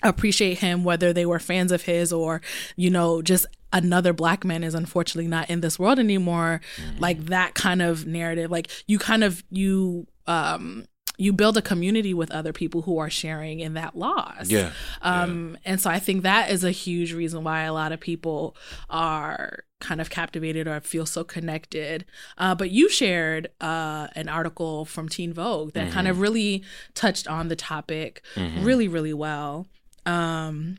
appreciate 0.02 0.58
him 0.58 0.84
whether 0.84 1.12
they 1.12 1.26
were 1.26 1.38
fans 1.38 1.72
of 1.72 1.82
his 1.82 2.12
or 2.12 2.40
you 2.76 2.90
know 2.90 3.22
just 3.22 3.46
another 3.72 4.12
black 4.12 4.44
man 4.44 4.62
is 4.62 4.74
unfortunately 4.74 5.28
not 5.28 5.48
in 5.48 5.60
this 5.62 5.78
world 5.78 5.98
anymore. 5.98 6.60
Like 6.98 7.26
that 7.26 7.54
kind 7.54 7.80
of 7.82 8.06
narrative 8.06 8.50
like 8.50 8.68
you 8.86 8.98
kind 8.98 9.24
of 9.24 9.42
you 9.50 10.06
um 10.26 10.84
you 11.18 11.32
build 11.32 11.56
a 11.56 11.62
community 11.62 12.14
with 12.14 12.30
other 12.32 12.52
people 12.52 12.82
who 12.82 12.98
are 12.98 13.10
sharing 13.10 13.60
in 13.60 13.74
that 13.74 13.96
loss. 13.96 14.48
Yeah. 14.50 14.70
um 15.02 15.56
and 15.64 15.80
so 15.80 15.88
i 15.90 15.98
think 15.98 16.22
that 16.22 16.50
is 16.50 16.64
a 16.64 16.70
huge 16.70 17.12
reason 17.12 17.44
why 17.44 17.62
a 17.62 17.72
lot 17.72 17.92
of 17.92 18.00
people 18.00 18.56
are 18.90 19.64
kind 19.80 20.00
of 20.00 20.10
captivated 20.10 20.68
or 20.68 20.78
feel 20.80 21.04
so 21.04 21.24
connected. 21.24 22.04
Uh, 22.38 22.54
but 22.54 22.70
you 22.70 22.88
shared 22.88 23.48
uh, 23.60 24.06
an 24.14 24.28
article 24.28 24.84
from 24.84 25.08
teen 25.08 25.32
vogue 25.32 25.72
that 25.72 25.90
kind 25.90 26.06
of 26.06 26.20
really 26.20 26.62
touched 26.94 27.26
on 27.26 27.48
the 27.48 27.56
topic 27.56 28.22
Mhm. 28.36 28.64
really 28.64 28.86
really 28.86 29.12
well 29.14 29.66
um 30.06 30.78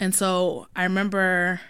and 0.00 0.14
so 0.14 0.66
i 0.74 0.82
remember 0.84 1.60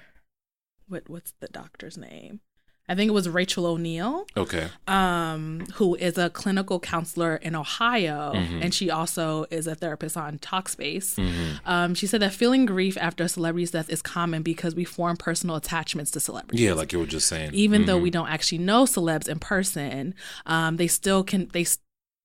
what 0.89 1.09
what's 1.09 1.33
the 1.41 1.49
doctor's 1.49 1.97
name 1.99 2.41
i 2.89 2.95
think 2.95 3.09
it 3.09 3.13
was 3.13 3.29
rachel 3.29 3.67
o'neill 3.67 4.27
Okay. 4.37 4.69
um 4.89 5.67
who 5.75 5.95
is 5.97 6.17
a 6.19 6.31
clinical 6.31 6.81
counselor 6.81 7.37
in 7.37 7.55
ohio 7.55 8.33
Mhm. 8.35 8.63
and 8.65 8.75
she 8.75 8.91
also 8.91 9.45
is 9.51 9.67
a 9.67 9.75
therapist 9.75 10.17
on 10.17 10.39
talkspace 10.39 11.15
Mhm. 11.17 11.61
um, 11.67 11.95
she 11.95 12.07
said 12.07 12.21
that 12.23 12.33
feeling 12.33 12.65
grief 12.67 12.97
after 12.99 13.25
a 13.25 13.29
celebrity's 13.29 13.71
death 13.71 13.91
is 13.91 14.03
common 14.03 14.43
because 14.43 14.75
we 14.75 14.85
form 14.85 15.17
personal 15.17 15.57
attachments 15.57 16.11
to 16.13 16.21
celebrities 16.21 16.61
Yeah, 16.61 16.73
like 16.73 16.93
you 16.93 16.99
were 16.99 17.07
just 17.07 17.29
saying. 17.29 17.51
even 17.55 17.85
though 17.87 17.99
Mhm. 17.99 18.03
we 18.03 18.11
don't 18.11 18.29
actually 18.29 18.59
know 18.59 18.85
celebs 18.85 19.29
in 19.29 19.39
person 19.39 20.15
um, 20.47 20.77
they 20.77 20.89
still 20.89 21.23
can 21.23 21.49
they 21.53 21.65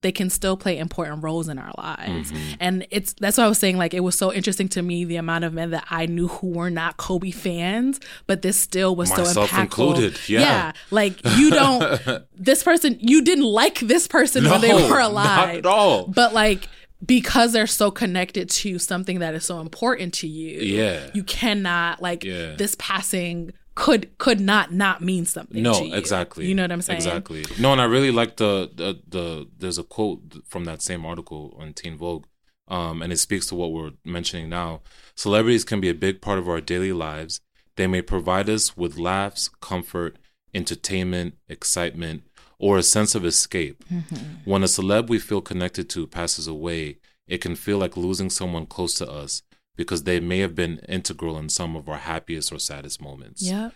they 0.08 0.12
can 0.14 0.30
still 0.30 0.56
play 0.56 0.78
important 0.78 1.22
roles 1.22 1.50
in 1.50 1.60
our 1.60 1.74
lives 1.78 2.32
Mhm. 2.32 2.56
and 2.62 2.88
it's 2.92 3.12
that's 3.20 3.38
what 3.38 3.44
i 3.44 3.50
was 3.50 3.58
saying 3.58 3.78
like 3.78 3.94
it 3.94 4.00
was 4.10 4.18
so 4.18 4.32
interesting 4.32 4.70
to 4.70 4.82
me 4.82 5.04
the 5.04 5.18
amount 5.18 5.44
of 5.44 5.52
men 5.54 5.72
that 5.72 5.86
i 5.90 6.06
knew 6.06 6.30
who 6.30 6.48
were 6.60 6.70
not 6.70 6.96
kobe 6.96 7.32
fans 7.32 8.00
but 8.26 8.42
this 8.42 8.58
still 8.58 8.96
was 8.96 9.10
so 9.10 9.24
impactful 9.24 9.60
included, 9.62 10.20
yeah. 10.30 10.72
like 10.92 11.14
you 11.38 11.50
don't 11.50 11.84
this 12.50 12.64
person 12.64 12.98
you 13.02 13.22
didn't 13.22 13.44
like 13.64 13.80
this 13.80 14.08
person 14.08 14.46
when 14.50 14.62
they 14.62 14.70
No, 14.70 14.88
were 14.90 15.00
not 15.00 15.12
alive 15.12 15.58
at 15.58 15.66
all. 15.66 16.08
but 16.08 16.34
like 16.34 16.70
because 17.06 17.54
they're 17.54 17.68
so 17.68 17.92
connected 17.92 18.50
to 18.50 18.80
something 18.80 19.20
that 19.20 19.36
is 19.36 19.44
so 19.46 19.60
important 19.60 20.14
to 20.16 20.28
you 20.28 20.60
Yeah. 20.62 21.10
you 21.14 21.24
cannot 21.24 22.02
like 22.02 22.24
Yeah. 22.24 22.56
this 22.56 22.76
passing 22.80 23.52
could 23.78 24.18
could 24.18 24.40
not 24.40 24.74
not 24.74 25.04
mean 25.04 25.24
something. 25.26 25.62
No, 25.62 25.84
you. 25.84 25.94
exactly. 25.94 26.48
You 26.48 26.56
know 26.56 26.64
what 26.64 26.72
I'm 26.72 26.82
saying? 26.82 26.98
Exactly. 26.98 27.46
No, 27.60 27.72
and 27.72 27.80
I 27.80 27.84
really 27.84 28.10
like 28.10 28.38
the, 28.38 28.72
the 28.74 29.00
the 29.08 29.48
there's 29.56 29.78
a 29.78 29.84
quote 29.84 30.44
from 30.48 30.66
that 30.66 30.82
same 30.82 31.06
article 31.06 31.56
on 31.60 31.74
Teen 31.74 31.96
Vogue, 31.96 32.26
um, 32.68 33.04
and 33.04 33.14
it 33.14 33.18
speaks 33.18 33.46
to 33.48 33.56
what 33.56 33.72
we're 33.72 33.92
mentioning 34.04 34.50
now. 34.50 34.82
Celebrities 35.14 35.64
can 35.64 35.80
be 35.80 35.90
a 35.90 35.94
big 35.94 36.22
part 36.22 36.40
of 36.40 36.50
our 36.50 36.60
daily 36.60 36.92
lives. 36.92 37.40
They 37.76 37.86
may 37.86 38.02
provide 38.02 38.50
us 38.50 38.76
with 38.76 38.98
laughs, 38.98 39.48
comfort, 39.62 40.18
entertainment, 40.56 41.36
excitement, 41.48 42.24
or 42.58 42.80
a 42.80 42.84
sense 42.84 43.14
of 43.14 43.24
escape. 43.26 43.84
Mm-hmm. 43.94 44.50
When 44.50 44.64
a 44.64 44.66
celeb 44.66 45.08
we 45.08 45.20
feel 45.20 45.42
connected 45.42 45.88
to 45.92 46.08
passes 46.08 46.48
away, 46.48 46.98
it 47.28 47.42
can 47.42 47.56
feel 47.56 47.78
like 47.78 47.96
losing 47.96 48.32
someone 48.32 48.66
close 48.66 48.96
to 48.96 49.08
us 49.08 49.44
because 49.78 50.04
they 50.04 50.20
may 50.20 50.40
have 50.40 50.54
been 50.56 50.80
integral 50.90 51.38
in 51.38 51.48
some 51.48 51.76
of 51.78 51.88
our 51.88 51.98
happiest 51.98 52.52
or 52.52 52.60
saddest 52.60 53.02
moments. 53.02 53.42
Yeah. 53.42 53.70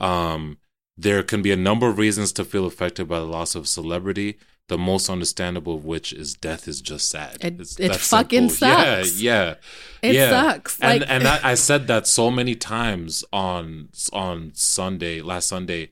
Um, 0.00 0.58
there 0.96 1.22
can 1.22 1.42
be 1.42 1.50
a 1.52 1.56
number 1.56 1.88
of 1.88 1.98
reasons 1.98 2.30
to 2.32 2.44
feel 2.44 2.66
affected 2.66 3.08
by 3.08 3.18
the 3.18 3.24
loss 3.26 3.54
of 3.54 3.66
celebrity. 3.66 4.38
The 4.68 4.78
most 4.78 5.08
understandable 5.08 5.76
of 5.76 5.84
which 5.84 6.12
is 6.12 6.34
death 6.34 6.66
is 6.66 6.80
just 6.80 7.08
sad. 7.08 7.36
It- 7.40 7.60
It's 7.60 7.78
it 7.78 7.94
fucking 7.96 8.48
simple. 8.50 8.76
sucks. 8.84 9.20
Yeah, 9.20 9.54
yeah, 10.02 10.08
It 10.10 10.14
yeah. 10.16 10.30
sucks. 10.30 10.78
And 10.80 11.00
Like- 11.00 11.08
and 11.10 11.26
I, 11.28 11.50
I 11.52 11.54
said 11.54 11.86
that 11.86 12.06
so 12.06 12.30
many 12.30 12.54
times 12.56 13.24
on 13.32 13.88
on 14.12 14.50
Sunday, 14.54 15.20
last 15.22 15.46
Sunday, 15.48 15.90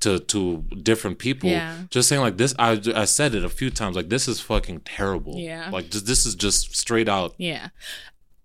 to 0.00 0.18
to 0.18 0.64
different 0.82 1.18
people. 1.18 1.48
Yeah. 1.50 1.82
Just 1.90 2.08
saying 2.08 2.20
like 2.20 2.36
this. 2.36 2.52
I 2.58 2.80
I 2.96 3.04
said 3.04 3.34
it 3.34 3.44
a 3.44 3.48
few 3.48 3.70
times. 3.70 3.94
Like 3.94 4.08
this 4.08 4.26
is 4.26 4.40
fucking 4.40 4.80
terrible. 4.80 5.36
Yeah. 5.38 5.70
Like 5.70 5.90
this, 5.90 6.02
this 6.02 6.26
is 6.26 6.34
just 6.34 6.76
straight 6.76 7.08
out. 7.08 7.34
Yeah. 7.38 7.68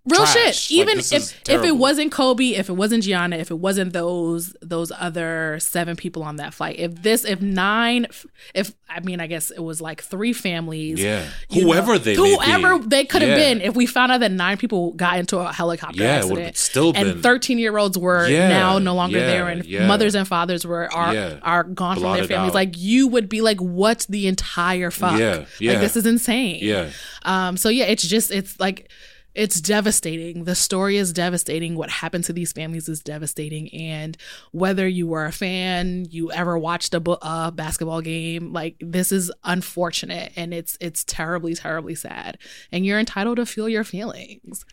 Real 0.04 0.26
Trash. 0.26 0.58
shit. 0.62 0.72
Even 0.78 0.96
this 0.96 1.12
if 1.12 1.48
if 1.48 1.62
it 1.64 1.76
wasn't 1.76 2.10
Kobe, 2.10 2.50
if 2.54 2.68
it 2.68 2.72
wasn't 2.72 3.04
Gianna, 3.04 3.36
if 3.36 3.52
it 3.52 3.58
wasn't 3.60 3.92
those 3.92 4.52
those 4.60 4.90
other 4.98 5.58
seven 5.60 5.94
people 5.94 6.24
on 6.24 6.36
that 6.36 6.52
flight, 6.54 6.76
if 6.80 7.02
this 7.02 7.24
if 7.24 7.40
nine 7.40 8.08
if 8.52 8.72
I 8.90 8.98
mean 8.98 9.20
I 9.20 9.28
guess 9.28 9.52
it 9.52 9.60
was 9.62 9.80
like 9.80 10.02
three 10.02 10.32
families. 10.32 10.98
Yeah. 11.00 11.24
Whoever 11.52 11.92
know, 11.92 11.98
they 11.98 12.16
may 12.16 12.34
whoever 12.34 12.78
they 12.84 13.04
could 13.04 13.22
have 13.22 13.38
Yeah. 13.38 13.54
been, 13.54 13.60
if 13.60 13.76
we 13.76 13.86
found 13.86 14.10
out 14.10 14.18
that 14.20 14.32
nine 14.32 14.56
people 14.56 14.92
got 14.94 15.18
into 15.20 15.38
a 15.38 15.52
helicopter 15.52 16.02
Yeah, 16.02 16.16
it 16.16 16.18
accident, 16.24 16.56
still 16.56 16.92
been- 16.92 17.06
and 17.06 17.22
thirteen 17.22 17.58
year 17.58 17.78
olds 17.78 17.96
were 17.96 18.26
Yeah, 18.28 18.48
now 18.48 18.78
no 18.80 18.96
longer 18.96 19.18
yeah, 19.20 19.26
there, 19.26 19.48
and 19.50 19.86
mothers 19.86 20.16
and 20.16 20.26
fathers 20.26 20.66
were 20.66 20.92
are 20.92 21.38
are 21.42 21.62
gone 21.62 22.00
from 22.00 22.14
their 22.14 22.24
families, 22.24 22.50
out. 22.50 22.54
like 22.54 22.74
you 22.76 23.06
would 23.06 23.28
be 23.28 23.40
like, 23.40 23.58
what's 23.60 24.06
the 24.06 24.26
entire 24.26 24.90
fuck? 24.90 25.20
Yeah, 25.20 25.44
yeah. 25.60 25.72
Like 25.74 25.80
this 25.80 25.96
is 25.96 26.06
insane. 26.06 26.58
Yeah. 26.60 26.90
Um, 27.22 27.56
so 27.56 27.68
yeah, 27.68 27.84
it's 27.84 28.02
just 28.04 28.32
it's 28.32 28.58
like 28.58 28.90
it's 29.34 29.60
devastating. 29.60 30.44
The 30.44 30.54
story 30.54 30.96
is 30.96 31.12
devastating. 31.12 31.74
What 31.76 31.90
happened 31.90 32.24
to 32.24 32.32
these 32.32 32.52
families 32.52 32.88
is 32.88 33.00
devastating. 33.00 33.72
And 33.72 34.16
whether 34.50 34.86
you 34.86 35.06
were 35.06 35.24
a 35.24 35.32
fan, 35.32 36.06
you 36.10 36.30
ever 36.32 36.58
watched 36.58 36.94
a, 36.94 37.00
bu- 37.00 37.16
a 37.22 37.50
basketball 37.52 38.00
game, 38.02 38.52
like 38.52 38.76
this 38.80 39.12
is 39.12 39.32
unfortunate 39.44 40.32
and 40.36 40.52
it's 40.52 40.76
it's 40.80 41.04
terribly 41.04 41.54
terribly 41.54 41.94
sad. 41.94 42.38
And 42.70 42.84
you're 42.84 42.98
entitled 43.00 43.36
to 43.36 43.46
feel 43.46 43.68
your 43.68 43.84
feelings. 43.84 44.64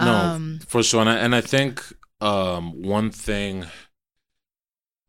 No, 0.00 0.12
Um, 0.14 0.60
for 0.66 0.82
sure. 0.82 1.00
And 1.00 1.10
I, 1.10 1.16
and 1.16 1.34
I 1.34 1.40
think 1.40 1.82
um, 2.20 2.82
one 2.82 3.10
thing 3.10 3.66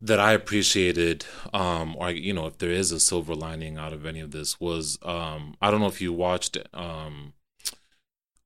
that 0.01 0.19
I 0.19 0.31
appreciated, 0.33 1.25
um, 1.53 1.95
or 1.97 2.11
you 2.11 2.33
know, 2.33 2.45
if 2.47 2.57
there 2.57 2.71
is 2.71 2.91
a 2.91 2.99
silver 2.99 3.35
lining 3.35 3.77
out 3.77 3.93
of 3.93 4.05
any 4.05 4.21
of 4.21 4.31
this, 4.31 4.59
was 4.59 4.97
um, 5.03 5.55
I 5.61 5.69
don't 5.71 5.81
know 5.81 5.87
if 5.87 6.01
you 6.01 6.13
watched 6.13 6.57
um, 6.73 7.33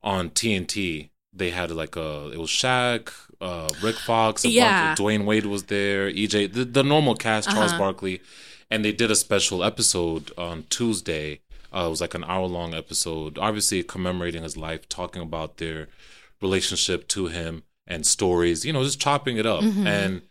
on 0.04 0.30
TNT. 0.32 1.10
They 1.36 1.49
had 1.49 1.72
like 1.72 1.95
a 1.95 2.30
it 2.32 2.38
was 2.39 2.49
Shaq, 2.49 3.12
uh, 3.41 3.70
Rick 3.82 3.95
Fox, 3.95 4.45
Yeah. 4.45 4.93
Dwyane 4.95 5.26
Wade 5.26 5.45
was 5.47 5.64
there, 5.64 6.10
EJ, 6.12 6.54
the, 6.54 6.66
the 6.66 6.84
normal 6.84 7.16
cast, 7.16 7.49
Charles 7.49 7.72
Uh-huh. 7.72 7.80
Barkley, 7.80 8.22
and 8.70 8.86
they 8.86 8.91
did 8.91 9.10
a 9.10 9.16
special 9.16 9.64
episode 9.64 10.32
on 10.38 10.66
Tuesday. 10.70 11.39
Uh, 11.74 11.86
it 11.88 11.89
was 11.89 12.01
like 12.01 12.14
an 12.14 12.24
hour 12.26 12.45
long 12.45 12.76
episode, 12.76 13.39
obviously 13.39 13.82
commemorating 13.82 14.43
his 14.43 14.56
life, 14.56 14.88
talking 14.88 15.24
about 15.24 15.58
their 15.58 15.88
relationship 16.41 17.08
to 17.08 17.28
him 17.28 17.64
and 17.88 18.06
stories, 18.06 18.64
you 18.66 18.72
know, 18.74 18.84
just 18.84 18.99
chopping 19.01 19.38
it 19.38 19.45
up. 19.45 19.62
Mhm. 19.64 19.88
And 19.88 20.22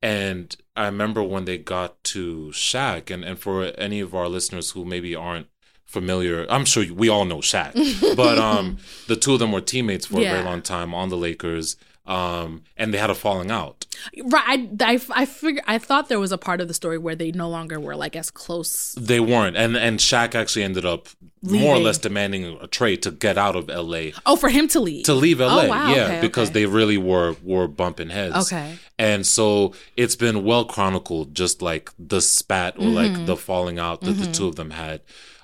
and 0.00 0.56
I 0.76 0.86
remember 0.86 1.22
when 1.24 1.44
they 1.44 1.58
got 1.58 2.02
to 2.04 2.50
Shaq, 2.54 3.10
and, 3.12 3.24
and 3.24 3.38
for 3.38 3.64
any 3.76 4.00
of 4.00 4.14
our 4.14 4.28
listeners 4.28 4.70
who 4.70 4.84
maybe 4.84 5.14
aren't 5.14 5.48
familiar, 5.88 6.46
I'm 6.48 6.64
sure 6.64 6.84
we 6.92 7.08
all 7.08 7.24
know 7.24 7.38
Shaq, 7.38 7.72
but 8.16 8.38
um, 8.38 8.76
the 9.08 9.16
two 9.16 9.32
of 9.32 9.38
them 9.40 9.50
were 9.52 9.60
teammates 9.60 10.06
for 10.06 10.20
a 10.20 10.24
very 10.24 10.44
long 10.44 10.62
time 10.62 10.94
on 10.94 11.08
the 11.08 11.16
Lakers, 11.16 11.76
um, 12.06 12.62
and 12.76 12.92
they 12.94 12.98
had 12.98 13.10
a 13.10 13.14
falling 13.14 13.50
out. 13.50 13.84
right. 14.24 14.68
I, 14.80 14.94
I, 14.94 15.00
I 15.22 15.24
figure 15.26 15.62
I 15.66 15.76
thought 15.78 16.08
there 16.08 16.20
was 16.20 16.32
a 16.32 16.38
part 16.38 16.60
of 16.62 16.68
the 16.68 16.72
story 16.74 16.96
where 16.96 17.14
they 17.14 17.32
no 17.32 17.48
longer 17.50 17.78
were 17.80 17.96
like 17.96 18.16
as 18.16 18.30
close. 18.30 18.94
They 18.94 19.20
weren't, 19.20 19.56
and 19.56 19.76
and 19.76 19.98
Shaq 19.98 20.34
actually 20.34 20.62
ended 20.64 20.84
up 20.86 21.08
more 21.42 21.76
or 21.76 21.78
less 21.78 21.98
demanding 21.98 22.58
a 22.60 22.66
trade 22.66 23.00
to 23.02 23.10
get 23.12 23.38
out 23.38 23.54
of 23.56 23.68
LA 23.68 24.10
Oh, 24.26 24.34
for 24.36 24.48
him 24.48 24.66
to 24.68 24.80
leave. 24.80 25.04
to 25.04 25.14
leave 25.14 25.38
LA. 25.38 25.62
Oh, 25.64 25.68
wow. 25.68 25.94
Yeah, 25.94 26.04
Okay, 26.04 26.20
because 26.20 26.48
okay. 26.48 26.60
they 26.60 26.66
really 26.66 26.98
were 26.98 27.36
were 27.42 27.68
bumping 27.68 28.08
heads. 28.10 28.36
Okay. 28.46 28.76
And 28.98 29.26
so 29.26 29.72
it's 29.96 30.16
been 30.16 30.44
well 30.44 30.64
chronicled, 30.64 31.34
just 31.34 31.60
like 31.62 31.90
the 31.98 32.20
spat 32.20 32.76
or 32.76 32.80
Mm-hmm. 32.88 32.94
like 33.16 33.26
the 33.26 33.36
falling 33.36 33.78
out 33.78 34.00
that 34.02 34.14
the 34.14 34.30
two 34.32 34.48
of 34.48 34.56
them 34.56 34.70
had. 34.70 35.00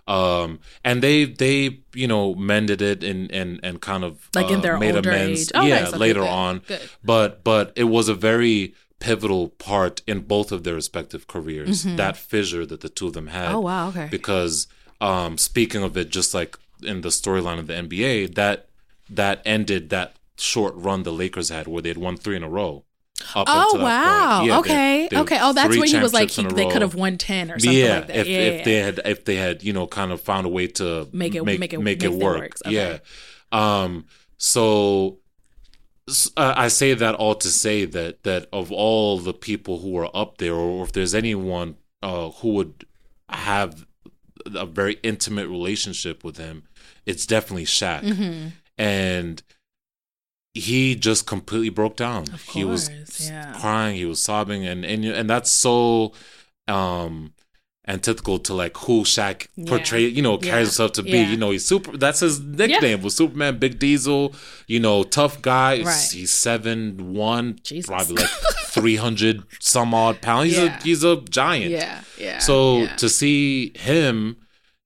Um, 0.07 0.61
and 0.85 1.03
they 1.03 1.25
they 1.25 1.81
you 1.95 2.07
know 2.07 2.35
mended 2.35 2.83
it 2.83 3.03
and 3.03 3.31
and 3.33 3.59
and 3.63 3.81
kind 3.81 4.05
of 4.05 4.29
Like 4.35 4.51
in 4.51 4.59
uh, 4.59 4.61
their 4.61 4.79
made 4.79 4.95
older 4.97 5.11
amends. 5.11 5.43
age. 5.43 5.51
Oh, 5.55 5.63
yeah, 5.65 5.81
nice. 5.81 5.89
Okay, 5.89 5.99
later 5.99 6.21
good, 6.21 6.29
on. 6.29 6.59
good. 6.67 6.81
But 7.03 7.43
but 7.45 7.73
it 7.77 7.85
was 7.85 8.09
a 8.09 8.15
very 8.15 8.75
pivotal 9.01 9.49
part 9.51 10.03
in 10.07 10.21
both 10.21 10.53
of 10.53 10.63
their 10.65 10.75
respective 10.75 11.27
careers. 11.27 11.83
That 11.85 12.17
fissure 12.17 12.65
that 12.67 12.81
the 12.81 12.89
two 12.89 13.07
of 13.09 13.13
them 13.15 13.29
had 13.29 13.47
Mm-hmm. 13.49 13.57
Oh 13.57 13.61
wow. 13.61 13.89
Okay. 13.89 14.09
because 14.11 14.67
um 15.01 15.39
speaking 15.39 15.83
of 15.83 15.97
it 15.97 16.09
just 16.11 16.35
like 16.35 16.59
in 16.83 17.01
the 17.01 17.09
storyline 17.11 17.59
of 17.59 17.67
the 17.67 17.75
NBA 17.75 18.35
that 18.35 18.67
that 19.11 19.41
ended 19.45 19.91
that 19.91 20.17
short 20.37 20.75
run 20.77 21.03
the 21.03 21.13
Lakers 21.13 21.49
had 21.49 21.67
where 21.67 21.83
they 21.83 21.89
had 21.91 21.99
won 21.99 22.17
3 22.17 22.37
in 22.37 22.43
a 22.43 22.49
row 22.49 22.85
Oh 23.37 23.79
wow. 23.81 24.45
Yeah, 24.45 24.59
okay. 24.59 25.09
they 25.11 25.17
okay. 25.19 25.39
Oh, 25.41 25.53
that's 25.53 25.77
when 25.77 25.89
he 25.89 25.99
was 25.99 26.13
like 26.13 26.31
he, 26.31 26.45
they 26.45 26.69
could 26.69 26.83
have 26.83 26.95
won 26.95 27.17
ten 27.17 27.51
or 27.51 27.59
something 27.59 27.79
yeah, 27.79 27.97
like 27.99 28.07
that. 28.09 28.17
if 28.17 28.27
yeah, 28.27 28.39
if 28.39 28.59
yeah, 28.59 28.65
they 28.65 28.75
had 28.77 29.01
if 29.05 29.25
they 29.25 29.37
had 29.37 29.63
you 29.63 29.73
know 29.73 29.87
kind 29.87 30.13
of 30.13 30.21
found 30.21 30.47
a 30.47 30.51
way 30.51 30.67
to 30.69 31.09
Make 31.13 31.35
it- 31.35 31.45
make 31.45 31.61
make 31.61 31.73
it- 31.73 31.81
make 31.81 32.03
it 32.03 32.13
work. 32.13 32.55
Okay. 32.67 32.75
Yeah. 32.75 32.99
Um 33.53 34.07
so 34.37 35.19
uh, 36.37 36.53
I 36.57 36.69
say 36.69 36.93
that 36.95 37.15
all 37.15 37.35
to 37.37 37.49
say 37.49 37.85
that 37.87 38.25
that 38.25 38.47
of 38.53 38.71
all 38.71 39.19
the 39.19 39.33
people 39.33 39.79
who 39.79 39.97
are 39.97 40.11
up 40.15 40.39
there, 40.39 40.53
or 40.55 40.85
if 40.85 40.93
there's 40.93 41.15
anyone 41.15 41.77
uh, 42.03 42.31
who 42.31 42.49
would 42.55 42.85
have 43.31 43.87
a 44.55 44.67
very 44.67 44.99
intimate 45.03 45.49
relationship 45.49 46.23
with 46.23 46.37
him, 46.37 46.65
it's 47.07 47.25
definitely 47.25 47.65
Shaq. 47.65 48.03
Mhm. 48.03 48.53
And 48.77 49.43
he 50.55 50.95
just 50.95 51.27
completely 51.27 51.69
broke 51.69 51.97
down. 51.97 52.23
Of 52.33 52.43
he 52.43 52.65
was 52.65 52.89
yeah. 53.29 53.53
crying, 53.61 53.97
he 53.97 54.05
was 54.07 54.23
sobbing, 54.23 54.65
and 54.67 54.85
and 54.85 55.05
and 55.05 55.29
that's 55.29 55.51
so 55.51 56.13
um 56.69 57.33
antithetical 57.87 58.39
to 58.39 58.55
like 58.55 58.75
who 58.79 59.03
Shaq 59.03 59.47
Yeah. 59.57 59.69
portray, 59.69 60.07
you 60.07 60.23
know, 60.23 60.39
Yeah. 60.41 60.51
carries 60.53 60.69
himself 60.69 60.93
to 60.93 61.03
be. 61.03 61.11
Yeah. 61.11 61.31
You 61.31 61.37
know, 61.37 61.51
he's 61.51 61.67
super. 61.67 61.97
That's 61.99 62.21
his 62.21 62.41
nickname 62.41 63.03
was 63.03 63.15
Superman, 63.15 63.59
Big 63.59 63.79
Diesel. 63.79 64.35
You 64.67 64.81
know, 64.81 65.03
tough 65.03 65.43
guy. 65.43 65.83
Right. 65.83 66.11
He's 66.13 66.31
seven 66.31 67.13
one, 67.13 67.59
Jesus. 67.63 67.87
probably 67.89 68.17
like 68.17 68.31
three 68.67 68.97
hundred 68.97 69.43
some 69.61 69.93
odd 69.93 70.23
pounds. 70.23 70.51
He's 70.55 70.59
Yeah. 70.59 70.79
a 70.79 70.83
he's 70.83 71.05
a 71.05 71.17
giant. 71.29 71.73
Yeah. 71.73 72.01
Yeah. 72.17 72.39
So 72.39 72.79
yeah. 72.79 72.97
to 72.97 73.09
see 73.11 73.73
him, 73.77 74.37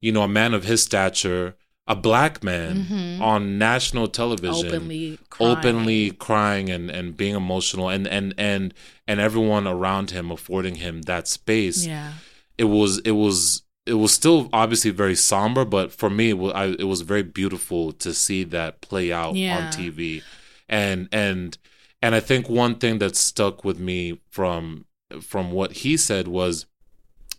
you 0.01 0.11
know, 0.11 0.23
a 0.23 0.29
man 0.29 0.53
of 0.55 0.65
his 0.65 0.83
stature, 0.83 1.55
a 1.89 1.97
black 1.97 2.45
man 2.45 2.85
Mhm. 2.85 3.21
on 3.21 3.59
national 3.59 4.07
television, 4.09 4.67
openly 4.67 5.19
crying. 5.31 5.57
openly 5.57 6.11
crying 6.13 6.71
and, 6.71 6.91
and 6.91 7.17
being 7.17 7.35
emotional, 7.35 7.89
and 7.89 8.07
and 8.07 8.35
and 8.37 8.75
and 9.07 9.19
everyone 9.21 9.67
around 9.67 10.11
him 10.11 10.31
affording 10.31 10.77
him 10.77 11.03
that 11.03 11.27
space. 11.27 11.87
Yeah. 11.87 12.13
It 12.59 12.65
was 12.65 12.99
it 13.01 13.13
was 13.13 13.63
it 13.87 13.95
was 13.95 14.13
still 14.13 14.51
obviously 14.53 14.91
very 14.91 15.15
somber, 15.17 15.65
but 15.65 15.91
for 15.91 16.11
me, 16.11 16.29
it 16.29 16.39
was, 16.39 16.53
I, 16.53 16.67
it 16.79 16.85
was 16.87 17.01
very 17.01 17.23
beautiful 17.23 17.93
to 17.93 18.13
see 18.13 18.45
that 18.45 18.83
play 18.83 19.11
out 19.11 19.35
Yeah. 19.35 19.57
on 19.59 19.73
TV, 19.73 20.23
and 20.69 21.09
and 21.11 21.57
and 22.03 22.15
I 22.15 22.21
think 22.21 22.49
one 22.51 22.75
thing 22.77 22.99
that 22.99 23.17
stuck 23.17 23.65
with 23.65 23.79
me 23.81 24.21
from 24.31 24.85
from 25.23 25.53
what 25.53 25.73
he 25.83 25.97
said 25.97 26.29
was, 26.29 26.67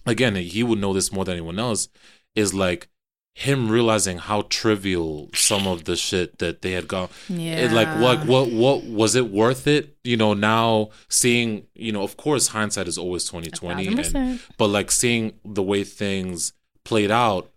again, 0.07 0.33
he 0.35 0.63
would 0.63 0.79
know 0.79 0.91
this 0.93 1.11
more 1.11 1.23
than 1.23 1.33
anyone 1.35 1.59
else, 1.59 1.87
is 2.35 2.51
like 2.53 2.87
him 3.39 3.71
realizing 3.71 4.17
how 4.17 4.41
trivial 4.49 5.29
some 5.33 5.65
of 5.65 5.85
the 5.85 5.95
shit 5.95 6.39
that 6.39 6.61
they 6.61 6.73
had 6.73 6.89
gone. 6.89 7.07
Yeah. 7.29 7.55
it, 7.55 7.71
like 7.71 7.87
what 7.97 8.25
what 8.25 8.51
what 8.51 8.83
was 8.83 9.15
it 9.15 9.31
worth 9.31 9.65
it? 9.65 9.95
You 10.03 10.17
know 10.17 10.33
now 10.33 10.89
seeing 11.07 11.65
you 11.73 11.93
know 11.93 12.03
of 12.03 12.17
course 12.17 12.47
hindsight 12.47 12.89
is 12.89 12.97
always 12.97 13.23
2020 13.23 13.95
thousand 13.95 14.15
and, 14.15 14.39
but 14.57 14.67
like 14.67 14.91
seeing 14.91 15.39
the 15.45 15.63
way 15.63 15.85
things 15.85 16.51
played 16.83 17.11
out 17.11 17.49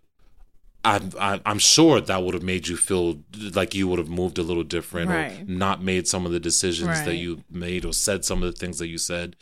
I'm, 0.85 1.11
I'm 1.19 1.41
I'm 1.45 1.59
sure 1.59 1.99
that 1.99 2.23
would 2.23 2.33
have 2.33 2.43
made 2.43 2.69
you 2.69 2.77
feel 2.77 3.19
like 3.53 3.75
you 3.75 3.89
would 3.89 3.99
have 3.99 4.09
moved 4.09 4.37
a 4.37 4.43
little 4.43 4.63
different 4.63 5.11
or 5.11 5.43
not 5.45 5.81
made 5.81 6.07
some 6.07 6.25
of 6.25 6.31
the 6.31 6.39
decisions 6.39 7.03
that 7.03 7.15
you 7.15 7.43
made 7.49 7.83
or 7.83 7.91
said 7.93 8.23
some 8.23 8.41
of 8.41 8.51
the 8.51 8.57
things 8.57 8.79
that 8.79 8.87
you 8.87 8.97
said 8.97 9.35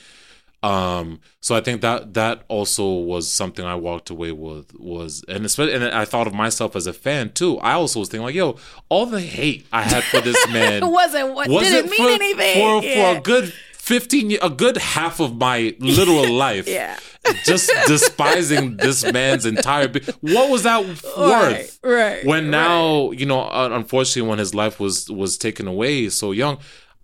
Um, 0.63 1.21
so 1.39 1.55
I 1.55 1.61
think 1.61 1.81
that 1.81 2.13
that 2.13 2.43
also 2.47 2.87
was 2.93 3.31
something 3.31 3.65
I 3.65 3.73
walked 3.75 4.11
away 4.11 4.31
with 4.31 4.73
was, 4.79 5.25
and 5.27 5.43
especially, 5.45 5.73
and 5.73 5.83
I 5.85 6.05
thought 6.05 6.27
of 6.27 6.33
myself 6.35 6.75
as 6.75 6.85
a 6.85 6.93
fan 6.93 7.31
too. 7.33 7.57
I 7.59 7.73
also 7.73 7.99
was 7.99 8.09
thinking 8.09 8.25
like, 8.25 8.35
yo, 8.35 8.57
all 8.87 9.07
the 9.07 9.21
hate 9.21 9.65
I 9.73 9.81
had 9.81 10.03
for 10.03 10.21
this 10.21 10.37
man 10.51 10.87
wasn't 10.91 11.33
what 11.33 11.49
was 11.49 11.67
didn't 11.67 11.85
it 11.85 11.89
mean 11.91 12.07
for, 12.07 12.23
anything 12.23 12.53
for 12.81 12.85
Yeah. 12.85 13.13
for 13.13 13.17
a 13.17 13.21
good 13.21 13.53
fifteen, 13.73 14.29
ye- 14.29 14.37
a 14.39 14.49
good 14.51 14.77
half 14.77 15.19
of 15.19 15.35
my 15.35 15.75
literal 15.79 16.31
life. 16.45 16.67
Yeah. 16.67 16.99
just 17.45 17.71
despising 17.87 18.77
this 18.77 19.03
man's 19.11 19.45
entire. 19.45 19.87
Be- 19.87 20.01
what 20.21 20.49
was 20.49 20.63
that 20.63 20.83
worth? 20.85 21.03
Right, 21.17 21.71
right, 21.83 22.25
When 22.25 22.43
right. 22.45 22.49
now, 22.51 23.11
you 23.11 23.25
know, 23.25 23.47
unfortunately, 23.51 24.27
when 24.29 24.39
his 24.39 24.53
life 24.55 24.79
was 24.79 25.09
was 25.09 25.37
taken 25.37 25.67
away 25.67 26.09
so 26.09 26.31
young, 26.31 26.57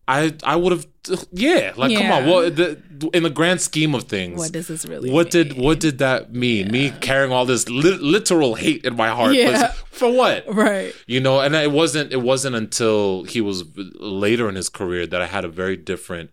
I 0.09 0.33
I 0.43 0.55
would 0.55 0.71
have, 0.71 0.87
yeah, 1.31 1.73
like 1.75 1.95
come 1.97 2.11
on, 2.11 2.23
Yeah. 2.25 2.29
what 2.29 2.55
the, 2.55 2.79
in 3.13 3.23
the 3.23 3.29
grand 3.29 3.59
scheme 3.61 3.93
of 3.93 4.03
things, 4.03 4.39
What 4.39 4.51
does 4.53 4.67
this 4.67 4.85
really 4.85 5.11
what 5.11 5.31
did 5.31 5.57
what 5.57 5.79
did 5.81 5.97
that 5.99 6.33
mean? 6.33 6.71
Me 6.71 6.91
carrying 7.01 7.31
all 7.33 7.45
this 7.45 7.67
li- 7.67 7.97
literal 7.99 8.55
hate 8.55 8.85
in 8.85 8.95
my 8.95 9.09
heart, 9.09 9.33
Yeah. 9.35 9.73
for 9.91 10.09
what? 10.11 10.45
right 10.53 10.93
you 11.07 11.19
know 11.19 11.39
and 11.41 11.55
it 11.55 11.71
wasn't 11.71 12.11
it 12.13 12.21
wasn't 12.21 12.55
until 12.55 13.23
he 13.23 13.41
was 13.41 13.63
later 13.99 14.47
in 14.47 14.55
his 14.55 14.69
career 14.69 15.07
that 15.07 15.21
i 15.21 15.25
had 15.25 15.43
a 15.43 15.47
very 15.49 15.75
different 15.75 16.29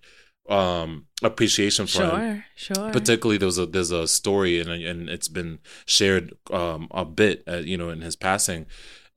um 0.51 1.07
appreciation 1.23 1.87
for 1.87 2.03
him 2.03 2.45
sure 2.57 2.75
sure 2.75 2.91
particularly 2.93 3.39
there's 3.39 3.57
a 3.59 3.65
there's 3.65 3.91
a 3.91 4.07
story 4.07 4.61
and 4.61 4.69
and 4.71 5.09
it's 5.09 5.29
been 5.29 5.59
shared 5.87 6.35
um 6.53 6.87
a 6.91 7.05
bit 7.07 7.43
uh, 7.49 7.57
you 7.57 7.79
know 7.79 7.89
in 7.89 8.03
his 8.03 8.15
passing 8.17 8.67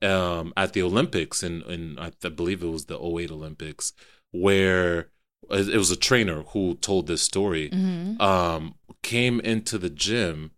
um 0.00 0.52
at 0.56 0.72
the 0.72 0.82
olympics 0.82 1.42
in 1.42 1.60
in 1.64 1.98
i 1.98 2.10
th- 2.20 2.34
believe 2.34 2.62
it 2.62 2.68
was 2.70 2.86
the 2.86 2.96
08 2.98 3.30
olympics 3.30 3.92
where 4.32 5.08
it 5.50 5.76
was 5.76 5.90
a 5.90 5.96
trainer 5.96 6.42
who 6.52 6.74
told 6.74 7.06
this 7.06 7.22
story 7.22 7.70
Mhm. 7.70 8.20
um 8.20 8.74
came 9.02 9.40
into 9.40 9.78
the 9.78 9.88
gym 9.90 10.50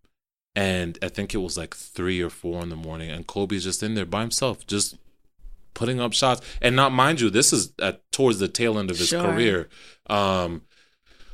and 0.56 0.98
I 1.02 1.09
think 1.09 1.32
it 1.32 1.38
was 1.38 1.56
like 1.56 1.76
three 1.76 2.20
or 2.20 2.30
four 2.30 2.60
in 2.62 2.70
the 2.70 2.76
morning, 2.76 3.09
and 3.10 3.24
Kobe's 3.26 3.62
just 3.64 3.82
in 3.84 3.94
there 3.94 4.05
by 4.05 4.22
himself, 4.22 4.66
just 4.66 4.97
putting 5.74 6.01
up 6.01 6.12
shots. 6.12 6.40
And 6.60 6.74
not 6.74 6.90
mind 6.90 7.20
you, 7.20 7.30
this 7.30 7.52
is 7.52 7.72
at 7.80 8.02
towards 8.10 8.40
the 8.40 8.48
tail 8.48 8.76
end 8.78 8.90
of 8.90 8.98
his 8.98 9.09
Sure. 9.09 9.22
career. 9.22 9.68
Um, 10.09 10.62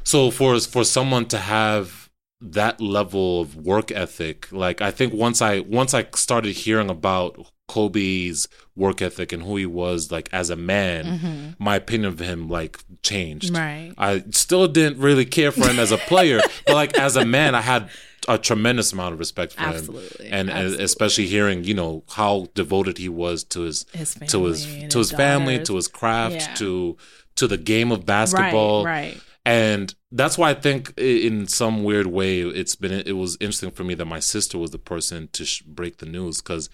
so 0.04 0.30
for 0.30 0.60
for 0.60 0.84
someone 0.84 1.26
to 1.28 1.38
have 1.38 2.10
that 2.42 2.78
level 2.80 3.40
of 3.40 3.56
work 3.56 3.90
ethic, 3.90 4.52
like 4.52 4.82
I 4.82 4.90
think 4.90 5.14
once 5.14 5.40
I 5.40 5.60
once 5.60 5.94
I 5.94 6.06
started 6.14 6.54
hearing 6.54 6.90
about 6.90 7.50
Kobe's 7.68 8.48
work 8.74 9.02
ethic 9.02 9.32
and 9.32 9.42
who 9.42 9.56
he 9.56 9.66
was 9.66 10.10
like 10.12 10.28
as 10.32 10.50
a 10.50 10.56
man, 10.56 11.56
my 11.58 11.76
opinion 11.76 12.12
of 12.12 12.18
him 12.18 12.48
like 12.48 12.78
changed. 13.02 13.52
Mm-hmm. 13.52 13.56
Right. 13.56 13.94
I 13.98 14.24
still 14.30 14.68
didn't 14.68 14.98
really 15.00 15.24
care 15.24 15.50
for 15.52 15.68
him 15.68 15.78
as 15.78 15.92
a 15.92 15.98
player, 15.98 16.40
but 16.66 16.74
like 16.74 16.98
as 16.98 17.16
a 17.16 17.24
man, 17.24 17.54
I 17.54 17.60
had 17.62 17.88
a 18.28 18.38
tremendous 18.38 18.92
amount 18.92 19.12
of 19.14 19.18
respect 19.20 19.52
for 19.54 19.60
Absolutely, 19.60 20.26
him, 20.26 20.32
and, 20.32 20.48
and 20.50 20.58
absolutely. 20.58 20.84
especially 20.84 21.26
hearing 21.26 21.64
you 21.64 21.74
know 21.74 22.02
how 22.10 22.48
devoted 22.54 22.98
he 22.98 23.08
was 23.08 23.44
to 23.44 23.60
his, 23.62 23.86
His 23.92 24.14
to 24.14 24.44
his 24.44 24.64
family 24.64 24.88
to 24.88 24.98
his 24.98 25.10
his 25.10 25.16
family, 25.16 25.62
to 25.64 25.76
his 25.76 25.88
craft, 25.88 26.34
Yeah. 26.34 26.54
to 26.54 26.96
to 27.36 27.46
the 27.46 27.58
game 27.58 27.92
of 27.92 28.04
basketball, 28.06 28.84
right 28.84 29.20
and 29.44 29.94
that's 30.10 30.36
why 30.36 30.50
I 30.50 30.54
think 30.54 30.92
in 30.98 31.46
some 31.46 31.84
weird 31.84 32.08
way 32.08 32.40
it's 32.40 32.74
been 32.74 32.90
it 32.92 33.16
was 33.16 33.36
interesting 33.40 33.70
for 33.70 33.84
me 33.84 33.94
that 33.94 34.06
my 34.06 34.18
sister 34.18 34.58
was 34.58 34.72
the 34.72 34.78
person 34.78 35.28
to 35.34 35.44
sh- 35.44 35.62
break 35.62 35.98
the 35.98 36.06
news 36.06 36.40
because 36.42 36.68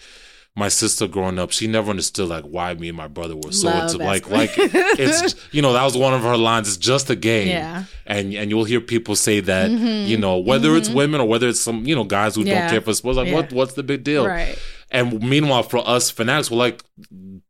my 0.54 0.68
sister 0.68 1.06
growing 1.08 1.38
up 1.38 1.50
she 1.50 1.66
never 1.66 1.88
understood 1.90 2.28
like 2.28 2.44
why 2.44 2.74
me 2.74 2.88
and 2.88 2.96
my 2.96 3.08
brother 3.08 3.34
were 3.34 3.52
so 3.52 3.68
Love 3.68 3.84
into 3.90 3.96
like 4.04 4.28
like 4.28 4.50
it's 4.56 5.34
you 5.52 5.62
know 5.62 5.72
that 5.72 5.82
was 5.82 5.96
one 5.96 6.12
of 6.12 6.22
her 6.22 6.36
lines 6.36 6.68
it's 6.68 6.76
just 6.76 7.08
a 7.08 7.16
game 7.16 7.48
Yeah. 7.48 7.84
and 8.06 8.34
and 8.34 8.50
you'll 8.50 8.64
hear 8.64 8.80
people 8.82 9.16
say 9.16 9.40
that 9.40 9.70
you 9.70 10.18
know 10.18 10.36
whether 10.38 10.76
it's 10.76 10.90
women 10.90 11.20
or 11.22 11.26
whether 11.28 11.48
it's 11.48 11.60
some 11.60 11.86
you 11.86 11.94
know 11.94 12.04
guys 12.04 12.34
who 12.34 12.42
Mm-hmm. 12.42 12.48
Yeah. 12.48 12.60
don't 12.62 12.70
care 12.70 12.80
for 12.82 12.92
sports 12.92 13.16
like 13.16 13.28
Yeah. 13.28 13.34
what 13.34 13.52
what's 13.52 13.74
the 13.74 13.82
big 13.82 14.04
deal 14.04 14.26
Right. 14.26 14.58
and 14.90 15.22
meanwhile 15.22 15.62
for 15.62 15.86
us 15.88 16.10
fanatics 16.10 16.50
we're 16.50 16.58
like 16.58 16.82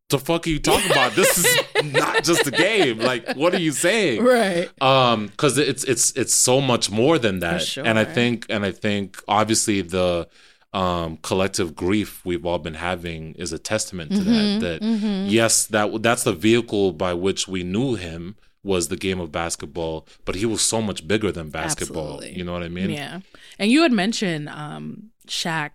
the 0.09 0.19
fuck 0.19 0.47
are 0.47 0.51
you 0.51 0.61
talking 0.61 0.91
about 0.91 1.12
this 1.15 1.39
is 1.39 1.57
not 1.93 2.23
just 2.23 2.47
a 2.47 2.51
game 2.53 2.99
like 2.99 3.35
what 3.35 3.53
are 3.55 3.59
you 3.61 3.73
saying 3.73 4.23
right 4.23 4.70
um 4.83 5.27
because 5.27 5.59
it's 5.59 5.83
it's 5.85 6.12
it's 6.12 6.35
so 6.35 6.61
much 6.61 6.89
more 6.91 7.19
than 7.19 7.41
that 7.41 7.62
sure. 7.62 7.85
and 7.85 7.99
i 7.99 8.05
think 8.05 8.47
and 8.51 8.65
i 8.65 8.70
think 8.70 9.20
obviously 9.27 9.81
the 9.81 10.29
um 10.74 11.19
collective 11.19 11.74
grief 11.77 12.24
we've 12.24 12.47
all 12.47 12.59
been 12.59 12.74
having 12.74 13.35
is 13.35 13.53
a 13.53 13.59
testament 13.59 14.11
to 14.11 14.19
Mm-hmm, 14.19 14.61
that 14.61 14.81
that 14.81 14.86
yes 15.31 15.66
that 15.66 16.03
that's 16.03 16.23
the 16.24 16.32
vehicle 16.32 16.93
by 16.93 17.12
which 17.12 17.47
we 17.47 17.62
knew 17.62 17.94
him 17.94 18.36
was 18.65 18.89
the 18.89 18.97
game 18.97 19.20
of 19.20 19.31
basketball 19.31 20.07
but 20.24 20.35
he 20.36 20.47
was 20.47 20.62
so 20.62 20.81
much 20.81 21.07
bigger 21.07 21.31
than 21.32 21.51
basketball 21.51 22.15
Absolutely. 22.15 22.39
you 22.39 22.44
know 22.44 22.53
what 22.53 22.62
i 22.62 22.69
mean 22.69 22.90
Yeah. 22.90 23.20
And 23.59 23.70
you 23.70 23.82
had 23.82 23.93
mentioned 23.93 24.49
um 24.49 25.11
Shaq 25.27 25.70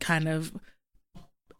kind 0.00 0.26
of 0.28 0.52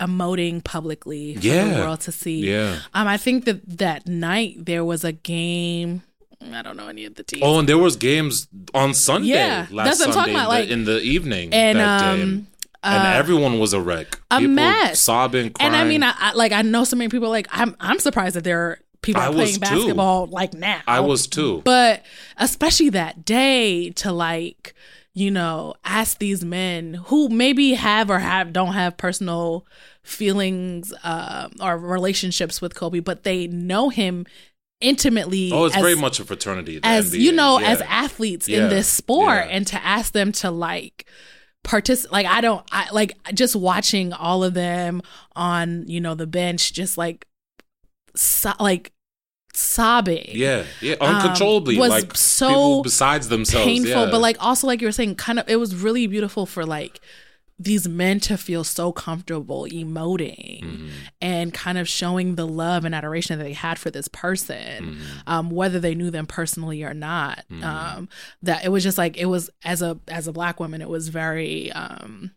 emoting 0.01 0.65
publicly 0.65 1.35
for 1.37 1.41
Yeah. 1.47 1.65
the 1.75 1.81
world 1.81 2.01
to 2.03 2.13
see. 2.13 2.41
yeah 2.41 2.79
Um 2.95 3.07
I 3.07 3.17
think 3.17 3.45
that 3.45 3.61
that 3.79 4.07
night 4.07 4.65
there 4.65 4.85
was 4.85 5.05
a 5.05 5.13
game 5.13 6.03
I 6.53 6.61
don't 6.63 6.77
know 6.77 6.89
any 6.89 7.05
of 7.05 7.15
the 7.15 7.23
teams. 7.23 7.43
oh 7.45 7.59
and 7.61 7.69
there 7.69 7.79
was 7.79 7.95
games 7.97 8.49
on 8.75 8.95
sunday 8.95 9.29
Yeah, 9.29 9.67
last 9.71 9.87
that's 9.87 10.01
what 10.01 10.09
I'm 10.09 10.13
sunday 10.15 10.33
talking 10.33 10.35
about, 10.35 10.45
in, 10.45 10.49
like- 10.49 10.69
the, 10.69 10.73
in 10.73 10.85
the 10.85 11.01
evening 11.03 11.53
and 11.55 11.79
that 11.79 12.01
day. 12.17 12.23
um 12.23 12.47
and 12.85 13.03
uh, 13.07 13.11
everyone 13.19 13.59
was 13.59 13.73
a 13.73 13.81
wreck 13.81 14.19
a 14.31 14.39
People 14.39 14.55
mess. 14.55 15.01
sobbing 15.01 15.51
crying 15.51 15.75
and 15.75 15.77
I 15.77 15.85
mean 15.89 16.03
I, 16.03 16.13
I 16.19 16.33
like 16.35 16.53
I 16.53 16.63
know 16.63 16.85
so 16.85 16.97
many 16.97 17.09
people 17.09 17.29
like 17.29 17.47
I'm 17.51 17.77
I'm 17.81 17.99
surprised 17.99 18.37
that 18.37 18.45
there 18.45 18.59
are 18.61 18.79
people 19.03 19.23
I 19.23 19.29
are 19.29 19.33
playing 19.33 19.55
too. 19.55 19.61
basketball 19.61 20.27
like 20.27 20.55
now. 20.55 20.81
i 20.87 21.01
was 21.01 21.27
too 21.27 21.61
But 21.65 22.03
especially 22.39 22.89
that 22.91 23.25
day 23.25 23.91
to 23.91 24.13
like, 24.13 24.75
you 25.15 25.31
know, 25.31 25.75
ask 25.85 26.19
these 26.19 26.45
men 26.45 26.95
who 27.07 27.29
maybe 27.29 27.75
have 27.75 28.11
or 28.11 28.19
have 28.21 28.53
don't 28.53 28.75
have 28.75 28.97
personal 28.97 29.67
feelings 30.05 30.93
uh, 31.05 31.49
or 31.61 31.77
relationships 31.79 32.61
with 32.61 32.75
Kobe, 32.75 33.01
but 33.01 33.23
they 33.25 33.47
know 33.49 33.89
him 33.89 34.27
intimately. 34.81 35.51
Oh, 35.53 35.65
it's 35.67 35.77
as, 35.77 35.83
very 35.83 35.95
much 35.97 36.19
a 36.21 36.25
fraternity. 36.25 36.81
as 36.83 37.13
NBA. 37.13 37.19
you 37.21 37.33
know, 37.33 37.59
Yeah. 37.59 37.69
as 37.71 37.81
athletes 37.83 38.49
Yeah. 38.49 38.65
in 38.65 38.69
this 38.69 38.89
sport, 38.89 39.45
Yeah. 39.47 39.51
and 39.57 39.67
to 39.69 39.85
ask 39.85 40.13
them 40.13 40.33
to 40.33 40.51
like 40.51 41.07
participate 41.65 42.13
like 42.13 42.27
i 42.27 42.41
don't 42.41 42.65
i 42.73 42.89
like 42.91 43.17
just 43.35 43.55
watching 43.55 44.13
all 44.13 44.43
of 44.43 44.55
them 44.55 45.01
on 45.37 45.87
you 45.87 46.01
know 46.01 46.15
the 46.15 46.27
bench 46.27 46.73
just 46.73 46.99
like 46.99 47.27
so, 48.15 48.53
like 48.59 48.93
sobbing 49.55 50.31
yeah, 50.31 50.65
yeah, 50.81 50.95
uncontrollably, 51.01 51.75
um, 51.77 51.81
was 51.81 51.91
like 51.91 52.17
so 52.17 52.83
besides 52.83 53.29
themselves. 53.29 53.67
painful 53.67 54.05
yeah. 54.05 54.11
but 54.11 54.21
like 54.21 54.37
also 54.41 54.67
like 54.67 54.81
you 54.81 54.89
were 54.89 54.93
saying 54.93 55.15
kind 55.15 55.39
of 55.39 55.49
it 55.49 55.57
was 55.57 55.75
really 55.75 56.07
beautiful 56.07 56.47
for 56.47 56.65
like 56.65 57.01
these 57.65 57.89
men 57.89 58.21
to 58.21 58.37
feel 58.37 58.65
so 58.65 58.93
comfortable 58.93 59.67
emoting 59.71 60.63
Mm-hmm. 60.63 60.89
and 61.21 61.53
kind 61.55 61.79
of 61.79 61.89
showing 61.89 62.35
the 62.37 62.47
love 62.47 62.85
and 62.85 62.95
adoration 62.95 63.39
that 63.39 63.45
they 63.45 63.53
had 63.53 63.79
for 63.79 63.91
this 63.91 64.09
person 64.09 64.83
Mm-hmm. 64.85 65.03
um, 65.27 65.51
whether 65.51 65.79
they 65.81 65.95
knew 65.95 66.11
them 66.11 66.27
personally 66.27 66.83
or 66.83 66.95
not 66.95 67.45
um, 67.63 68.09
that 68.43 68.65
it 68.65 68.69
was 68.69 68.83
just 68.83 68.99
like 68.99 69.17
it 69.17 69.27
was 69.27 69.51
as 69.65 69.83
a 69.83 69.99
as 70.09 70.27
a 70.27 70.33
black 70.33 70.61
woman 70.61 70.81
it 70.83 70.89
was 70.89 71.09
very 71.09 71.71
um, 71.73 72.33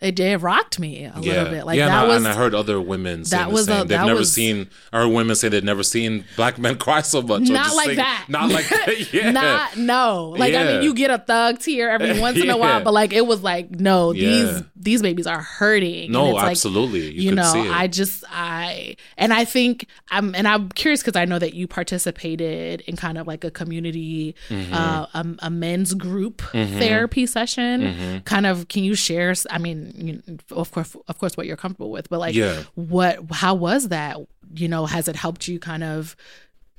it 0.00 0.16
did 0.16 0.42
rocked 0.42 0.78
me 0.78 1.04
a 1.04 1.12
yeah, 1.20 1.32
little 1.34 1.50
bit 1.50 1.66
like 1.66 1.76
yeah, 1.76 1.86
that 1.88 2.02
and, 2.02 2.10
I, 2.10 2.14
was 2.14 2.16
and 2.24 2.28
I 2.28 2.34
heard 2.34 2.54
other 2.54 2.80
women 2.80 3.24
say 3.24 3.36
that 3.36 3.48
the 3.48 3.52
was 3.54 3.66
same. 3.66 3.80
a- 3.82 3.84
they've 3.84 4.00
never 4.00 4.14
was- 4.20 4.32
seen. 4.32 4.68
I 4.92 5.00
heard 5.00 5.08
women 5.08 5.36
say 5.36 5.48
they've 5.48 5.62
never 5.64 5.82
seen 5.82 6.24
black 6.36 6.58
men 6.58 6.78
cry 6.84 7.02
so 7.02 7.20
much. 7.22 7.42
not 7.42 7.64
just 7.64 7.76
like 7.76 7.86
sing- 7.88 7.96
that. 7.96 8.24
Not 8.28 8.50
like 8.50 8.68
that. 8.70 9.12
Yeah. 9.12 9.30
Not 9.30 9.76
no. 9.76 10.30
Like 10.38 10.54
I 10.54 10.64
mean, 10.64 10.82
you 10.82 10.94
get 10.94 11.10
a 11.10 11.18
thug 11.18 11.58
tear 11.58 11.90
every 11.90 12.18
once 12.26 12.38
in 12.38 12.48
a 12.50 12.56
while, 12.56 12.82
but 12.82 12.92
like 12.94 13.12
it 13.12 13.26
was 13.26 13.42
like 13.42 13.70
no, 13.78 14.12
Yeah. 14.12 14.28
these 14.30 14.62
these 14.76 15.02
babies 15.02 15.26
are 15.26 15.42
hurting. 15.42 16.04
and 16.04 16.12
no, 16.14 16.26
it's 16.30 16.36
like, 16.36 16.50
absolutely. 16.52 17.10
You, 17.12 17.22
you 17.30 17.34
know, 17.34 17.52
see 17.52 17.60
it. 17.60 17.70
I 17.70 17.86
just 17.86 18.24
I 18.30 18.96
and 19.18 19.32
I 19.34 19.44
think 19.44 19.86
I'm 20.10 20.34
and 20.34 20.48
I'm 20.48 20.70
curious 20.70 21.02
because 21.02 21.16
I 21.16 21.26
know 21.26 21.38
that 21.38 21.52
you 21.54 21.66
participated 22.10 22.80
in 22.82 22.96
kind 22.96 23.18
of 23.18 23.26
like 23.26 23.44
a 23.44 23.50
community, 23.50 24.34
Mm-hmm. 24.48 24.72
uh, 24.74 25.06
a, 25.14 25.26
a 25.40 25.50
men's 25.50 25.94
group 25.94 26.40
therapy 26.52 27.26
session. 27.26 27.82
Mm-hmm. 27.82 28.18
Kind 28.20 28.46
of, 28.46 28.68
can 28.68 28.84
you 28.84 28.94
share? 28.94 29.34
I 29.50 29.58
mean, 29.58 29.89
you, 29.96 30.22
of 30.50 30.70
course, 30.70 30.96
of 31.08 31.18
course, 31.18 31.36
what 31.36 31.46
you're 31.46 31.56
comfortable 31.56 31.90
with, 31.90 32.08
but 32.08 32.18
like, 32.20 32.34
Yeah. 32.34 32.62
what? 32.74 33.18
How 33.30 33.54
was 33.54 33.88
that? 33.88 34.16
You 34.54 34.68
know, 34.68 34.86
has 34.86 35.08
it 35.08 35.16
helped 35.16 35.48
you 35.48 35.58
kind 35.58 35.84
of 35.84 36.16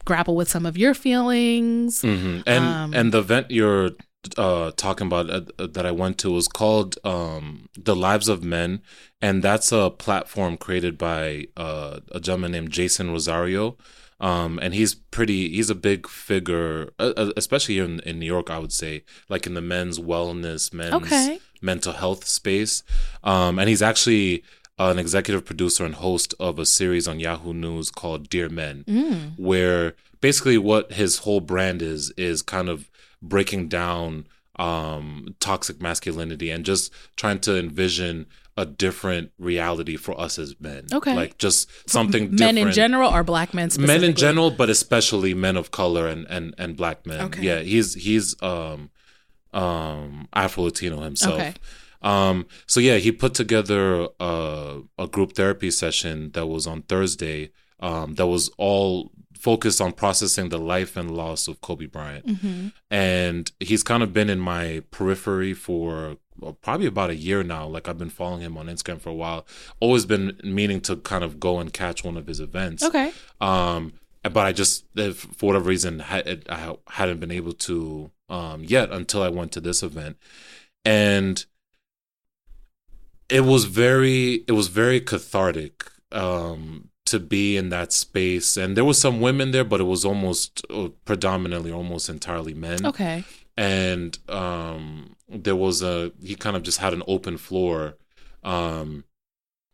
grapple 0.06 0.36
with 0.36 0.50
some 0.50 0.66
of 0.66 0.78
your 0.78 0.94
feelings? 0.94 2.02
Mhm. 2.02 2.44
And 2.46 2.66
Um, 2.66 2.94
and 2.94 3.12
the 3.12 3.20
event 3.20 3.52
you're 3.52 3.92
uh, 4.38 4.70
talking 4.78 5.08
about 5.08 5.30
uh, 5.32 5.42
uh, 5.58 5.66
that 5.68 5.86
I 5.86 5.92
went 5.92 6.20
to 6.20 6.32
was 6.32 6.48
called 6.48 6.98
um, 7.04 7.70
"The 7.76 7.96
Lives 7.96 8.30
of 8.30 8.44
Men," 8.44 8.82
and 9.20 9.42
that's 9.44 9.72
a 9.72 9.90
platform 9.90 10.58
created 10.58 10.98
by 10.98 11.48
uh, 11.58 12.02
a 12.12 12.20
gentleman 12.20 12.52
named 12.52 12.70
Jason 12.72 13.10
Rosario. 13.10 13.78
Um, 14.22 14.60
and 14.62 14.74
he's 14.74 14.94
pretty. 14.96 15.50
He's 15.50 15.70
a 15.70 15.76
big 15.76 16.08
figure, 16.08 16.92
uh, 17.00 17.14
uh, 17.18 17.32
especially 17.36 17.76
here 17.76 17.86
in, 17.86 18.00
in 18.02 18.20
New 18.20 18.26
York. 18.26 18.50
I 18.50 18.60
would 18.60 18.72
say, 18.72 19.04
like 19.30 19.46
in 19.48 19.56
the 19.56 19.62
men's 19.62 20.00
wellness, 20.00 20.72
men's 20.74 20.94
Okay. 20.94 21.40
mental 21.62 21.94
health 21.94 22.26
space. 22.28 22.84
Um, 23.24 23.58
and 23.60 23.68
he's 23.68 23.82
actually 23.82 24.44
an 24.78 24.98
executive 25.00 25.44
producer 25.46 25.86
and 25.86 25.96
host 25.96 26.34
of 26.40 26.58
a 26.60 26.66
series 26.66 27.08
on 27.08 27.20
Yahoo 27.20 27.54
News 27.54 27.90
called 27.92 28.30
Dear 28.30 28.50
Men, 28.50 28.84
Mm. 28.88 29.38
where 29.38 29.96
basically 30.22 30.58
what 30.58 30.94
his 30.94 31.20
whole 31.20 31.42
brand 31.42 31.82
is 31.82 32.12
is 32.16 32.42
kind 32.42 32.70
of 32.70 32.90
breaking 33.22 33.68
down 33.70 34.28
um 34.58 35.36
toxic 35.40 35.82
masculinity 35.82 36.50
and 36.52 36.66
just 36.66 36.92
trying 37.16 37.40
to 37.40 37.58
envision 37.58 38.26
a 38.58 38.66
different 38.66 39.32
reality 39.40 39.96
for 39.96 40.20
us 40.20 40.38
as 40.38 40.56
men. 40.60 40.86
Okay. 40.92 41.16
Like 41.16 41.38
just 41.38 41.70
something 41.90 42.24
Men 42.24 42.36
different. 42.36 42.56
Men 42.56 42.68
in 42.68 42.74
general 42.74 43.12
or 43.12 43.24
black 43.24 43.54
men 43.54 43.70
men 43.80 44.04
in 44.04 44.14
general, 44.14 44.52
but 44.52 44.70
especially 44.70 45.34
men 45.34 45.58
of 45.58 45.72
color 45.72 46.08
and 46.08 46.26
and 46.30 46.54
and 46.58 46.76
black 46.76 47.06
men. 47.06 47.22
Okay. 47.22 47.42
Yeah, 47.44 47.60
he's 47.60 47.94
he's 47.94 48.36
um 48.42 48.90
um 49.54 50.28
Afro 50.34 50.64
Latino 50.66 51.02
himself. 51.02 51.36
Okay. 51.36 51.54
Um 52.02 52.46
so 52.68 52.80
yeah, 52.80 52.98
he 52.98 53.12
put 53.12 53.34
together 53.34 54.08
a 54.20 54.82
a 54.98 55.08
group 55.08 55.34
therapy 55.34 55.72
session 55.72 56.32
that 56.32 56.48
was 56.48 56.68
on 56.68 56.82
Thursday 56.84 57.52
um 57.80 58.16
that 58.16 58.28
was 58.28 58.50
all 58.58 59.12
focused 59.42 59.82
on 59.82 59.92
processing 59.92 60.50
the 60.50 60.60
life 60.60 60.96
and 60.96 61.10
loss 61.10 61.48
of 61.48 61.62
Kobe 61.62 61.88
Bryant. 61.88 62.30
hmm 62.30 62.68
And 62.92 63.52
he's 63.60 63.84
kind 63.84 64.04
of 64.04 64.14
been 64.14 64.30
in 64.30 64.40
my 64.40 64.84
periphery 64.92 65.54
for 65.54 66.18
probably 66.62 66.86
about 66.86 67.10
a 67.10 67.16
year 67.16 67.44
now. 67.44 67.66
Like 67.66 67.88
I've 67.88 67.98
been 67.98 68.12
following 68.12 68.42
him 68.42 68.56
on 68.58 68.68
Instagram 68.68 69.02
for 69.02 69.10
a 69.10 69.16
while. 69.16 69.48
Always 69.80 70.06
been 70.06 70.40
meaning 70.44 70.80
to 70.82 70.96
kind 70.98 71.24
of 71.24 71.40
go 71.40 71.60
and 71.60 71.74
catch 71.74 72.04
one 72.04 72.18
of 72.18 72.28
his 72.28 72.40
events. 72.40 72.84
Okay. 72.84 73.12
Um, 73.40 73.94
but 74.24 74.46
I 74.46 74.52
just, 74.52 74.86
if, 74.96 75.18
for 75.18 75.48
whatever 75.48 75.70
reason, 75.70 76.00
had, 76.00 76.46
I 76.48 76.76
hadn't 76.88 77.20
been 77.20 77.32
able 77.32 77.54
to 77.54 78.12
um, 78.30 78.64
yet 78.64 78.92
until 78.92 79.24
I 79.24 79.30
went 79.30 79.52
to 79.54 79.62
this 79.62 79.82
event, 79.82 80.18
and 80.86 81.44
it 83.28 83.42
was 83.42 83.66
very, 83.66 84.44
it 84.48 84.52
was 84.52 84.68
very 84.68 85.02
cathartic 85.02 85.92
um, 86.12 86.91
to 87.12 87.20
be 87.20 87.58
in 87.58 87.70
that 87.70 87.92
space. 87.94 88.58
And 88.62 88.76
there 88.76 88.86
was 88.92 89.00
some 89.06 89.22
women 89.28 89.52
there, 89.52 89.64
but 89.72 89.80
it 89.82 89.90
was 89.96 90.04
almost 90.06 90.66
uh, 90.70 90.90
predominantly, 91.06 91.72
almost 91.72 92.10
entirely 92.10 92.54
men 92.68 92.86
Okay. 92.92 93.24
and 93.58 94.18
um 94.30 95.16
there 95.46 95.56
was 95.66 95.82
a 95.94 95.96
he 96.30 96.36
kind 96.36 96.56
of 96.58 96.64
just 96.64 96.80
had 96.86 96.94
an 96.94 97.04
open 97.16 97.36
floor 97.38 97.78
um 98.44 98.90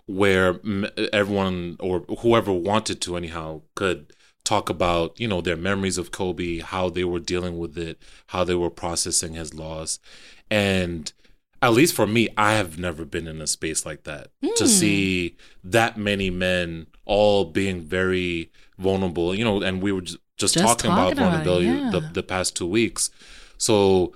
where 0.06 0.60
m- 0.64 0.90
everyone 1.14 1.76
or 1.80 2.00
whoever 2.22 2.52
wanted 2.54 3.02
to 3.02 3.16
anyhow 3.18 3.62
could 3.76 4.14
talk 4.44 4.70
about 4.70 5.20
you 5.20 5.28
know 5.28 5.42
their 5.42 5.58
memories 5.58 5.98
of 5.98 6.12
Kobe 6.12 6.60
how 6.60 6.90
they 6.90 7.04
were 7.04 7.20
dealing 7.34 7.58
with 7.58 7.78
it 7.78 7.98
how 8.34 8.44
they 8.44 8.56
were 8.56 8.70
processing 8.84 9.34
his 9.34 9.54
loss 9.54 10.00
and 10.50 11.12
at 11.62 11.74
least 11.74 11.94
for 11.96 12.06
me 12.08 12.30
I 12.38 12.54
have 12.54 12.78
never 12.78 13.06
been 13.06 13.28
in 13.28 13.42
a 13.42 13.48
space 13.48 13.86
like 13.86 14.04
that 14.04 14.28
to 14.58 14.64
Mm. 14.64 14.68
see 14.68 15.36
that 15.64 15.98
many 15.98 16.30
men 16.30 16.88
all 17.06 17.46
being 17.46 17.82
very 17.82 18.52
vulnerable 18.78 19.34
you 19.34 19.44
know 19.44 19.62
and 19.62 19.82
we 19.82 19.92
were 19.92 20.02
just, 20.02 20.20
just, 20.38 20.54
Just 20.54 20.66
talking, 20.80 20.92
about 20.92 21.16
talking 21.16 21.18
about 21.20 21.42
it, 21.42 21.46
vulnerability 21.46 21.66
yeah. 21.68 21.90
the, 21.92 22.00
the 22.14 22.24
past 22.24 22.56
two 22.56 22.68
weeks 22.68 23.10
so 23.58 24.14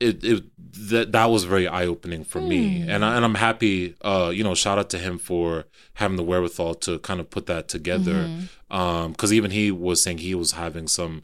it, 0.00 0.22
it 0.24 0.44
that 0.90 1.12
that 1.12 1.26
was 1.26 1.44
very 1.44 1.68
eye 1.68 1.86
opening 1.86 2.24
for 2.24 2.40
me, 2.40 2.82
Hmm. 2.82 2.90
and 2.90 3.04
I, 3.04 3.14
and 3.16 3.24
I'm 3.24 3.36
happy. 3.36 3.94
Uh, 4.02 4.32
you 4.34 4.42
know, 4.42 4.54
shout 4.56 4.76
out 4.76 4.90
to 4.90 4.98
him 4.98 5.18
for 5.18 5.66
having 5.94 6.16
the 6.16 6.24
wherewithal 6.24 6.74
to 6.86 6.98
kind 6.98 7.20
of 7.20 7.30
put 7.30 7.46
that 7.46 7.68
together. 7.68 8.12
Mm-hmm. 8.26 8.76
Um, 8.76 9.12
because 9.12 9.32
even 9.32 9.52
he 9.52 9.70
was 9.70 10.02
saying 10.02 10.18
he 10.18 10.34
was 10.34 10.52
having 10.52 10.88
some 10.88 11.22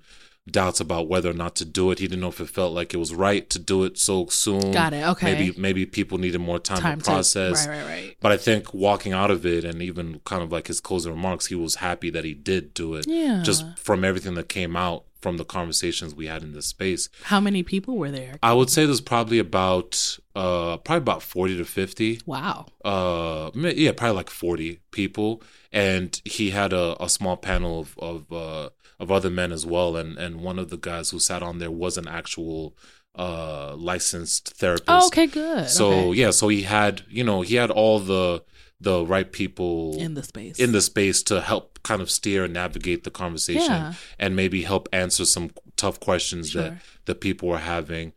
doubts 0.50 0.80
about 0.80 1.08
whether 1.08 1.30
or 1.30 1.34
not 1.34 1.56
to 1.56 1.64
do 1.64 1.90
it. 1.90 1.98
He 1.98 2.06
didn't 2.08 2.20
know 2.20 2.28
if 2.28 2.40
it 2.40 2.48
felt 2.50 2.72
like 2.74 2.92
it 2.92 2.98
was 2.98 3.14
right 3.14 3.48
to 3.50 3.58
do 3.58 3.84
it 3.84 3.98
so 3.98 4.26
soon. 4.26 4.72
Got 4.72 4.92
it. 4.92 5.06
Okay. 5.08 5.32
Maybe 5.32 5.58
maybe 5.58 5.86
people 5.86 6.18
needed 6.18 6.40
more 6.40 6.58
time, 6.58 6.78
Time 6.80 6.98
to 6.98 7.04
to 7.04 7.10
process. 7.10 7.66
right, 7.66 7.78
right, 7.78 7.86
right. 7.86 8.16
But 8.20 8.32
I 8.32 8.36
think 8.36 8.74
walking 8.74 9.12
out 9.12 9.30
of 9.30 9.46
it, 9.46 9.64
and 9.64 9.80
even 9.82 10.20
kind 10.24 10.42
of 10.42 10.52
like 10.52 10.66
his 10.66 10.80
closing 10.80 11.12
remarks, 11.12 11.46
he 11.46 11.54
was 11.54 11.76
happy 11.76 12.10
that 12.10 12.24
he 12.24 12.34
did 12.34 12.74
do 12.74 12.94
it. 12.94 13.06
Yeah. 13.08 13.42
Just 13.44 13.64
from 13.78 14.04
everything 14.04 14.34
that 14.34 14.48
came 14.48 14.76
out 14.76 15.04
from 15.20 15.36
the 15.36 15.44
conversations 15.44 16.14
we 16.14 16.26
had 16.26 16.42
in 16.42 16.54
this 16.54 16.64
space. 16.66 17.10
How 17.24 17.40
many 17.40 17.62
people 17.62 17.98
were 17.98 18.10
there? 18.10 18.38
I 18.42 18.54
would 18.54 18.70
say 18.70 18.86
there's 18.86 19.02
probably 19.02 19.38
about 19.38 20.18
uh 20.34 20.78
probably 20.78 21.02
about 21.02 21.22
40 21.22 21.58
to 21.58 21.64
50 21.66 22.20
Wow. 22.24 22.64
uh 22.84 23.50
yeah 23.54 23.92
probably 23.92 24.16
like 24.16 24.30
40 24.30 24.80
people 24.92 25.42
and 25.72 26.20
he 26.24 26.50
had 26.50 26.72
a, 26.72 26.96
a 27.02 27.08
small 27.08 27.36
panel 27.36 27.80
of 27.80 27.98
of 27.98 28.32
uh 28.32 28.70
of 29.00 29.10
other 29.10 29.30
men 29.30 29.50
as 29.58 29.64
well 29.66 29.96
and 29.96 30.10
and 30.18 30.32
one 30.50 30.58
of 30.62 30.68
the 30.70 30.76
guys 30.90 31.10
who 31.10 31.18
sat 31.18 31.42
on 31.42 31.58
there 31.58 31.70
was 31.84 31.96
an 31.98 32.06
actual 32.20 32.76
uh 33.18 33.74
licensed 33.76 34.44
therapist 34.60 34.88
Oh, 34.88 35.06
okay, 35.08 35.26
good. 35.26 35.68
so 35.68 35.86
Okay. 35.92 36.20
yeah 36.20 36.30
so 36.30 36.48
he 36.48 36.62
had 36.62 37.02
you 37.08 37.24
know 37.24 37.40
he 37.42 37.54
had 37.56 37.70
all 37.70 37.98
the 37.98 38.44
the 38.82 39.04
right 39.04 39.30
people 39.32 39.96
in 39.98 40.14
the 40.14 40.22
space. 40.22 40.58
in 40.58 40.72
the 40.72 40.80
space 40.80 41.22
to 41.24 41.40
help 41.40 41.78
kind 41.82 42.00
of 42.00 42.10
steer 42.10 42.44
and 42.44 42.54
navigate 42.54 43.02
the 43.04 43.10
conversation 43.10 43.62
Yeah. 43.82 43.94
and 44.18 44.36
maybe 44.36 44.62
help 44.62 44.88
answer 44.92 45.24
some 45.24 45.50
tough 45.76 45.98
questions 46.00 46.52
that 46.52 46.68
Sure. 46.70 46.80
that 47.06 47.20
people 47.20 47.48
were 47.48 47.58
having 47.76 48.12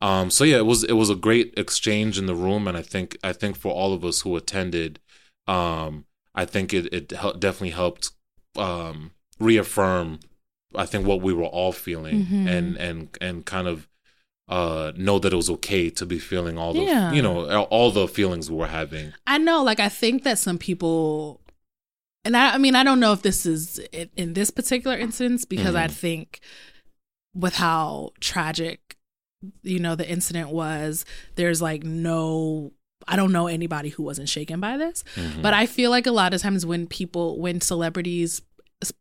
um 0.00 0.30
so 0.30 0.42
yeah 0.44 0.58
it 0.58 0.66
was 0.66 0.82
it 0.84 0.94
was 1.02 1.10
a 1.10 1.14
great 1.28 1.52
exchange 1.56 2.18
in 2.18 2.26
the 2.26 2.34
room 2.46 2.66
and 2.68 2.76
i 2.76 2.82
think 2.82 3.16
i 3.30 3.32
think 3.40 3.56
for 3.56 3.72
all 3.72 3.92
of 3.92 4.04
us 4.04 4.20
who 4.22 4.34
attended 4.36 4.98
um 5.46 6.04
i 6.34 6.44
think 6.44 6.72
it 6.72 6.84
it 6.98 7.10
hel- 7.20 7.34
definitely 7.46 7.70
helped 7.82 8.10
um 8.56 9.10
reaffirm 9.38 10.18
i 10.74 10.84
think 10.86 11.06
what 11.06 11.20
we 11.22 11.32
were 11.32 11.44
all 11.44 11.72
feeling 11.72 12.26
Mhm. 12.26 12.46
and 12.48 12.76
and 12.76 13.08
and 13.20 13.44
kind 13.46 13.68
of 13.68 13.88
uh 14.48 14.92
know 14.96 15.18
that 15.18 15.32
it 15.32 15.36
was 15.36 15.50
okay 15.50 15.90
to 15.90 16.04
be 16.06 16.18
feeling 16.18 16.56
all 16.58 16.72
the 16.72 16.80
Yeah. 16.82 17.12
you 17.12 17.22
know 17.22 17.48
all 17.64 17.90
the 17.90 18.08
feelings 18.08 18.50
we 18.50 18.56
were 18.56 18.66
having 18.66 19.12
I 19.26 19.38
know, 19.38 19.62
like, 19.62 19.78
I 19.80 19.90
think 19.90 20.22
that 20.24 20.38
some 20.38 20.56
people, 20.58 21.40
and 22.24 22.34
I, 22.36 22.54
I 22.54 22.58
mean, 22.58 22.74
I 22.74 22.82
don't 22.82 22.98
know 22.98 23.12
if 23.12 23.20
this 23.20 23.44
is 23.44 23.78
in, 23.92 24.08
in 24.16 24.32
this 24.32 24.50
particular 24.50 24.96
instance 24.96 25.44
because 25.44 25.74
I 25.74 25.86
Mhm. 25.86 25.90
think 25.92 26.40
with 27.34 27.54
how 27.56 28.12
tragic, 28.20 28.96
you 29.62 29.78
know, 29.78 29.94
the 29.94 30.08
incident 30.08 30.48
was, 30.48 31.04
there's 31.36 31.60
like 31.60 31.84
no, 31.84 32.72
I 33.06 33.16
don't 33.16 33.32
know 33.32 33.46
anybody 33.48 33.90
who 33.90 34.02
wasn't 34.02 34.28
shaken 34.30 34.60
by 34.60 34.76
this. 34.78 35.04
Mhm. 35.14 35.42
But 35.42 35.52
I 35.54 35.66
feel 35.66 35.90
like 35.90 36.06
a 36.06 36.10
lot 36.12 36.32
of 36.34 36.40
times 36.40 36.64
when 36.64 36.86
people, 36.86 37.38
when 37.38 37.60
celebrities, 37.60 38.40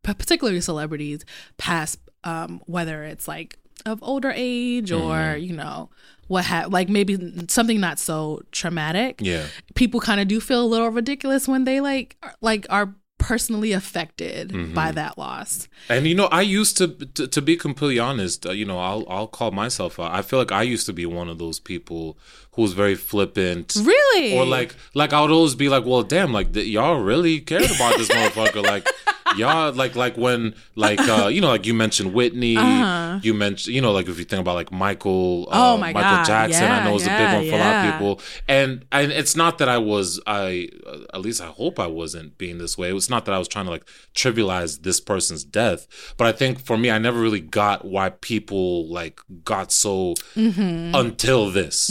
particularly 0.03 0.61
celebrities, 0.61 1.23
past 1.57 1.99
um, 2.23 2.61
whether 2.65 3.03
it's 3.03 3.27
like 3.27 3.57
of 3.85 3.99
older 4.01 4.33
age 4.35 4.91
or 4.91 5.15
Mhm. 5.35 5.47
you 5.47 5.53
know 5.53 5.89
what 6.27 6.45
ha- 6.45 6.65
like 6.67 6.89
maybe 6.89 7.17
something 7.47 7.79
not 7.79 7.99
so 7.99 8.41
traumatic, 8.51 9.19
yeah 9.21 9.45
people 9.75 9.99
kind 9.99 10.19
of 10.19 10.27
do 10.27 10.39
feel 10.41 10.63
a 10.63 10.65
little 10.65 10.89
ridiculous 10.89 11.47
when 11.47 11.63
they 11.63 11.79
like 11.79 12.17
are, 12.23 12.33
like 12.41 12.65
are 12.69 12.95
personally 13.19 13.71
affected 13.71 14.49
Mhm. 14.49 14.73
by 14.73 14.91
that 14.91 15.17
loss. 15.17 15.67
And 15.89 16.05
you 16.07 16.13
know, 16.15 16.25
I 16.25 16.41
used 16.41 16.77
to, 16.77 16.87
to, 16.87 17.27
to 17.27 17.41
be 17.41 17.55
completely 17.55 17.97
honest. 17.99 18.45
Uh, 18.45 18.51
you 18.51 18.65
know, 18.65 18.79
I'll 18.79 19.05
I'll 19.09 19.27
call 19.27 19.51
myself 19.51 19.99
out. 19.99 20.11
I 20.13 20.21
feel 20.21 20.39
like 20.39 20.51
I 20.51 20.63
used 20.63 20.85
to 20.87 20.93
be 20.93 21.05
one 21.05 21.29
of 21.29 21.37
those 21.37 21.59
people 21.59 22.17
who 22.53 22.61
was 22.63 22.73
very 22.73 22.95
flippant, 22.95 23.75
Really? 23.79 24.35
or 24.37 24.45
like 24.45 24.75
like 24.95 25.13
I 25.13 25.21
would 25.21 25.31
always 25.31 25.55
be 25.55 25.69
like, 25.69 25.85
well, 25.85 26.03
damn, 26.03 26.33
like 26.33 26.51
th- 26.53 26.67
y'all 26.67 26.99
really 26.99 27.39
cared 27.39 27.71
about 27.71 27.97
this 27.97 28.07
motherfucker, 28.15 28.63
like 28.63 28.87
y'all 29.35 29.73
like 29.73 29.95
like 29.95 30.15
when 30.17 30.55
like 30.75 30.99
uh 31.01 31.27
you 31.27 31.41
know 31.41 31.49
like 31.49 31.65
you 31.65 31.73
mentioned 31.73 32.13
Whitney, 32.13 32.55
Uh-huh. 32.57 33.19
you 33.21 33.33
mentioned 33.33 33.75
you 33.75 33.81
know 33.81 33.91
like 33.91 34.07
if 34.07 34.17
you 34.17 34.25
think 34.25 34.39
about 34.41 34.55
like 34.55 34.71
Michael, 34.71 35.47
uh, 35.51 35.73
Oh 35.73 35.77
my 35.77 35.91
Michael 35.93 36.01
God, 36.17 36.25
Jackson, 36.25 36.63
I 36.63 36.77
yeah, 36.77 36.83
know 36.85 36.95
is 36.95 37.03
a 37.05 37.09
big 37.09 37.33
one 37.33 37.49
for 37.49 37.55
a 37.55 37.59
lot 37.59 37.85
of 37.85 37.91
people, 37.93 38.21
and 38.47 38.85
and 38.91 39.11
it's 39.11 39.35
not 39.35 39.57
that 39.57 39.69
I 39.69 39.77
was 39.77 40.19
I 40.27 40.69
uh, 40.85 40.99
at 41.13 41.21
least 41.21 41.41
I 41.41 41.47
hope 41.47 41.79
I 41.79 41.87
wasn't 41.87 42.37
being 42.37 42.57
this 42.57 42.77
way. 42.77 42.93
It's 42.95 43.09
not 43.09 43.25
that 43.25 43.33
I 43.33 43.39
was 43.39 43.47
trying 43.47 43.65
to 43.65 43.71
like 43.71 43.85
trivialize 44.15 44.81
this 44.83 44.99
person's 44.99 45.43
death, 45.43 45.87
but 46.17 46.27
I 46.27 46.31
think 46.31 46.59
for 46.59 46.77
me, 46.77 46.89
I 46.91 46.97
never 46.97 47.19
really 47.19 47.41
got 47.41 47.85
why 47.85 48.09
people 48.11 48.87
like 48.87 49.19
got 49.43 49.71
so 49.71 50.15
Mm-hmm. 50.35 50.95
until 50.95 51.49
this 51.51 51.89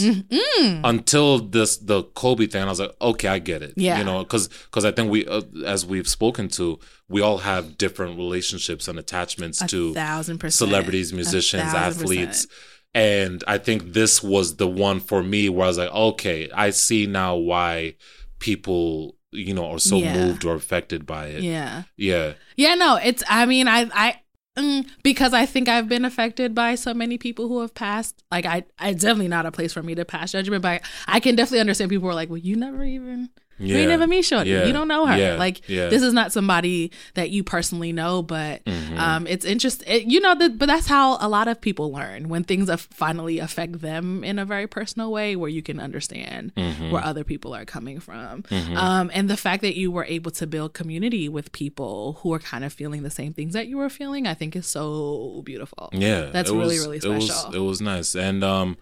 until 0.83 1.39
this 1.39 1.77
the 1.77 2.03
Kobe 2.03 2.47
thing. 2.47 2.63
I 2.63 2.65
was 2.65 2.79
like, 2.79 2.95
okay, 3.01 3.27
I 3.27 3.39
get 3.39 3.61
it. 3.61 3.73
Yeah. 3.75 3.97
you 3.99 4.03
know, 4.03 4.19
because 4.23 4.47
because 4.47 4.85
I 4.85 4.91
think 4.91 5.11
we 5.11 5.25
uh, 5.27 5.41
as 5.65 5.85
we've 5.85 6.07
spoken 6.07 6.47
to, 6.49 6.79
we 7.09 7.21
all 7.21 7.39
have 7.39 7.77
different 7.77 8.17
relationships 8.17 8.87
and 8.87 8.99
attachments 8.99 9.61
a 9.61 9.67
to 9.67 9.93
thousand 9.93 10.39
percent. 10.39 10.69
celebrities, 10.69 11.13
musicians, 11.13 11.73
athletes. 11.73 12.45
percent. 12.45 12.51
And 12.93 13.43
I 13.47 13.57
think 13.59 13.93
this 13.93 14.23
was 14.23 14.55
the 14.55 14.67
one 14.67 14.99
for 14.99 15.21
me 15.21 15.49
where 15.49 15.65
I 15.65 15.67
was 15.67 15.77
like, 15.77 15.91
okay, 15.93 16.49
I 16.51 16.71
see 16.71 17.05
now 17.05 17.35
why 17.35 17.95
people, 18.39 19.15
you 19.31 19.53
know, 19.53 19.71
are 19.71 19.79
so 19.79 19.99
Yeah. 19.99 20.13
moved 20.13 20.45
or 20.45 20.55
affected 20.55 21.05
by 21.05 21.27
it. 21.27 21.43
Yeah. 21.43 21.83
Yeah. 21.95 22.33
Yeah, 22.55 22.75
no, 22.75 22.95
it's 22.95 23.23
I 23.29 23.45
mean, 23.45 23.67
I 23.67 23.89
I 23.93 24.19
mm, 24.57 24.87
because 25.03 25.33
I 25.33 25.45
think 25.45 25.69
I've 25.69 25.87
been 25.87 26.05
affected 26.05 26.55
by 26.55 26.75
so 26.75 26.93
many 26.93 27.17
people 27.17 27.47
who 27.47 27.61
have 27.61 27.73
passed. 27.75 28.23
Like 28.31 28.45
I, 28.45 28.63
I 28.79 28.89
it's 28.89 29.03
definitely 29.03 29.27
not 29.27 29.45
a 29.45 29.51
place 29.51 29.73
for 29.73 29.83
me 29.83 29.93
to 29.95 30.05
pass 30.05 30.31
judgment, 30.31 30.61
but 30.63 30.81
I 31.07 31.19
can 31.19 31.35
definitely 31.35 31.59
understand 31.59 31.89
people 31.89 32.05
who 32.07 32.11
are 32.11 32.15
like, 32.15 32.29
well, 32.29 32.37
you 32.37 32.55
never 32.55 32.83
even 32.83 33.29
You 33.59 33.75
ain't 33.77 33.89
never 33.89 34.07
meet 34.07 34.23
Shorty. 34.23 34.49
Yeah. 34.51 34.65
You 34.65 34.73
don't 34.73 34.87
know 34.87 35.05
her. 35.05 35.17
Yeah. 35.17 35.35
Like 35.35 35.67
Yeah. 35.67 35.87
this 35.89 36.01
is 36.03 36.13
not 36.13 36.31
somebody 36.31 36.91
that 37.15 37.29
you 37.31 37.43
personally 37.43 37.91
know, 37.91 38.21
but 38.21 38.63
Mhm. 38.65 38.97
um, 38.97 39.27
it's 39.27 39.45
interesting. 39.45 39.87
It, 39.87 40.03
you 40.05 40.19
know, 40.19 40.35
the, 40.35 40.49
but 40.49 40.67
that's 40.67 40.87
how 40.87 41.17
a 41.19 41.27
lot 41.27 41.47
of 41.47 41.59
people 41.59 41.91
learn 41.91 42.29
when 42.29 42.43
things 42.43 42.69
finally 42.91 43.39
affect 43.39 43.81
them 43.81 44.23
in 44.23 44.37
a 44.39 44.45
very 44.45 44.67
personal 44.67 45.11
way, 45.11 45.35
where 45.35 45.49
you 45.49 45.61
can 45.61 45.79
understand 45.79 46.51
Mhm. 46.55 46.91
where 46.91 47.03
other 47.03 47.23
people 47.23 47.53
are 47.55 47.65
coming 47.65 47.99
from. 47.99 48.43
Mhm. 48.43 48.75
Um, 48.75 49.11
and 49.13 49.29
the 49.29 49.37
fact 49.37 49.61
that 49.63 49.75
you 49.75 49.89
were 49.91 50.05
able 50.05 50.31
to 50.31 50.45
build 50.47 50.73
community 50.73 51.27
with 51.29 51.51
people 51.51 52.19
who 52.21 52.33
are 52.33 52.39
kind 52.39 52.63
of 52.63 52.71
feeling 52.73 53.03
the 53.03 53.09
same 53.09 53.33
things 53.33 53.53
that 53.53 53.67
you 53.67 53.77
were 53.77 53.89
feeling, 53.89 54.27
I 54.27 54.33
think 54.33 54.55
is 54.55 54.67
so 54.67 55.41
beautiful. 55.45 55.89
Yeah, 55.93 56.29
That's 56.31 56.49
really, 56.51 56.75
was- 56.77 56.79
really 56.85 56.97
It 56.97 57.05
was 57.05 57.25
special. 57.27 57.53
it 57.55 57.59
was 57.65 57.81
nice, 57.81 58.15
and 58.15 58.43
um, 58.43 58.77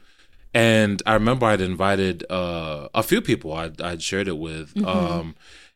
and 0.56 1.02
I 1.06 1.14
remember 1.14 1.45
I'd 1.45 1.61
invited 1.61 2.18
uh 2.32 2.88
a 2.95 3.03
few 3.03 3.22
people 3.22 3.49
I'd 3.53 3.80
I'd 3.90 4.02
shared 4.10 4.27
it 4.34 4.38
with, 4.38 4.73
Mm-hmm. 4.76 4.88
um, 4.88 5.36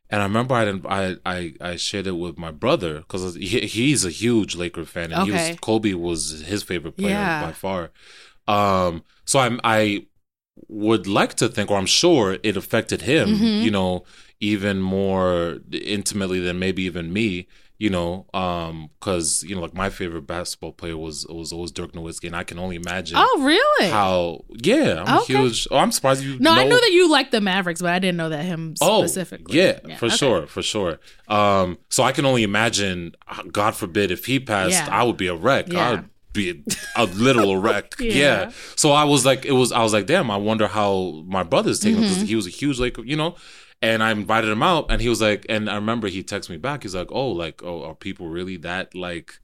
and 0.10 0.22
I 0.24 0.26
remember 0.26 0.54
I'd 0.56 0.86
I 1.00 1.18
I 1.36 1.54
I 1.72 1.76
shared 1.76 2.08
it 2.08 2.18
with 2.24 2.36
my 2.46 2.52
brother 2.64 2.94
because 3.02 3.36
he, 3.36 3.60
he's 3.78 4.04
a 4.06 4.10
huge 4.24 4.52
Laker 4.56 4.86
fan, 4.86 5.12
and 5.12 5.24
he 5.28 5.32
was 5.32 5.60
Kobe 5.68 5.94
was 5.94 6.42
his 6.52 6.62
favorite 6.64 6.98
player 6.98 7.14
Yeah. 7.26 7.42
by 7.46 7.52
far. 7.66 7.92
Um, 8.48 9.04
so 9.26 9.36
I'm 9.40 9.60
I 9.64 10.06
would 10.68 11.06
like 11.08 11.34
to 11.36 11.48
think, 11.48 11.70
or 11.72 11.78
I'm 11.78 11.86
sure 11.86 12.38
it 12.44 12.58
affected 12.58 13.02
him, 13.04 13.28
Mhm. 13.30 13.64
you 13.66 13.72
know, 13.78 14.04
even 14.40 14.76
more 14.82 15.60
intimately 15.72 16.40
than 16.40 16.58
maybe 16.60 16.84
even 16.84 17.14
me, 17.14 17.48
you 17.80 17.90
know, 17.90 18.26
um, 18.34 18.90
because 19.00 19.42
you 19.44 19.56
know, 19.56 19.62
like 19.62 19.74
my 19.74 19.90
favorite 19.90 20.28
basketball 20.28 20.74
player 20.74 20.98
was 20.98 21.26
was 21.30 21.54
always 21.54 21.72
Dirk 21.72 21.94
Nowitzki, 21.94 22.26
and 22.28 22.36
I 22.36 22.44
can 22.44 22.60
only 22.60 22.76
imagine 22.76 23.16
Oh, 23.18 23.42
really? 23.42 23.90
how. 23.90 24.44
Yeah, 24.50 25.04
I'm 25.08 25.20
Okay. 25.20 25.34
a 25.36 25.38
huge. 25.42 25.66
Oh, 25.72 25.78
I'm 25.78 25.92
surprised 25.94 26.22
you. 26.24 26.38
no, 26.40 26.52
I 26.52 26.64
know- 26.64 26.72
knew 26.72 26.82
that 26.82 26.92
you 26.92 27.10
liked 27.10 27.32
the 27.32 27.40
Mavericks, 27.42 27.82
but 27.82 27.92
I 27.94 28.00
didn't 28.00 28.18
know 28.18 28.30
that 28.30 28.44
him 28.44 28.76
Oh, 28.82 29.02
specifically. 29.06 29.58
yeah, 29.58 29.80
for 29.98 30.08
okay. 30.08 30.16
sure, 30.16 30.46
for 30.48 30.62
sure. 30.62 31.00
Um, 31.30 31.78
so 31.90 32.04
I 32.04 32.12
can 32.12 32.26
only 32.26 32.44
imagine. 32.44 33.16
uh, 33.28 33.44
God 33.44 33.76
forbid 33.76 34.12
if 34.12 34.26
he 34.26 34.40
passed, 34.40 34.72
Yeah. 34.74 34.90
I 34.92 35.04
would 35.04 35.18
be 35.18 35.28
a 35.28 35.36
wreck. 35.36 35.72
Yeah. 35.72 35.88
I 35.88 35.92
would 35.92 36.10
be 36.34 36.50
a, 36.98 37.04
a 37.04 37.06
literal 37.06 37.56
wreck. 37.66 37.94
Yeah. 38.00 38.14
yeah. 38.14 38.52
So 38.76 38.92
I 38.92 39.06
was 39.06 39.26
like, 39.26 39.46
it 39.46 39.54
was. 39.54 39.72
I 39.72 39.82
was 39.84 39.94
like, 39.94 40.06
damn. 40.06 40.30
I 40.30 40.38
wonder 40.38 40.68
how 40.68 41.24
my 41.28 41.44
brother's 41.44 41.80
taking 41.80 42.02
because 42.02 42.18
Mm-hmm. 42.18 42.26
he 42.26 42.36
was 42.36 42.46
a 42.46 42.50
huge 42.52 42.78
like, 42.80 42.98
you 43.06 43.16
know. 43.16 43.36
And 43.82 44.04
I 44.04 44.12
invited 44.12 44.50
him 44.50 44.62
out, 44.64 44.88
and 44.90 45.02
he 45.02 45.08
was 45.08 45.22
like, 45.22 45.46
and 45.48 45.70
I 45.70 45.76
remember 45.76 46.08
he 46.10 46.22
texted 46.24 46.50
me 46.50 46.58
back. 46.58 46.84
He's 46.84 46.96
like, 46.96 47.12
oh, 47.12 47.30
like, 47.30 47.64
oh, 47.64 47.84
are 47.84 47.96
people 47.96 48.28
really 48.28 48.58
that 48.58 48.94
like? 48.96 49.40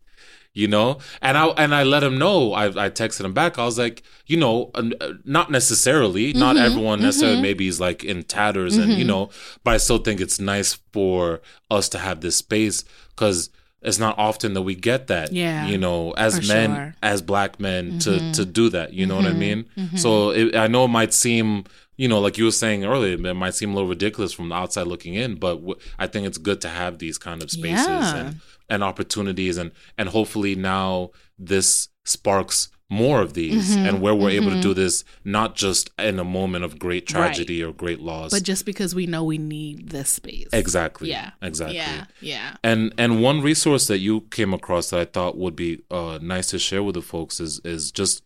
you 0.57 0.70
know 0.70 0.99
and 1.22 1.38
i 1.38 1.48
and 1.48 1.76
i 1.76 1.84
let 1.84 2.02
him 2.02 2.18
know 2.18 2.53
i 2.53 2.68
i 2.68 2.90
texted 2.90 3.26
him 3.26 3.34
back 3.34 3.60
i 3.60 3.66
was 3.66 3.78
like 3.78 4.03
you 4.26 4.38
know 4.38 4.72
uh, 4.74 4.84
not 5.26 5.52
necessarily 5.52 6.32
not 6.32 6.56
Mm-hmm. 6.56 6.66
everyone 6.66 7.02
necessarily 7.02 7.41
maybe 7.41 7.68
is 7.68 7.82
like 7.82 8.06
in 8.06 8.24
tatters 8.24 8.78
and 8.78 8.94
you 8.94 9.03
know 9.03 9.30
but 9.66 9.74
i 9.74 9.78
still 9.78 9.98
think 9.98 10.22
it's 10.22 10.40
nice 10.40 10.76
for 10.94 11.41
us 11.70 11.90
to 11.90 11.98
have 11.98 12.22
this 12.22 12.38
space 12.38 12.86
because 13.10 13.49
it's 13.82 13.99
not 13.99 14.18
often 14.18 14.53
that 14.53 14.62
we 14.62 14.76
get 14.76 15.07
that 15.07 15.34
Yeah, 15.34 15.68
you 15.68 15.78
know 15.78 16.14
as 16.14 16.48
men 16.48 16.70
sure. 16.70 16.78
Mm-hmm. 16.86 16.98
as 17.03 17.22
black 17.22 17.60
men 17.60 17.99
to 17.99 18.32
to 18.32 18.45
do 18.45 18.70
that 18.70 18.94
you 18.94 19.06
know 19.06 19.18
what 19.18 19.26
i 19.26 19.34
mean 19.34 19.66
so 19.98 20.30
it, 20.30 20.56
i 20.56 20.68
know 20.68 20.86
it 20.86 20.94
might 20.99 21.14
seem 21.14 21.66
you 21.97 22.07
know 22.07 22.19
like 22.19 22.38
you 22.38 22.45
were 22.45 22.51
saying 22.51 22.84
earlier 22.85 23.13
it 23.13 23.34
might 23.35 23.53
seem 23.55 23.72
a 23.72 23.73
little 23.73 23.89
ridiculous 23.89 24.34
from 24.34 24.49
the 24.49 24.55
outside 24.55 24.88
looking 24.88 25.13
in 25.13 25.35
but 25.35 25.55
w- 25.55 25.76
i 25.99 26.05
think 26.07 26.27
it's 26.27 26.38
good 26.38 26.59
to 26.61 26.69
have 26.69 26.99
these 26.99 27.17
kind 27.17 27.41
of 27.43 27.49
spaces 27.51 27.88
Yeah. 27.88 28.15
and 28.17 28.41
and 28.69 28.84
opportunities 28.84 29.57
and 29.57 29.72
and 29.97 30.09
hopefully 30.09 30.55
now 30.55 31.11
this 31.39 31.89
sparks 32.03 32.69
more 32.88 33.19
of 33.22 33.34
these 33.34 33.76
Mm-hmm. 33.76 33.85
and 33.88 34.01
where 34.01 34.13
we're 34.13 34.30
able 34.30 34.51
to 34.51 34.61
do 34.61 34.73
this 34.76 35.03
not 35.23 35.55
just 35.55 35.89
in 35.97 36.19
a 36.19 36.23
moment 36.23 36.63
of 36.65 36.77
great 36.77 37.07
tragedy 37.07 37.63
or 37.63 37.73
great 37.73 37.99
loss 37.99 38.30
But 38.31 38.43
just 38.43 38.63
because 38.65 38.93
we 38.93 39.07
know 39.07 39.23
we 39.23 39.39
need 39.39 39.89
this 39.89 40.09
space. 40.09 40.47
exactly 40.53 41.09
Yeah. 41.09 41.31
exactly 41.41 41.77
Yeah. 41.77 42.05
Yeah. 42.22 42.57
and 42.63 42.93
and 42.97 43.23
one 43.23 43.41
resource 43.41 43.88
that 43.88 43.97
you 43.99 44.22
came 44.30 44.53
across 44.53 44.91
that 44.91 44.99
I 44.99 45.05
thought 45.05 45.35
would 45.35 45.55
be 45.55 45.81
uh, 45.89 46.19
nice 46.22 46.47
to 46.47 46.59
share 46.59 46.84
with 46.84 46.93
the 46.95 47.01
folks 47.01 47.39
is 47.39 47.59
is 47.63 47.91
just 47.91 48.22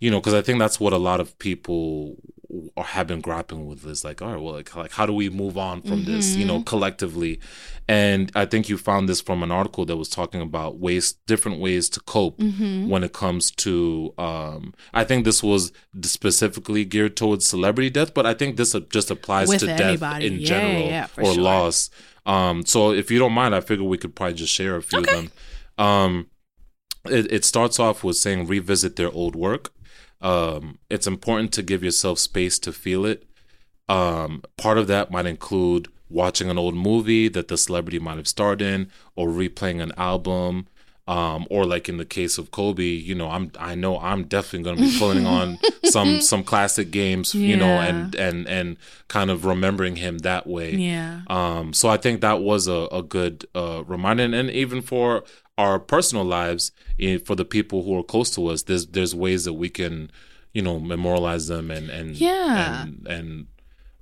you 0.00 0.10
know 0.10 0.18
because 0.20 0.34
I 0.34 0.42
think 0.42 0.58
that's 0.58 0.80
what 0.80 0.92
a 0.92 0.98
lot 0.98 1.20
of 1.20 1.38
people 1.38 2.16
are- 2.76 2.84
have 2.84 3.06
been 3.06 3.20
grappling 3.20 3.66
with 3.66 3.84
is 3.86 4.04
like 4.04 4.22
all 4.22 4.32
right 4.32 4.40
well 4.40 4.54
like, 4.54 4.74
like 4.76 4.92
how 4.92 5.04
do 5.06 5.12
we 5.12 5.28
move 5.28 5.56
on 5.58 5.82
from 5.82 6.04
this 6.04 6.34
you 6.36 6.44
know 6.44 6.62
collectively 6.62 7.40
and 7.88 8.30
I 8.34 8.46
think 8.46 8.68
you 8.68 8.76
found 8.78 9.08
this 9.08 9.20
from 9.20 9.42
an 9.42 9.50
article 9.50 9.84
that 9.86 9.96
was 9.96 10.08
talking 10.08 10.40
about 10.40 10.78
ways 10.78 11.12
different 11.26 11.58
ways 11.60 11.88
to 11.90 12.00
cope 12.00 12.38
Mm-hmm. 12.38 12.88
when 12.88 13.02
it 13.04 13.12
comes 13.12 13.50
to 13.52 14.12
um 14.18 14.74
I 14.94 15.04
think 15.04 15.24
this 15.24 15.42
was 15.42 15.72
specifically 16.02 16.84
geared 16.84 17.16
towards 17.16 17.46
celebrity 17.46 17.90
death 17.90 18.14
but 18.14 18.26
I 18.26 18.34
think 18.34 18.56
this 18.56 18.74
just 18.90 19.10
applies 19.10 19.48
With 19.48 19.60
to 19.60 19.66
death 19.66 20.02
in 20.20 20.38
Yeah, 20.40 20.46
general 20.46 20.86
yeah, 20.86 21.06
or 21.18 21.34
sure. 21.34 21.42
loss 21.42 21.90
um, 22.26 22.66
so 22.66 22.90
if 22.90 23.08
you 23.12 23.20
don't 23.20 23.34
mind, 23.34 23.54
I 23.54 23.60
figure 23.60 23.84
we 23.84 23.98
could 23.98 24.16
probably 24.16 24.34
just 24.34 24.52
share 24.52 24.74
a 24.74 24.82
few 24.82 24.98
of 24.98 25.06
them. 25.06 25.30
Um, 25.78 26.26
it, 27.08 27.30
it 27.32 27.44
starts 27.44 27.78
off 27.78 28.02
with 28.02 28.16
saying 28.16 28.48
revisit 28.48 28.96
their 28.96 29.12
old 29.12 29.36
work. 29.36 29.72
Um, 30.26 30.78
it's 30.90 31.06
important 31.06 31.52
to 31.52 31.62
give 31.62 31.84
yourself 31.84 32.18
space 32.18 32.58
to 32.60 32.72
feel 32.72 33.06
it. 33.06 33.24
Um, 33.88 34.42
part 34.56 34.76
of 34.76 34.88
that 34.88 35.12
might 35.12 35.26
include 35.26 35.86
watching 36.10 36.50
an 36.50 36.58
old 36.58 36.74
movie 36.74 37.28
that 37.28 37.46
the 37.46 37.56
celebrity 37.56 38.00
might 38.00 38.16
have 38.16 38.26
starred 38.26 38.60
in, 38.60 38.90
or 39.14 39.28
replaying 39.28 39.80
an 39.80 39.92
album. 39.96 40.66
Um, 41.08 41.46
or 41.50 41.64
like 41.64 41.88
in 41.88 41.98
the 41.98 42.04
case 42.04 42.36
of 42.36 42.50
Kobe, 42.50 42.82
you 42.82 43.14
know, 43.14 43.30
I'm 43.30 43.52
I 43.60 43.76
know 43.76 44.00
I'm 44.00 44.24
definitely 44.24 44.64
going 44.64 44.78
to 44.78 44.82
be 44.82 44.98
pulling 44.98 45.24
on 45.38 45.60
some 45.84 46.20
some 46.20 46.42
classic 46.42 46.90
games, 46.90 47.32
you 47.32 47.56
know, 47.56 47.78
and 47.78 48.12
and 48.16 48.48
and 48.48 48.76
kind 49.06 49.30
of 49.30 49.44
remembering 49.44 49.94
him 49.94 50.18
that 50.18 50.48
way. 50.48 50.74
Yeah. 50.74 51.20
Um, 51.28 51.72
so 51.72 51.88
I 51.88 51.96
think 51.96 52.22
that 52.22 52.40
was 52.40 52.66
a, 52.66 52.88
a 52.90 53.04
good 53.04 53.46
uh, 53.54 53.84
reminder, 53.86 54.24
and, 54.24 54.34
and 54.34 54.50
even 54.50 54.82
for 54.82 55.22
our 55.58 55.78
personal 55.78 56.24
lives, 56.24 56.72
for 57.24 57.34
the 57.34 57.44
people 57.44 57.82
who 57.82 57.98
are 57.98 58.02
close 58.02 58.30
to 58.34 58.46
us, 58.48 58.62
there's 58.62 58.86
there's 58.88 59.14
ways 59.14 59.44
that 59.44 59.54
we 59.54 59.68
can, 59.68 60.10
you 60.52 60.62
know, 60.62 60.78
memorialize 60.78 61.46
them 61.48 61.70
and 61.70 61.90
and 61.90 62.16
Yeah. 62.16 62.82
and, 62.82 63.06
and 63.06 63.46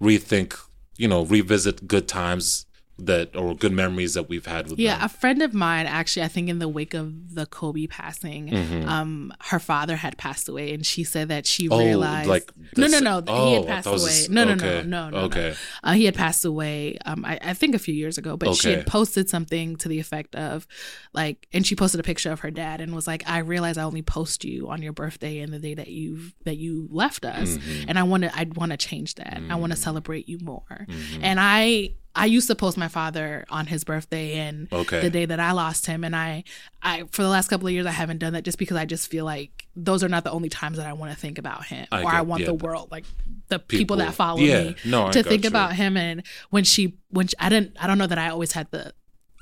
rethink, 0.01 0.59
you 0.97 1.09
know, 1.09 1.25
revisit 1.25 1.87
good 1.87 2.09
times 2.09 2.67
that 2.97 3.35
or 3.35 3.57
good 3.57 3.73
memories 3.73 4.15
that 4.15 4.29
we've 4.29 4.47
had 4.47 4.71
with 4.71 4.79
Yeah, 4.79 4.95
them. 4.97 5.07
a 5.07 5.09
friend 5.09 5.43
of 5.43 5.53
mine 5.53 5.87
actually, 5.87 6.23
I 6.23 6.29
think 6.29 6.49
in 6.49 6.61
the 6.61 6.69
wake 6.69 6.95
of 6.95 7.35
the 7.35 7.45
Kobe 7.45 7.89
passing, 7.89 8.49
Mm-hmm. 8.51 8.89
um, 8.89 9.33
her 9.51 9.59
father 9.59 9.97
had 9.97 10.17
passed 10.17 10.49
away, 10.49 10.73
and 10.73 10.87
she 10.87 11.03
said 11.03 11.27
that 11.29 11.45
she 11.45 11.69
Oh, 11.69 11.79
realized 11.79 12.29
like 12.29 12.53
no, 12.77 12.87
no, 12.87 12.89
this- 12.89 13.03
no, 13.03 13.17
he 13.17 13.25
oh, 13.29 13.55
had 13.63 13.67
passed 13.67 13.85
thought 13.85 13.91
it 13.91 13.93
was 13.95 14.03
away. 14.05 14.13
this- 14.13 14.29
No, 14.29 14.45
no, 14.45 14.53
okay, 14.53 14.83
no, 14.87 15.11
no, 15.11 15.11
no, 15.11 15.25
okay. 15.27 15.55
no. 15.83 15.91
Uh, 15.91 15.93
he 15.95 16.05
had 16.05 16.15
passed 16.15 16.45
away. 16.45 16.97
Um, 17.05 17.25
I, 17.25 17.39
I 17.43 17.55
think 17.55 17.75
a 17.75 17.81
few 17.81 17.95
years 17.95 18.17
ago, 18.17 18.37
but 18.37 18.55
she 18.55 18.71
had 18.71 18.87
posted 18.87 19.29
something 19.29 19.75
to 19.77 19.89
the 19.89 19.99
effect 19.99 20.37
of, 20.37 20.65
like, 21.13 21.49
and 21.53 21.67
she 21.67 21.75
posted 21.75 21.99
a 21.99 22.05
picture 22.05 22.31
of 22.31 22.41
her 22.41 22.51
dad 22.53 22.81
and 22.81 22.95
was 22.95 23.09
like, 23.09 23.29
"I 23.29 23.39
realize 23.39 23.77
I 23.77 23.83
only 23.83 24.03
post 24.03 24.45
you 24.45 24.69
on 24.71 24.83
your 24.83 24.93
birthday 24.93 25.41
and 25.41 25.53
the 25.53 25.59
day 25.59 25.75
that 25.75 25.89
you 25.89 26.31
that 26.45 26.59
you 26.59 26.87
left 26.93 27.25
us, 27.25 27.57
Mm-hmm. 27.59 27.89
and 27.89 27.99
I 27.99 28.05
want 28.05 28.23
to, 28.23 28.37
I 28.39 28.45
want 28.55 28.71
to 28.71 28.77
change 28.79 29.17
that. 29.17 29.41
I 29.51 29.57
want 29.57 29.73
to 29.73 29.77
celebrate 29.79 30.29
you 30.29 30.39
more." 30.41 30.87
Mm-hmm. 30.89 31.25
And 31.25 31.41
I. 31.41 31.95
I 32.17 32.27
used 32.27 32.47
to 32.49 32.55
post 32.55 32.77
my 32.77 32.89
father 32.89 33.45
on 33.51 33.67
his 33.67 33.83
birthday 33.85 34.39
and 34.39 34.73
Okay. 34.73 35.01
the 35.01 35.11
day 35.11 35.25
that 35.27 35.41
I 35.41 35.53
lost 35.53 35.87
him, 35.87 36.05
and 36.05 36.15
I, 36.15 36.45
I 36.83 37.05
for 37.11 37.23
the 37.23 37.29
last 37.29 37.49
couple 37.49 37.67
of 37.67 37.73
years 37.73 37.87
I 37.87 37.91
haven't 37.91 38.19
done 38.19 38.33
that 38.35 38.45
just 38.45 38.59
because 38.59 38.77
I 38.77 38.85
just 38.85 39.11
feel 39.11 39.25
like 39.25 39.67
those 39.75 40.05
are 40.05 40.09
not 40.09 40.23
the 40.25 40.31
only 40.31 40.49
times 40.49 40.77
that 40.77 40.87
I 40.87 40.93
want 40.93 41.13
to 41.13 41.19
think 41.19 41.39
about 41.39 41.65
him, 41.67 41.87
I 41.91 42.03
or 42.03 42.09
I 42.13 42.21
want 42.21 42.41
yeah. 42.43 42.47
the 42.47 42.55
world, 42.55 42.91
like 42.93 43.05
the 43.49 43.59
people, 43.59 43.79
People- 43.79 43.97
that 43.97 44.15
follow 44.15 44.39
yeah, 44.41 44.63
me, 44.63 44.77
no, 44.85 45.11
to 45.11 45.23
think 45.23 45.43
you. 45.45 45.49
about 45.49 45.75
him. 45.75 45.97
And 45.97 46.23
when 46.51 46.63
she, 46.65 46.97
when 47.11 47.27
she, 47.27 47.35
I 47.41 47.49
didn't, 47.49 47.77
I 47.81 47.87
don't 47.89 47.99
know 47.99 48.07
that 48.07 48.19
I 48.19 48.29
always 48.29 48.53
had 48.53 48.71
the 48.71 48.93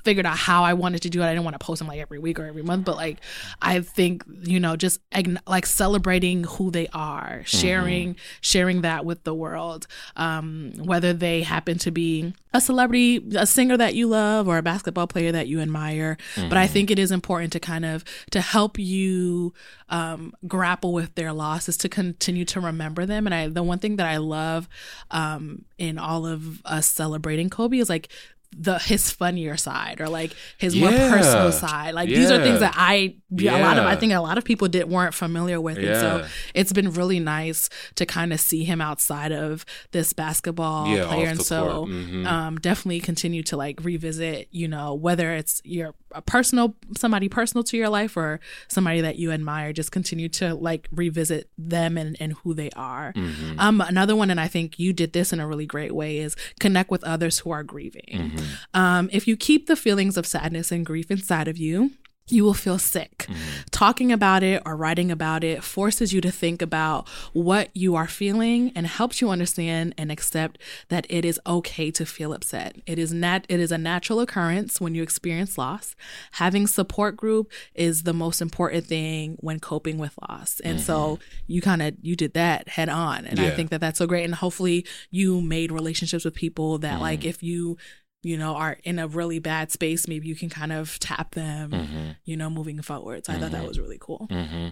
figured 0.03 0.25
out 0.25 0.37
how 0.37 0.63
I 0.63 0.73
wanted 0.73 1.01
to 1.03 1.09
do 1.09 1.21
it. 1.21 1.25
I 1.25 1.33
didn't 1.33 1.43
want 1.43 1.59
to 1.59 1.65
post 1.65 1.79
them 1.79 1.87
like 1.87 1.99
every 1.99 2.19
week 2.19 2.39
or 2.39 2.45
every 2.45 2.63
month, 2.63 2.85
but 2.85 2.95
like 2.95 3.19
I 3.61 3.81
think 3.81 4.23
you 4.43 4.59
know, 4.59 4.75
just 4.75 4.99
like 5.47 5.65
celebrating 5.65 6.43
who 6.43 6.71
they 6.71 6.87
are, 6.93 7.43
sharing 7.45 8.15
sharing 8.41 8.81
that 8.81 9.05
with 9.05 9.23
the 9.23 9.33
world, 9.33 9.87
um, 10.15 10.73
whether 10.77 11.13
they 11.13 11.41
happen 11.41 11.77
to 11.79 11.91
be 11.91 12.33
a 12.53 12.61
celebrity, 12.61 13.23
a 13.35 13.47
singer 13.47 13.77
that 13.77 13.95
you 13.95 14.07
love, 14.07 14.47
or 14.47 14.57
a 14.57 14.61
basketball 14.61 15.07
player 15.07 15.31
that 15.31 15.47
you 15.47 15.59
admire. 15.59 16.17
But 16.35 16.57
I 16.57 16.67
think 16.67 16.91
it 16.91 16.99
is 16.99 17.11
important 17.11 17.51
to 17.53 17.59
kind 17.59 17.85
of 17.85 18.03
to 18.31 18.41
help 18.41 18.77
you 18.77 19.53
um, 19.89 20.33
grapple 20.47 20.93
with 20.93 21.13
their 21.15 21.33
loss 21.33 21.69
is 21.69 21.77
to 21.77 21.89
continue 21.89 22.45
to 22.45 22.59
remember 22.59 23.05
them. 23.05 23.27
And 23.27 23.33
I, 23.33 23.47
the 23.47 23.63
one 23.63 23.79
thing 23.79 23.97
that 23.97 24.07
I 24.07 24.17
love 24.17 24.67
um, 25.11 25.65
in 25.77 25.97
all 25.97 26.25
of 26.25 26.61
us 26.65 26.87
celebrating 26.87 27.49
Kobe 27.49 27.77
is 27.77 27.89
like 27.89 28.09
the 28.57 28.77
his 28.79 29.09
funnier 29.11 29.57
side 29.57 29.99
or 30.01 30.09
like 30.09 30.33
his 30.57 30.75
more 30.75 30.89
personal 30.89 31.51
side. 31.51 31.93
Like 31.93 32.09
these 32.09 32.31
are 32.31 32.41
things 32.41 32.59
that 32.59 32.73
I 32.75 33.15
a 33.39 33.59
lot 33.59 33.77
of 33.77 33.85
I 33.85 33.95
think 33.95 34.13
a 34.13 34.19
lot 34.19 34.37
of 34.37 34.43
people 34.43 34.67
did 34.67 34.89
weren't 34.89 35.13
familiar 35.13 35.59
with. 35.59 35.77
And 35.77 35.95
so 35.99 36.25
it's 36.53 36.71
been 36.73 36.91
really 36.91 37.19
nice 37.19 37.69
to 37.95 38.05
kind 38.05 38.31
of 38.33 38.39
see 38.39 38.63
him 38.63 38.79
outside 38.81 39.31
of 39.31 39.65
this 39.91 40.13
basketball 40.13 40.87
Yeah, 40.87 41.07
player. 41.07 41.27
And 41.27 41.41
so. 41.41 41.85
Mhm. 41.89 42.25
um 42.27 42.57
definitely 42.59 42.99
continue 42.99 43.43
to 43.43 43.57
like 43.57 43.79
revisit, 43.83 44.47
you 44.51 44.67
know, 44.67 44.93
whether 44.93 45.33
it's 45.33 45.61
your 45.63 45.93
a 46.11 46.21
personal 46.21 46.75
somebody 46.95 47.27
personal 47.27 47.63
to 47.63 47.75
your 47.77 47.89
life 47.89 48.15
or 48.15 48.39
somebody 48.67 49.01
that 49.01 49.15
you 49.17 49.31
admire, 49.31 49.73
just 49.73 49.91
continue 49.91 50.29
to 50.29 50.53
like 50.53 50.87
revisit 50.91 51.49
them 51.57 51.97
and, 51.97 52.15
and 52.19 52.33
who 52.43 52.53
they 52.53 52.69
are. 52.75 53.13
Mm-hmm. 53.13 53.59
Um 53.59 53.81
another 53.81 54.15
one 54.15 54.29
and 54.29 54.39
I 54.39 54.47
think 54.47 54.77
you 54.79 54.93
did 54.93 55.13
this 55.13 55.33
in 55.33 55.39
a 55.39 55.47
really 55.47 55.65
great 55.65 55.93
way 55.93 56.19
is 56.19 56.35
connect 56.59 56.91
with 56.91 57.03
others 57.03 57.39
who 57.39 57.51
are 57.51 57.63
grieving. 57.63 58.09
Mm-hmm. 58.13 58.42
Mm. 58.43 58.79
Um, 58.79 59.09
if 59.11 59.27
you 59.27 59.37
keep 59.37 59.67
the 59.67 59.75
feelings 59.75 60.17
of 60.17 60.25
sadness 60.25 60.71
and 60.71 60.85
grief 60.85 61.09
inside 61.11 61.47
of 61.47 61.57
you, 61.57 61.91
you 62.29 62.43
will 62.43 62.53
feel 62.53 62.79
sick. 62.79 63.25
Mm. 63.27 63.35
Talking 63.71 64.11
about 64.11 64.43
it 64.43 64.61
or 64.65 64.77
writing 64.77 65.11
about 65.11 65.43
it 65.43 65.61
forces 65.61 66.13
you 66.13 66.21
to 66.21 66.31
think 66.31 66.61
about 66.61 67.07
what 67.33 67.69
you 67.75 67.95
are 67.95 68.07
feeling 68.07 68.71
and 68.75 68.87
helps 68.87 69.19
you 69.19 69.29
understand 69.29 69.93
and 69.97 70.09
accept 70.09 70.57
that 70.87 71.05
it 71.09 71.25
is 71.25 71.39
okay 71.45 71.91
to 71.91 72.05
feel 72.05 72.33
upset. 72.33 72.77
It 72.85 72.97
is 72.97 73.11
nat 73.11 73.45
it 73.49 73.59
is 73.59 73.71
a 73.73 73.77
natural 73.77 74.21
occurrence 74.21 74.79
when 74.79 74.95
you 74.95 75.03
experience 75.03 75.57
loss. 75.57 75.95
Having 76.33 76.67
support 76.67 77.17
group 77.17 77.51
is 77.75 78.03
the 78.03 78.13
most 78.13 78.41
important 78.41 78.85
thing 78.85 79.35
when 79.41 79.59
coping 79.59 79.97
with 79.97 80.17
loss. 80.29 80.61
And 80.61 80.79
so 80.79 81.17
mm-hmm. 81.17 81.23
you 81.47 81.61
kind 81.61 81.81
of 81.81 81.95
you 82.01 82.15
did 82.15 82.33
that 82.33 82.69
head 82.69 82.87
on 82.87 83.25
and 83.25 83.39
I 83.39 83.49
think 83.49 83.69
that 83.71 83.81
that's 83.81 83.99
so 83.99 84.07
great 84.07 84.23
and 84.23 84.35
hopefully 84.35 84.85
you 85.11 85.41
made 85.41 85.73
relationships 85.73 86.23
with 86.23 86.33
people 86.33 86.77
that 86.79 87.01
like 87.01 87.21
mm. 87.21 87.25
if 87.25 87.43
you 87.43 87.77
you 88.23 88.37
know, 88.37 88.55
are 88.55 88.77
in 88.83 88.99
a 88.99 89.07
really 89.07 89.39
bad 89.39 89.71
space, 89.71 90.07
maybe 90.07 90.27
you 90.27 90.35
can 90.35 90.49
kind 90.49 90.71
of 90.71 90.97
tap 90.99 91.35
them, 91.35 91.71
Mm-hmm. 91.71 92.09
you 92.25 92.37
know, 92.37 92.49
moving 92.49 92.81
forward. 92.81 93.25
So 93.25 93.33
I 93.33 93.37
thought 93.37 93.51
that 93.51 93.67
was 93.67 93.79
really 93.79 93.97
cool. 93.99 94.27
hmm 94.31 94.69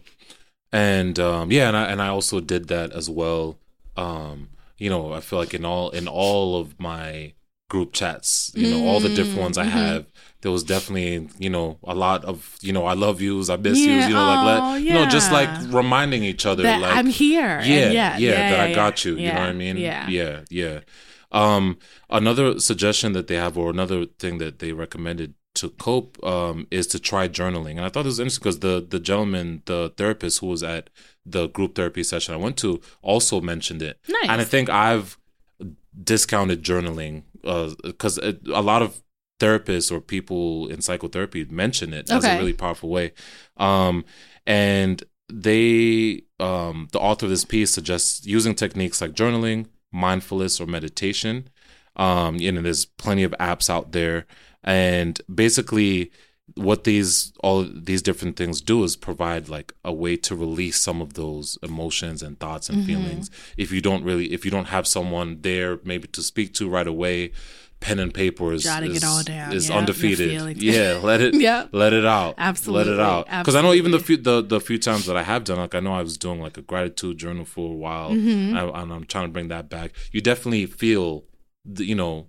And 0.71 1.19
um, 1.19 1.51
yeah, 1.51 1.67
and 1.67 1.77
I 1.77 1.85
and 1.91 2.01
I 2.01 2.07
also 2.07 2.39
did 2.39 2.67
that 2.69 2.91
as 2.93 3.09
well. 3.09 3.57
Um, 3.97 4.49
you 4.77 4.89
know, 4.89 5.13
I 5.13 5.19
feel 5.19 5.39
like 5.39 5.53
in 5.53 5.65
all 5.65 5.89
in 5.89 6.07
all 6.07 6.59
of 6.59 6.79
my 6.79 7.33
group 7.69 7.93
chats, 7.93 8.51
you 8.55 8.67
know, 8.69 8.81
all 8.87 8.99
the 8.99 9.09
different 9.09 9.41
ones 9.41 9.57
I 9.57 9.65
Mhm. 9.65 9.69
have, 9.71 10.05
there 10.41 10.51
was 10.51 10.63
definitely 10.63 11.29
you 11.39 11.49
know 11.49 11.77
a 11.83 11.93
lot 11.93 12.23
of 12.25 12.57
you 12.61 12.71
know 12.73 12.85
I 12.85 12.93
love 12.93 13.21
yous, 13.21 13.49
I 13.49 13.57
miss 13.57 13.79
Yeah, 13.85 13.95
yous, 13.95 14.07
you 14.07 14.13
know, 14.15 14.25
like 14.25 14.41
let 14.41 14.81
you 14.81 14.93
know 14.93 15.05
just 15.05 15.31
like 15.31 15.49
reminding 15.73 16.23
each 16.23 16.45
other 16.45 16.63
That 16.63 16.79
like 16.79 16.97
I'm 16.97 17.07
here. 17.07 17.59
and 17.59 17.67
yeah, 17.67 17.91
yeah, 17.91 18.17
yeah, 18.17 18.49
that 18.49 18.59
I 18.59 18.67
yeah, 18.69 18.75
got 18.75 19.03
you. 19.05 19.17
You 19.17 19.33
know 19.33 19.41
what 19.41 19.49
I 19.49 19.53
mean? 19.53 19.77
Yeah. 19.77 20.07
yeah, 20.09 20.41
yeah. 20.49 20.79
Um, 21.31 21.77
another 22.09 22.59
suggestion 22.59 23.13
that 23.13 23.27
they 23.27 23.35
have, 23.35 23.57
or 23.57 23.69
another 23.69 24.05
thing 24.05 24.37
that 24.39 24.59
they 24.59 24.73
recommended 24.73 25.33
to 25.55 25.69
cope, 25.69 26.23
um, 26.23 26.67
is 26.71 26.87
to 26.87 26.99
try 26.99 27.27
journaling. 27.27 27.71
And 27.71 27.81
I 27.81 27.89
thought 27.89 28.03
this 28.03 28.11
was 28.11 28.19
interesting 28.19 28.43
because 28.43 28.59
the 28.59 28.85
the 28.87 28.99
gentleman, 28.99 29.63
the 29.65 29.93
therapist 29.97 30.39
who 30.39 30.47
was 30.47 30.63
at 30.63 30.89
the 31.25 31.47
group 31.47 31.75
therapy 31.75 32.03
session 32.03 32.33
I 32.33 32.37
went 32.37 32.57
to, 32.57 32.81
also 33.01 33.41
mentioned 33.41 33.81
it. 33.81 33.99
Nice. 34.07 34.29
And 34.29 34.41
I 34.41 34.43
think 34.43 34.69
I've 34.69 35.17
discounted 36.03 36.63
journaling 36.63 37.23
because 37.83 38.17
a 38.17 38.61
lot 38.61 38.81
of 38.81 39.01
therapists 39.39 39.91
or 39.91 39.99
people 39.99 40.67
in 40.67 40.81
psychotherapy 40.81 41.45
mention 41.45 41.93
it 41.93 42.09
as 42.11 42.23
a 42.23 42.37
really 42.37 42.53
powerful 42.53 42.89
way. 42.89 43.11
Um, 43.57 44.05
and 44.45 45.03
they, 45.31 46.23
um, 46.39 46.87
the 46.91 46.99
author 46.99 47.25
of 47.25 47.31
this 47.31 47.45
piece 47.45 47.71
suggests 47.71 48.25
using 48.25 48.53
techniques 48.53 49.01
like 49.01 49.13
journaling, 49.13 49.67
mindfulness, 49.91 50.59
or 50.59 50.67
meditation. 50.67 51.49
Um, 51.95 52.37
you 52.37 52.51
know, 52.51 52.61
there's 52.61 52.85
plenty 52.85 53.23
of 53.23 53.31
apps 53.33 53.69
out 53.69 53.91
there, 53.91 54.25
and 54.63 55.19
basically, 55.33 56.11
what 56.55 56.83
these 56.83 57.33
all 57.43 57.63
these 57.63 58.01
different 58.01 58.35
things 58.35 58.61
do 58.61 58.83
is 58.83 58.95
provide 58.95 59.47
like 59.49 59.73
a 59.85 59.93
way 59.93 60.17
to 60.17 60.35
release 60.35 60.79
some 60.79 61.01
of 61.01 61.13
those 61.13 61.57
emotions 61.63 62.21
and 62.21 62.39
thoughts 62.39 62.69
and 62.69 62.85
feelings. 62.85 63.29
If 63.57 63.71
you 63.71 63.81
don't 63.81 64.03
really, 64.03 64.33
if 64.33 64.43
you 64.45 64.51
don't 64.51 64.65
have 64.65 64.87
someone 64.87 65.39
there 65.41 65.79
maybe 65.83 66.07
to 66.09 66.21
speak 66.21 66.53
to 66.55 66.69
right 66.69 66.87
away, 66.87 67.31
pen 67.79 67.99
and 67.99 68.13
paper 68.13 68.53
is 68.53 68.63
Jotting 68.63 68.91
it 68.91 68.97
is, 68.97 69.03
all 69.03 69.23
down, 69.23 69.53
is 69.53 69.69
yeah, 69.69 69.75
undefeated. 69.77 70.57
Yeah, 70.61 70.99
let 71.01 71.21
it 71.21 71.33
Yeah. 71.47 71.67
let 71.71 71.93
it 71.93 72.05
out. 72.05 72.35
Absolutely, 72.37 72.91
let 72.91 72.93
it 72.93 72.99
out. 72.99 73.25
Because 73.39 73.55
I 73.55 73.61
know 73.61 73.73
even 73.73 73.91
the 73.91 73.99
few 73.99 74.17
the 74.17 74.41
the 74.41 74.59
few 74.59 74.77
times 74.77 75.05
that 75.05 75.17
I 75.17 75.23
have 75.23 75.43
done, 75.43 75.57
like 75.57 75.75
I 75.75 75.79
know 75.79 75.93
I 75.93 76.01
was 76.01 76.17
doing 76.17 76.39
like 76.41 76.57
a 76.57 76.61
gratitude 76.61 77.17
journal 77.17 77.45
for 77.45 77.71
a 77.71 77.75
while, 77.75 78.11
Mm-hmm. 78.11 78.57
I, 78.57 78.81
and 78.81 78.91
I'm 78.93 79.05
trying 79.05 79.27
to 79.27 79.31
bring 79.31 79.47
that 79.49 79.69
back. 79.69 79.91
You 80.11 80.21
definitely 80.21 80.65
feel, 80.65 81.23
the, 81.65 81.85
you 81.85 81.95
know, 81.95 82.27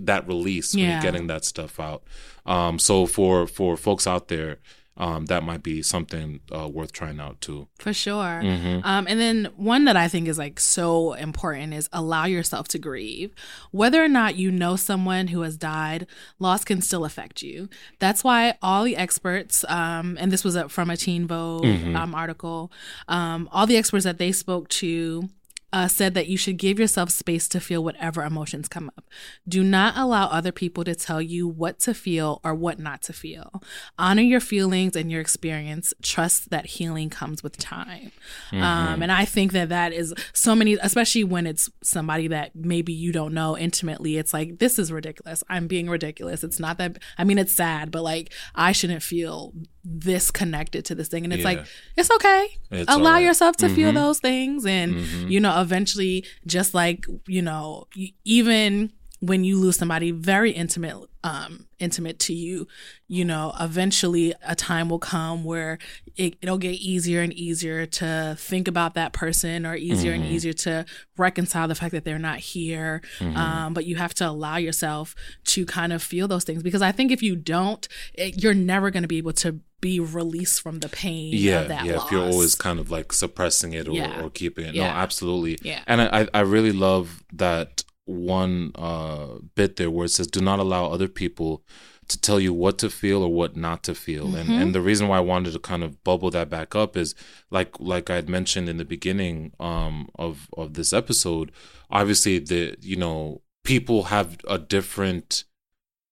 that 0.00 0.26
release 0.26 0.74
when 0.74 0.84
Yeah. 0.84 0.92
you're 0.94 1.02
getting 1.12 1.26
that 1.28 1.44
stuff 1.44 1.78
out. 1.80 2.02
Um, 2.46 2.78
so 2.78 3.06
for 3.06 3.46
for 3.46 3.76
folks 3.76 4.06
out 4.06 4.28
there, 4.28 4.58
um, 4.96 5.24
that 5.26 5.42
might 5.42 5.62
be 5.62 5.80
something 5.80 6.40
uh, 6.54 6.68
worth 6.68 6.92
trying 6.92 7.18
out 7.18 7.40
too. 7.40 7.66
For 7.78 7.94
sure. 7.94 8.42
Mm-hmm. 8.44 8.84
Um, 8.86 9.06
and 9.08 9.18
then 9.18 9.48
one 9.56 9.84
that 9.86 9.96
I 9.96 10.06
think 10.06 10.28
is 10.28 10.36
like 10.38 10.60
so 10.60 11.14
important 11.14 11.72
is 11.72 11.88
allow 11.94 12.26
yourself 12.26 12.68
to 12.68 12.78
grieve. 12.78 13.32
Whether 13.70 14.04
or 14.04 14.08
not 14.08 14.36
you 14.36 14.50
know 14.50 14.76
someone 14.76 15.28
who 15.28 15.40
has 15.42 15.56
died, 15.56 16.06
loss 16.38 16.62
can 16.64 16.82
still 16.82 17.06
affect 17.06 17.42
you. 17.42 17.68
That's 18.00 18.22
why 18.22 18.54
all 18.60 18.84
the 18.84 18.96
experts, 18.96 19.64
um, 19.68 20.18
and 20.20 20.30
this 20.30 20.44
was 20.44 20.56
a, 20.56 20.68
from 20.68 20.90
a 20.90 20.96
Teen 20.96 21.26
Vogue 21.26 21.64
Mm-hmm. 21.64 21.96
um, 21.96 22.14
article, 22.14 22.70
um, 23.08 23.48
all 23.50 23.66
the 23.66 23.78
experts 23.78 24.04
that 24.04 24.18
they 24.18 24.30
spoke 24.32 24.68
to 24.68 25.28
uh, 25.72 25.88
said 25.88 26.14
that 26.14 26.28
you 26.28 26.36
should 26.36 26.56
give 26.56 26.78
yourself 26.78 27.10
space 27.10 27.48
to 27.48 27.60
feel 27.60 27.82
whatever 27.82 28.24
emotions 28.24 28.68
come 28.68 28.90
up. 28.96 29.04
Do 29.48 29.64
not 29.64 29.96
allow 29.96 30.26
other 30.26 30.52
people 30.52 30.84
to 30.84 30.94
tell 30.94 31.22
you 31.22 31.48
what 31.48 31.78
to 31.80 31.94
feel 31.94 32.40
or 32.44 32.54
what 32.54 32.78
not 32.78 33.02
to 33.02 33.12
feel. 33.12 33.62
Honor 33.98 34.22
your 34.22 34.40
feelings 34.40 34.96
and 34.96 35.10
your 35.10 35.20
experience. 35.20 35.94
Trust 36.02 36.50
that 36.50 36.66
healing 36.66 37.10
comes 37.10 37.42
with 37.42 37.56
time. 37.56 38.12
Um, 38.52 39.02
and 39.02 39.10
I 39.10 39.24
think 39.24 39.52
that 39.52 39.70
that 39.70 39.92
is 39.92 40.14
so 40.32 40.54
many, 40.54 40.74
especially 40.74 41.24
when 41.24 41.46
it's 41.46 41.70
somebody 41.82 42.28
that 42.28 42.54
maybe 42.54 42.92
you 42.92 43.12
don't 43.12 43.32
know 43.32 43.56
intimately. 43.56 44.18
It's 44.18 44.34
like, 44.34 44.58
this 44.58 44.78
is 44.78 44.92
ridiculous. 44.92 45.42
I'm 45.48 45.66
being 45.66 45.88
ridiculous. 45.88 46.44
It's 46.44 46.60
not 46.60 46.78
that, 46.78 46.98
I 47.16 47.24
mean, 47.24 47.38
it's 47.38 47.52
sad, 47.52 47.90
but 47.90 48.02
like, 48.02 48.32
I 48.54 48.72
shouldn't 48.72 49.02
feel 49.02 49.52
this 49.84 50.30
connected 50.30 50.84
to 50.86 50.94
this 50.94 51.08
thing. 51.08 51.24
And 51.24 51.32
it's 51.32 51.40
Yeah. 51.42 51.48
like, 51.50 51.66
it's 51.96 52.10
okay. 52.10 52.46
It's 52.70 52.88
Allow 52.92 53.04
all 53.06 53.12
right. 53.14 53.24
yourself 53.24 53.56
to 53.56 53.68
feel 53.68 53.90
Mhm. 53.90 53.94
those 53.94 54.20
things. 54.20 54.64
And, 54.64 55.00
you 55.30 55.40
know, 55.40 55.60
eventually, 55.60 56.24
just 56.46 56.72
like, 56.74 57.04
you 57.26 57.42
know, 57.42 57.88
even 58.24 58.92
when 59.22 59.44
you 59.44 59.56
lose 59.56 59.76
somebody 59.76 60.10
very 60.10 60.50
intimate, 60.50 60.96
um, 61.22 61.66
intimate 61.78 62.18
to 62.18 62.34
you, 62.34 62.66
you 63.06 63.24
know, 63.24 63.54
eventually 63.60 64.34
a 64.44 64.56
time 64.56 64.88
will 64.88 64.98
come 64.98 65.44
where 65.44 65.78
it, 66.16 66.34
it'll 66.42 66.58
get 66.58 66.72
easier 66.74 67.20
and 67.20 67.32
easier 67.32 67.86
to 67.86 68.34
think 68.36 68.66
about 68.66 68.94
that 68.94 69.12
person 69.12 69.64
or 69.64 69.76
easier 69.76 70.10
and 70.12 70.24
easier 70.24 70.52
to 70.52 70.84
reconcile 71.16 71.68
the 71.68 71.76
fact 71.76 71.92
that 71.92 72.04
they're 72.04 72.18
not 72.18 72.38
here. 72.38 73.00
Um, 73.20 73.74
but 73.74 73.86
you 73.86 73.94
have 73.94 74.12
to 74.14 74.28
allow 74.28 74.56
yourself 74.56 75.14
to 75.44 75.64
kind 75.66 75.92
of 75.92 76.02
feel 76.02 76.26
those 76.26 76.42
things 76.42 76.64
because 76.64 76.82
I 76.82 76.90
think 76.90 77.12
if 77.12 77.22
you 77.22 77.36
don't, 77.36 77.86
it, 78.14 78.42
you're 78.42 78.54
never 78.54 78.90
going 78.90 79.04
to 79.04 79.08
be 79.08 79.18
able 79.18 79.34
to 79.34 79.60
be 79.80 80.00
released 80.00 80.60
from 80.62 80.80
the 80.80 80.88
pain 80.88 81.32
yeah, 81.36 81.60
of 81.60 81.68
that 81.68 81.84
yeah. 81.84 81.94
loss. 81.94 82.06
If 82.06 82.12
you're 82.12 82.24
always 82.24 82.56
kind 82.56 82.80
of 82.80 82.90
like 82.90 83.12
suppressing 83.12 83.72
it 83.72 83.86
or, 83.86 83.92
Yeah. 83.92 84.20
or 84.20 84.30
keeping 84.30 84.66
it, 84.66 84.74
Yeah. 84.74 84.88
no, 84.88 84.90
absolutely. 84.94 85.58
Yeah. 85.62 85.82
And 85.86 86.00
I 86.02 86.26
I 86.34 86.40
really 86.40 86.72
love 86.72 87.22
that 87.32 87.84
one 88.12 88.72
uh, 88.74 89.26
bit 89.54 89.76
there 89.76 89.90
where 89.90 90.06
it 90.06 90.10
says, 90.10 90.26
"Do 90.26 90.40
not 90.40 90.58
allow 90.58 90.86
other 90.90 91.08
people 91.08 91.62
to 92.08 92.20
tell 92.20 92.40
you 92.40 92.52
what 92.52 92.78
to 92.78 92.90
feel 92.90 93.22
or 93.22 93.32
what 93.32 93.56
not 93.56 93.82
to 93.84 93.94
feel." 93.94 94.26
And 94.36 94.48
Mm-hmm. 94.48 94.60
and 94.62 94.74
the 94.74 94.80
reason 94.80 95.08
why 95.08 95.16
I 95.18 95.20
wanted 95.20 95.52
to 95.52 95.58
kind 95.58 95.82
of 95.82 96.02
bubble 96.04 96.30
that 96.30 96.48
back 96.50 96.74
up 96.74 96.96
is 96.96 97.14
like 97.50 97.70
like 97.80 98.10
I 98.10 98.16
had 98.16 98.28
mentioned 98.28 98.68
in 98.68 98.76
the 98.76 98.84
beginning 98.84 99.52
um, 99.60 100.08
of 100.16 100.48
of 100.56 100.74
this 100.74 100.92
episode. 100.92 101.50
Obviously, 101.90 102.38
the 102.38 102.76
you 102.80 102.96
know 102.96 103.42
people 103.64 104.04
have 104.04 104.36
a 104.48 104.58
different 104.58 105.44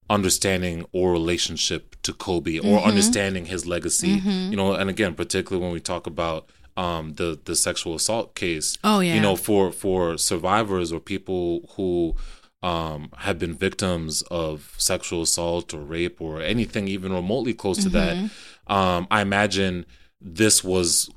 understanding 0.09 0.85
or 0.93 1.13
relationship 1.13 1.97
to 2.03 2.13
Kobe 2.13 2.59
or 2.59 2.63
Mm-hmm. 2.79 2.89
understanding 2.89 3.45
his 3.47 3.67
legacy. 3.67 4.21
You 4.51 4.57
know, 4.57 4.73
and 4.75 4.91
again, 4.91 5.15
particularly 5.15 5.63
when 5.65 5.73
we 5.73 5.81
talk 5.81 6.07
about 6.07 6.49
um, 6.77 7.15
the 7.15 7.39
the 7.45 7.55
sexual 7.57 7.95
assault 7.95 8.35
case. 8.35 8.79
Oh, 8.85 9.01
yeah. 9.01 9.15
You 9.15 9.21
know, 9.21 9.37
for 9.37 9.73
for 9.73 10.17
survivors 10.19 10.93
or 10.93 11.01
people 11.01 11.61
who 11.77 12.15
um, 12.63 13.11
have 13.19 13.39
been 13.39 13.55
victims 13.55 14.23
of 14.31 14.75
sexual 14.77 15.23
assault 15.23 15.73
or 15.75 15.81
rape 15.81 16.21
or 16.21 16.43
anything 16.43 16.89
even 16.89 17.13
remotely 17.13 17.55
close 17.55 17.79
to 17.85 17.89
Mm-hmm. 17.91 18.27
that, 18.69 18.75
um, 18.75 19.07
I 19.11 19.23
imagine 19.23 19.87
this 20.21 20.63
was 20.63 21.09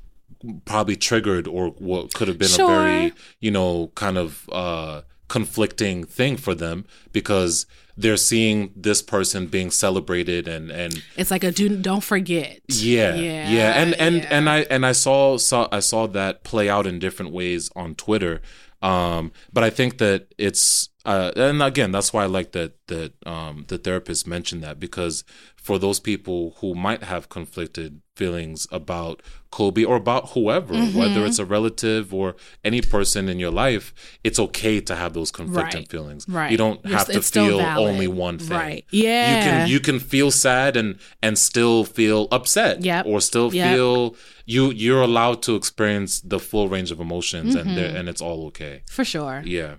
probably 0.64 0.96
triggered 0.96 1.46
or 1.46 1.68
what 1.78 2.12
could 2.14 2.28
have 2.28 2.38
been 2.38 2.48
Sure. 2.48 2.70
a 2.70 2.74
very 2.82 3.12
you 3.40 3.50
know 3.50 3.90
kind 3.94 4.16
of 4.18 4.48
uh, 4.52 5.02
conflicting 5.28 6.04
thing 6.04 6.36
for 6.36 6.54
them 6.54 6.84
because 7.12 7.66
they're 7.96 8.16
seeing 8.16 8.72
this 8.74 9.02
person 9.02 9.46
being 9.46 9.70
celebrated 9.70 10.48
and 10.48 10.70
and 10.70 11.02
It's 11.16 11.30
like 11.30 11.44
a 11.44 11.52
do 11.52 11.68
don't 11.76 12.02
forget. 12.02 12.60
yeah, 12.68 13.14
Yeah, 13.14 13.50
yeah, 13.50 13.72
and 13.82 13.94
and 13.94 14.16
yeah. 14.16 14.28
and 14.30 14.48
I 14.50 14.58
and 14.70 14.84
I 14.84 14.92
saw 14.92 15.36
saw 15.38 15.68
I 15.70 15.80
saw 15.80 16.06
that 16.08 16.44
play 16.44 16.68
out 16.68 16.86
in 16.86 16.98
different 16.98 17.32
ways 17.32 17.70
on 17.76 17.94
Twitter. 17.94 18.40
Um, 18.82 19.32
but 19.52 19.64
I 19.64 19.70
think 19.70 19.98
that 19.98 20.34
it's 20.36 20.90
uh, 21.04 21.32
and 21.36 21.62
again, 21.62 21.92
that's 21.92 22.12
why 22.12 22.22
I 22.24 22.26
like 22.26 22.52
that 22.52 22.72
that 22.88 23.12
um, 23.26 23.64
the 23.68 23.78
therapist 23.78 24.26
mentioned 24.26 24.62
that 24.62 24.78
because 24.80 25.24
for 25.56 25.78
those 25.78 25.98
people 26.00 26.54
who 26.60 26.74
might 26.74 27.02
have 27.04 27.28
conflicted 27.30 28.00
feelings 28.16 28.66
about 28.70 29.22
Kobe 29.50 29.82
or 29.84 29.96
about 29.96 30.30
whoever, 30.30 30.74
Mm-hmm. 30.74 30.98
whether 30.98 31.24
it's 31.24 31.38
a 31.38 31.44
relative 31.44 32.12
or 32.12 32.36
any 32.62 32.80
person 32.82 33.28
in 33.28 33.38
your 33.38 33.50
life, 33.50 33.92
it's 34.22 34.38
okay 34.38 34.80
to 34.80 34.94
have 34.94 35.14
those 35.14 35.30
conflicting 35.30 35.80
Right. 35.82 35.90
feelings. 35.90 36.26
Right. 36.28 36.50
You 36.52 36.58
don't 36.58 36.80
You're- 36.84 36.96
have 36.98 37.06
to 37.08 37.22
feel 37.22 37.60
only 37.60 38.06
one 38.08 38.38
thing. 38.38 38.50
Right. 38.56 38.84
Yeah. 38.90 39.36
You 39.36 39.42
can 39.44 39.68
you 39.70 39.80
can 39.80 39.98
feel 40.00 40.30
sad 40.30 40.76
and 40.76 40.98
and 41.22 41.38
still 41.38 41.84
feel 41.84 42.28
upset. 42.30 42.82
Yep. 42.84 43.06
Or 43.06 43.20
still 43.20 43.52
Yep. 43.54 43.74
feel 43.74 44.16
you 44.46 44.70
you're 44.72 45.02
allowed 45.02 45.42
to 45.42 45.54
experience 45.56 46.20
the 46.20 46.38
full 46.38 46.68
range 46.68 46.90
of 46.90 47.00
emotions 47.00 47.54
and 47.54 47.66
Mm-hmm. 47.66 47.76
they're- 47.76 47.96
and 47.96 48.08
it's 48.08 48.20
all 48.22 48.46
okay. 48.48 48.82
For 48.90 49.04
sure. 49.04 49.42
Yeah. 49.46 49.74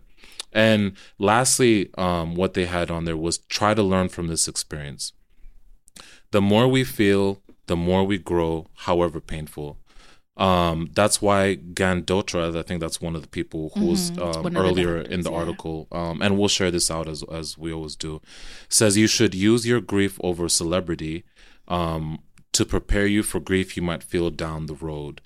And 0.51 0.93
lastly, 1.19 1.89
um, 1.97 2.35
what 2.35 2.53
they 2.53 2.65
had 2.65 2.89
on 2.89 3.05
there 3.05 3.17
was 3.17 3.39
try 3.39 3.73
to 3.73 3.83
learn 3.83 4.09
from 4.09 4.27
this 4.27 4.47
experience. 4.47 5.11
The 6.31 6.41
more 6.41 6.67
we 6.67 6.83
feel, 6.83 7.41
the 7.67 7.75
more 7.75 8.03
we 8.03 8.17
grow, 8.17 8.67
however 8.75 9.19
painful. 9.19 9.77
Um, 10.37 10.89
that's 10.93 11.21
why 11.21 11.55
Gandotra, 11.55 12.55
I 12.57 12.61
think 12.61 12.81
that's 12.81 12.99
one 12.99 13.15
of 13.15 13.21
the 13.21 13.27
people 13.27 13.71
who 13.75 13.85
was 13.85 14.09
um, 14.11 14.17
Mm-hmm. 14.17 14.43
One 14.43 14.55
of 14.55 14.63
the 14.63 14.69
earlier 14.69 15.01
in 15.01 15.21
the 15.21 15.31
yeah. 15.31 15.37
article, 15.37 15.87
um, 15.91 16.21
and 16.21 16.37
we'll 16.37 16.49
share 16.49 16.71
this 16.71 16.91
out 16.91 17.07
as 17.07 17.23
as 17.31 17.57
we 17.57 17.71
always 17.71 17.95
do, 17.95 18.21
says 18.67 18.97
you 18.97 19.07
should 19.07 19.33
use 19.33 19.65
your 19.65 19.81
grief 19.81 20.19
over 20.21 20.49
celebrity 20.49 21.23
um, 21.67 22.19
to 22.51 22.65
prepare 22.65 23.05
you 23.05 23.23
for 23.23 23.39
grief 23.39 23.77
you 23.77 23.83
might 23.83 24.03
feel 24.03 24.29
down 24.29 24.65
the 24.65 24.75
road 24.75 25.21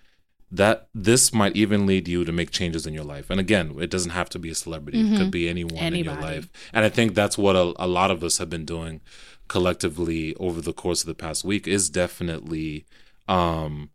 that 0.52 0.88
this 0.96 1.32
might 1.34 1.56
even 1.56 1.86
lead 1.86 2.08
you 2.08 2.26
to 2.26 2.32
make 2.32 2.50
changes 2.50 2.88
in 2.88 2.94
your 2.94 3.04
life. 3.04 3.30
And 3.30 3.40
again, 3.40 3.76
it 3.80 3.90
doesn't 3.92 4.12
have 4.12 4.30
to 4.30 4.40
be 4.40 4.50
a 4.50 4.56
celebrity; 4.56 5.00
it 5.00 5.18
could 5.18 5.32
be 5.32 5.48
anyone 5.48 5.78
in 5.94 6.04
your 6.04 6.14
Mm-hmm. 6.14 6.22
Life. 6.24 6.52
And 6.74 6.84
I 6.86 6.90
think 6.90 7.14
that's 7.14 7.38
what 7.38 7.56
a, 7.56 7.74
a 7.78 7.88
lot 7.88 8.10
of 8.12 8.24
us 8.24 8.38
have 8.40 8.50
been 8.50 8.66
doing 8.66 9.02
collectively 9.48 10.36
over 10.36 10.62
the 10.62 10.74
course 10.74 11.02
of 11.02 11.08
the 11.08 11.16
past 11.16 11.44
week 11.44 11.68
is 11.68 11.90
definitely 11.90 12.86
um, 13.28 13.90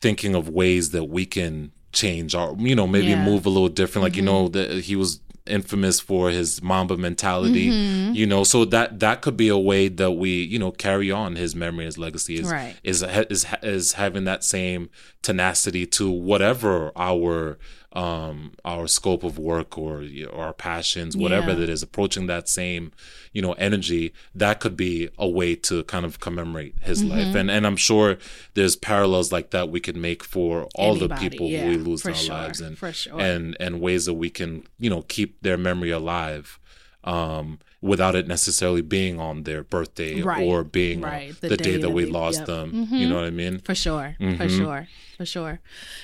thinking 0.00 0.34
of 0.34 0.48
ways 0.48 0.90
that 0.90 1.04
we 1.04 1.26
can 1.26 1.72
change 1.92 2.34
our, 2.34 2.54
you 2.58 2.74
know, 2.74 2.86
maybe 2.86 3.08
Yeah. 3.08 3.16
Mm-hmm. 3.16 3.24
move 3.24 3.46
a 3.46 3.50
little 3.50 3.68
different. 3.68 4.02
Like 4.04 4.16
you 4.16 4.22
know, 4.22 4.48
that 4.48 4.84
he 4.84 4.96
was 4.96 5.20
infamous 5.46 6.00
for 6.00 6.30
his 6.30 6.62
Mamba 6.62 6.96
mentality. 6.96 7.70
Mm-hmm. 7.70 8.14
You 8.14 8.26
know, 8.26 8.44
so 8.44 8.64
that 8.66 9.00
that 9.00 9.22
could 9.22 9.36
be 9.36 9.48
a 9.48 9.58
way 9.58 9.88
that 9.88 10.12
we, 10.12 10.42
you 10.42 10.58
know, 10.58 10.70
carry 10.70 11.10
on 11.10 11.36
his 11.36 11.54
memory, 11.54 11.84
his 11.84 11.98
legacy 11.98 12.36
is 12.36 12.50
Right. 12.50 12.76
is 12.82 13.02
is 13.30 13.46
is 13.62 13.92
having 13.92 14.24
that 14.24 14.44
same 14.44 14.90
tenacity 15.22 15.86
to 15.86 16.10
whatever 16.10 16.92
our 16.96 17.58
um 17.94 18.52
our 18.64 18.88
scope 18.88 19.22
of 19.22 19.38
work 19.38 19.78
or, 19.78 20.02
or 20.32 20.44
our 20.46 20.52
passions 20.52 21.16
whatever 21.16 21.50
Yeah. 21.50 21.58
that 21.60 21.68
is 21.68 21.82
approaching 21.82 22.26
that 22.26 22.48
same 22.48 22.90
you 23.32 23.40
know 23.40 23.52
energy 23.52 24.12
that 24.34 24.58
could 24.58 24.76
be 24.76 25.08
a 25.16 25.28
way 25.28 25.54
to 25.54 25.84
kind 25.84 26.04
of 26.04 26.18
commemorate 26.18 26.74
his 26.80 27.02
Mm-hmm. 27.04 27.10
life 27.10 27.34
and 27.36 27.50
and 27.50 27.64
i'm 27.66 27.76
sure 27.76 28.18
there's 28.54 28.74
parallels 28.76 29.30
like 29.30 29.50
that 29.50 29.68
we 29.68 29.78
could 29.80 29.96
make 29.96 30.24
for 30.24 30.68
all 30.74 30.96
the 30.96 31.08
people 31.14 31.46
yeah, 31.46 31.62
who 31.64 31.68
we 31.70 31.76
lose 31.76 32.04
in 32.04 32.10
our 32.10 32.16
sure, 32.16 32.34
lives 32.34 32.60
and 32.60 32.76
sure. 32.94 33.20
and 33.20 33.56
and 33.60 33.80
ways 33.80 34.06
that 34.06 34.14
we 34.14 34.28
can 34.28 34.64
you 34.78 34.90
know 34.90 35.02
keep 35.02 35.40
their 35.42 35.56
memory 35.56 35.90
alive 35.90 36.58
um 37.04 37.58
without 37.92 38.14
it 38.16 38.26
necessarily 38.26 38.80
being 38.80 39.20
on 39.20 39.42
their 39.42 39.62
birthday 39.62 40.20
Right, 40.22 40.42
or 40.46 40.64
being 40.64 41.00
right, 41.02 41.30
on 41.30 41.36
the, 41.50 41.56
day, 41.56 41.76
that 41.76 41.90
we 41.90 42.06
lost 42.06 42.38
yep. 42.40 42.46
them 42.46 42.88
you 42.90 43.06
know 43.08 43.16
what 43.16 43.24
i 43.24 43.30
mean 43.30 43.58
For 43.58 43.74
sure. 43.74 44.16
For 44.18 44.24
Mhm. 44.24 44.56
sure. 44.58 44.88
For 45.18 45.26
sure. 45.26 45.60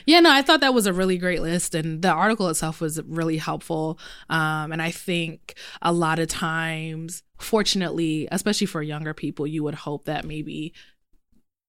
Yeah, 0.07 0.21
no, 0.21 0.31
I 0.31 0.43
thought 0.43 0.61
that 0.61 0.73
was 0.75 0.87
a 0.87 0.93
really 0.93 1.19
great 1.19 1.43
list 1.43 1.75
and 1.75 2.01
the 2.01 2.11
article 2.11 2.49
itself 2.49 2.81
was 2.81 3.01
really 3.19 3.39
helpful. 3.39 3.99
Um, 4.29 4.71
and 4.73 4.81
I 4.81 4.93
think 4.93 5.55
a 5.83 5.93
lot 5.93 6.19
of 6.21 6.29
times, 6.29 7.25
fortunately, 7.39 8.29
especially 8.31 8.69
for 8.69 8.83
younger 8.83 9.13
people, 9.13 9.47
you 9.49 9.65
would 9.65 9.75
hope 9.75 10.05
that 10.05 10.25
maybe 10.25 10.73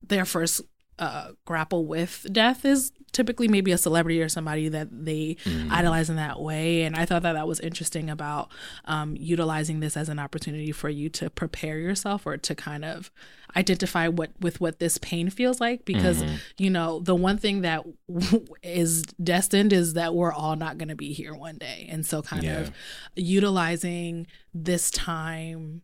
their 0.07 0.25
first 0.25 0.61
uh, 0.99 1.31
grapple 1.45 1.87
with 1.87 2.27
death 2.31 2.63
is 2.63 2.91
typically 3.11 3.47
maybe 3.47 3.71
a 3.71 3.77
celebrity 3.77 4.21
or 4.21 4.29
somebody 4.29 4.69
that 4.69 4.87
they 4.91 5.35
Mm-hmm. 5.43 5.71
idolize 5.71 6.09
in 6.09 6.15
that 6.15 6.39
way. 6.41 6.83
And 6.83 6.95
I 6.95 7.05
thought 7.05 7.23
that 7.23 7.33
that 7.33 7.47
was 7.47 7.59
interesting 7.59 8.09
about 8.09 8.49
um, 8.85 9.15
utilizing 9.17 9.79
this 9.79 9.97
as 9.97 10.07
an 10.09 10.19
opportunity 10.19 10.71
for 10.71 10.89
you 10.89 11.09
to 11.09 11.29
prepare 11.29 11.77
yourself 11.79 12.25
or 12.25 12.37
to 12.37 12.55
kind 12.55 12.85
of 12.85 13.11
identify 13.57 14.07
what 14.07 14.31
with 14.39 14.61
what 14.61 14.79
this 14.79 14.97
pain 14.97 15.29
feels 15.29 15.59
like. 15.59 15.83
Because 15.85 16.23
Mm-hmm. 16.23 16.35
you 16.57 16.69
know 16.69 16.99
the 16.99 17.15
one 17.15 17.37
thing 17.37 17.61
that 17.61 17.83
is 18.63 19.03
destined 19.21 19.73
is 19.73 19.93
that 19.93 20.13
we're 20.15 20.31
all 20.33 20.55
not 20.55 20.77
going 20.77 20.89
to 20.89 20.95
be 20.95 21.11
here 21.13 21.33
one 21.35 21.57
day, 21.57 21.87
and 21.91 22.05
so 22.05 22.21
kind 22.21 22.43
Yeah. 22.43 22.59
of 22.61 22.71
utilizing 23.15 24.27
this 24.53 24.89
time 24.91 25.81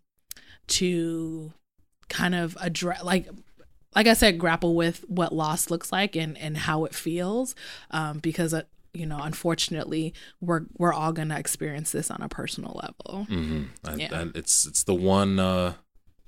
to 0.68 1.54
kind 2.10 2.36
of 2.36 2.58
address 2.62 3.04
like 3.04 3.28
like 3.96 4.08
I 4.08 4.14
said, 4.14 4.38
grapple 4.38 4.76
with 4.76 5.06
what 5.08 5.34
loss 5.34 5.70
looks 5.70 5.92
like 5.92 6.16
and 6.16 6.38
and 6.38 6.58
how 6.58 6.86
it 6.86 6.94
feels, 6.94 7.56
um, 7.92 8.20
because 8.20 8.54
uh, 8.54 8.64
you 8.94 9.06
know, 9.06 9.20
unfortunately, 9.22 10.14
we're 10.42 10.62
we're 10.78 10.94
all 10.94 11.12
gonna 11.14 11.38
experience 11.38 11.92
this 11.92 12.10
on 12.12 12.22
a 12.22 12.30
personal 12.30 12.80
level. 12.84 13.26
hmm 13.26 13.64
And, 13.84 14.02
Yeah. 14.02 14.20
and 14.20 14.36
it's 14.36 14.66
it's 14.66 14.84
the 14.84 14.96
one 14.96 15.40
uh 15.40 15.74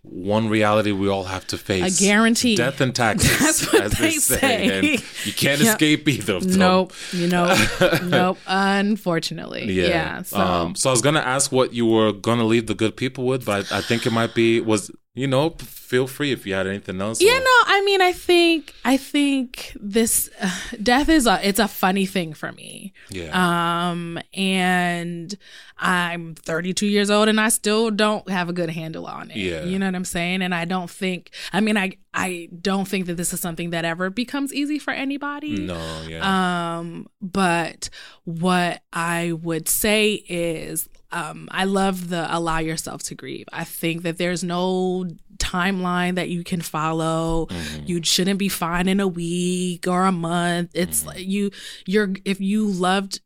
one 0.01 0.47
reality 0.47 0.93
we 0.93 1.09
all 1.09 1.25
have 1.25 1.45
to 1.47 1.57
face. 1.57 1.99
A 1.99 2.03
guarantee. 2.03 2.55
Death 2.55 2.79
and 2.79 2.95
taxes. 3.03 3.37
That's 3.39 3.73
what 3.73 3.81
as 3.83 3.91
they 3.93 4.11
say. 4.11 4.69
And 4.79 4.85
you 5.25 5.33
can't 5.33 5.59
Yep. 5.59 5.73
escape 5.73 6.07
either 6.07 6.35
of 6.35 6.47
them. 6.49 6.57
Nope, 6.59 6.93
you 7.11 7.27
know, 7.27 7.53
nope. 8.03 8.37
Unfortunately, 8.47 9.71
Yeah. 9.71 9.87
yeah. 9.87 10.21
so 10.21 10.37
um, 10.39 10.75
so 10.75 10.89
I 10.89 10.93
was 10.93 11.01
gonna 11.01 11.19
ask 11.19 11.51
what 11.51 11.73
you 11.73 11.85
were 11.85 12.11
gonna 12.13 12.45
leave 12.45 12.67
the 12.67 12.75
good 12.75 12.95
people 12.95 13.25
with, 13.25 13.45
but 13.45 13.71
I, 13.71 13.79
I 13.79 13.81
think 13.81 14.05
it 14.05 14.11
might 14.11 14.33
be 14.33 14.61
was 14.61 14.89
you 15.15 15.27
know 15.27 15.49
feel 15.59 16.05
free 16.05 16.31
if 16.31 16.45
you 16.45 16.53
had 16.53 16.67
anything 16.67 17.01
else. 17.01 17.19
Yeah, 17.19 17.35
or- 17.37 17.39
no, 17.39 17.55
I 17.65 17.81
mean, 17.83 17.99
I 17.99 18.11
think, 18.11 18.75
I 18.85 18.95
think 18.95 19.75
this 19.79 20.29
uh, 20.39 20.51
death 20.83 21.09
is 21.09 21.25
a, 21.25 21.39
it's 21.47 21.57
a 21.59 21.67
funny 21.67 22.05
thing 22.05 22.33
for 22.35 22.51
me. 22.51 22.93
Yeah. 23.09 23.89
Um, 23.89 24.19
and 24.35 25.35
I'm 25.79 26.35
32 26.35 26.85
years 26.85 27.09
old 27.09 27.27
and 27.27 27.39
I 27.41 27.49
still 27.49 27.89
don't 27.89 28.29
have 28.29 28.49
a 28.49 28.53
good 28.53 28.69
handle 28.69 29.07
on 29.07 29.31
it. 29.31 29.37
Yeah. 29.37 29.63
You 29.63 29.79
know 29.79 29.87
what 29.87 29.95
I'm 29.95 30.05
saying? 30.05 30.43
And 30.43 30.53
I 30.53 30.65
don't 30.65 30.89
think, 30.91 31.31
I 31.53 31.59
mean, 31.59 31.75
I, 31.75 31.93
I 32.13 32.49
don't 32.61 32.87
think 32.87 33.07
that 33.07 33.15
this 33.15 33.33
is 33.33 33.39
something 33.39 33.71
that 33.71 33.85
ever 33.85 34.11
becomes 34.11 34.53
easy 34.53 34.77
for 34.77 34.91
anybody. 34.91 35.55
no. 35.57 36.01
Yeah. 36.07 36.77
Um, 36.77 37.07
but 37.19 37.89
what 38.25 38.83
I 38.93 39.31
would 39.31 39.67
say 39.67 40.23
is, 40.29 40.87
um, 41.11 41.47
I 41.51 41.65
love 41.65 42.09
the 42.09 42.27
allow 42.35 42.59
yourself 42.59 43.03
to 43.03 43.15
grieve. 43.15 43.47
I 43.51 43.63
think 43.63 44.03
that 44.03 44.17
there's 44.17 44.43
no 44.43 45.07
timeline 45.37 46.15
that 46.15 46.29
you 46.29 46.43
can 46.43 46.61
follow. 46.61 47.47
You 47.85 48.03
shouldn't 48.03 48.37
be 48.39 48.49
fine 48.49 48.87
in 48.87 48.99
a 48.99 49.07
week 49.07 49.87
or 49.87 50.05
a 50.05 50.11
month. 50.11 50.71
It's 50.73 51.05
like 51.05 51.25
you, 51.25 51.51
you're, 51.85 52.11
if 52.25 52.39
you 52.39 52.67
loved, 52.67 53.21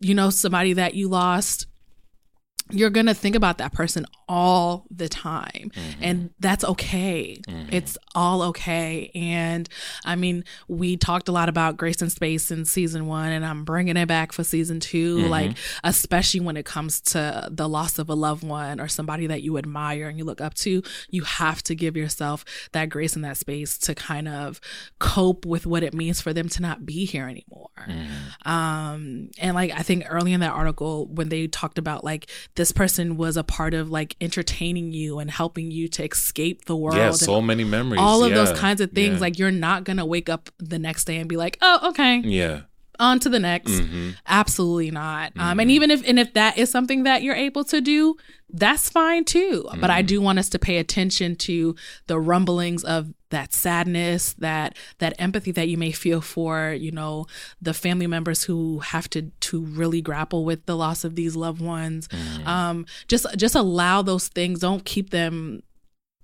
you 0.00 0.14
know, 0.14 0.30
somebody 0.30 0.72
that 0.72 0.94
you 0.94 1.08
lost, 1.08 1.66
you're 2.72 2.90
going 2.90 3.06
to 3.06 3.14
think 3.14 3.36
about 3.36 3.58
that 3.58 3.72
person 3.72 4.06
all 4.28 4.86
the 4.90 5.08
time. 5.08 5.70
Mm-hmm. 5.74 6.02
And 6.02 6.30
that's 6.40 6.64
okay. 6.64 7.40
Mm-hmm. 7.46 7.74
It's 7.74 7.98
all 8.14 8.42
okay. 8.42 9.10
And 9.14 9.68
I 10.04 10.16
mean, 10.16 10.44
we 10.68 10.96
talked 10.96 11.28
a 11.28 11.32
lot 11.32 11.48
about 11.48 11.76
Grace 11.76 12.00
and 12.02 12.10
Space 12.10 12.50
in 12.50 12.64
season 12.64 13.06
one, 13.06 13.30
and 13.30 13.44
I'm 13.44 13.64
bringing 13.64 13.96
it 13.96 14.06
back 14.06 14.32
for 14.32 14.42
season 14.42 14.80
2 14.80 15.18
mm-hmm. 15.18 15.28
like, 15.28 15.56
especially 15.84 16.40
when 16.40 16.56
it 16.56 16.64
comes 16.64 17.00
to 17.02 17.48
the 17.50 17.68
loss 17.68 17.98
of 17.98 18.08
a 18.08 18.14
loved 18.14 18.42
one 18.42 18.80
or 18.80 18.88
somebody 18.88 19.26
that 19.26 19.42
you 19.42 19.58
admire 19.58 20.08
and 20.08 20.18
you 20.18 20.24
look 20.24 20.40
up 20.40 20.54
to, 20.54 20.82
you 21.10 21.22
have 21.24 21.62
to 21.64 21.74
give 21.74 21.96
yourself 21.96 22.44
that 22.72 22.88
grace 22.88 23.14
and 23.14 23.24
that 23.24 23.36
space 23.36 23.76
to 23.78 23.94
kind 23.94 24.28
of 24.28 24.60
cope 24.98 25.44
with 25.44 25.66
what 25.66 25.82
it 25.82 25.94
means 25.94 26.20
for 26.20 26.32
them 26.32 26.48
to 26.48 26.62
not 26.62 26.86
be 26.86 27.04
here 27.04 27.28
anymore. 27.28 27.68
Um, 28.44 29.30
and 29.38 29.54
like 29.54 29.72
I 29.72 29.82
think 29.82 30.04
early 30.08 30.32
in 30.32 30.40
that 30.40 30.52
article 30.52 31.06
when 31.06 31.28
they 31.28 31.46
talked 31.46 31.78
about 31.78 32.04
like 32.04 32.30
this 32.62 32.70
person 32.70 33.16
was 33.16 33.36
a 33.36 33.42
part 33.42 33.74
of 33.74 33.90
like 33.90 34.14
entertaining 34.20 34.92
you 34.92 35.18
and 35.18 35.28
helping 35.28 35.72
you 35.72 35.88
to 35.88 36.04
escape 36.04 36.66
the 36.66 36.76
world. 36.76 36.96
yeah. 36.96 37.10
So 37.10 37.40
many 37.42 37.64
memories. 37.64 38.00
all 38.00 38.22
of 38.22 38.30
yeah, 38.30 38.36
those 38.36 38.56
kinds 38.56 38.80
of 38.80 38.92
things. 38.92 39.14
yeah, 39.14 39.20
Like 39.20 39.36
you're 39.36 39.50
not 39.50 39.82
gonna 39.82 40.06
wake 40.06 40.28
up 40.28 40.48
the 40.60 40.78
next 40.78 41.06
day 41.06 41.16
and 41.16 41.28
be 41.28 41.36
like, 41.36 41.58
oh, 41.60 41.88
okay, 41.88 42.18
Yeah. 42.18 42.60
On 43.02 43.18
to 43.20 43.28
the 43.28 43.38
next. 43.40 43.70
hmm 43.80 44.10
Absolutely 44.26 44.90
not. 44.90 45.32
Um, 45.36 45.60
and 45.60 45.70
even 45.70 45.90
if 45.90 46.06
and 46.08 46.18
if 46.18 46.32
that 46.34 46.56
is 46.56 46.70
something 46.70 47.02
that 47.02 47.22
you're 47.22 47.34
able 47.34 47.64
to 47.64 47.80
do, 47.80 48.16
that's 48.48 48.88
fine 48.90 49.24
too. 49.24 49.66
But 49.80 49.90
I 49.90 50.02
do 50.02 50.20
want 50.20 50.38
us 50.38 50.48
to 50.50 50.58
pay 50.58 50.76
attention 50.78 51.36
to 51.36 51.74
the 52.06 52.18
rumblings 52.20 52.84
of 52.84 53.12
that 53.30 53.52
sadness, 53.54 54.34
that 54.34 54.76
that 54.98 55.14
empathy 55.18 55.52
that 55.52 55.68
you 55.68 55.78
may 55.78 55.90
feel 55.92 56.20
for, 56.20 56.72
you 56.78 56.92
know, 56.92 57.26
the 57.60 57.74
family 57.74 58.06
members 58.06 58.44
who 58.44 58.80
have 58.80 59.08
to 59.10 59.22
to 59.40 59.60
really 59.64 60.00
grapple 60.02 60.44
with 60.44 60.66
the 60.66 60.76
loss 60.76 61.04
of 61.04 61.14
these 61.14 61.34
loved 61.34 61.60
ones. 61.60 62.08
Um, 62.44 62.86
just 63.08 63.26
just 63.36 63.54
allow 63.54 64.02
those 64.02 64.28
things. 64.28 64.60
Don't 64.60 64.84
keep 64.84 65.10
them 65.10 65.62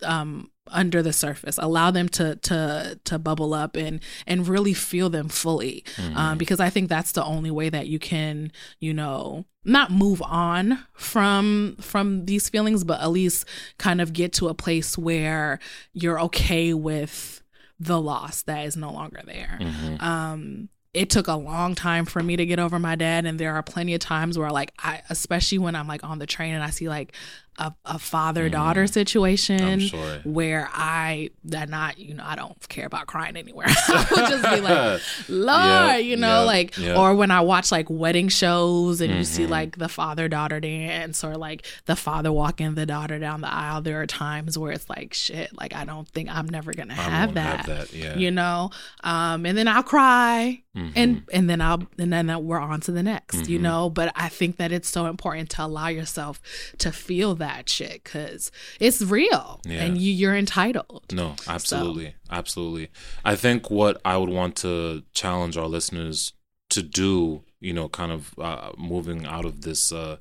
um 0.03 0.49
under 0.71 1.03
the 1.03 1.13
surface 1.13 1.59
allow 1.61 1.91
them 1.91 2.09
to 2.09 2.37
to 2.37 2.99
to 3.05 3.19
bubble 3.19 3.55
up 3.55 3.77
and 3.77 4.01
and 4.27 4.47
really 4.49 4.75
feel 4.75 5.11
them 5.11 5.29
fully. 5.29 5.85
Um, 6.15 6.39
because 6.39 6.61
i 6.61 6.71
think 6.71 6.89
that's 6.89 7.13
the 7.13 7.25
only 7.25 7.51
way 7.51 7.69
that 7.71 7.87
you 7.87 7.99
can 7.99 8.53
you 8.81 8.93
know 8.95 9.45
not 9.65 9.91
move 9.91 10.23
on 10.23 10.85
from 10.95 11.77
from 11.81 12.25
these 12.27 12.49
feelings 12.49 12.85
but 12.85 13.01
at 13.01 13.11
least 13.11 13.45
kind 13.79 14.01
of 14.01 14.13
get 14.13 14.33
to 14.35 14.49
a 14.49 14.55
place 14.55 14.97
where 14.97 15.59
you're 15.93 16.21
okay 16.21 16.73
with 16.75 17.43
the 17.81 18.01
loss 18.01 18.43
that 18.43 18.65
is 18.67 18.77
no 18.77 18.93
longer 18.93 19.21
there. 19.25 19.59
Um 20.01 20.69
it 20.95 21.11
took 21.11 21.29
a 21.29 21.35
long 21.35 21.75
time 21.75 22.07
for 22.07 22.23
me 22.23 22.35
to 22.35 22.47
get 22.47 22.59
over 22.59 22.79
my 22.79 22.97
dad 22.97 23.27
and 23.27 23.39
there 23.39 23.55
are 23.55 23.63
plenty 23.63 23.93
of 23.95 24.01
times 24.01 24.39
where 24.39 24.51
like 24.51 24.73
i 24.79 25.03
especially 25.11 25.59
when 25.59 25.77
i'm 25.77 25.87
like 25.87 26.03
on 26.03 26.19
the 26.19 26.27
train 26.27 26.55
and 26.55 26.65
i 26.65 26.71
see 26.71 26.89
like 26.89 27.13
a, 27.59 27.75
a 27.85 27.99
father 27.99 28.49
daughter 28.49 28.87
situation 28.87 29.61
I'm 29.61 29.81
sure. 29.81 30.19
where 30.25 30.69
i 30.73 31.31
that 31.45 31.69
not 31.69 31.99
you 31.99 32.15
know 32.15 32.23
i 32.25 32.37
don't 32.37 32.57
care 32.69 32.87
about 32.87 33.07
crying 33.07 33.37
anywhere 33.37 33.67
i 33.89 34.07
would 34.11 34.29
just 34.29 34.45
be 34.55 34.61
like 34.61 35.01
lord 35.29 35.49
Yeah, 35.59 35.97
you 35.97 36.17
know 36.17 36.39
yeah, 36.41 36.47
like 36.55 36.77
yeah. 36.79 36.97
or 36.99 37.15
when 37.15 37.31
i 37.33 37.41
watch 37.41 37.73
like 37.73 37.87
wedding 37.91 38.29
shows 38.29 39.01
and 39.01 39.13
you 39.13 39.25
see 39.25 39.43
Mm-hmm. 39.43 39.53
like 39.53 39.79
the 39.79 39.89
father 39.89 40.29
daughter 40.29 40.61
dance 40.61 41.23
or 41.25 41.37
like 41.37 41.67
the 41.87 41.97
father 41.97 42.31
walking 42.33 42.75
the 42.75 42.87
daughter 42.87 43.19
down 43.19 43.41
the 43.41 43.53
aisle 43.53 43.81
there 43.83 44.01
are 44.01 44.07
times 44.07 44.57
where 44.59 44.73
it's 44.73 44.89
like 44.89 45.13
shit 45.15 45.51
like 45.59 45.75
i 45.75 45.85
don't 45.85 46.09
think 46.09 46.29
i'm 46.29 46.49
never 46.49 46.73
gonna 46.73 46.95
have 46.95 47.35
that, 47.35 47.67
have 47.67 47.67
that, 47.67 47.93
yeah. 47.93 48.17
you 48.17 48.31
know 48.31 48.71
um 49.05 49.45
and 49.47 49.57
then 49.59 49.67
i'll 49.69 49.83
cry 49.83 50.63
Mm-hmm. 50.77 50.93
and 50.95 51.23
and 51.33 51.51
then 51.51 51.61
i'll 51.61 51.83
and 51.99 52.13
then 52.13 52.45
we're 52.45 52.61
on 52.61 52.81
to 52.83 52.93
the 52.93 53.03
next 53.03 53.49
you 53.49 53.57
Mm-hmm. 53.57 53.63
know 53.65 53.91
but 53.91 54.13
i 54.15 54.29
think 54.29 54.59
that 54.59 54.71
it's 54.71 54.89
so 54.89 55.07
important 55.07 55.51
to 55.51 55.65
allow 55.65 55.89
yourself 55.89 56.41
to 56.79 56.93
feel 56.93 57.35
that 57.37 57.48
shit 57.69 58.03
because 58.05 58.51
it's 58.81 59.01
real 59.03 59.61
Yeah. 59.65 59.83
and 59.85 59.99
you, 59.99 60.13
you're 60.13 60.37
entitled 60.37 61.05
No, 61.13 61.35
absolutely. 61.47 62.15
Absolutely. 62.31 62.89
I 63.25 63.35
think 63.37 63.71
what 63.71 64.01
I 64.05 64.17
would 64.17 64.29
want 64.31 64.57
to 64.57 65.03
challenge 65.15 65.57
our 65.57 65.67
listeners 65.67 66.33
to 66.71 66.83
do, 66.83 67.43
you 67.61 67.73
know, 67.73 67.89
kind 67.89 68.13
of 68.13 68.35
uh, 68.39 68.73
moving 68.77 69.25
out 69.27 69.45
of 69.45 69.63
this 69.63 69.93
uh 69.93 70.17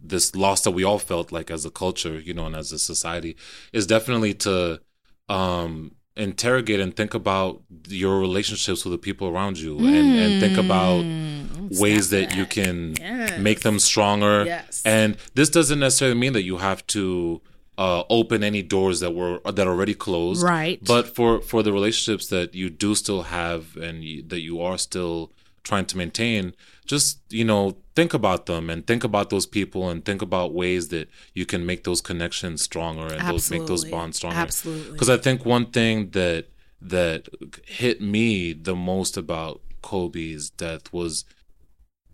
this 0.00 0.34
loss 0.36 0.60
that 0.62 0.70
we 0.70 0.84
all 0.84 0.98
felt 1.00 1.32
like 1.32 1.50
as 1.50 1.64
a 1.64 1.70
culture, 1.70 2.20
you 2.20 2.32
know, 2.32 2.46
and 2.46 2.54
as 2.54 2.70
a 2.72 2.78
society 2.78 3.36
is 3.72 3.86
definitely 3.86 4.32
to 4.34 4.80
um 5.28 5.92
interrogate 6.18 6.80
and 6.80 6.94
think 6.96 7.14
about 7.14 7.62
your 7.88 8.18
relationships 8.20 8.84
with 8.84 8.92
the 8.92 8.98
people 8.98 9.28
around 9.28 9.58
you 9.58 9.78
and, 9.78 9.86
and 10.22 10.40
think 10.40 10.58
about 10.58 11.04
Mm, 11.04 11.78
ways 11.80 12.08
snap 12.08 12.28
that 12.30 12.36
you 12.36 12.44
can 12.46 12.94
Yes. 12.98 13.38
make 13.38 13.60
them 13.60 13.78
stronger. 13.78 14.44
Yes. 14.44 14.82
And 14.84 15.16
this 15.34 15.48
doesn't 15.48 15.78
necessarily 15.78 16.18
mean 16.18 16.32
that 16.32 16.42
you 16.42 16.58
have 16.58 16.86
to 16.88 17.40
uh, 17.78 18.02
open 18.10 18.42
any 18.42 18.62
doors 18.62 18.98
that 19.00 19.12
were 19.14 19.38
that 19.44 19.66
are 19.66 19.70
already 19.70 19.94
closed. 19.94 20.42
Right. 20.42 20.82
But 20.84 21.14
for 21.14 21.40
for 21.40 21.62
the 21.62 21.72
relationships 21.72 22.26
that 22.28 22.54
you 22.54 22.68
do 22.70 22.94
still 22.96 23.22
have 23.24 23.76
and 23.76 24.02
you, 24.02 24.22
that 24.28 24.40
you 24.40 24.60
are 24.60 24.76
still 24.78 25.30
trying 25.62 25.86
to 25.86 25.96
maintain, 25.96 26.54
just 26.88 27.20
you 27.28 27.44
know 27.44 27.76
think 27.94 28.14
about 28.14 28.46
them 28.46 28.70
and 28.70 28.86
think 28.86 29.04
about 29.04 29.30
those 29.30 29.46
people 29.46 29.88
and 29.88 30.04
think 30.04 30.22
about 30.22 30.54
ways 30.54 30.88
that 30.88 31.08
you 31.34 31.44
can 31.46 31.64
make 31.64 31.84
those 31.84 32.00
connections 32.00 32.62
stronger 32.62 33.06
and 33.12 33.28
those 33.28 33.50
make 33.50 33.66
those 33.66 33.84
bonds 33.84 34.16
stronger. 34.16 34.38
Absolutely. 34.38 34.92
Because 34.92 35.10
I 35.10 35.18
think 35.18 35.44
one 35.44 35.66
thing 35.66 36.10
that 36.10 36.46
that 36.80 37.28
hit 37.66 38.00
me 38.00 38.52
the 38.52 38.74
most 38.74 39.16
about 39.16 39.60
Kobe's 39.82 40.50
death 40.50 40.92
was 40.92 41.24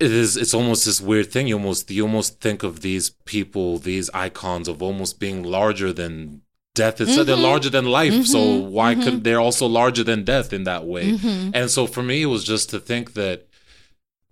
it 0.00 0.10
is 0.10 0.36
it's 0.36 0.54
almost 0.54 0.84
this 0.84 1.00
weird 1.00 1.30
thing. 1.30 1.46
You 1.46 1.56
almost 1.56 1.90
you 1.90 2.02
almost 2.02 2.40
think 2.40 2.62
of 2.62 2.80
these 2.80 3.10
people 3.10 3.78
these 3.78 4.10
icons 4.10 4.66
of 4.66 4.82
almost 4.82 5.20
being 5.20 5.44
larger 5.44 5.92
than 5.92 6.42
death 6.74 7.00
it's 7.00 7.14
they're 7.14 7.24
mm-hmm. 7.24 7.42
larger 7.42 7.70
than 7.70 7.86
life. 7.86 8.26
So 8.26 8.38
mm-hmm. 8.38 8.70
why 8.70 8.94
mm-hmm. 8.94 9.04
could 9.04 9.24
they're 9.24 9.38
also 9.38 9.66
larger 9.66 10.02
than 10.02 10.24
death 10.24 10.52
in 10.52 10.64
that 10.64 10.84
way. 10.84 11.16
And 11.54 11.70
so 11.70 11.86
for 11.86 12.02
me 12.02 12.22
it 12.22 12.26
was 12.26 12.42
just 12.42 12.70
to 12.70 12.80
think 12.80 13.14
that 13.14 13.46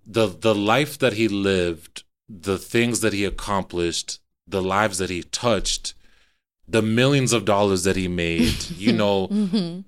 the 0.05 0.27
the 0.27 0.55
life 0.55 0.97
that 0.99 1.13
he 1.13 1.27
lived 1.27 2.03
the 2.29 2.57
things 2.57 3.01
that 3.01 3.13
he 3.13 3.25
accomplished 3.25 4.19
the 4.47 4.61
lives 4.61 4.97
that 4.97 5.09
he 5.09 5.23
touched 5.23 5.93
the 6.67 6.81
millions 6.81 7.33
of 7.33 7.45
dollars 7.45 7.83
that 7.83 7.95
he 7.95 8.07
made 8.07 8.69
you 8.71 8.91
know 9.03 9.83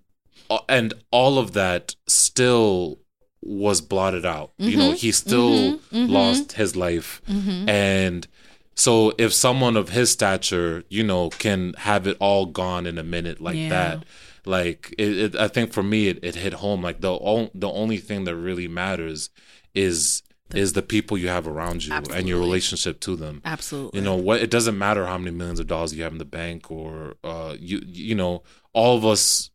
uh, 0.49 0.59
and 0.69 0.93
all 1.11 1.37
of 1.37 1.53
that 1.53 1.95
still 2.07 2.99
was 3.45 3.79
blotted 3.79 4.25
out. 4.25 4.51
You 4.57 4.75
know, 4.75 4.89
mm-hmm. 4.89 4.95
he 4.95 5.11
still 5.11 5.77
mm-hmm. 5.77 6.07
lost 6.07 6.53
his 6.53 6.75
life. 6.75 7.21
And 7.69 8.27
so 8.73 9.13
if 9.17 9.33
someone 9.33 9.77
of 9.77 9.89
his 9.89 10.11
stature, 10.11 10.83
you 10.89 11.03
know, 11.03 11.29
can 11.29 11.73
have 11.77 12.07
it 12.07 12.17
all 12.19 12.47
gone 12.47 12.87
in 12.87 12.97
a 12.97 13.03
minute 13.03 13.39
like 13.39 13.55
Yeah. 13.55 13.69
that, 13.69 14.05
like 14.45 14.93
it, 14.97 15.17
it, 15.17 15.35
I 15.35 15.47
think 15.47 15.71
for 15.71 15.83
me 15.83 16.07
it, 16.07 16.19
it 16.23 16.35
hit 16.35 16.53
home 16.53 16.81
like 16.81 17.01
the 17.01 17.11
o- 17.11 17.51
the 17.53 17.69
only 17.69 17.97
thing 17.97 18.25
that 18.25 18.35
really 18.35 18.67
matters 18.67 19.29
is 19.75 20.23
is 20.53 20.73
the 20.73 20.81
people 20.81 21.17
you 21.17 21.27
have 21.27 21.47
around 21.47 21.83
you 21.85 21.93
and 21.93 22.27
your 22.27 22.39
relationship 22.39 22.99
to 23.01 23.15
them. 23.15 23.41
Absolutely. 23.43 23.99
You 23.99 24.05
know 24.05 24.15
what? 24.15 24.41
It 24.41 24.51
doesn't 24.51 24.77
matter 24.77 25.05
how 25.05 25.17
many 25.17 25.31
millions 25.31 25.59
of 25.59 25.67
dollars 25.67 25.93
you 25.93 26.03
have 26.03 26.11
in 26.11 26.17
the 26.19 26.25
bank, 26.25 26.71
or 26.71 27.15
uh, 27.23 27.55
you 27.59 27.81
you 27.85 28.15
know, 28.15 28.43
all 28.73 28.97
of 28.97 29.05
us 29.05 29.49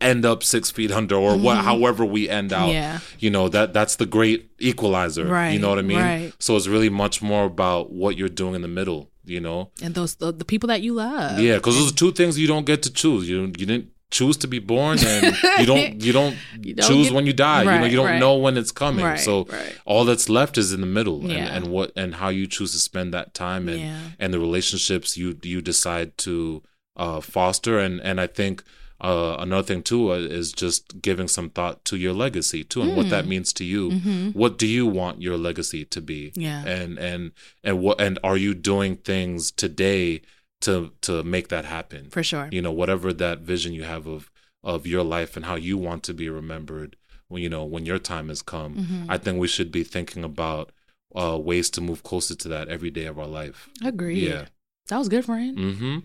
end 0.00 0.24
up 0.24 0.42
six 0.42 0.70
feet 0.70 0.90
under, 0.90 1.16
or 1.16 1.36
what? 1.36 1.58
However 1.58 2.04
we 2.04 2.28
end 2.28 2.52
out. 2.52 2.68
Mm-hmm. 2.68 2.72
Yeah. 2.72 2.98
You 3.18 3.30
know 3.30 3.48
that 3.48 3.72
that's 3.72 3.96
the 3.96 4.06
great 4.06 4.50
equalizer. 4.58 5.26
Right. 5.26 5.50
You 5.50 5.58
know 5.58 5.70
what 5.70 5.78
I 5.78 5.82
mean? 5.82 5.98
right. 5.98 6.32
So 6.38 6.56
it's 6.56 6.66
really 6.66 6.90
much 6.90 7.22
more 7.22 7.44
about 7.44 7.90
what 7.90 8.16
you're 8.16 8.28
doing 8.28 8.54
in 8.54 8.62
the 8.62 8.68
middle. 8.68 9.10
You 9.26 9.40
know? 9.40 9.70
and 9.80 9.94
those 9.94 10.16
the, 10.16 10.32
the 10.32 10.44
people 10.44 10.66
that 10.66 10.82
you 10.82 10.92
love. 10.92 11.38
yeah, 11.40 11.54
because 11.54 11.76
those 11.76 11.90
are 11.90 11.94
two 11.94 12.12
things 12.12 12.38
you 12.38 12.46
don't 12.46 12.66
get 12.66 12.82
to 12.82 12.92
choose. 12.92 13.26
You 13.26 13.40
you 13.40 13.64
didn't 13.64 13.88
choose 14.18 14.36
to 14.42 14.48
be 14.54 14.60
born, 14.74 14.96
and 15.12 15.22
you 15.60 15.66
don't 15.72 15.86
you 16.06 16.12
don't, 16.18 16.36
You 16.66 16.74
don't 16.74 16.88
choose 16.88 17.06
get- 17.08 17.14
when 17.16 17.26
you 17.28 17.32
die. 17.48 17.62
you 17.62 17.78
know, 17.80 17.86
you 17.92 17.96
don't 18.00 18.12
right. 18.14 18.24
know 18.24 18.34
when 18.44 18.54
it's 18.60 18.72
coming. 18.84 19.04
Right, 19.04 19.20
so 19.28 19.34
right. 19.44 19.74
all 19.90 20.04
that's 20.08 20.28
left 20.38 20.54
is 20.62 20.68
in 20.76 20.80
the 20.86 20.92
middle, 20.98 21.18
and, 21.22 21.32
Yeah. 21.38 21.54
and 21.56 21.64
what 21.74 21.88
and 22.02 22.10
how 22.22 22.30
you 22.38 22.46
choose 22.46 22.72
to 22.72 22.78
spend 22.90 23.08
that 23.12 23.28
time, 23.34 23.68
and 23.72 23.80
Yeah. 23.80 23.98
and 24.20 24.28
the 24.34 24.40
relationships 24.48 25.08
you 25.20 25.28
you 25.42 25.58
decide 25.72 26.08
to 26.26 26.62
uh, 27.04 27.20
foster, 27.20 27.74
and 27.84 27.94
and 28.08 28.16
I 28.20 28.28
think. 28.40 28.62
Uh, 29.00 29.36
another 29.46 29.66
thing 29.70 29.82
too 29.82 30.12
uh, 30.12 30.38
is 30.40 30.48
just 30.64 31.02
giving 31.02 31.28
some 31.28 31.48
thought 31.50 31.84
to 31.84 31.94
your 32.04 32.14
legacy 32.24 32.60
too, 32.64 32.80
and 32.80 32.96
what 32.96 33.06
Mm. 33.06 33.10
that 33.14 33.26
means 33.26 33.52
to 33.58 33.64
you. 33.64 33.82
Mm-hmm. 33.90 34.28
What 34.40 34.52
do 34.62 34.66
you 34.66 34.86
want 35.00 35.20
your 35.20 35.36
legacy 35.48 35.84
to 35.94 36.00
be? 36.00 36.20
Yeah. 36.46 36.60
and 36.76 36.92
and 37.08 37.22
and 37.66 37.74
what 37.84 37.96
and 38.00 38.14
are 38.28 38.38
you 38.46 38.52
doing 38.54 38.92
things 39.10 39.50
today 39.64 40.22
to 40.64 40.92
to 41.06 41.22
make 41.22 41.48
that 41.48 41.64
happen? 41.64 42.10
For 42.10 42.22
sure. 42.22 42.48
you 42.52 42.62
know 42.62 42.72
whatever 42.72 43.12
that 43.12 43.38
vision 43.40 43.72
you 43.72 43.84
have 43.84 44.06
of 44.06 44.30
of 44.62 44.86
your 44.86 45.04
life 45.16 45.36
and 45.36 45.44
how 45.46 45.56
you 45.56 45.76
want 45.78 46.02
to 46.04 46.14
be 46.14 46.28
remembered 46.28 46.96
when 47.28 47.42
you 47.42 47.48
know 47.54 47.64
when 47.64 47.84
your 47.86 47.98
time 47.98 48.28
has 48.28 48.42
come 48.42 48.74
Mm-hmm. 48.74 49.10
i 49.14 49.16
think 49.18 49.38
we 49.38 49.48
should 49.48 49.70
be 49.70 49.84
thinking 49.84 50.24
about 50.24 50.72
uh 51.14 51.38
ways 51.38 51.68
to 51.70 51.80
move 51.80 52.02
closer 52.02 52.34
to 52.42 52.48
that 52.48 52.68
every 52.68 52.90
day 52.90 53.06
of 53.06 53.18
our 53.18 53.26
life 53.40 53.68
Agreed. 53.84 54.22
yeah 54.30 54.44
That 54.88 54.98
was 54.98 55.08
good, 55.08 55.24
friend. 55.24 55.56
Mm-hmm. 55.58 55.96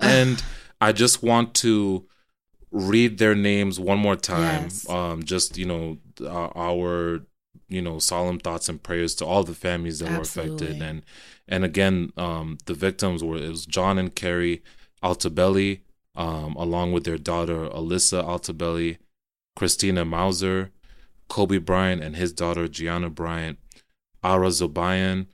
and 0.00 0.42
i 0.80 0.90
just 0.92 1.22
want 1.22 1.54
to 1.64 2.06
read 2.70 3.18
their 3.18 3.34
names 3.34 3.78
one 3.78 3.98
more 3.98 4.16
time 4.16 4.64
Yes. 4.64 4.88
um 4.88 5.22
just 5.22 5.58
you 5.58 5.66
know 5.66 5.98
uh, 6.20 6.48
our 6.56 7.20
you 7.68 7.82
know 7.82 7.98
solemn 7.98 8.38
thoughts 8.38 8.68
and 8.68 8.82
prayers 8.82 9.14
to 9.16 9.24
all 9.26 9.44
the 9.44 9.54
families 9.54 9.98
that 9.98 10.10
were 10.10 10.20
affected 10.22 10.80
and 10.82 11.02
and 11.48 11.64
again 11.64 12.12
um 12.16 12.58
the 12.66 12.74
victims 12.74 13.22
were 13.22 13.36
it 13.36 13.48
was 13.48 13.66
john 13.66 13.98
and 13.98 14.14
keri 14.14 14.62
altobelli 15.02 15.80
um 16.14 16.54
along 16.56 16.92
with 16.92 17.04
their 17.04 17.18
daughter 17.18 17.68
alyssa 17.68 18.22
altobelli 18.24 18.98
christina 19.56 20.04
mauser 20.04 20.70
kobe 21.28 21.58
bryant 21.58 22.02
and 22.02 22.16
his 22.16 22.32
daughter 22.32 22.68
gianna 22.68 23.10
bryant 23.10 23.58
ara 24.22 24.48
zobayan 24.48 25.26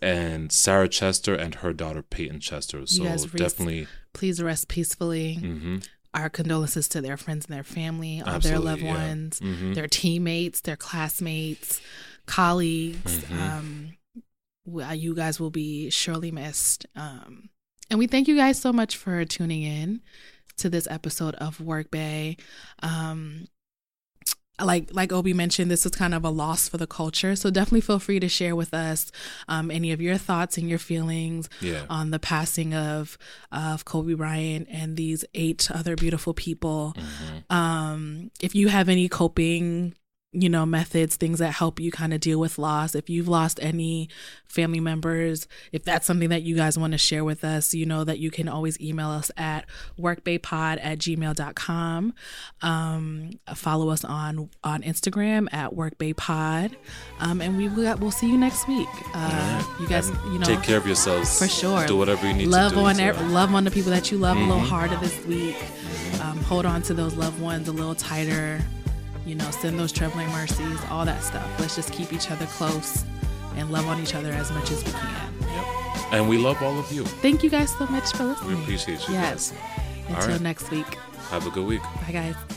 and 0.00 0.52
sarah 0.52 0.88
chester 0.88 1.34
and 1.34 1.56
her 1.56 1.72
daughter 1.72 2.02
payton 2.02 2.40
chester 2.40 2.86
so 2.86 3.02
re- 3.04 3.16
definitely 3.34 3.86
Please 4.12 4.42
rest 4.42 4.68
peacefully. 4.68 5.34
hmm 5.34 5.76
Our 6.14 6.30
condolences 6.30 6.88
to 6.88 7.02
their 7.02 7.18
friends 7.18 7.44
and 7.44 7.54
their 7.54 7.62
family, 7.62 8.22
all 8.22 8.28
Absolutely, 8.36 8.48
their 8.64 8.70
loved 8.72 8.82
yeah. 8.82 9.08
ones, 9.08 9.40
Mhm. 9.40 9.74
their 9.74 9.86
teammates, 9.88 10.62
their 10.62 10.76
classmates, 10.76 11.82
colleagues. 12.24 13.18
Mhm. 13.24 13.38
Um, 13.38 13.95
you 14.66 15.14
guys 15.14 15.38
will 15.40 15.50
be 15.50 15.90
surely 15.90 16.30
missed. 16.30 16.86
Um, 16.96 17.48
and 17.90 17.98
we 17.98 18.06
thank 18.06 18.28
you 18.28 18.36
guys 18.36 18.60
so 18.60 18.72
much 18.72 18.96
for 18.96 19.24
tuning 19.24 19.62
in 19.62 20.00
to 20.58 20.68
this 20.68 20.88
episode 20.90 21.34
of 21.36 21.60
Work 21.60 21.90
Bay. 21.90 22.36
Um, 22.82 23.46
like 24.60 24.88
like 24.92 25.12
Obi 25.12 25.34
mentioned, 25.34 25.70
this 25.70 25.84
is 25.84 25.92
kind 25.92 26.14
of 26.14 26.24
a 26.24 26.30
loss 26.30 26.68
for 26.68 26.78
the 26.78 26.86
culture. 26.86 27.36
So 27.36 27.50
definitely 27.50 27.82
feel 27.82 27.98
free 27.98 28.18
to 28.20 28.28
share 28.28 28.56
with 28.56 28.72
us 28.72 29.12
um, 29.48 29.70
any 29.70 29.92
of 29.92 30.00
your 30.00 30.16
thoughts 30.16 30.56
and 30.56 30.68
your 30.68 30.78
feelings 30.78 31.50
yeah 31.60 31.84
on 31.90 32.10
the 32.10 32.18
passing 32.18 32.72
of 32.74 33.18
of 33.52 33.84
Kobe 33.84 34.14
Bryant 34.14 34.66
and 34.70 34.96
these 34.96 35.24
eight 35.34 35.70
other 35.70 35.94
beautiful 35.94 36.32
people. 36.32 36.94
Mhm. 36.96 37.54
Um, 37.54 38.30
if 38.40 38.54
you 38.54 38.68
have 38.68 38.88
any 38.88 39.08
coping 39.10 39.94
you 40.32 40.48
know, 40.50 40.66
methods, 40.66 41.16
things 41.16 41.38
that 41.38 41.52
help 41.52 41.80
you 41.80 41.90
kind 41.90 42.12
of 42.12 42.20
deal 42.20 42.38
with 42.38 42.58
loss. 42.58 42.94
If 42.94 43.08
you've 43.08 43.28
lost 43.28 43.58
any 43.62 44.08
family 44.46 44.80
members, 44.80 45.46
if 45.72 45.82
that's 45.84 46.04
something 46.06 46.28
that 46.28 46.42
you 46.42 46.54
guys 46.56 46.76
want 46.78 46.92
to 46.92 46.98
share 46.98 47.24
with 47.24 47.42
us, 47.42 47.72
you 47.72 47.86
know 47.86 48.04
that 48.04 48.18
you 48.18 48.30
can 48.30 48.46
always 48.48 48.78
email 48.80 49.08
us 49.08 49.30
at 49.38 49.64
workbaypod 49.98 50.78
at 50.82 50.98
gmail.com. 50.98 52.12
Um, 52.60 53.30
follow 53.54 53.88
us 53.88 54.04
on, 54.04 54.50
on 54.62 54.82
Instagram 54.82 55.46
at 55.54 55.70
workbaypod. 55.72 56.74
Um, 57.20 57.40
and 57.40 57.56
we 57.56 57.68
will, 57.68 57.96
we'll 57.96 58.10
see 58.10 58.28
you 58.28 58.36
next 58.36 58.68
week. 58.68 58.88
Uh, 59.14 59.62
You 59.80 59.88
guys, 59.88 60.08
And 60.08 60.32
you 60.34 60.38
know, 60.38 60.44
take 60.46 60.62
care 60.62 60.76
of 60.76 60.86
yourselves 60.86 61.38
for 61.38 61.48
sure. 61.48 61.86
Do 61.86 61.96
whatever 61.96 62.26
you 62.26 62.34
need 62.34 62.48
love 62.48 62.72
to 62.72 62.78
do. 62.78 62.84
on 62.84 62.96
to- 62.96 63.12
love 63.28 63.54
on 63.54 63.64
the 63.64 63.70
people 63.70 63.90
that 63.92 64.10
you 64.10 64.18
love 64.18 64.36
a 64.36 64.40
little 64.40 64.56
Mhm. 64.58 64.68
harder 64.68 64.96
this 64.96 65.24
week. 65.24 65.56
Um, 66.20 66.36
hold 66.42 66.66
on 66.66 66.82
to 66.82 66.94
those 66.94 67.14
loved 67.14 67.40
ones 67.40 67.68
a 67.68 67.72
little 67.72 67.94
tighter. 67.94 68.60
You 69.26 69.34
know, 69.34 69.50
send 69.50 69.78
those 69.78 69.90
trembling 69.92 70.28
mercies, 70.30 70.78
all 70.88 71.04
that 71.04 71.22
stuff. 71.22 71.48
Let's 71.58 71.74
just 71.76 71.92
keep 71.92 72.12
each 72.12 72.30
other 72.30 72.46
close 72.46 73.04
and 73.56 73.70
love 73.70 73.86
on 73.88 74.00
each 74.00 74.14
other 74.14 74.30
as 74.30 74.50
much 74.52 74.70
as 74.70 74.84
we 74.84 74.92
can. 74.92 75.32
Yep. 75.40 76.12
And 76.12 76.28
we 76.28 76.38
love 76.38 76.62
all 76.62 76.78
of 76.78 76.90
you. 76.92 77.04
Thank 77.04 77.42
you 77.42 77.50
guys 77.50 77.76
so 77.76 77.86
much 77.86 78.12
for 78.12 78.24
listening. 78.24 78.56
We 78.56 78.62
appreciate 78.62 79.06
you 79.08 79.14
Yes. 79.14 79.50
guys. 79.50 79.60
Until 80.08 80.28
right. 80.30 80.40
next 80.40 80.70
week. 80.70 80.86
Have 81.30 81.46
a 81.46 81.50
good 81.50 81.66
week. 81.66 81.82
Bye, 81.82 82.12
guys. 82.12 82.55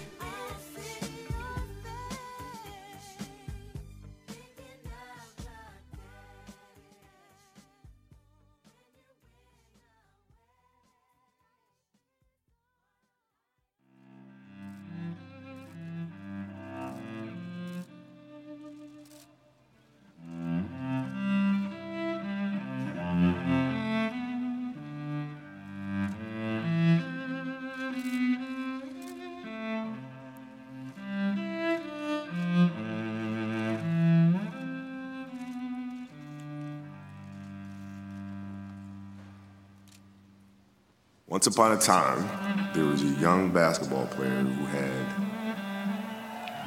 Once 41.40 41.56
upon 41.56 41.72
a 41.72 41.78
time, 41.78 42.28
there 42.74 42.84
was 42.84 43.02
a 43.02 43.08
young 43.22 43.50
basketball 43.50 44.06
player 44.08 44.42
who 44.42 44.66
had 44.66 44.92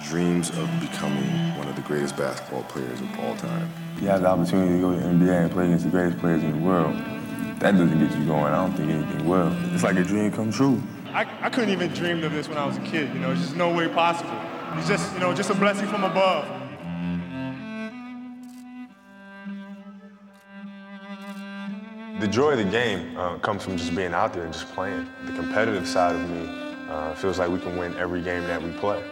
dreams 0.03 0.49
of 0.49 0.67
becoming 0.81 1.29
one 1.59 1.69
of 1.69 1.77
the 1.77 1.83
greatest 1.83 2.17
basketball 2.17 2.63
players 2.63 2.99
of 2.99 3.21
all 3.21 3.37
time. 3.37 3.69
You 4.01 4.07
have 4.09 4.23
the 4.23 4.29
opportunity 4.29 4.77
to 4.77 4.81
go 4.81 4.93
to 4.93 4.97
the 4.97 5.05
NBA 5.05 5.43
and 5.43 5.51
play 5.51 5.67
against 5.67 5.85
the 5.85 5.91
greatest 5.91 6.19
players 6.21 6.43
in 6.43 6.53
the 6.53 6.67
world. 6.67 6.97
That 7.59 7.73
doesn't 7.73 7.99
get 7.99 8.19
you 8.19 8.25
going. 8.25 8.47
I 8.47 8.65
don't 8.67 8.73
think 8.73 8.91
anything 8.91 9.29
will. 9.29 9.55
It's 9.75 9.83
like 9.83 9.97
a 9.97 10.05
dream 10.05 10.33
come 10.33 10.51
true. 10.51 10.83
I, 11.09 11.27
I 11.43 11.51
couldn't 11.51 11.69
even 11.69 11.93
dream 11.93 12.25
of 12.25 12.33
this 12.33 12.49
when 12.49 12.57
I 12.57 12.65
was 12.65 12.79
a 12.79 12.81
kid. 12.81 13.13
You 13.13 13.21
know, 13.21 13.31
it's 13.33 13.43
just 13.43 13.57
no 13.57 13.75
way 13.75 13.89
possible. 13.89 14.41
It's 14.79 14.89
just, 14.89 15.13
you 15.13 15.21
know, 15.21 15.35
just 15.35 15.51
a 15.51 15.55
blessing 15.55 15.87
from 15.87 16.03
above. 16.03 16.62
The 22.23 22.29
joy 22.29 22.53
of 22.53 22.59
the 22.59 22.65
game 22.65 23.17
uh, 23.17 23.37
comes 23.39 23.65
from 23.65 23.77
just 23.77 23.97
being 23.97 24.15
out 24.15 24.33
there 24.33 24.45
and 24.45 24.53
just 24.53 24.73
playing. 24.75 25.09
The 25.25 25.33
competitive 25.33 25.89
side 25.89 26.15
of 26.15 26.31
me 26.31 26.49
uh, 26.89 27.17
feels 27.17 27.41
like 27.41 27.51
we 27.51 27.59
can 27.59 27.77
win 27.77 27.97
every 27.97 28.23
game 28.23 28.45
that 28.45 28.63
we 28.63 28.71
play. 28.75 29.03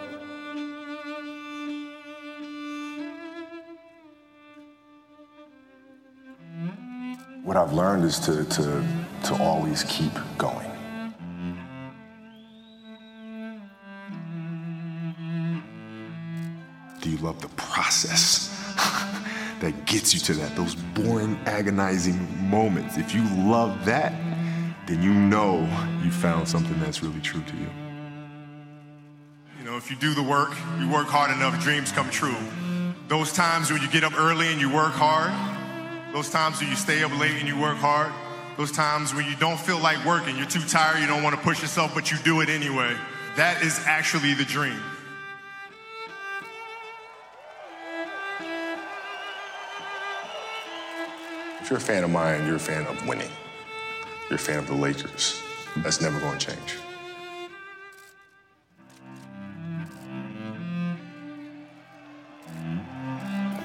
What 7.42 7.56
I've 7.56 7.72
learned 7.72 8.04
is 8.04 8.20
to, 8.20 8.44
to, 8.44 8.86
to 9.24 9.42
always 9.42 9.82
keep 9.82 10.12
going. 10.38 10.70
Do 17.00 17.10
you 17.10 17.16
love 17.16 17.40
the 17.40 17.48
process 17.56 18.49
that 19.60 19.86
gets 19.86 20.12
you 20.12 20.20
to 20.20 20.34
that? 20.34 20.56
Those 20.56 20.74
boring, 20.74 21.38
agonizing 21.46 22.50
moments. 22.50 22.96
If 22.96 23.14
you 23.14 23.22
love 23.36 23.84
that, 23.84 24.12
then 24.86 25.02
you 25.02 25.12
know 25.12 25.60
you 26.02 26.10
found 26.10 26.48
something 26.48 26.78
that's 26.80 27.02
really 27.02 27.20
true 27.20 27.42
to 27.42 27.56
you. 27.56 27.70
You 29.58 29.64
know, 29.64 29.76
if 29.76 29.90
you 29.90 29.96
do 29.96 30.14
the 30.14 30.22
work, 30.22 30.50
you 30.78 30.90
work 30.90 31.06
hard 31.06 31.30
enough, 31.30 31.62
dreams 31.62 31.92
come 31.92 32.10
true. 32.10 32.36
Those 33.08 33.32
times 33.32 33.70
when 33.70 33.82
you 33.82 33.88
get 33.88 34.04
up 34.04 34.18
early 34.18 34.48
and 34.48 34.60
you 34.60 34.72
work 34.72 34.92
hard, 34.92 35.32
those 36.12 36.30
times 36.30 36.60
when 36.60 36.68
you 36.70 36.76
stay 36.76 37.02
up 37.04 37.16
late 37.18 37.36
and 37.38 37.46
you 37.46 37.58
work 37.60 37.76
hard, 37.76 38.12
those 38.56 38.72
times 38.72 39.14
when 39.14 39.26
you 39.26 39.36
don't 39.36 39.58
feel 39.58 39.78
like 39.78 40.04
working, 40.04 40.36
you're 40.36 40.46
too 40.46 40.60
tired, 40.62 41.00
you 41.00 41.06
don't 41.06 41.22
want 41.22 41.36
to 41.36 41.42
push 41.42 41.62
yourself, 41.62 41.94
but 41.94 42.10
you 42.10 42.18
do 42.24 42.40
it 42.40 42.48
anyway. 42.48 42.94
That 43.36 43.62
is 43.62 43.80
actually 43.86 44.34
the 44.34 44.44
dream. 44.44 44.80
If 51.70 51.74
you're 51.74 51.78
a 51.78 51.82
fan 51.82 52.02
of 52.02 52.10
mine, 52.10 52.46
you're 52.46 52.56
a 52.56 52.58
fan 52.58 52.84
of 52.84 53.06
winning. 53.06 53.30
You're 54.28 54.34
a 54.34 54.38
fan 54.40 54.58
of 54.58 54.66
the 54.66 54.74
Lakers. 54.74 55.40
That's 55.76 56.00
never 56.00 56.18
going 56.18 56.36
to 56.36 56.46
change. 56.48 56.76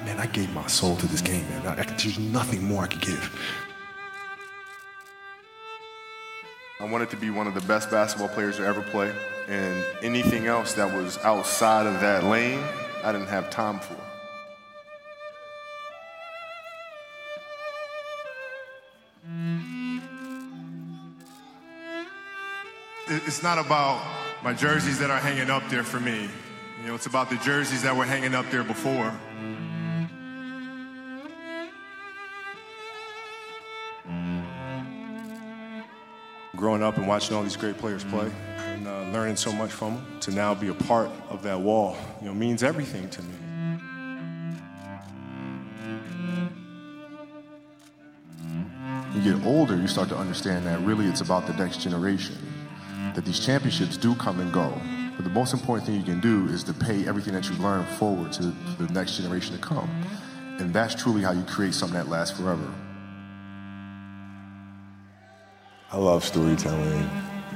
Man, 0.04 0.20
I 0.20 0.26
gave 0.26 0.54
my 0.54 0.68
soul 0.68 0.94
to 0.98 1.08
this 1.08 1.20
game, 1.20 1.48
man. 1.48 1.66
I, 1.66 1.80
I, 1.80 1.82
there's 1.82 2.16
nothing 2.20 2.62
more 2.62 2.84
I 2.84 2.86
could 2.86 3.00
give. 3.00 3.40
I 6.78 6.84
wanted 6.84 7.10
to 7.10 7.16
be 7.16 7.30
one 7.30 7.48
of 7.48 7.54
the 7.54 7.62
best 7.62 7.90
basketball 7.90 8.28
players 8.28 8.58
to 8.58 8.66
ever 8.66 8.82
play, 8.82 9.12
and 9.48 9.84
anything 10.00 10.46
else 10.46 10.74
that 10.74 10.96
was 10.96 11.18
outside 11.24 11.88
of 11.88 11.94
that 11.94 12.22
lane, 12.22 12.62
I 13.02 13.10
didn't 13.10 13.26
have 13.26 13.50
time 13.50 13.80
for. 13.80 14.05
It's 23.08 23.40
not 23.40 23.58
about 23.58 24.04
my 24.42 24.52
jerseys 24.52 24.98
that 24.98 25.10
are 25.10 25.18
hanging 25.18 25.48
up 25.48 25.62
there 25.70 25.84
for 25.84 26.00
me. 26.00 26.28
You 26.80 26.88
know, 26.88 26.96
it's 26.96 27.06
about 27.06 27.30
the 27.30 27.36
jerseys 27.36 27.82
that 27.82 27.96
were 27.96 28.04
hanging 28.04 28.34
up 28.34 28.50
there 28.50 28.64
before. 28.64 29.12
Growing 36.56 36.82
up 36.82 36.96
and 36.96 37.06
watching 37.06 37.36
all 37.36 37.44
these 37.44 37.56
great 37.56 37.78
players 37.78 38.02
play 38.02 38.28
and 38.56 38.88
uh, 38.88 39.02
learning 39.12 39.36
so 39.36 39.52
much 39.52 39.70
from 39.70 39.94
them, 39.94 40.20
to 40.20 40.32
now 40.32 40.54
be 40.54 40.68
a 40.68 40.74
part 40.74 41.10
of 41.28 41.44
that 41.44 41.60
wall, 41.60 41.96
you 42.20 42.26
know, 42.26 42.34
means 42.34 42.64
everything 42.64 43.08
to 43.10 43.22
me. 43.22 43.34
you 49.14 49.32
get 49.32 49.46
older, 49.46 49.76
you 49.76 49.88
start 49.88 50.08
to 50.10 50.16
understand 50.16 50.66
that 50.66 50.78
really 50.80 51.06
it's 51.06 51.22
about 51.22 51.46
the 51.46 51.52
next 51.54 51.80
generation. 51.80 52.36
That 53.16 53.24
these 53.24 53.40
championships 53.44 53.96
do 53.96 54.14
come 54.14 54.40
and 54.40 54.52
go. 54.52 54.78
But 55.16 55.24
the 55.24 55.30
most 55.30 55.54
important 55.54 55.86
thing 55.86 55.96
you 55.96 56.04
can 56.04 56.20
do 56.20 56.46
is 56.52 56.62
to 56.64 56.74
pay 56.74 57.08
everything 57.08 57.32
that 57.32 57.48
you 57.48 57.56
learn 57.56 57.86
forward 57.96 58.30
to 58.34 58.52
the 58.78 58.92
next 58.92 59.16
generation 59.16 59.56
to 59.56 59.62
come. 59.62 59.88
And 60.58 60.74
that's 60.74 60.94
truly 60.94 61.22
how 61.22 61.32
you 61.32 61.42
create 61.44 61.72
something 61.72 61.96
that 61.96 62.08
lasts 62.08 62.38
forever. 62.38 62.70
I 65.90 65.96
love 65.96 66.24
storytelling. 66.24 67.08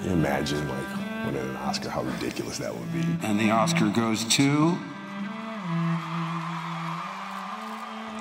Imagine, 0.06 0.66
like, 0.66 1.26
winning 1.26 1.42
an 1.42 1.56
Oscar, 1.56 1.90
how 1.90 2.04
ridiculous 2.04 2.56
that 2.56 2.74
would 2.74 2.92
be. 2.94 3.04
And 3.22 3.38
the 3.38 3.50
Oscar 3.50 3.90
goes 3.90 4.24
to. 4.36 4.78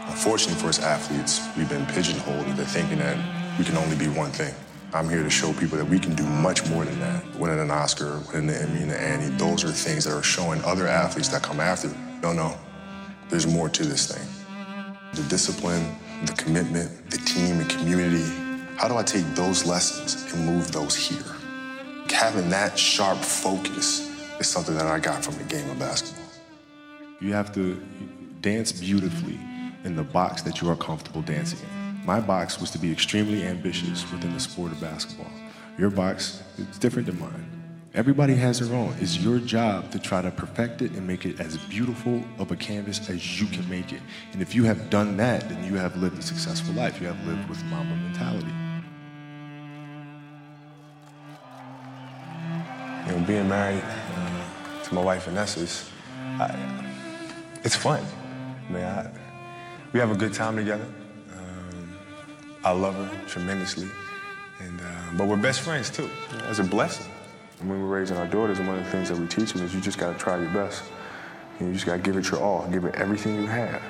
Unfortunately 0.09 0.61
for 0.61 0.67
us 0.67 0.79
athletes, 0.79 1.39
we've 1.55 1.69
been 1.69 1.85
pigeonholed 1.85 2.47
into 2.47 2.65
thinking 2.65 2.97
that 2.97 3.17
we 3.57 3.63
can 3.63 3.77
only 3.77 3.95
be 3.95 4.09
one 4.09 4.31
thing. 4.31 4.53
I'm 4.91 5.07
here 5.07 5.21
to 5.21 5.29
show 5.29 5.53
people 5.53 5.77
that 5.77 5.85
we 5.85 5.99
can 5.99 6.15
do 6.15 6.23
much 6.23 6.67
more 6.67 6.83
than 6.83 6.99
that. 6.99 7.23
Winning 7.35 7.59
an 7.59 7.69
Oscar, 7.69 8.19
winning 8.33 8.47
the 8.47 8.59
Emmy 8.59 8.81
and 8.81 8.89
the 8.89 8.99
Annie, 8.99 9.29
those 9.37 9.63
are 9.63 9.71
things 9.71 10.05
that 10.05 10.13
are 10.13 10.23
showing 10.23 10.63
other 10.63 10.87
athletes 10.87 11.27
that 11.29 11.43
come 11.43 11.59
after. 11.59 11.89
No, 12.23 12.33
no, 12.33 12.57
there's 13.29 13.45
more 13.45 13.69
to 13.69 13.83
this 13.83 14.11
thing. 14.11 14.27
The 15.13 15.21
discipline, 15.29 15.95
the 16.25 16.33
commitment, 16.33 17.11
the 17.11 17.17
team 17.17 17.59
and 17.59 17.69
community. 17.69 18.25
How 18.77 18.87
do 18.87 18.95
I 18.95 19.03
take 19.03 19.25
those 19.35 19.63
lessons 19.63 20.33
and 20.33 20.43
move 20.43 20.71
those 20.71 20.95
here? 20.95 21.35
Having 22.09 22.49
that 22.49 22.77
sharp 22.77 23.19
focus 23.19 24.09
is 24.39 24.47
something 24.47 24.75
that 24.75 24.87
I 24.87 24.97
got 24.97 25.23
from 25.23 25.35
the 25.37 25.43
game 25.43 25.69
of 25.69 25.77
basketball. 25.77 26.25
You 27.21 27.33
have 27.33 27.53
to 27.53 27.79
dance 28.41 28.71
beautifully 28.71 29.39
in 29.83 29.95
the 29.95 30.03
box 30.03 30.41
that 30.41 30.61
you 30.61 30.69
are 30.69 30.75
comfortable 30.75 31.21
dancing 31.21 31.59
in. 31.59 31.78
My 32.05 32.19
box 32.19 32.59
was 32.59 32.71
to 32.71 32.79
be 32.79 32.91
extremely 32.91 33.43
ambitious 33.43 34.09
within 34.11 34.33
the 34.33 34.39
sport 34.39 34.71
of 34.71 34.81
basketball. 34.81 35.31
Your 35.77 35.89
box 35.89 36.41
is 36.57 36.77
different 36.77 37.07
than 37.07 37.19
mine. 37.19 37.59
Everybody 37.93 38.35
has 38.35 38.59
their 38.59 38.75
own. 38.75 38.95
It's 38.99 39.17
your 39.17 39.39
job 39.39 39.91
to 39.91 39.99
try 39.99 40.21
to 40.21 40.29
perfect 40.29 40.81
it 40.81 40.91
and 40.91 41.07
make 41.07 41.25
it 41.25 41.39
as 41.39 41.57
beautiful 41.57 42.23
of 42.37 42.51
a 42.51 42.55
canvas 42.55 43.09
as 43.09 43.41
you 43.41 43.47
can 43.47 43.67
make 43.67 43.91
it. 43.91 44.01
And 44.31 44.41
if 44.41 44.53
you 44.53 44.63
have 44.65 44.89
done 44.89 45.17
that, 45.17 45.49
then 45.49 45.63
you 45.63 45.75
have 45.75 45.97
lived 45.97 46.19
a 46.19 46.21
successful 46.21 46.73
life. 46.75 47.01
You 47.01 47.07
have 47.07 47.27
lived 47.27 47.49
with 47.49 47.63
Mamba 47.65 47.95
mentality. 47.95 48.53
You 53.07 53.17
know, 53.17 53.25
being 53.25 53.49
married 53.49 53.83
uh, 53.83 54.83
to 54.83 54.93
my 54.93 55.01
wife 55.01 55.25
Vanessa, 55.25 55.61
is, 55.61 55.89
I, 56.39 56.55
it's 57.63 57.75
fun. 57.75 58.05
I 58.69 58.71
mean, 58.71 58.83
I, 58.83 59.11
we 59.93 59.99
have 59.99 60.11
a 60.11 60.15
good 60.15 60.33
time 60.33 60.55
together. 60.55 60.85
I 62.63 62.71
love 62.71 62.95
her 62.95 63.27
tremendously, 63.27 63.87
and 64.59 64.81
uh, 64.81 64.83
but 65.17 65.27
we're 65.27 65.37
best 65.37 65.61
friends 65.61 65.89
too. 65.89 66.09
It's 66.49 66.59
a 66.59 66.63
blessing. 66.63 67.09
When 67.59 67.81
we're 67.81 67.99
raising 67.99 68.17
our 68.17 68.27
daughters, 68.27 68.59
one 68.59 68.77
of 68.77 68.83
the 68.83 68.91
things 68.91 69.07
that 69.09 69.17
we 69.17 69.27
teach 69.27 69.53
them 69.53 69.65
is 69.65 69.73
you 69.73 69.79
just 69.79 69.97
got 69.97 70.11
to 70.11 70.19
try 70.19 70.37
your 70.37 70.51
best. 70.51 70.83
You 71.59 71.71
just 71.71 71.85
got 71.85 71.93
to 71.93 72.01
give 72.01 72.17
it 72.17 72.29
your 72.29 72.41
all, 72.41 72.67
give 72.67 72.83
it 72.83 72.95
everything 72.95 73.35
you 73.35 73.47
have. 73.47 73.81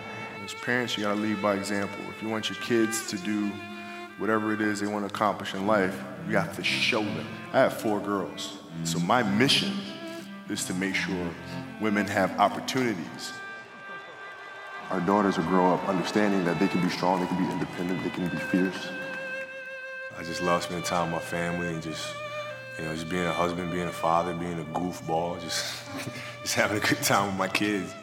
As 0.44 0.54
parents, 0.54 0.98
you 0.98 1.04
got 1.04 1.16
to 1.16 1.20
lead 1.20 1.42
by 1.42 1.56
example. 1.56 2.00
If 2.10 2.22
you 2.22 2.30
want 2.30 2.50
your 2.50 2.60
kids 2.60 3.08
to 3.10 3.18
do 3.18 3.52
whatever 4.20 4.54
it 4.54 4.62
is 4.62 4.82
they 4.82 4.88
want 4.88 5.08
to 5.08 5.14
accomplish 5.14 5.56
in 5.56 5.66
life, 5.66 6.00
you 6.28 6.38
have 6.38 6.56
to 6.56 6.64
show 6.64 7.02
them. 7.02 7.28
I 7.54 7.60
have 7.60 7.74
four 7.74 8.00
girls, 8.00 8.58
so 8.84 9.00
my 9.00 9.24
mission 9.24 9.74
is 10.48 10.64
to 10.66 10.74
make 10.76 10.94
sure 10.94 11.28
women 11.82 12.06
have 12.06 12.40
opportunities. 12.40 13.34
Our 14.92 15.00
daughters 15.02 15.38
will 15.38 15.46
grow 15.46 15.72
up 15.74 15.88
understanding 15.88 16.44
that 16.46 16.60
they 16.60 16.68
can 16.68 16.82
be 16.82 16.90
strong, 16.90 17.20
they 17.20 17.28
can 17.28 17.38
be 17.38 17.52
independent, 17.52 18.04
they 18.04 18.10
can 18.10 18.28
be 18.28 18.38
fierce. 18.38 18.90
I 20.18 20.24
just 20.24 20.42
love 20.42 20.64
spending 20.64 20.84
time 20.84 21.12
with 21.12 21.22
my 21.22 21.26
family 21.26 21.68
and 21.68 21.82
just, 21.82 22.12
you 22.78 22.86
know, 22.86 22.94
just 22.96 23.08
being 23.08 23.26
a 23.26 23.32
husband, 23.32 23.72
being 23.72 23.88
a 23.88 23.92
father, 23.92 24.34
being 24.34 24.60
a 24.60 24.64
goofball, 24.64 25.40
just, 25.42 25.84
just 26.42 26.56
having 26.56 26.78
a 26.78 26.80
good 26.80 27.04
time 27.04 27.28
with 27.28 27.38
my 27.38 27.48
kids. 27.48 27.94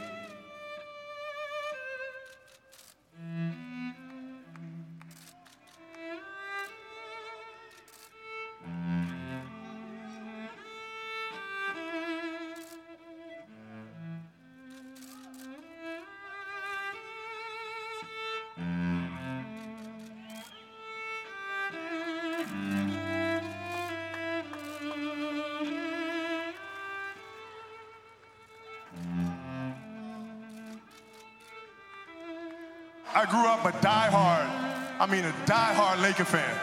Mean 35.17 35.25
a 35.25 35.33
diehard 35.47 36.03
Laker 36.03 36.25
fan. 36.25 36.55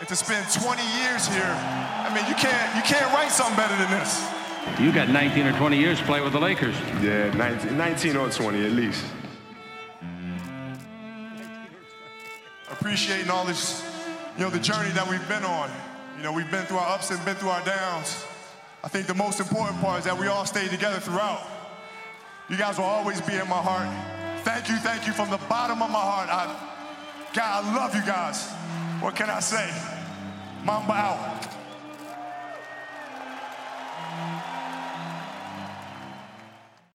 And 0.00 0.08
to 0.08 0.16
spend 0.16 0.50
20 0.52 0.82
years 0.98 1.28
here, 1.28 1.42
I 1.44 2.10
mean 2.14 2.24
you 2.26 2.34
can't 2.34 2.74
you 2.74 2.82
can't 2.82 3.12
write 3.12 3.30
something 3.30 3.56
better 3.56 3.76
than 3.76 3.90
this. 3.90 4.24
You 4.80 4.92
got 4.92 5.08
19 5.08 5.46
or 5.46 5.52
20 5.52 5.76
years 5.76 5.98
to 5.98 6.04
play 6.04 6.20
with 6.20 6.32
the 6.32 6.40
Lakers. 6.40 6.76
Yeah, 7.02 7.32
19, 7.34 7.76
19 7.76 8.16
or 8.16 8.30
20 8.30 8.64
at 8.64 8.72
least. 8.72 9.04
Appreciating 12.70 13.30
all 13.30 13.44
this, 13.44 13.84
you 14.36 14.44
know, 14.44 14.50
the 14.50 14.58
journey 14.58 14.90
that 14.90 15.08
we've 15.08 15.26
been 15.28 15.44
on. 15.44 15.70
You 16.16 16.22
know, 16.22 16.32
we've 16.32 16.50
been 16.50 16.64
through 16.64 16.78
our 16.78 16.94
ups 16.94 17.10
and 17.10 17.22
been 17.24 17.36
through 17.36 17.50
our 17.50 17.64
downs. 17.64 18.24
I 18.84 18.88
think 18.88 19.06
the 19.06 19.14
most 19.14 19.40
important 19.40 19.80
part 19.80 20.00
is 20.00 20.04
that 20.04 20.16
we 20.16 20.28
all 20.28 20.46
stayed 20.46 20.70
together 20.70 21.00
throughout. 21.00 21.42
You 22.48 22.56
guys 22.56 22.78
will 22.78 22.84
always 22.84 23.20
be 23.20 23.34
in 23.34 23.48
my 23.48 23.60
heart. 23.60 23.88
Thank 24.44 24.68
you, 24.68 24.76
thank 24.76 25.06
you 25.06 25.12
from 25.12 25.30
the 25.30 25.40
bottom 25.48 25.82
of 25.82 25.90
my 25.90 26.00
heart. 26.00 26.28
I, 26.30 26.77
God, 27.38 27.64
I 27.64 27.76
love 27.76 27.94
you 27.94 28.02
guys. 28.02 28.50
What 29.00 29.14
can 29.14 29.30
I 29.30 29.38
say? 29.38 29.72
Mamba 30.64 30.92
out. 30.92 31.37